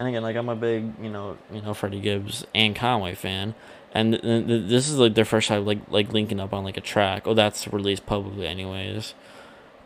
And 0.00 0.08
again, 0.08 0.22
like 0.22 0.34
I'm 0.34 0.48
a 0.48 0.56
big, 0.56 0.92
you 1.00 1.10
know, 1.10 1.38
you 1.52 1.62
know 1.62 1.74
Freddie 1.74 2.00
Gibbs 2.00 2.44
and 2.52 2.74
Conway 2.74 3.14
fan, 3.14 3.54
and 3.94 4.14
th- 4.14 4.46
th- 4.46 4.68
this 4.68 4.88
is 4.88 4.96
like 4.98 5.14
their 5.14 5.24
first 5.24 5.48
time 5.48 5.64
like 5.64 5.78
like 5.88 6.12
linking 6.12 6.40
up 6.40 6.52
on 6.52 6.64
like 6.64 6.76
a 6.76 6.80
track. 6.80 7.26
Oh, 7.26 7.34
that's 7.34 7.72
released 7.72 8.04
publicly, 8.04 8.46
anyways. 8.46 9.14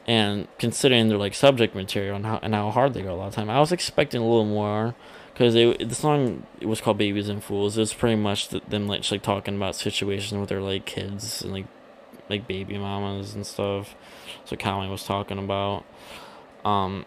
And 0.06 0.48
considering 0.58 1.08
their 1.08 1.18
like 1.18 1.34
subject 1.34 1.74
material 1.74 2.16
and 2.16 2.24
how 2.24 2.38
and 2.42 2.54
how 2.54 2.70
hard 2.70 2.94
they 2.94 3.02
go 3.02 3.14
a 3.14 3.16
lot 3.16 3.28
of 3.28 3.34
time, 3.34 3.50
I 3.50 3.60
was 3.60 3.72
expecting 3.72 4.22
a 4.22 4.24
little 4.24 4.46
more 4.46 4.94
because 5.34 5.52
the 5.52 5.94
song 5.94 6.46
it 6.60 6.66
was 6.66 6.80
called 6.80 6.96
"Babies 6.96 7.28
and 7.28 7.44
Fools." 7.44 7.76
It 7.76 7.80
was 7.80 7.92
pretty 7.92 8.16
much 8.16 8.48
them 8.48 8.86
like 8.86 9.00
just, 9.00 9.12
like 9.12 9.22
talking 9.22 9.56
about 9.56 9.76
situations 9.76 10.38
with 10.38 10.48
their 10.48 10.62
like 10.62 10.86
kids 10.86 11.42
and 11.42 11.52
like 11.52 11.66
like 12.28 12.46
baby 12.46 12.78
mamas 12.78 13.34
and 13.34 13.46
stuff. 13.46 13.94
So 14.44 14.56
Conway 14.56 14.88
was 14.88 15.04
talking 15.04 15.38
about. 15.38 15.84
Um, 16.64 17.04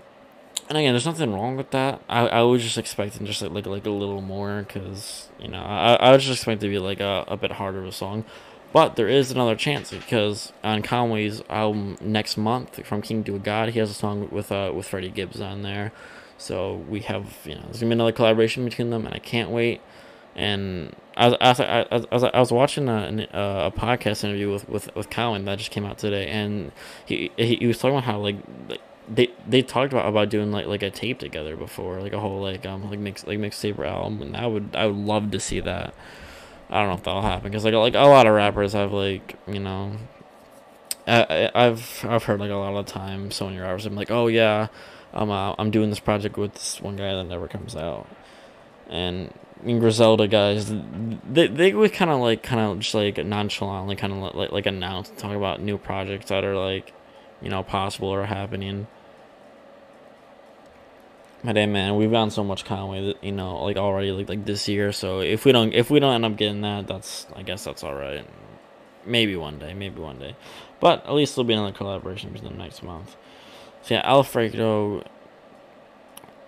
and 0.70 0.78
again, 0.78 0.94
there's 0.94 1.06
nothing 1.06 1.34
wrong 1.34 1.56
with 1.56 1.72
that. 1.72 2.02
I, 2.10 2.28
I 2.28 2.42
was 2.42 2.62
just 2.62 2.78
expecting 2.78 3.26
just 3.26 3.42
like 3.42 3.52
like, 3.52 3.66
like 3.66 3.86
a 3.86 3.90
little 3.92 4.22
more 4.22 4.64
because 4.68 5.30
you 5.40 5.48
know 5.48 5.62
I, 5.62 5.96
I 5.96 6.12
was 6.12 6.26
just 6.26 6.40
expecting 6.40 6.70
to 6.70 6.74
be 6.74 6.80
like 6.80 7.00
a, 7.00 7.24
a 7.28 7.38
bit 7.38 7.54
harder 7.54 7.80
of 7.80 7.86
a 7.86 7.92
song, 7.92 8.26
but 8.74 8.96
there 8.98 9.08
is 9.08 9.32
another 9.32 9.56
chance 9.56 9.92
because 9.92 10.52
on 10.64 10.82
Conway's 10.82 11.42
album 11.50 11.98
next 12.02 12.36
month 12.36 12.86
from 12.86 13.02
King 13.02 13.24
to 13.26 13.36
a 13.36 13.40
God, 13.40 13.70
he 13.70 13.80
has 13.80 13.90
a 13.90 13.94
song 13.94 14.28
with 14.30 14.52
uh 14.52 14.72
with 14.76 14.88
Freddie 14.88 15.10
Gibbs 15.10 15.40
on 15.40 15.62
there, 15.62 15.94
so 16.38 16.76
we 16.90 17.00
have 17.02 17.38
you 17.46 17.56
know 17.56 17.62
there's 17.62 17.80
gonna 17.80 17.90
be 17.90 17.94
another 17.94 18.12
collaboration 18.12 18.66
between 18.66 18.90
them, 18.90 19.06
and 19.06 19.16
I 19.16 19.20
can't 19.20 19.52
wait. 19.52 19.82
And 20.38 20.96
I 21.18 21.30
was 21.30 21.38
I 21.42 21.50
was, 21.50 21.60
I 22.12 22.16
was, 22.16 22.24
I 22.24 22.40
was 22.40 22.52
watching 22.52 22.88
a, 22.88 23.28
a 23.34 23.72
podcast 23.76 24.24
interview 24.24 24.52
with 24.52 24.70
with 24.70 24.96
with 24.96 25.10
Colin 25.10 25.46
that 25.46 25.58
just 25.58 25.72
came 25.72 25.84
out 25.84 25.98
today, 25.98 26.28
and 26.28 26.72
he 27.06 27.32
he, 27.38 27.66
was 27.66 27.80
talking 27.80 27.98
about 27.98 28.04
how 28.04 28.20
like, 28.20 28.38
like 28.70 28.82
they 29.10 29.30
they 29.48 29.64
talked 29.64 29.94
about 29.94 30.08
about 30.08 30.30
doing 30.30 30.52
like 30.52 30.68
like 30.68 30.84
a 30.84 30.92
tape 30.92 31.18
together 31.18 31.58
before, 31.58 32.02
like 32.02 32.14
a 32.14 32.20
whole 32.20 32.40
like 32.40 32.68
um 32.68 32.88
like 32.88 33.00
mix 33.00 33.26
like 33.26 33.40
mixtape 33.40 33.84
album, 33.84 34.22
and 34.22 34.38
I 34.38 34.46
would 34.46 34.76
I 34.76 34.86
would 34.86 34.96
love 34.96 35.32
to 35.32 35.40
see 35.40 35.60
that. 35.62 35.96
I 36.70 36.80
don't 36.82 36.90
know 36.90 36.96
if 36.96 37.04
that'll 37.04 37.22
happen 37.24 37.50
because 37.50 37.66
like 37.66 37.74
like 37.74 37.96
a 37.96 38.00
lot 38.02 38.28
of 38.28 38.34
rappers 38.34 38.74
have 38.74 38.94
like 38.94 39.36
you 39.48 39.60
know. 39.60 39.94
I, 41.08 41.50
I've 41.56 42.06
I've 42.08 42.26
heard 42.26 42.42
like 42.42 42.52
a 42.52 42.56
lot 42.56 42.76
of 42.76 42.86
times 42.86 43.36
so 43.36 43.46
many 43.46 43.60
rappers 43.60 43.86
I'm 43.86 43.96
like 43.96 44.12
oh 44.12 44.28
yeah, 44.28 44.68
I'm 45.14 45.32
uh, 45.32 45.56
I'm 45.58 45.72
doing 45.72 45.90
this 45.90 46.02
project 46.02 46.38
with 46.38 46.54
this 46.54 46.82
one 46.82 46.96
guy 46.96 47.14
that 47.14 47.24
never 47.24 47.48
comes 47.48 47.76
out, 47.76 48.08
and 48.88 49.34
Griselda 49.64 50.28
guys, 50.28 50.72
they 51.30 51.48
they 51.48 51.74
would 51.74 51.94
kind 51.94 52.12
of 52.12 52.20
like 52.20 52.44
kind 52.44 52.62
of 52.62 52.80
just 52.80 52.94
like 52.94 53.18
nonchalantly 53.18 53.96
kind 53.96 54.14
of 54.14 54.36
like 54.36 54.52
like 54.52 54.66
announce 54.66 55.10
talk 55.18 55.36
about 55.36 55.62
new 55.62 55.78
projects 55.78 56.30
that 56.30 56.44
are 56.44 56.56
like, 56.56 56.94
you 57.42 57.50
know, 57.50 57.64
possible 57.64 58.10
or 58.10 58.26
happening. 58.26 58.88
But 61.44 61.56
hey, 61.56 61.66
man, 61.66 61.96
we've 61.96 62.12
gotten 62.12 62.32
so 62.32 62.44
much 62.44 62.66
Conway 62.66 63.14
you 63.22 63.32
know, 63.32 63.64
like 63.64 63.78
already, 63.78 64.12
like 64.12 64.30
like 64.30 64.46
this 64.46 64.68
year. 64.68 64.92
So 64.92 65.22
if 65.22 65.46
we 65.46 65.52
don't, 65.52 65.74
if 65.74 65.90
we 65.90 66.00
don't 66.00 66.14
end 66.14 66.26
up 66.26 66.36
getting 66.36 66.62
that, 66.62 66.88
that's 66.88 67.28
I 67.36 67.44
guess 67.44 67.64
that's 67.64 67.84
all 67.84 67.96
right. 67.96 68.28
Maybe 69.06 69.36
one 69.36 69.58
day, 69.58 69.74
maybe 69.74 70.02
one 70.02 70.20
day, 70.20 70.36
but 70.80 71.06
at 71.06 71.14
least 71.14 71.36
there'll 71.36 71.48
be 71.48 71.54
another 71.54 71.72
collaboration 71.72 72.32
between 72.32 72.52
the 72.52 72.58
next 72.58 72.84
month. 72.84 73.16
So 73.84 73.96
yeah, 73.96 74.02
Alfredo. 74.04 75.04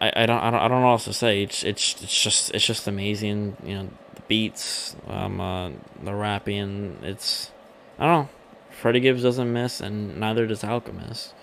I, 0.02 0.24
I 0.24 0.26
don't 0.26 0.40
I 0.40 0.52
don't 0.52 0.60
I 0.60 0.68
don't 0.68 0.82
know 0.82 0.88
what 0.88 0.94
else 0.94 1.06
to 1.06 1.14
say. 1.14 1.44
It's 1.44 1.64
it's 1.64 2.02
it's 2.02 2.24
just 2.24 2.52
it's 2.54 2.66
just 2.66 2.88
amazing. 2.88 3.58
You 3.64 3.76
know, 3.76 3.90
the 4.16 4.22
beats, 4.28 4.96
um, 5.08 5.42
uh, 5.42 5.72
the 6.04 6.14
rapping. 6.14 6.98
It's 7.04 7.52
I 7.98 8.06
don't 8.06 8.24
know. 8.24 8.30
Freddie 8.70 9.02
Gibbs 9.02 9.24
doesn't 9.24 9.52
miss, 9.52 9.82
and 9.82 10.18
neither 10.20 10.48
does 10.48 10.64
Alchemist. 10.64 11.34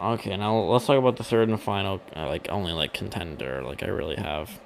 Okay, 0.00 0.36
now 0.36 0.56
let's 0.56 0.86
talk 0.86 0.98
about 0.98 1.16
the 1.16 1.24
third 1.24 1.48
and 1.48 1.60
final, 1.60 2.00
uh, 2.14 2.26
like 2.26 2.48
only 2.50 2.72
like 2.72 2.92
contender, 2.92 3.62
like 3.62 3.82
I 3.82 3.86
really 3.86 4.16
have, 4.16 4.60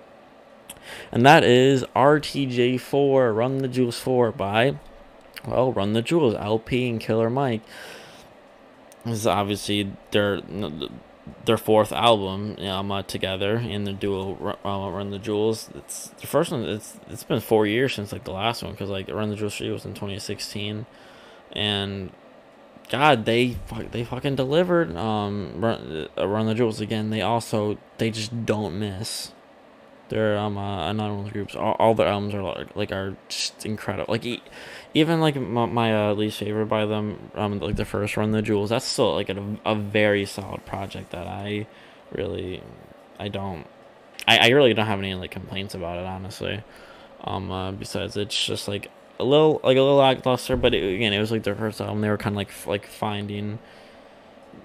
and 1.13 1.25
that 1.25 1.45
is 1.45 1.85
RTJ 1.95 2.81
Four 2.81 3.33
Run 3.33 3.59
the 3.59 3.69
Jewels 3.69 3.99
Four 3.99 4.33
by, 4.33 4.79
well, 5.47 5.73
Run 5.73 5.93
the 5.93 6.03
Jewels 6.03 6.35
El-P 6.35 6.89
and 6.89 7.01
Killer 7.01 7.31
Mike. 7.31 7.63
This 9.05 9.19
is 9.19 9.27
obviously 9.27 9.93
their 10.11 10.41
their 11.45 11.57
fourth 11.57 11.93
album, 11.93 12.57
you 12.59 12.65
together 13.09 13.57
in 13.57 13.85
the 13.85 13.93
duo 13.93 14.57
uh, 14.65 14.91
Run 14.91 15.11
the 15.11 15.19
Jewels. 15.19 15.71
It's 15.75 16.09
the 16.21 16.27
first 16.27 16.53
one. 16.53 16.65
It's 16.65 16.99
it's 17.09 17.25
been 17.25 17.41
four 17.41 17.67
years 17.67 17.95
since 17.95 18.13
like 18.13 18.25
the 18.25 18.33
last 18.33 18.63
one 18.63 18.73
because 18.73 18.91
like 18.91 19.09
Run 19.09 19.31
the 19.31 19.37
Jewels 19.37 19.57
Three 19.57 19.71
was 19.71 19.85
in 19.85 19.95
twenty 19.95 20.19
sixteen, 20.19 20.87
and 21.53 22.11
God, 22.91 23.25
they 23.25 23.57
they 23.93 24.05
fucking 24.05 24.35
delivered. 24.35 24.97
Um, 24.97 25.61
run, 25.61 26.09
uh, 26.19 26.27
run 26.27 26.47
the 26.47 26.55
jewels 26.55 26.81
again. 26.81 27.11
They 27.11 27.23
also 27.23 27.79
they 27.99 28.11
just 28.11 28.45
don't 28.45 28.79
miss. 28.79 29.33
They're 30.11 30.37
um 30.37 30.59
uh, 30.59 30.93
the 30.93 31.31
groups. 31.31 31.55
All, 31.55 31.77
all 31.79 31.95
their 31.95 32.09
albums 32.09 32.35
are 32.35 32.67
like, 32.75 32.91
are 32.91 33.17
just 33.29 33.65
incredible. 33.65 34.13
Like 34.13 34.43
even 34.93 35.21
like 35.21 35.37
my, 35.37 35.67
my 35.67 36.11
uh, 36.11 36.15
least 36.15 36.39
favorite 36.39 36.67
by 36.67 36.85
them, 36.85 37.31
um 37.37 37.61
like 37.61 37.77
the 37.77 37.85
first 37.85 38.17
Run 38.17 38.33
the 38.33 38.43
Jewels. 38.43 38.71
That's 38.71 38.85
still 38.85 39.15
like 39.15 39.29
a, 39.29 39.57
a 39.65 39.77
very 39.77 40.27
solid 40.27 40.67
project 40.67 41.13
that 41.13 41.29
I 41.29 41.67
really 42.13 42.61
I 43.21 43.29
don't 43.29 43.67
I, 44.27 44.39
I 44.39 44.49
really 44.49 44.75
don't 44.75 44.87
have 44.87 44.99
any 44.99 45.15
like 45.15 45.31
complaints 45.31 45.75
about 45.77 45.99
it 45.99 46.05
honestly. 46.05 46.65
Um 47.23 47.51
uh, 47.53 47.71
besides 47.71 48.17
it's 48.17 48.45
just 48.45 48.67
like 48.67 48.91
a 49.21 49.25
little 49.25 49.61
like 49.63 49.77
a 49.77 49.81
little 49.81 49.97
lackluster, 49.97 50.57
but 50.57 50.75
it, 50.75 50.95
again, 50.95 51.13
it 51.13 51.21
was 51.21 51.31
like 51.31 51.45
their 51.45 51.55
first 51.55 51.81
album. 51.81 52.01
They 52.01 52.09
were 52.09 52.17
kind 52.17 52.35
of 52.35 52.39
like 52.39 52.51
like 52.67 52.87
finding 52.87 53.61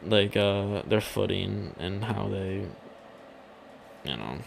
like 0.04 0.36
uh 0.36 0.82
their 0.88 1.02
footing 1.02 1.76
and 1.78 2.04
how 2.04 2.28
they 2.30 2.66
you 4.06 4.18
know 4.18 4.40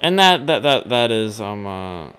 and 0.00 0.18
that 0.18 0.46
that 0.46 0.62
that 0.62 0.88
that 0.88 1.10
is 1.10 1.40
um 1.40 1.66
uh 1.66 2.10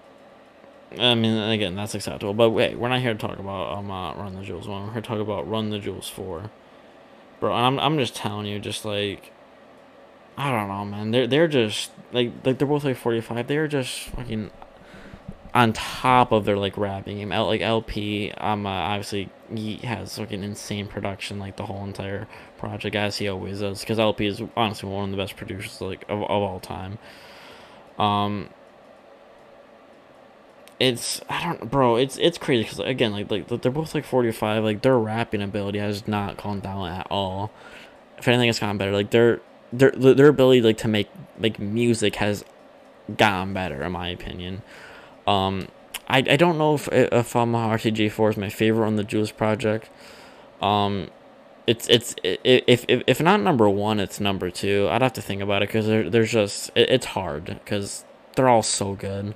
I 0.98 1.16
mean 1.16 1.38
again 1.38 1.76
that's 1.76 1.96
acceptable 1.96 2.34
but 2.34 2.52
wait 2.52 2.78
we're 2.78 2.90
not 2.90 3.02
here 3.02 3.14
to 3.14 3.20
talk 3.20 3.40
about 3.40 3.78
um 3.78 3.92
uh, 3.92 4.14
run 4.16 4.36
the 4.36 4.44
jewels 4.44 4.68
one 4.68 4.88
we're 4.88 4.94
here 4.94 5.02
to 5.02 5.08
talk 5.08 5.20
about 5.20 5.50
run 5.50 5.70
the 5.70 5.80
jewels 5.80 6.08
four 6.08 6.50
bro 7.40 7.54
I'm 7.54 7.80
I'm 7.80 7.98
just 7.98 8.16
telling 8.16 8.46
you 8.46 8.60
just 8.60 8.86
like 8.86 9.32
I 10.38 10.52
don't 10.52 10.68
know 10.68 10.86
man 10.86 11.12
they're 11.12 11.28
they're 11.28 11.48
just 11.48 11.92
like 12.12 12.32
like 12.44 12.58
they're 12.58 12.68
both 12.68 12.84
like 12.84 12.98
45 12.98 13.48
they're 13.48 13.68
just 13.68 14.00
fucking 14.10 14.52
on 15.58 15.74
top 15.74 16.32
of 16.32 16.46
their 16.46 16.56
like 16.56 16.78
rapping 16.78 17.18
game. 17.18 17.30
Like 17.30 17.62
El-P, 17.62 18.32
um, 18.38 18.68
uh, 18.68 18.70
obviously 18.70 19.30
he 19.54 19.78
has 19.78 20.16
fucking 20.16 20.44
insane 20.44 20.88
production 20.88 21.40
like 21.40 21.56
the 21.56 21.66
whole 21.66 21.84
entire 21.84 22.28
project 22.60 22.96
as 22.96 23.18
he 23.18 23.28
always 23.28 23.62
does. 23.62 23.80
Because 23.80 23.98
El-P 23.98 24.26
is 24.26 24.42
honestly 24.56 24.88
one 24.88 25.06
of 25.06 25.12
the 25.12 25.18
best 25.18 25.36
producers 25.36 25.82
like 25.82 26.04
of, 26.04 26.22
of 26.22 26.30
all 26.30 26.60
time. 26.60 27.00
Um, 27.98 28.50
it's 30.80 31.22
I 31.30 31.44
don't, 31.44 31.72
bro. 31.72 31.96
It's 31.96 32.18
it's 32.18 32.38
crazy 32.38 32.64
because 32.64 32.80
again, 32.80 33.12
like 33.12 33.32
like 33.32 33.48
they're 33.48 33.72
both 33.72 33.96
like 33.96 34.06
forty 34.06 34.32
five. 34.32 34.64
Like 34.64 34.82
their 34.82 34.98
rapping 34.98 35.42
ability 35.42 35.80
has 35.80 36.08
not 36.08 36.38
gone 36.38 36.60
down 36.60 36.88
at 36.88 37.08
all. 37.10 37.52
If 38.18 38.28
anything, 38.28 38.50
it's 38.50 38.60
gotten 38.60 38.78
better. 38.78 38.92
Like 38.92 39.12
their 39.12 39.42
their 39.74 39.92
their 39.92 40.28
ability 40.28 40.62
like 40.62 40.78
to 40.80 40.88
make 40.88 41.10
like 41.40 41.60
music 41.60 42.16
has 42.18 42.46
gotten 43.16 43.54
better 43.54 43.84
in 43.84 43.92
my 43.92 44.10
opinion. 44.10 44.62
Um, 45.26 45.68
I, 46.08 46.20
I 46.20 46.36
don't 46.38 46.58
know 46.58 46.76
if 46.76 46.88
if 46.92 47.36
um, 47.36 47.54
RTJ4 47.54 48.30
is 48.32 48.38
my 48.38 48.50
favorite 48.50 48.84
Run 48.84 48.96
the 48.96 49.04
Jewels 49.04 49.32
project. 49.32 49.90
Um, 50.62 51.10
it's 51.68 51.88
it's 51.90 52.16
if 52.24 52.86
if 52.88 53.04
if 53.06 53.22
not 53.22 53.42
number 53.42 53.70
one, 53.70 54.00
it's 54.00 54.20
number 54.22 54.50
two. 54.50 54.88
I'd 54.90 55.02
have 55.02 55.14
to 55.14 55.22
think 55.22 55.42
about 55.42 55.62
it 55.62 55.68
because 55.68 55.86
there's 55.86 56.32
just 56.32 56.72
it, 56.76 56.90
it's 56.90 57.08
hard 57.08 57.46
because 57.46 58.06
they're 58.36 58.48
all 58.48 58.64
so 58.64 58.94
good. 58.94 59.36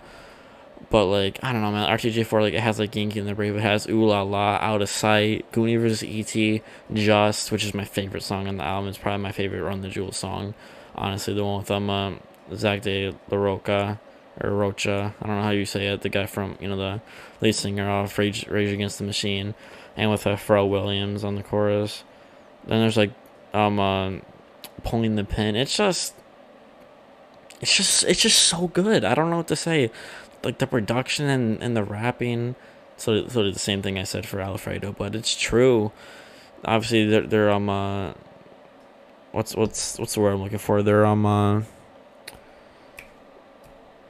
But 0.90 1.06
like 1.06 1.40
I 1.44 1.52
don't 1.52 1.62
know, 1.62 1.72
man. 1.72 1.90
RTJ4 1.90 2.42
like 2.42 2.54
it 2.54 2.62
has 2.62 2.80
like 2.80 2.96
Yankee 2.96 3.20
and 3.20 3.28
the 3.28 3.36
Brave. 3.36 3.56
It 3.58 3.62
has 3.62 3.88
Ooh 3.88 4.06
La 4.06 4.22
La, 4.22 4.58
Out 4.62 4.82
of 4.82 4.90
Sight, 4.90 5.52
Goonie 5.52 5.80
vs. 5.80 6.04
ET, 6.04 6.62
Just, 6.94 7.52
which 7.52 7.66
is 7.66 7.74
my 7.74 7.86
favorite 7.86 8.24
song 8.24 8.48
on 8.48 8.58
the 8.58 8.64
album. 8.64 8.90
It's 8.90 8.98
probably 8.98 9.22
my 9.22 9.32
favorite 9.34 9.62
Run 9.62 9.82
the 9.82 9.90
Jewels 9.90 10.18
song. 10.18 10.54
Honestly, 10.96 11.34
the 11.34 11.44
one 11.44 11.60
with 11.60 11.72
um 11.72 11.90
uh, 11.90 12.14
Zack 12.56 12.82
de 12.82 13.14
la 13.30 13.38
Rocha 13.38 14.00
or 14.42 14.52
Rocha. 14.52 15.14
I 15.22 15.28
don't 15.28 15.36
know 15.36 15.44
how 15.44 15.50
you 15.52 15.66
say 15.66 15.88
it. 15.88 16.02
The 16.02 16.10
guy 16.10 16.28
from 16.28 16.58
you 16.62 16.70
know 16.70 16.78
the 16.78 17.02
lead 17.42 17.56
singer 17.56 17.90
of 17.90 18.18
Rage, 18.18 18.48
Rage 18.48 18.72
Against 18.72 19.00
the 19.00 19.04
Machine, 19.04 19.54
and 19.98 20.10
with 20.10 20.26
uh, 20.26 20.38
Pharrell 20.38 20.70
Williams 20.70 21.26
on 21.26 21.36
the 21.36 21.44
chorus. 21.44 22.06
Then 22.68 22.80
there's 22.82 22.98
like 22.98 23.12
um 23.54 23.80
uh, 23.80 24.12
pulling 24.84 25.16
the 25.16 25.24
pin. 25.24 25.56
It's 25.56 25.76
just 25.76 26.14
it's 27.60 27.76
just 27.76 28.04
it's 28.06 28.22
just 28.22 28.42
so 28.42 28.68
good. 28.68 29.04
I 29.04 29.16
don't 29.16 29.30
know 29.30 29.38
what 29.38 29.48
to 29.48 29.56
say. 29.56 29.92
Like 30.44 30.58
the 30.58 30.68
production 30.68 31.30
and, 31.30 31.62
and 31.62 31.78
the 31.78 31.84
rapping. 31.84 32.56
So 32.98 33.28
sort 33.28 33.48
of 33.48 33.54
the 33.54 33.60
same 33.60 33.82
thing 33.82 33.98
I 33.98 34.04
said 34.04 34.26
for 34.26 34.40
Alfredo, 34.42 34.94
but 34.98 35.16
it's 35.16 35.36
true. 35.36 35.92
Obviously 36.66 37.06
they're 37.06 37.28
they're 37.28 37.52
um 37.52 37.70
uh 37.70 38.14
what's 39.32 39.56
what's 39.56 39.98
what's 40.00 40.14
the 40.14 40.20
word 40.22 40.34
I'm 40.34 40.42
looking 40.42 40.60
for? 40.60 40.84
They're 40.84 41.06
um 41.06 41.26
uh 41.26 41.62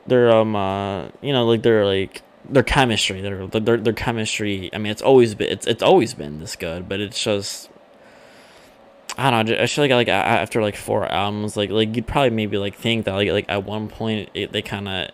their 0.08 0.32
um 0.32 0.56
uh 0.56 1.08
you 1.22 1.32
know 1.34 1.46
like 1.46 1.64
they're 1.64 1.86
like 1.86 2.22
their 2.50 2.64
chemistry 2.64 3.22
their 3.22 3.48
their 3.48 3.78
their 3.78 3.94
chemistry 3.94 4.70
i 4.74 4.78
mean 4.78 4.92
it's 4.92 5.02
always 5.02 5.36
been 5.36 5.50
it's 5.50 5.68
it's 5.68 5.84
always 5.84 6.14
been 6.14 6.40
this 6.40 6.56
good 6.56 6.90
but 6.90 7.00
it's 7.00 7.24
just 7.24 7.70
I 9.22 9.30
don't 9.30 9.50
know. 9.50 9.62
I 9.62 9.68
feel 9.68 9.84
like 9.84 9.92
like 9.92 10.08
after 10.08 10.62
like 10.62 10.76
four 10.76 11.06
albums, 11.06 11.56
like 11.56 11.70
like 11.70 11.96
you'd 11.96 12.08
probably 12.08 12.32
maybe 12.32 12.58
like 12.58 12.76
think 12.76 13.06
that 13.06 13.14
like 13.14 13.30
like 13.30 13.46
at 13.50 13.64
one 13.66 13.88
point 13.88 14.30
it, 14.34 14.52
they 14.52 14.62
kind 14.62 14.88
of 14.88 15.12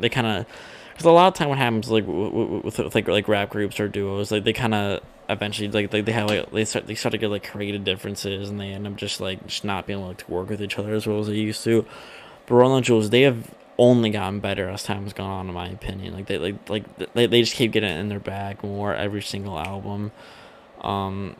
they 0.00 0.08
kind 0.08 0.26
of 0.26 0.46
because 0.92 1.06
a 1.06 1.10
lot 1.10 1.28
of 1.28 1.34
time 1.34 1.48
what 1.48 1.58
happens 1.58 1.90
like 1.90 2.04
with, 2.06 2.78
with, 2.78 2.94
like 2.94 3.08
like 3.08 3.28
rap 3.28 3.50
groups 3.50 3.80
or 3.80 3.88
duos 3.88 4.30
like 4.30 4.44
they 4.44 4.52
kind 4.52 4.74
of 4.74 5.00
eventually 5.28 5.68
like, 5.68 5.92
like 5.92 6.04
they 6.04 6.12
have 6.12 6.28
like 6.28 6.50
they 6.52 6.64
start 6.64 6.86
they 6.86 6.94
start 6.94 7.12
to 7.12 7.18
get 7.18 7.30
like 7.30 7.48
creative 7.48 7.84
differences 7.84 8.48
and 8.48 8.60
they 8.60 8.70
end 8.70 8.86
up 8.86 8.96
just 8.96 9.20
like 9.20 9.44
just 9.46 9.64
not 9.64 9.86
being 9.86 9.98
able 9.98 10.14
to 10.14 10.30
work 10.30 10.48
with 10.48 10.62
each 10.62 10.78
other 10.78 10.94
as 10.94 11.06
well 11.06 11.20
as 11.20 11.26
they 11.26 11.34
used 11.34 11.64
to. 11.64 11.84
But 12.46 12.54
Run 12.54 12.74
the 12.74 12.80
Jewels 12.80 13.10
they 13.10 13.22
have 13.22 13.54
only 13.76 14.10
gotten 14.10 14.38
better 14.38 14.68
as 14.68 14.84
time's 14.84 15.12
gone 15.12 15.30
on 15.30 15.48
in 15.48 15.54
my 15.54 15.68
opinion 15.68 16.14
like 16.14 16.26
they 16.26 16.38
like 16.38 16.68
like 16.68 17.14
they, 17.14 17.26
they 17.26 17.40
just 17.40 17.56
keep 17.56 17.72
getting 17.72 17.90
in 17.98 18.08
their 18.08 18.20
bag 18.20 18.62
more 18.62 18.94
every 18.94 19.22
single 19.22 19.58
album 19.58 20.12
um 20.82 21.34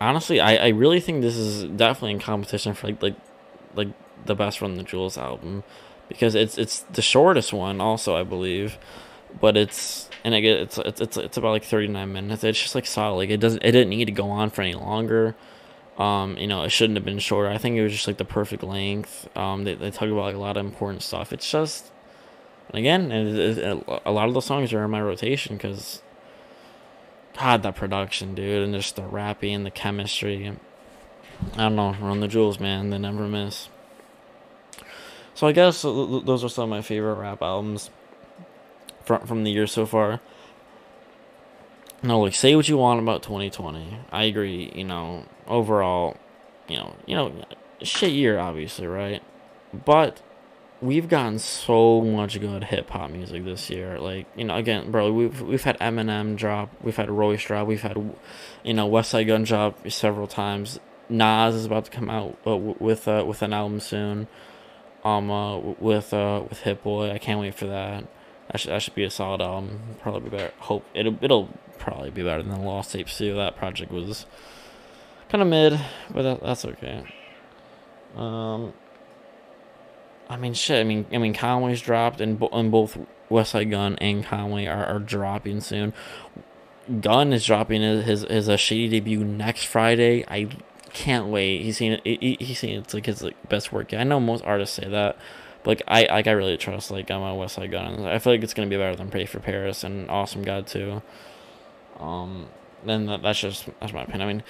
honestly, 0.00 0.40
I, 0.40 0.56
I 0.56 0.68
really 0.68 1.00
think 1.00 1.22
this 1.22 1.36
is 1.36 1.64
definitely 1.64 2.12
in 2.12 2.20
competition 2.20 2.74
for 2.74 2.88
like 2.88 3.02
like 3.02 3.16
like 3.74 3.88
the 4.26 4.34
best 4.34 4.60
Run 4.60 4.74
the 4.76 4.82
Jewels 4.82 5.18
album 5.18 5.64
because 6.08 6.34
it's 6.34 6.58
it's 6.58 6.80
the 6.80 7.02
shortest 7.02 7.52
one 7.52 7.80
also 7.80 8.16
I 8.16 8.22
believe, 8.22 8.78
but 9.40 9.56
it's 9.56 10.08
and 10.24 10.34
again 10.34 10.58
it's 10.58 10.78
it's 10.78 11.00
it's, 11.00 11.16
it's 11.16 11.36
about 11.36 11.50
like 11.50 11.64
thirty 11.64 11.88
nine 11.88 12.12
minutes. 12.12 12.44
It's 12.44 12.60
just 12.60 12.74
like 12.74 12.86
solid. 12.86 13.16
Like 13.16 13.30
it 13.30 13.40
doesn't 13.40 13.62
it 13.64 13.72
didn't 13.72 13.90
need 13.90 14.06
to 14.06 14.12
go 14.12 14.30
on 14.30 14.50
for 14.50 14.62
any 14.62 14.74
longer. 14.74 15.34
Um, 15.98 16.36
you 16.38 16.48
know, 16.48 16.64
it 16.64 16.70
shouldn't 16.70 16.96
have 16.96 17.04
been 17.04 17.20
shorter. 17.20 17.48
I 17.48 17.58
think 17.58 17.76
it 17.76 17.82
was 17.82 17.92
just 17.92 18.08
like 18.08 18.16
the 18.16 18.24
perfect 18.24 18.64
length. 18.64 19.28
Um, 19.36 19.62
they, 19.64 19.74
they 19.74 19.90
talk 19.92 20.08
about 20.08 20.24
like 20.24 20.34
a 20.34 20.38
lot 20.38 20.56
of 20.56 20.66
important 20.66 21.02
stuff. 21.02 21.32
It's 21.32 21.48
just, 21.48 21.92
and 22.68 22.78
again, 22.78 23.12
it, 23.12 23.58
it, 23.58 23.84
a 24.04 24.10
lot 24.10 24.26
of 24.26 24.34
the 24.34 24.42
songs 24.42 24.72
are 24.72 24.84
in 24.84 24.90
my 24.90 25.00
rotation 25.00 25.56
because, 25.56 26.02
God, 27.38 27.62
that 27.62 27.76
production, 27.76 28.34
dude, 28.34 28.62
and 28.62 28.74
just 28.74 28.96
the 28.96 29.02
rapping 29.02 29.54
and 29.54 29.66
the 29.66 29.70
chemistry. 29.70 30.52
I 31.54 31.56
don't 31.56 31.76
know, 31.76 31.96
Run 32.00 32.20
the 32.20 32.28
Jewels, 32.28 32.60
man. 32.60 32.90
They 32.90 32.98
never 32.98 33.26
miss. 33.26 33.68
So 35.34 35.48
I 35.48 35.52
guess 35.52 35.82
those 35.82 36.44
are 36.44 36.48
some 36.48 36.64
of 36.64 36.70
my 36.70 36.80
favorite 36.80 37.14
rap 37.14 37.42
albums 37.42 37.90
from 39.04 39.26
from 39.26 39.44
the 39.44 39.50
year 39.50 39.66
so 39.66 39.84
far. 39.84 40.20
No, 42.02 42.20
like 42.20 42.34
say 42.34 42.54
what 42.54 42.68
you 42.68 42.78
want 42.78 43.00
about 43.00 43.22
2020. 43.22 43.98
I 44.12 44.24
agree. 44.24 44.70
You 44.74 44.84
know, 44.84 45.24
overall, 45.48 46.16
you 46.68 46.76
know, 46.76 46.94
you 47.06 47.16
know, 47.16 47.32
shit 47.82 48.12
year, 48.12 48.38
obviously, 48.38 48.86
right? 48.86 49.22
But 49.72 50.22
we've 50.84 51.08
gotten 51.08 51.38
so 51.38 52.02
much 52.02 52.38
good 52.38 52.64
hip 52.64 52.90
hop 52.90 53.10
music 53.10 53.44
this 53.44 53.70
year. 53.70 53.98
Like, 53.98 54.26
you 54.36 54.44
know, 54.44 54.56
again, 54.56 54.90
bro, 54.90 55.12
we've 55.12 55.40
we've 55.40 55.64
had 55.64 55.78
Eminem 55.78 56.36
drop, 56.36 56.70
we've 56.82 56.96
had 56.96 57.10
Royce 57.10 57.42
drop, 57.42 57.66
we've 57.66 57.82
had, 57.82 57.96
you 58.62 58.74
know, 58.74 58.88
Westside 58.88 59.26
Gunn 59.26 59.44
drop 59.44 59.90
several 59.90 60.26
times. 60.26 60.78
Nas 61.08 61.54
is 61.54 61.64
about 61.66 61.86
to 61.86 61.90
come 61.90 62.10
out 62.10 62.38
uh, 62.46 62.56
with 62.56 63.08
uh, 63.08 63.24
with 63.26 63.42
an 63.42 63.52
album 63.52 63.80
soon. 63.80 64.28
Um, 65.04 65.30
uh, 65.30 65.58
with 65.58 66.14
uh, 66.14 66.42
with 66.48 66.60
Hit 66.60 66.82
Boy, 66.82 67.10
I 67.10 67.18
can't 67.18 67.40
wait 67.40 67.54
for 67.54 67.66
that. 67.66 68.06
That 68.50 68.58
should 68.58 68.72
that 68.72 68.82
should 68.82 68.94
be 68.94 69.04
a 69.04 69.10
solid 69.10 69.40
album. 69.40 69.80
Probably 70.00 70.28
be 70.28 70.36
better. 70.36 70.52
Hope 70.58 70.84
it'll 70.94 71.18
it'll 71.20 71.48
probably 71.78 72.10
be 72.10 72.22
better 72.22 72.42
than 72.42 72.62
Lost 72.62 72.92
Tapes 72.92 73.16
too. 73.16 73.34
That 73.34 73.56
project 73.56 73.90
was 73.90 74.26
kind 75.28 75.42
of 75.42 75.48
mid, 75.48 75.80
but 76.10 76.22
that, 76.22 76.42
that's 76.42 76.64
okay. 76.64 77.04
Um, 78.16 78.72
I 80.28 80.36
mean, 80.36 80.54
shit. 80.54 80.80
I 80.80 80.84
mean, 80.84 81.06
I 81.12 81.18
mean, 81.18 81.34
Conway's 81.34 81.80
dropped, 81.80 82.20
and, 82.20 82.42
and 82.52 82.70
both 82.70 82.98
Westside 83.30 83.70
Gunn 83.70 83.96
and 83.96 84.24
Conway 84.24 84.66
are, 84.66 84.84
are 84.86 84.98
dropping 84.98 85.60
soon. 85.60 85.92
Gunn 87.00 87.32
is 87.32 87.46
dropping 87.46 87.82
his 87.82 88.04
his, 88.04 88.22
his 88.24 88.48
a 88.48 88.56
shady 88.56 88.88
debut 88.88 89.24
next 89.24 89.64
Friday. 89.64 90.24
I 90.28 90.48
can't 90.92 91.26
wait. 91.26 91.62
He's 91.62 91.78
seen. 91.78 92.00
He, 92.04 92.36
he's 92.40 92.58
seen 92.58 92.78
it's 92.78 92.94
like 92.94 93.06
his 93.06 93.22
like 93.22 93.48
best 93.48 93.72
work. 93.72 93.94
I 93.94 94.04
know 94.04 94.20
most 94.20 94.44
artists 94.44 94.76
say 94.76 94.88
that, 94.88 95.16
but 95.62 95.70
like 95.70 95.82
I 95.88 96.14
like 96.14 96.26
I 96.26 96.32
really 96.32 96.56
trust 96.56 96.90
like 96.90 97.10
I'm 97.10 97.22
a 97.22 97.34
Westside 97.34 97.70
Gunn. 97.70 98.04
I 98.04 98.18
feel 98.18 98.32
like 98.32 98.42
it's 98.42 98.54
gonna 98.54 98.68
be 98.68 98.76
better 98.76 98.96
than 98.96 99.10
Pray 99.10 99.26
for 99.26 99.40
Paris 99.40 99.84
and 99.84 100.10
Awesome 100.10 100.42
God 100.42 100.66
too. 100.66 101.02
Um, 101.98 102.48
then 102.84 103.06
that, 103.06 103.22
that's 103.22 103.40
just 103.40 103.68
that's 103.80 103.92
my 103.92 104.02
opinion. 104.02 104.22
I 104.28 104.32
mean, 104.32 104.42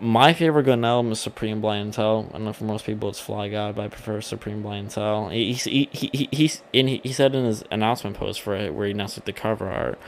my 0.00 0.32
favorite 0.32 0.64
Gunn 0.64 0.84
album 0.84 1.12
is 1.12 1.20
Supreme 1.20 1.60
Blientele. 1.60 2.34
I 2.34 2.38
know 2.38 2.52
for 2.52 2.64
most 2.64 2.86
people 2.86 3.08
it's 3.08 3.20
Fly 3.20 3.48
God, 3.48 3.76
but 3.76 3.82
I 3.82 3.88
prefer 3.88 4.20
Supreme 4.20 4.62
Blientele. 4.62 5.32
He 5.32 5.52
he 5.52 5.88
he 5.92 6.28
he, 6.32 6.50
he, 6.72 7.00
he 7.02 7.12
said 7.12 7.34
in 7.34 7.44
his 7.44 7.64
announcement 7.70 8.16
post 8.16 8.40
for 8.40 8.54
it 8.54 8.74
where 8.74 8.86
he 8.86 8.92
announced 8.92 9.18
like 9.18 9.24
the 9.24 9.32
cover 9.32 9.68
art. 9.68 9.98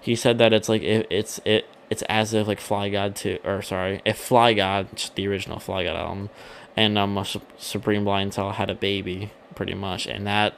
He 0.00 0.14
said 0.16 0.38
that 0.38 0.52
it's 0.52 0.68
like 0.68 0.82
it, 0.82 1.06
it's 1.10 1.40
it 1.44 1.66
it's 1.90 2.02
as 2.02 2.34
if 2.34 2.46
like 2.46 2.60
Fly 2.60 2.88
God 2.88 3.16
to 3.16 3.38
or 3.44 3.62
sorry 3.62 4.00
if 4.04 4.18
Fly 4.18 4.54
God 4.54 4.88
the 5.14 5.26
original 5.26 5.58
Fly 5.58 5.84
God 5.84 5.96
album 5.96 6.30
and 6.76 6.96
um 6.96 7.24
Supreme 7.58 8.04
Blientele 8.04 8.54
had 8.54 8.70
a 8.70 8.74
baby 8.74 9.32
pretty 9.54 9.74
much 9.74 10.06
and 10.06 10.26
that 10.26 10.54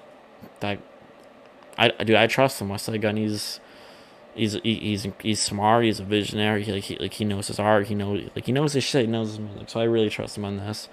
that 0.61 0.79
I 1.77 1.89
do 1.89 2.17
I 2.17 2.27
trust 2.27 2.61
him. 2.61 2.69
Westside 2.69 3.01
Gunn 3.01 3.17
he's 3.17 3.61
he's 4.35 4.55
he's 4.63 5.07
he's 5.21 5.41
smart. 5.41 5.85
He's 5.85 6.01
a 6.01 6.05
visionary. 6.05 6.65
He, 6.65 6.73
like 6.73 6.85
he 6.85 6.97
like 6.97 7.15
he 7.15 7.25
knows 7.25 7.49
his 7.49 7.59
art. 7.59 7.87
He 7.89 7.95
knows 7.95 8.31
like 8.35 8.47
he 8.47 8.53
knows 8.53 8.73
his 8.73 8.85
shit. 8.85 9.07
He 9.07 9.11
knows 9.11 9.31
his 9.31 9.41
music. 9.41 9.71
So 9.71 9.81
I 9.81 9.85
really 9.85 10.11
trust 10.11 10.37
him 10.37 10.45
on 10.45 10.59
this. 10.59 10.89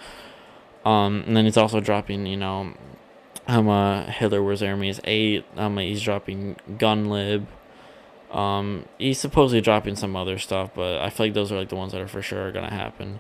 Um, 0.86 1.24
and 1.28 1.38
then 1.38 1.46
he's 1.46 1.58
also 1.58 1.80
dropping, 1.80 2.26
you 2.26 2.38
know, 2.38 2.74
um, 3.48 3.70
uh, 3.70 4.06
Hitler 4.06 4.42
Wears 4.42 4.62
Hermes 4.62 5.00
eight. 5.04 5.46
Um, 5.58 5.78
he's 5.78 6.02
dropping 6.02 6.58
Gunlib. 6.72 7.46
Um, 8.32 8.86
he's 8.98 9.20
supposedly 9.20 9.62
dropping 9.62 9.96
some 9.96 10.16
other 10.16 10.38
stuff, 10.38 10.72
but 10.74 11.00
I 11.02 11.10
feel 11.10 11.28
like 11.28 11.34
those 11.34 11.52
are 11.52 11.58
like 11.58 11.70
the 11.70 11.76
ones 11.76 11.92
that 11.92 12.02
are 12.02 12.08
for 12.08 12.22
sure 12.22 12.52
gonna 12.52 12.74
happen. 12.74 13.20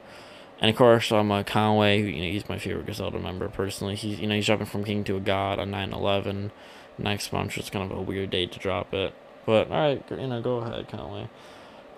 And 0.62 0.70
of 0.70 0.76
course, 0.76 1.12
um, 1.12 1.32
uh, 1.32 1.44
Conway, 1.44 2.02
you 2.02 2.24
know, 2.24 2.32
he's 2.32 2.48
my 2.48 2.60
favorite 2.60 2.86
Griselda 2.86 3.20
member 3.20 3.50
personally. 3.50 3.96
He's, 3.96 4.20
you 4.20 4.28
know, 4.28 4.36
he's 4.36 4.46
dropping 4.46 4.68
from 4.68 4.84
King 4.84 5.04
to 5.06 5.18
a 5.18 5.20
God 5.20 5.58
on 5.58 5.72
9-11 5.72 6.52
next 7.00 7.34
month. 7.34 7.58
It's 7.58 7.72
kind 7.72 7.92
of 7.92 7.98
a 7.98 8.02
weird 8.02 8.30
date 8.30 8.52
to 8.52 8.60
drop 8.60 8.94
it. 8.94 9.14
But 9.46 9.72
all 9.72 9.78
right, 9.78 10.04
you 10.10 10.28
know, 10.28 10.42
go 10.42 10.58
ahead, 10.58 10.88
Conway. 10.88 11.30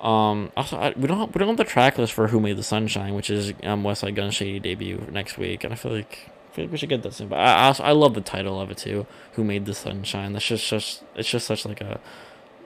Um, 0.01 0.51
also, 0.57 0.77
I, 0.77 0.93
we 0.97 1.07
don't 1.07 1.17
have, 1.17 1.33
we 1.33 1.39
don't 1.39 1.47
have 1.49 1.57
the 1.57 1.63
track 1.63 1.97
list 1.97 2.13
for 2.13 2.27
Who 2.27 2.39
Made 2.39 2.57
the 2.57 2.63
Sunshine, 2.63 3.13
which 3.13 3.29
is 3.29 3.53
um 3.63 3.83
Westside 3.83 4.15
Gunn 4.15 4.31
Shady 4.31 4.59
debut 4.59 5.07
next 5.11 5.37
week, 5.37 5.63
and 5.63 5.71
I 5.71 5.77
feel 5.77 5.93
like 5.93 6.29
I 6.51 6.55
feel 6.55 6.65
like 6.65 6.71
we 6.71 6.77
should 6.77 6.89
get 6.89 7.03
that 7.03 7.13
soon. 7.13 7.29
But 7.29 7.39
I 7.39 7.53
I, 7.53 7.65
also, 7.67 7.83
I 7.83 7.91
love 7.91 8.13
the 8.13 8.21
title 8.21 8.59
of 8.59 8.69
it 8.69 8.77
too. 8.77 9.07
Who 9.33 9.43
Made 9.43 9.65
the 9.65 9.73
Sunshine? 9.73 10.33
That's 10.33 10.45
just 10.45 10.67
just 10.67 11.03
it's 11.15 11.29
just 11.29 11.47
such 11.47 11.65
like 11.65 11.79
a 11.81 12.01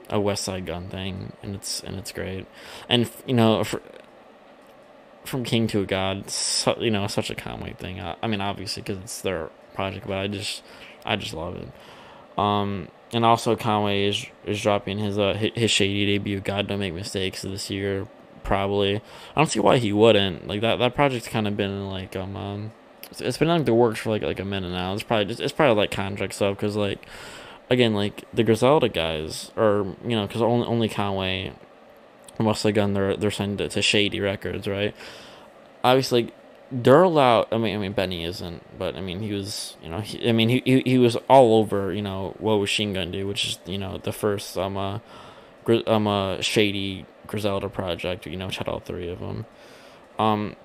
a 0.09 0.15
Westside 0.17 0.65
Gunn 0.65 0.89
thing, 0.89 1.33
and 1.43 1.53
it's 1.55 1.81
and 1.81 1.97
it's 1.97 2.11
great. 2.11 2.47
And 2.89 3.09
you 3.27 3.35
know, 3.35 3.63
for, 3.63 3.81
from 5.25 5.43
King 5.43 5.67
to 5.67 5.81
a 5.81 5.85
God, 5.85 6.29
so, 6.29 6.75
you 6.79 6.89
know, 6.89 7.05
such 7.07 7.29
a 7.29 7.35
Conway 7.35 7.73
thing. 7.73 7.99
I, 7.99 8.15
I 8.23 8.27
mean, 8.27 8.41
obviously 8.41 8.81
because 8.81 8.97
it's 9.03 9.21
their 9.21 9.49
project, 9.75 10.07
but 10.07 10.17
I 10.17 10.27
just 10.27 10.63
I 11.05 11.15
just 11.17 11.33
love 11.33 11.55
it. 11.55 11.67
Um, 12.39 12.87
and 13.13 13.25
also 13.25 13.55
Conway 13.55 14.05
is 14.05 14.25
is 14.45 14.61
dropping 14.61 14.97
his 14.97 15.17
uh 15.17 15.33
his 15.33 15.71
shady 15.71 16.05
debut. 16.05 16.39
God 16.39 16.67
don't 16.67 16.79
make 16.79 16.93
mistakes 16.93 17.41
this 17.41 17.69
year. 17.69 18.07
Probably, 18.43 18.95
I 18.95 19.01
don't 19.35 19.47
see 19.47 19.59
why 19.59 19.77
he 19.77 19.91
wouldn't. 19.91 20.47
Like 20.47 20.61
that 20.61 20.77
that 20.77 20.95
project's 20.95 21.27
kind 21.27 21.47
of 21.47 21.57
been 21.57 21.87
like 21.87 22.15
um, 22.15 22.35
um 22.35 22.71
it's, 23.09 23.21
it's 23.21 23.37
been 23.37 23.47
like 23.47 23.65
the 23.65 23.73
works 23.73 23.99
for 23.99 24.09
like 24.09 24.21
like 24.21 24.39
a 24.39 24.45
minute 24.45 24.71
now. 24.71 24.93
It's 24.93 25.03
probably 25.03 25.25
just 25.25 25.39
it's 25.39 25.53
probably 25.53 25.75
like 25.75 25.91
contract 25.91 26.33
stuff 26.33 26.57
because 26.57 26.75
like 26.75 27.05
again 27.69 27.93
like 27.93 28.23
the 28.33 28.43
Griselda 28.43 28.89
guys 28.89 29.51
or 29.55 29.95
you 30.03 30.15
know 30.15 30.27
because 30.27 30.41
only 30.41 30.67
only 30.67 30.89
Conway 30.89 31.53
and 32.37 32.47
Westside 32.47 32.75
Gunn 32.75 32.93
they're 32.93 33.15
they're 33.15 33.31
signed 33.31 33.57
to, 33.59 33.69
to 33.69 33.81
Shady 33.81 34.19
Records 34.19 34.67
right. 34.67 34.95
Obviously, 35.83 36.33
they're. 36.71 37.05
I 37.05 37.57
mean, 37.57 37.75
I 37.75 37.77
mean, 37.77 37.93
Benny 37.93 38.23
isn't, 38.23 38.77
but 38.77 38.95
I 38.95 39.01
mean, 39.01 39.21
he 39.21 39.33
was, 39.33 39.77
you 39.81 39.89
know, 39.89 39.99
he, 39.99 40.27
I 40.27 40.31
mean, 40.31 40.49
he, 40.49 40.61
he 40.65 40.81
he 40.85 40.97
was 40.97 41.15
all 41.29 41.55
over, 41.55 41.93
you 41.93 42.01
know, 42.01 42.35
What 42.39 42.59
Would 42.59 42.69
Chine 42.69 42.93
Gun 42.93 43.11
Do, 43.11 43.25
which 43.27 43.45
is, 43.45 43.59
you 43.65 43.77
know, 43.77 43.97
the 43.97 44.11
first 44.11 44.57
um 44.57 44.77
uh, 44.77 44.99
um 45.87 46.07
uh, 46.07 46.41
shady 46.41 47.05
Griselda 47.25 47.69
project, 47.69 48.25
you 48.25 48.37
know, 48.37 48.47
which 48.47 48.57
had 48.57 48.67
all 48.67 48.79
three 48.79 49.09
of 49.09 49.19
them. 49.19 49.45
Um, 50.19 50.55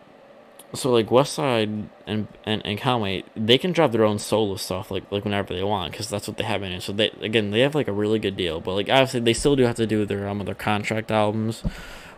so 0.75 0.91
like 0.91 1.09
Westside 1.09 1.89
and 2.07 2.29
and 2.45 2.65
and 2.65 2.79
Conway, 2.79 3.25
they 3.37 3.59
can 3.59 3.73
drop 3.73 3.93
their 3.93 4.05
own 4.05 4.19
solo 4.19 4.57
stuff 4.57 4.91
like 4.91 5.05
like 5.11 5.25
whenever 5.25 5.55
they 5.55 5.63
want 5.63 5.93
because 5.93 6.09
that's 6.09 6.27
what 6.27 6.37
they 6.37 6.45
have 6.45 6.63
in 6.63 6.73
it. 6.73 6.83
So 6.83 6.93
they 6.93 7.11
again 7.21 7.51
they 7.51 7.61
have 7.61 7.75
like 7.75 7.89
a 7.89 7.93
really 7.93 8.19
good 8.19 8.37
deal, 8.37 8.61
but 8.61 8.75
like 8.75 8.89
obviously 8.89 9.21
they 9.21 9.35
still 9.35 9.57
do 9.57 9.65
have 9.65 9.77
to 9.77 9.87
do 9.87 10.07
their 10.07 10.29
um 10.29 10.39
their 10.41 10.55
contract 10.55 11.11
albums 11.11 11.63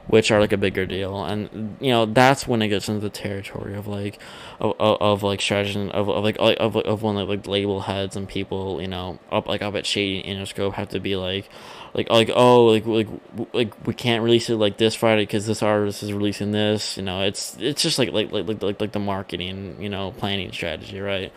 which 0.07 0.31
are 0.31 0.41
like 0.41 0.53
a 0.53 0.57
bigger 0.57 0.87
deal. 0.87 1.25
And 1.25 1.77
you 1.81 1.91
know 1.91 2.07
that's 2.07 2.47
when 2.47 2.63
it 2.63 2.69
gets 2.69 2.89
into 2.89 3.01
the 3.01 3.11
territory 3.11 3.75
of 3.75 3.87
like 3.87 4.19
of, 4.61 4.75
of, 4.79 5.01
of 5.01 5.23
like 5.23 5.41
strategy 5.41 5.91
of, 5.91 6.09
of 6.09 6.25
like 6.25 6.37
of, 6.39 6.77
of 6.77 7.03
when 7.03 7.15
like, 7.15 7.29
like 7.29 7.47
label 7.47 7.81
heads 7.81 8.17
and 8.17 8.29
people 8.29 8.81
you 8.81 8.89
know 8.89 9.19
up 9.31 9.47
like 9.49 9.63
up 9.63 9.75
at 9.75 9.87
shady 9.87 10.23
interscope 10.23 10.75
have 10.75 10.89
to 10.91 11.01
be 11.01 11.17
like 11.17 11.49
like 11.95 12.11
like 12.11 12.31
oh 12.35 12.67
like 12.67 12.87
like 12.87 13.09
like 13.53 13.87
we 13.87 13.95
can't 13.95 14.23
release 14.23 14.51
it 14.51 14.57
like 14.57 14.77
this 14.77 14.95
friday 14.95 15.23
because 15.23 15.47
this 15.47 15.63
artist 15.63 16.03
is 16.03 16.13
releasing 16.13 16.51
this 16.51 16.97
you 16.97 17.03
know 17.03 17.23
it's 17.23 17.57
it's 17.59 17.83
just 17.83 17.99
like 17.99 18.13
like 18.13 18.33
like 18.33 18.63
like, 18.63 18.81
like 18.81 18.93
the 18.93 18.99
marketing 18.99 19.77
you 19.81 19.89
know 19.89 20.13
planning 20.13 20.53
strategy 20.53 21.01
right? 21.01 21.33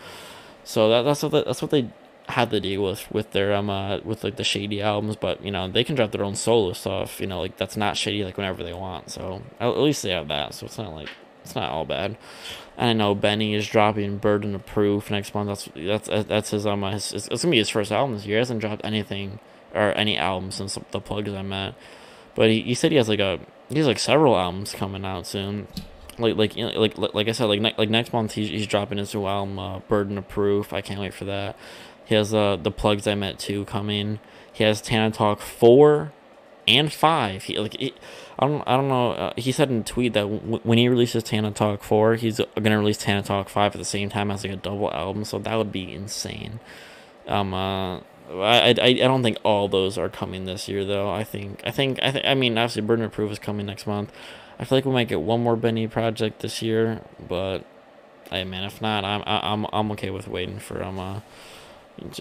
So 0.63 0.89
that, 0.89 1.03
that's 1.03 1.23
what 1.23 1.31
the, 1.31 1.43
that's 1.43 1.61
what 1.61 1.71
they 1.71 1.89
had 2.27 2.49
to 2.51 2.59
deal 2.59 2.83
with 2.83 3.09
with 3.11 3.31
their 3.31 3.53
um 3.53 3.69
uh, 3.69 3.99
with 3.99 4.23
like 4.23 4.35
the 4.35 4.43
shady 4.43 4.81
albums, 4.81 5.15
but 5.15 5.43
you 5.43 5.51
know 5.51 5.67
they 5.67 5.83
can 5.83 5.95
drop 5.95 6.11
their 6.11 6.23
own 6.23 6.35
solo 6.35 6.73
stuff. 6.73 7.21
You 7.21 7.27
know, 7.27 7.39
like 7.39 7.57
that's 7.57 7.77
not 7.77 7.97
shady 7.97 8.23
like 8.23 8.37
whenever 8.37 8.63
they 8.63 8.73
want. 8.73 9.11
So 9.11 9.41
at 9.59 9.77
least 9.77 10.03
they 10.03 10.11
have 10.11 10.27
that. 10.27 10.53
So 10.53 10.65
it's 10.65 10.77
not 10.77 10.93
like 10.93 11.09
it's 11.43 11.55
not 11.55 11.71
all 11.71 11.85
bad. 11.85 12.17
And 12.77 12.89
I 12.89 12.93
know 12.93 13.15
Benny 13.15 13.55
is 13.55 13.67
dropping 13.67 14.17
Burden 14.17 14.53
of 14.53 14.65
Proof 14.65 15.09
next 15.09 15.33
month. 15.33 15.47
That's 15.73 16.07
that's 16.07 16.27
that's 16.27 16.49
his 16.51 16.67
um 16.67 16.83
his, 16.83 17.13
it's, 17.13 17.27
it's 17.29 17.43
gonna 17.43 17.51
be 17.51 17.57
his 17.57 17.69
first 17.69 17.91
album 17.91 18.15
this 18.15 18.25
year. 18.25 18.37
He 18.37 18.39
hasn't 18.39 18.59
dropped 18.59 18.81
anything 18.83 19.39
or 19.73 19.91
any 19.93 20.17
album 20.17 20.51
since 20.51 20.77
the 20.91 20.99
plugs 20.99 21.31
I 21.31 21.41
met. 21.41 21.75
But 22.35 22.49
he, 22.49 22.61
he 22.61 22.73
said 22.73 22.91
he 22.91 22.97
has 22.97 23.09
like 23.09 23.19
a 23.19 23.39
he 23.69 23.77
has 23.77 23.87
like 23.87 23.99
several 23.99 24.37
albums 24.37 24.73
coming 24.73 25.05
out 25.05 25.25
soon. 25.25 25.67
Like 26.19 26.35
like 26.35 26.55
you 26.55 26.69
know, 26.69 26.79
like 26.79 26.97
like 26.97 27.27
I 27.27 27.31
said 27.31 27.45
like 27.45 27.61
ne- 27.61 27.75
like 27.77 27.89
next 27.89 28.13
month 28.13 28.33
he's 28.33 28.49
he's 28.49 28.67
dropping 28.67 28.97
his 28.97 29.13
new 29.13 29.25
album 29.25 29.57
uh, 29.57 29.79
Burden 29.79 30.17
of 30.17 30.27
Proof. 30.27 30.73
I 30.73 30.81
can't 30.81 30.99
wait 30.99 31.13
for 31.13 31.25
that. 31.25 31.55
He 32.07 32.15
has 32.15 32.33
uh, 32.33 32.55
the 32.55 32.71
plugs 32.71 33.05
I 33.05 33.15
met 33.15 33.37
too 33.37 33.65
coming. 33.65 34.19
He 34.51 34.63
has 34.63 34.81
Tana 34.81 35.11
Talk 35.11 35.39
4 35.39 36.11
and 36.67 36.91
five. 36.91 37.43
He 37.43 37.57
like 37.57 37.77
he, 37.77 37.93
I 38.37 38.47
don't 38.47 38.63
I 38.67 38.75
don't 38.75 38.89
know. 38.89 39.11
Uh, 39.11 39.33
he 39.37 39.51
said 39.51 39.69
in 39.69 39.79
a 39.79 39.83
tweet 39.83 40.13
that 40.13 40.23
w- 40.23 40.59
when 40.63 40.77
he 40.77 40.89
releases 40.89 41.23
Tana 41.23 41.51
Talk 41.51 41.81
four, 41.83 42.15
he's 42.15 42.41
gonna 42.55 42.77
release 42.77 42.97
Tana 42.97 43.23
Talk 43.23 43.49
five 43.49 43.73
at 43.73 43.79
the 43.79 43.85
same 43.85 44.09
time 44.09 44.29
as 44.29 44.43
like 44.43 44.53
a 44.53 44.57
double 44.57 44.91
album. 44.91 45.23
So 45.23 45.39
that 45.39 45.55
would 45.55 45.71
be 45.71 45.93
insane. 45.93 46.59
Um, 47.27 47.53
uh, 47.53 47.97
I, 48.29 48.75
I, 48.79 48.87
I 48.87 48.93
don't 48.93 49.23
think 49.23 49.37
all 49.43 49.67
those 49.69 49.97
are 49.97 50.09
coming 50.09 50.45
this 50.45 50.67
year 50.67 50.83
though. 50.83 51.09
I 51.09 51.23
think 51.23 51.61
I 51.65 51.71
think 51.71 51.99
I 52.01 52.11
think 52.11 52.25
I 52.25 52.33
mean 52.33 52.57
obviously 52.57 52.81
Burden 52.81 53.05
of 53.05 53.11
Proof 53.13 53.31
is 53.31 53.39
coming 53.39 53.65
next 53.65 53.87
month. 53.87 54.11
I 54.59 54.65
feel 54.65 54.77
like 54.77 54.85
we 54.85 54.91
might 54.91 55.07
get 55.07 55.21
one 55.21 55.41
more 55.41 55.55
Benny 55.55 55.87
project 55.87 56.41
this 56.41 56.61
year, 56.61 57.01
but 57.27 57.59
hey 58.29 58.43
man, 58.43 58.65
if 58.65 58.81
not, 58.81 59.05
I'm 59.05 59.23
I'm 59.25 59.65
I'm 59.71 59.91
okay 59.93 60.09
with 60.09 60.27
waiting 60.27 60.59
for 60.59 60.83
um 60.83 60.99
uh, 60.99 61.21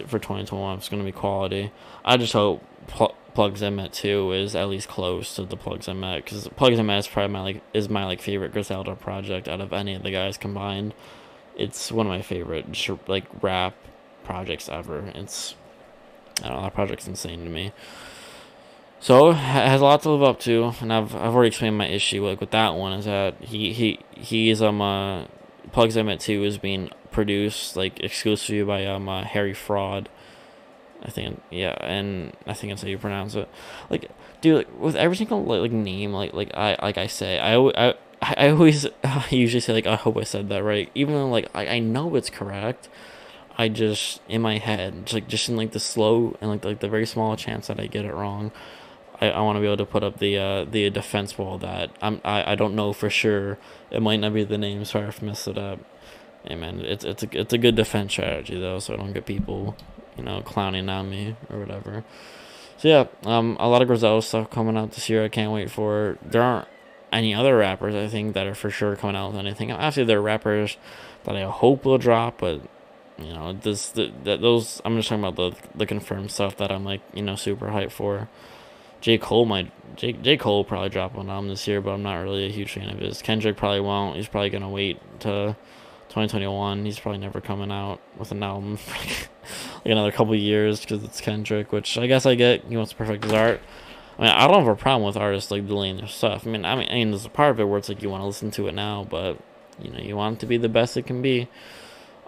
for 0.07 0.19
2021. 0.19 0.79
It's 0.79 0.89
gonna 0.89 1.05
be 1.05 1.13
quality. 1.13 1.73
I 2.05 2.17
just 2.17 2.33
hope 2.33 2.63
pl- 2.87 3.15
Plugs 3.35 3.61
met 3.61 3.93
two 3.93 4.33
is 4.33 4.57
at 4.57 4.69
least 4.69 4.89
close 4.89 5.35
to 5.37 5.45
the 5.45 5.59
Plugs 5.59 5.89
I 5.89 5.93
Met 5.93 6.25
because 6.25 6.49
Plugs 6.49 6.79
I 6.79 6.83
Met 6.83 7.01
is 7.01 7.07
probably 7.07 7.35
my 7.35 7.43
like 7.43 7.63
is 7.75 7.91
my 7.91 8.07
like 8.07 8.23
favorite 8.23 8.53
Griselda 8.53 8.97
project 8.97 9.47
out 9.47 9.61
of 9.61 9.75
any 9.75 9.95
of 9.95 10.03
the 10.03 10.11
guys 10.11 10.39
combined. 10.39 10.95
It's 11.55 11.93
one 11.93 12.07
of 12.07 12.11
my 12.11 12.23
favorite 12.23 12.67
like 13.07 13.27
rap 13.43 13.75
projects 14.25 14.71
ever. 14.71 15.13
It's 15.15 15.55
I 16.43 16.49
don't 16.49 16.57
know 16.57 16.63
that 16.63 16.75
project's 16.75 17.07
insane 17.07 17.45
to 17.45 17.51
me. 17.51 17.73
So 19.01 19.31
it 19.31 19.35
has 19.35 19.83
a 19.83 19.85
lot 19.85 20.01
to 20.03 20.11
live 20.11 20.23
up 20.23 20.41
to, 20.41 20.73
and 20.81 20.91
I've 20.91 21.15
I've 21.15 21.35
already 21.35 21.49
explained 21.49 21.77
my 21.77 21.89
issue 21.89 22.27
like 22.27 22.41
with 22.41 22.53
that 22.53 22.75
one 22.75 22.95
is 22.95 23.05
that 23.05 23.35
he 23.41 23.75
he 23.75 24.01
he 24.13 24.49
is 24.49 24.63
um 24.63 24.81
uh 24.81 25.27
Plugs 25.73 25.97
met 25.97 26.21
two 26.21 26.43
is 26.45 26.57
being 26.57 26.91
produced 27.17 27.77
like 27.77 27.99
exclusively 28.01 28.63
by 28.63 28.85
um 28.85 29.09
uh, 29.09 29.25
Harry 29.25 29.55
Fraud. 29.55 30.11
I 31.03 31.11
think 31.11 31.41
yeah, 31.51 31.75
and 31.81 32.37
I 32.47 32.53
think 32.53 32.71
that's 32.71 32.83
how 32.83 32.89
you 32.89 32.99
pronounce 32.99 33.35
it. 33.35 33.49
Like, 33.89 34.11
dude, 34.43 34.59
like, 34.59 34.79
with 34.79 34.97
every 34.97 35.17
single 35.17 35.43
like, 35.43 35.73
name, 35.73 36.13
like 36.13 36.35
like 36.35 36.55
I 36.55 36.77
like 36.83 36.99
I 36.99 37.07
say, 37.07 37.39
I 37.39 37.57
I 37.57 37.95
I 38.21 38.51
always 38.51 38.87
I 39.05 39.27
usually 39.31 39.61
say 39.61 39.73
like 39.73 39.87
I 39.87 39.97
hope 39.97 40.19
I 40.19 40.25
said 40.25 40.51
that 40.51 40.63
right, 40.63 40.91
even 40.95 41.15
though 41.15 41.29
like 41.29 41.49
I 41.55 41.67
I 41.67 41.79
know 41.79 42.15
it's 42.17 42.29
correct. 42.29 42.91
I 43.57 43.71
just 43.71 44.21
in 44.29 44.43
my 44.43 44.59
head, 44.59 45.07
just 45.07 45.15
like 45.15 45.27
just 45.27 45.49
in 45.49 45.57
like 45.57 45.73
the 45.73 45.81
slow 45.81 46.37
and 46.43 46.51
like 46.51 46.67
like 46.67 46.81
the 46.81 46.89
very 46.89 47.07
small 47.07 47.35
chance 47.37 47.69
that 47.69 47.81
I 47.81 47.87
get 47.87 48.05
it 48.05 48.13
wrong, 48.13 48.53
I, 49.23 49.31
I 49.31 49.41
want 49.41 49.57
to 49.57 49.61
be 49.61 49.67
able 49.67 49.79
to 49.79 49.87
put 49.87 50.05
up 50.05 50.19
the 50.19 50.37
uh 50.37 50.65
the 50.65 50.91
defense 50.91 51.39
wall 51.39 51.57
that 51.59 51.91
I'm 52.03 52.21
I, 52.27 52.53
I 52.53 52.55
don't 52.57 52.75
know 52.75 52.93
for 52.93 53.09
sure. 53.09 53.57
It 53.91 54.03
might 54.03 54.21
not 54.21 54.35
be 54.35 54.45
the 54.45 54.59
name. 54.59 54.85
Sorry 54.85 55.09
if 55.09 55.23
I 55.23 55.27
messed 55.27 55.49
it 55.49 55.57
up. 55.57 55.79
Hey 56.47 56.55
man, 56.55 56.81
it's 56.81 57.05
it's 57.05 57.23
a 57.23 57.41
it's 57.41 57.53
a 57.53 57.59
good 57.59 57.75
defense 57.75 58.13
strategy 58.13 58.59
though, 58.59 58.79
so 58.79 58.95
I 58.95 58.97
don't 58.97 59.13
get 59.13 59.27
people, 59.27 59.77
you 60.17 60.23
know, 60.23 60.43
clowning 60.43 60.89
on 60.89 61.11
me 61.11 61.37
or 61.51 61.59
whatever. 61.59 62.05
So 62.79 62.89
yeah, 62.89 63.07
um, 63.25 63.57
a 63.59 63.69
lot 63.69 63.83
of 63.83 63.89
Griselda 63.89 64.23
stuff 64.23 64.51
coming 64.51 64.77
out 64.77 64.93
this 64.93 65.09
year. 65.09 65.25
I 65.25 65.29
can't 65.29 65.53
wait 65.53 65.71
for. 65.71 66.19
There 66.23 66.43
aren't 66.43 66.69
any 67.13 67.35
other 67.35 67.57
rappers 67.57 67.95
I 67.95 68.09
think 68.09 68.35
that 68.35 68.47
are 68.47 68.55
for 68.55 68.71
sure 68.71 68.95
coming 68.97 69.17
out 69.17 69.33
with 69.33 69.41
anything. 69.41 69.71
Actually, 69.71 70.05
there 70.05 70.19
are 70.19 70.23
rappers 70.23 70.77
that 71.25 71.37
I 71.37 71.43
hope 71.43 71.85
will 71.85 71.99
drop, 71.99 72.39
but 72.39 72.61
you 73.19 73.33
know, 73.33 73.53
this 73.55 73.89
the, 73.91 74.13
that 74.25 74.41
those 74.41 74.81
I'm 74.85 74.97
just 74.97 75.09
talking 75.09 75.25
about 75.25 75.37
the 75.37 75.57
the 75.75 75.87
confirmed 75.87 76.31
stuff 76.31 76.57
that 76.59 76.71
I'm 76.71 76.85
like 76.85 77.01
you 77.15 77.23
know 77.23 77.35
super 77.35 77.69
hyped 77.69 77.93
for. 77.93 78.29
J 79.01 79.19
Cole 79.19 79.47
might 79.47 79.71
J 79.97 80.13
J 80.13 80.37
Cole 80.37 80.59
will 80.59 80.65
probably 80.65 80.91
drop 80.91 81.15
one 81.15 81.31
album 81.31 81.49
this 81.49 81.67
year, 81.67 81.81
but 81.81 81.93
I'm 81.93 82.03
not 82.03 82.17
really 82.17 82.47
a 82.47 82.51
huge 82.51 82.73
fan 82.73 82.91
of 82.91 82.99
his. 82.99 83.23
Kendrick 83.23 83.57
probably 83.57 83.81
won't. 83.81 84.17
He's 84.17 84.29
probably 84.29 84.51
gonna 84.51 84.69
wait 84.69 85.01
to 85.21 85.57
2021. 86.17 86.87
He's 86.87 86.99
probably 86.99 87.19
never 87.19 87.43
coming 87.43 87.71
out 87.71 88.01
with 88.17 88.33
an 88.33 88.43
album 88.43 88.77
for 88.79 88.93
like, 88.93 89.29
like 89.85 89.93
another 89.93 90.11
couple 90.11 90.35
years 90.35 90.81
because 90.81 91.05
it's 91.05 91.21
Kendrick, 91.21 91.73
which 91.73 91.99
I 91.99 92.07
guess 92.07 92.25
I 92.25 92.35
get. 92.35 92.65
He 92.65 92.77
wants 92.77 92.93
to 92.93 92.97
perfect 92.97 93.25
his 93.25 93.35
art. 93.35 93.61
I 94.19 94.23
mean, 94.23 94.31
I 94.31 94.47
don't 94.47 94.65
have 94.65 94.67
a 94.67 94.77
problem 94.77 95.07
with 95.07 95.19
artists 95.19 95.51
like 95.51 95.67
delaying 95.67 95.99
their 95.99 96.07
stuff. 96.07 96.47
I 96.47 96.51
mean, 96.51 96.65
I 96.65 96.75
mean, 96.75 96.89
I 96.91 96.95
mean, 96.95 97.11
there's 97.11 97.27
a 97.27 97.31
part 97.31 97.51
of 97.51 97.61
it 97.61 97.65
where 97.65 97.79
it's 97.79 97.91
like 97.91 98.03
you 98.03 98.09
want 98.09 98.23
to 98.23 98.27
listen 98.27 98.51
to 98.53 98.67
it 98.67 98.73
now, 98.73 99.07
but 99.11 99.39
you 99.79 99.91
know, 99.91 99.99
you 99.99 100.17
want 100.17 100.39
it 100.39 100.41
to 100.41 100.47
be 100.47 100.57
the 100.57 100.71
best 100.71 100.97
it 100.97 101.05
can 101.07 101.21
be. 101.21 101.49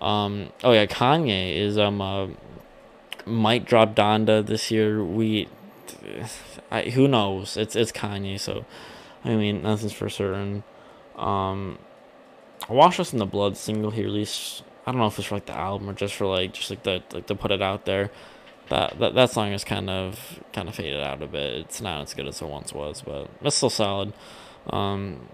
Um, 0.00 0.52
oh 0.62 0.72
yeah, 0.72 0.84
Kanye 0.84 1.56
is 1.56 1.78
um 1.78 2.02
uh, 2.02 2.28
might 3.24 3.64
drop 3.64 3.94
Donda 3.94 4.44
this 4.44 4.70
year. 4.70 5.02
We, 5.02 5.48
I, 6.70 6.82
who 6.82 7.08
knows? 7.08 7.56
It's 7.56 7.74
it's 7.74 7.90
Kanye, 7.90 8.38
so 8.38 8.66
I 9.24 9.34
mean 9.34 9.62
nothing's 9.62 9.94
for 9.94 10.10
certain. 10.10 10.64
Um, 11.16 11.78
Wash 12.68 13.00
Us 13.00 13.12
in 13.12 13.18
the 13.18 13.26
Blood 13.26 13.56
single 13.56 13.90
he 13.90 14.02
released. 14.02 14.62
I 14.86 14.92
don't 14.92 15.00
know 15.00 15.06
if 15.06 15.18
it's 15.18 15.28
for 15.28 15.36
like 15.36 15.46
the 15.46 15.56
album 15.56 15.88
or 15.88 15.92
just 15.92 16.14
for 16.14 16.26
like 16.26 16.52
just 16.52 16.70
like 16.70 16.82
the 16.82 17.02
like 17.12 17.26
to 17.26 17.34
put 17.34 17.50
it 17.50 17.62
out 17.62 17.84
there. 17.84 18.10
That 18.68 18.98
that 18.98 19.14
that 19.14 19.30
song 19.30 19.52
is 19.52 19.64
kind 19.64 19.88
of 19.88 20.40
kind 20.52 20.68
of 20.68 20.74
faded 20.74 21.02
out 21.02 21.22
a 21.22 21.26
bit. 21.26 21.54
It's 21.54 21.80
not 21.80 22.02
as 22.02 22.14
good 22.14 22.26
as 22.26 22.40
it 22.40 22.48
once 22.48 22.72
was, 22.72 23.02
but 23.02 23.28
it's 23.42 23.56
still 23.56 23.70
solid. 23.70 24.12
Um, 24.68 25.28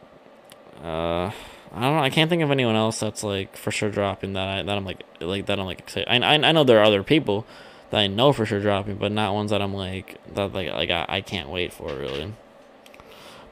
uh 0.83 1.31
I 1.77 1.81
don't 1.81 1.97
know. 1.97 2.03
I 2.03 2.11
can't 2.11 2.31
think 2.31 2.43
of 2.43 2.53
anyone 2.53 2.77
else 2.77 3.01
that's 3.01 3.25
like 3.25 3.57
for 3.57 3.73
sure 3.73 3.91
dropping 3.91 4.35
that 4.35 4.49
I 4.49 4.63
that 4.63 4.77
I'm 4.77 4.85
like 4.85 5.03
like 5.21 5.47
that 5.47 5.59
I'm 5.59 5.67
like 5.67 5.81
excited. 5.81 6.09
I, 6.09 6.19
I 6.19 6.35
I 6.35 6.53
know 6.53 6.63
there 6.63 6.79
are 6.79 6.85
other 6.85 7.03
people 7.03 7.45
that 7.91 7.99
I 7.99 8.07
know 8.07 8.33
for 8.33 8.47
sure 8.47 8.61
dropping, 8.61 8.97
but 8.97 9.11
not 9.11 9.35
ones 9.35 9.51
that 9.51 9.61
I'm 9.61 9.75
like 9.75 10.19
that 10.35 10.53
like 10.53 10.69
like 10.73 10.91
I, 10.91 11.05
I 11.09 11.21
can't 11.21 11.49
wait 11.49 11.73
for 11.73 11.93
really. 11.95 12.33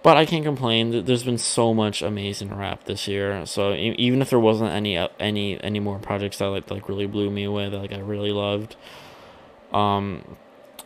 But 0.02 0.16
I 0.16 0.26
can't 0.26 0.44
complain. 0.44 1.04
There's 1.04 1.22
been 1.22 1.38
so 1.38 1.72
much 1.72 2.02
amazing 2.02 2.52
rap 2.56 2.84
this 2.84 3.06
year. 3.06 3.46
So 3.46 3.72
even 3.74 4.20
if 4.20 4.30
there 4.30 4.40
wasn't 4.40 4.70
any 4.70 4.98
uh, 4.98 5.08
any 5.20 5.62
any 5.62 5.78
more 5.78 5.98
projects 5.98 6.38
that 6.38 6.46
like 6.46 6.70
like 6.70 6.88
really 6.88 7.06
blew 7.06 7.30
me 7.30 7.44
away 7.44 7.68
that 7.68 7.78
like 7.78 7.92
I 7.92 8.00
really 8.00 8.32
loved, 8.32 8.74
um, 9.72 10.36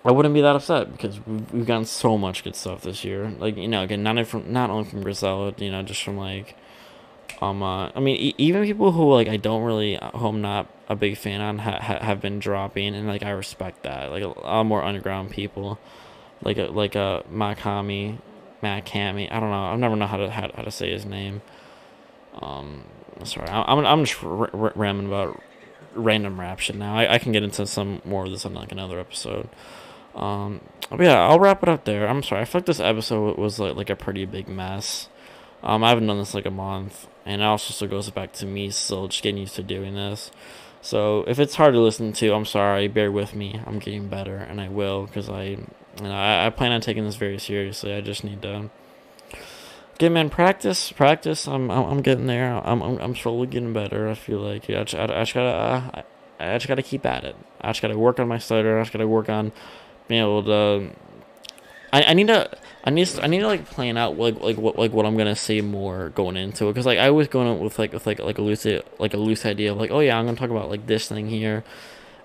I 0.05 0.12
wouldn't 0.12 0.34
be 0.34 0.43
that 0.43 0.55
upset 0.55 0.93
because 0.93 1.18
we've, 1.26 1.52
we've 1.52 1.66
gotten 1.66 1.86
so 1.86 2.18
much 2.18 2.44
good 2.44 2.55
stuff 2.56 2.82
this 2.82 3.05
year. 3.05 3.32
Like 3.38 3.56
you 3.56 3.68
know, 3.68 3.82
again, 3.82 4.02
not 4.02 4.26
from 4.26 4.52
not 4.52 4.68
only 4.68 4.88
from 4.88 5.02
Griselda, 5.02 5.64
you 5.64 5.70
know, 5.70 5.82
just 5.82 6.02
from 6.02 6.18
like 6.18 6.55
um, 7.40 7.62
uh, 7.62 7.90
I 7.94 8.01
mean, 8.01 8.16
e- 8.16 8.34
even 8.38 8.64
people 8.64 8.93
who 8.93 9.12
like 9.12 9.28
I 9.28 9.36
don't 9.36 9.62
really, 9.62 9.98
uh, 9.98 10.10
who 10.10 10.28
I'm 10.28 10.40
not 10.40 10.68
a 10.88 10.97
big 10.97 11.16
fan 11.16 11.40
on, 11.40 11.59
ha- 11.59 11.80
ha- 11.80 11.98
have 12.01 12.20
been 12.20 12.38
dropping, 12.38 12.94
and 12.94 13.06
like 13.06 13.22
I 13.22 13.30
respect 13.30 13.82
that. 13.82 14.10
Like 14.10 14.22
a 14.22 14.28
lot 14.28 14.64
more 14.64 14.82
underground 14.82 15.30
people, 15.30 15.78
like 16.43 16.56
a 16.59 16.66
like 16.66 16.94
a 16.94 17.24
Mach-Hommy, 17.30 18.18
Mach-Hommy. 18.62 19.31
I 19.31 19.41
don't 19.41 19.51
know. 19.51 19.57
I 19.57 19.77
never 19.77 19.97
know 19.97 20.07
how 20.07 20.16
to 20.16 20.31
how, 20.31 20.51
how 20.55 20.62
to 20.62 20.70
say 20.70 20.91
his 20.91 21.05
name. 21.05 21.43
Um, 22.41 22.85
sorry, 23.24 23.49
I, 23.49 23.62
I'm 23.62 23.85
I'm 23.87 24.05
just 24.05 24.23
r- 24.23 24.51
r- 24.53 24.73
ramming 24.74 25.07
about 25.07 25.41
random 25.95 26.39
rap 26.39 26.59
shit 26.59 26.77
now. 26.77 26.97
I, 26.97 27.15
I 27.15 27.19
can 27.19 27.33
get 27.33 27.43
into 27.43 27.66
some 27.66 28.03
more 28.05 28.27
of 28.27 28.31
this 28.31 28.45
on 28.45 28.55
like 28.55 28.73
another 28.73 29.01
episode. 29.01 29.49
Um, 30.15 30.61
but 30.91 31.01
yeah, 31.01 31.27
I'll 31.27 31.41
wrap 31.41 31.62
it 31.62 31.69
up 31.69 31.85
there. 31.85 32.09
I'm 32.09 32.23
sorry. 32.23 32.43
I 32.43 32.45
feel 32.45 32.61
like 32.61 32.66
this 32.66 32.81
episode 32.81 33.39
was 33.39 33.59
like 33.59 33.77
like 33.77 33.91
a 33.91 33.97
pretty 33.97 34.24
big 34.24 34.49
mess. 34.49 35.09
Um, 35.62 35.83
I 35.83 35.89
haven't 35.89 36.07
done 36.07 36.19
this 36.19 36.35
like 36.35 36.47
a 36.47 36.51
month, 36.51 37.09
and 37.24 37.43
it 37.43 37.45
also 37.45 37.73
still 37.73 37.89
goes 37.89 38.09
back 38.11 38.33
to 38.35 38.47
me 38.47 38.70
still 38.70 39.09
just 39.09 39.23
getting 39.23 39.41
used 39.41 39.57
to 39.57 39.62
doing 39.62 39.95
this. 39.95 40.31
So 40.81 41.24
if 41.27 41.41
it's 41.41 41.57
hard 41.57 41.74
to 41.74 41.81
listen 41.81 42.12
to, 42.15 42.33
I'm 42.33 42.45
sorry. 42.45 42.87
Bear 42.87 43.11
with 43.11 43.35
me. 43.35 43.61
I'm 43.66 43.78
getting 43.78 44.09
better, 44.09 44.37
and 44.37 44.61
I 44.61 44.69
will 44.69 45.07
because 45.07 45.28
I, 45.28 45.59
I, 46.01 46.47
I 46.47 46.51
plan 46.51 46.73
on 46.73 46.81
taking 46.81 47.05
this 47.05 47.16
very 47.16 47.39
seriously. 47.39 47.94
I 47.94 48.01
just 48.01 48.24
need 48.24 48.43
to 48.43 48.70
get 49.98 50.12
in 50.12 50.31
practice, 50.31 50.93
practice. 50.93 51.47
I'm, 51.47 51.70
I'm, 51.70 51.85
I'm 51.85 52.02
getting 52.02 52.27
there. 52.27 52.55
I'm, 52.64 52.82
I'm, 52.82 52.98
I'm 52.98 53.16
slowly 53.16 53.47
getting 53.47 53.73
better. 53.73 54.09
I 54.09 54.14
feel 54.14 54.39
like 54.39 54.68
yeah, 54.68 54.81
I, 54.81 54.85
just, 54.85 54.94
I, 54.94 55.05
I 55.05 55.23
just 55.23 55.35
gotta, 55.35 55.48
uh, 55.48 56.02
I, 56.40 56.55
I 56.55 56.59
just 56.59 56.68
gotta 56.68 56.82
keep 56.82 57.06
at 57.06 57.24
it. 57.24 57.36
I 57.60 57.70
just 57.70 57.82
gotta 57.82 57.98
work 57.98 58.20
on 58.20 58.28
my 58.28 58.39
stutter. 58.39 58.78
I 58.78 58.82
just 58.82 58.93
gotta 58.93 59.09
work 59.09 59.28
on 59.28 59.52
being 60.09 60.23
able 60.23 60.43
to. 60.44 60.90
I, 61.93 62.02
I 62.02 62.14
need 62.14 62.28
to. 62.28 62.51
I 62.85 62.90
need 62.90 63.09
to, 63.09 63.24
I 63.24 63.27
need 63.27 63.40
to 63.40 63.48
like 63.48 63.64
plan 63.66 63.97
out 63.97 64.16
like 64.16 64.40
like 64.40 64.56
what 64.59 64.78
like 64.78 64.93
what 64.93 65.06
I'm 65.06 65.16
gonna 65.16 65.35
say 65.35 65.60
more 65.60 66.10
going 66.10 66.36
into 66.36 66.68
it 66.68 66.74
because 66.74 66.86
like 66.86 67.01
I 67.01 67.10
was 67.10 67.27
going 67.27 67.48
in 67.48 67.59
with 67.59 67.81
like 67.81 67.93
with 67.93 68.06
like 68.06 68.20
like 68.20 68.39
a 68.39 68.43
loose 68.43 68.64
like 69.01 69.12
a 69.12 69.16
loose 69.16 69.44
idea 69.44 69.73
of 69.73 69.78
like 69.78 69.90
oh 69.90 69.98
yeah 69.98 70.16
I'm 70.16 70.24
gonna 70.24 70.36
talk 70.36 70.51
about 70.51 70.70
like 70.70 70.86
this 70.86 71.09
thing 71.09 71.28
here 71.28 71.64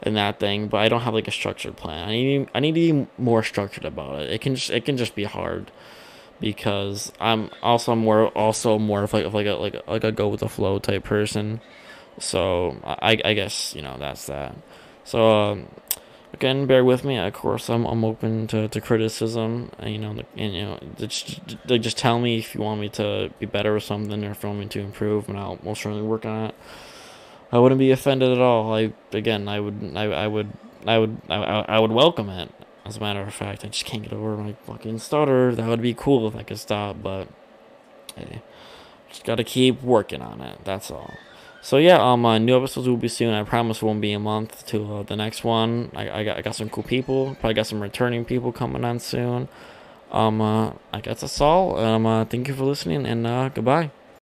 and 0.03 0.15
that 0.15 0.40
thing 0.40 0.68
but 0.68 0.78
I 0.78 0.90
don't 0.90 1.02
have 1.02 1.14
like 1.14 1.28
a 1.28 1.32
structured 1.32 1.78
plan 1.78 2.07
I 2.07 2.11
need 2.11 2.49
I 2.53 2.60
need 2.60 2.76
to 2.76 2.94
be 2.94 3.07
more 3.18 3.44
structured 3.44 3.86
about 3.86 4.22
it 4.22 4.32
it 4.32 4.41
can 4.41 4.56
just 4.56 4.69
it 4.69 4.86
can 4.86 4.98
just 4.98 5.15
be 5.15 5.23
hard 5.23 5.72
because 6.40 7.11
I'm 7.19 7.49
also 7.61 7.95
more 7.95 8.28
also 8.30 8.80
more 8.80 9.03
of 9.03 9.14
like 9.14 9.26
of 9.26 9.34
like 9.34 9.48
a 9.48 9.53
like 9.53 9.76
a, 9.76 9.84
like 9.88 10.03
a 10.03 10.11
go 10.11 10.28
with 10.28 10.40
the 10.40 10.49
flow 10.49 10.80
type 10.80 11.03
person 11.03 11.61
so 12.19 12.78
I 12.84 13.19
I 13.23 13.34
guess 13.34 13.76
you 13.76 13.82
know 13.82 13.98
that's 13.98 14.26
that 14.28 14.56
so 15.03 15.30
um, 15.30 15.68
again, 16.34 16.65
bear 16.65 16.84
with 16.84 17.03
me. 17.03 17.18
Of 17.18 17.34
course, 17.34 17.69
I'm 17.69 17.86
I'm 17.86 18.03
open 18.03 18.48
to, 18.48 18.68
to 18.68 18.82
criticism. 18.82 19.72
You 19.84 19.98
know, 19.98 20.15
and 20.38 20.53
you 20.53 20.61
know, 20.64 20.80
just 20.98 21.40
just 21.68 21.98
tell 21.98 22.19
me 22.19 22.40
if 22.40 22.56
you 22.56 22.61
want 22.61 22.82
me 22.82 22.90
to 22.90 23.32
be 23.40 23.45
better 23.45 23.76
or 23.76 23.80
something, 23.80 24.23
or 24.23 24.32
if 24.32 24.44
you 24.44 24.49
want 24.49 24.60
me 24.60 24.68
to 24.68 24.80
improve, 24.80 25.30
and 25.30 25.38
I'll 25.38 25.60
most 25.64 25.82
certainly 25.82 26.03
work 26.03 26.26
on 26.26 26.45
it. 26.45 26.56
I 27.52 27.60
wouldn't 27.60 27.80
be 27.80 27.91
offended 27.91 28.32
at 28.32 28.40
all. 28.40 28.73
I 28.73 28.94
again, 29.11 29.48
I 29.48 29.60
would, 29.60 29.94
I, 29.95 30.03
I 30.03 30.28
would, 30.28 30.52
I 30.88 30.98
would, 30.98 31.22
I, 31.30 31.36
I 31.68 31.80
would 31.80 31.91
welcome 31.91 32.30
it. 32.30 32.52
As 32.86 32.98
a 32.98 32.99
matter 32.99 33.22
of 33.22 33.34
fact, 33.34 33.64
I 33.64 33.68
just 33.68 33.86
can't 33.86 34.03
get 34.03 34.14
over 34.14 34.36
my 34.38 34.53
fucking 34.65 34.99
stutter. 34.99 35.53
That 35.53 35.68
would 35.68 35.82
be 35.82 35.94
cool 35.94 36.28
if 36.28 36.36
I 36.36 36.44
could 36.44 36.60
stop, 36.60 36.98
but 37.02 37.28
hey, 38.15 38.41
just 39.10 39.23
gotta 39.23 39.44
keep 39.44 39.82
working 39.84 40.22
on 40.22 40.41
it. 40.41 40.60
That's 40.64 40.90
all. 40.90 41.14
So 41.61 41.78
yeah, 41.78 42.02
um, 42.02 42.26
uh, 42.26 42.40
new 42.40 42.57
episodes 42.57 42.88
will 42.88 42.98
be 42.98 43.07
soon. 43.07 43.34
I 43.34 43.44
promise 43.44 43.78
it 43.78 43.86
won't 43.86 44.02
be 44.02 44.14
a 44.14 44.19
month 44.19 44.65
to 44.68 44.95
uh, 44.95 45.03
the 45.03 45.15
next 45.15 45.44
one. 45.44 45.91
I, 45.95 46.10
I 46.10 46.23
got 46.23 46.38
I 46.38 46.41
got 46.41 46.56
some 46.56 46.69
cool 46.69 46.84
people. 46.84 47.36
Probably 47.40 47.53
got 47.53 47.68
some 47.68 47.82
returning 47.82 48.26
people 48.26 48.52
coming 48.52 48.84
on 48.84 48.99
soon. 48.99 49.48
Um, 50.11 50.41
uh, 50.41 50.73
I 50.91 51.02
guess 51.02 51.22
that's 51.22 51.40
all. 51.40 51.78
Um, 51.78 52.06
uh, 52.06 52.26
thank 52.26 52.48
you 52.48 52.56
for 52.56 52.65
listening, 52.65 53.06
and 53.06 53.28
uh, 53.28 53.49
goodbye. 53.49 53.91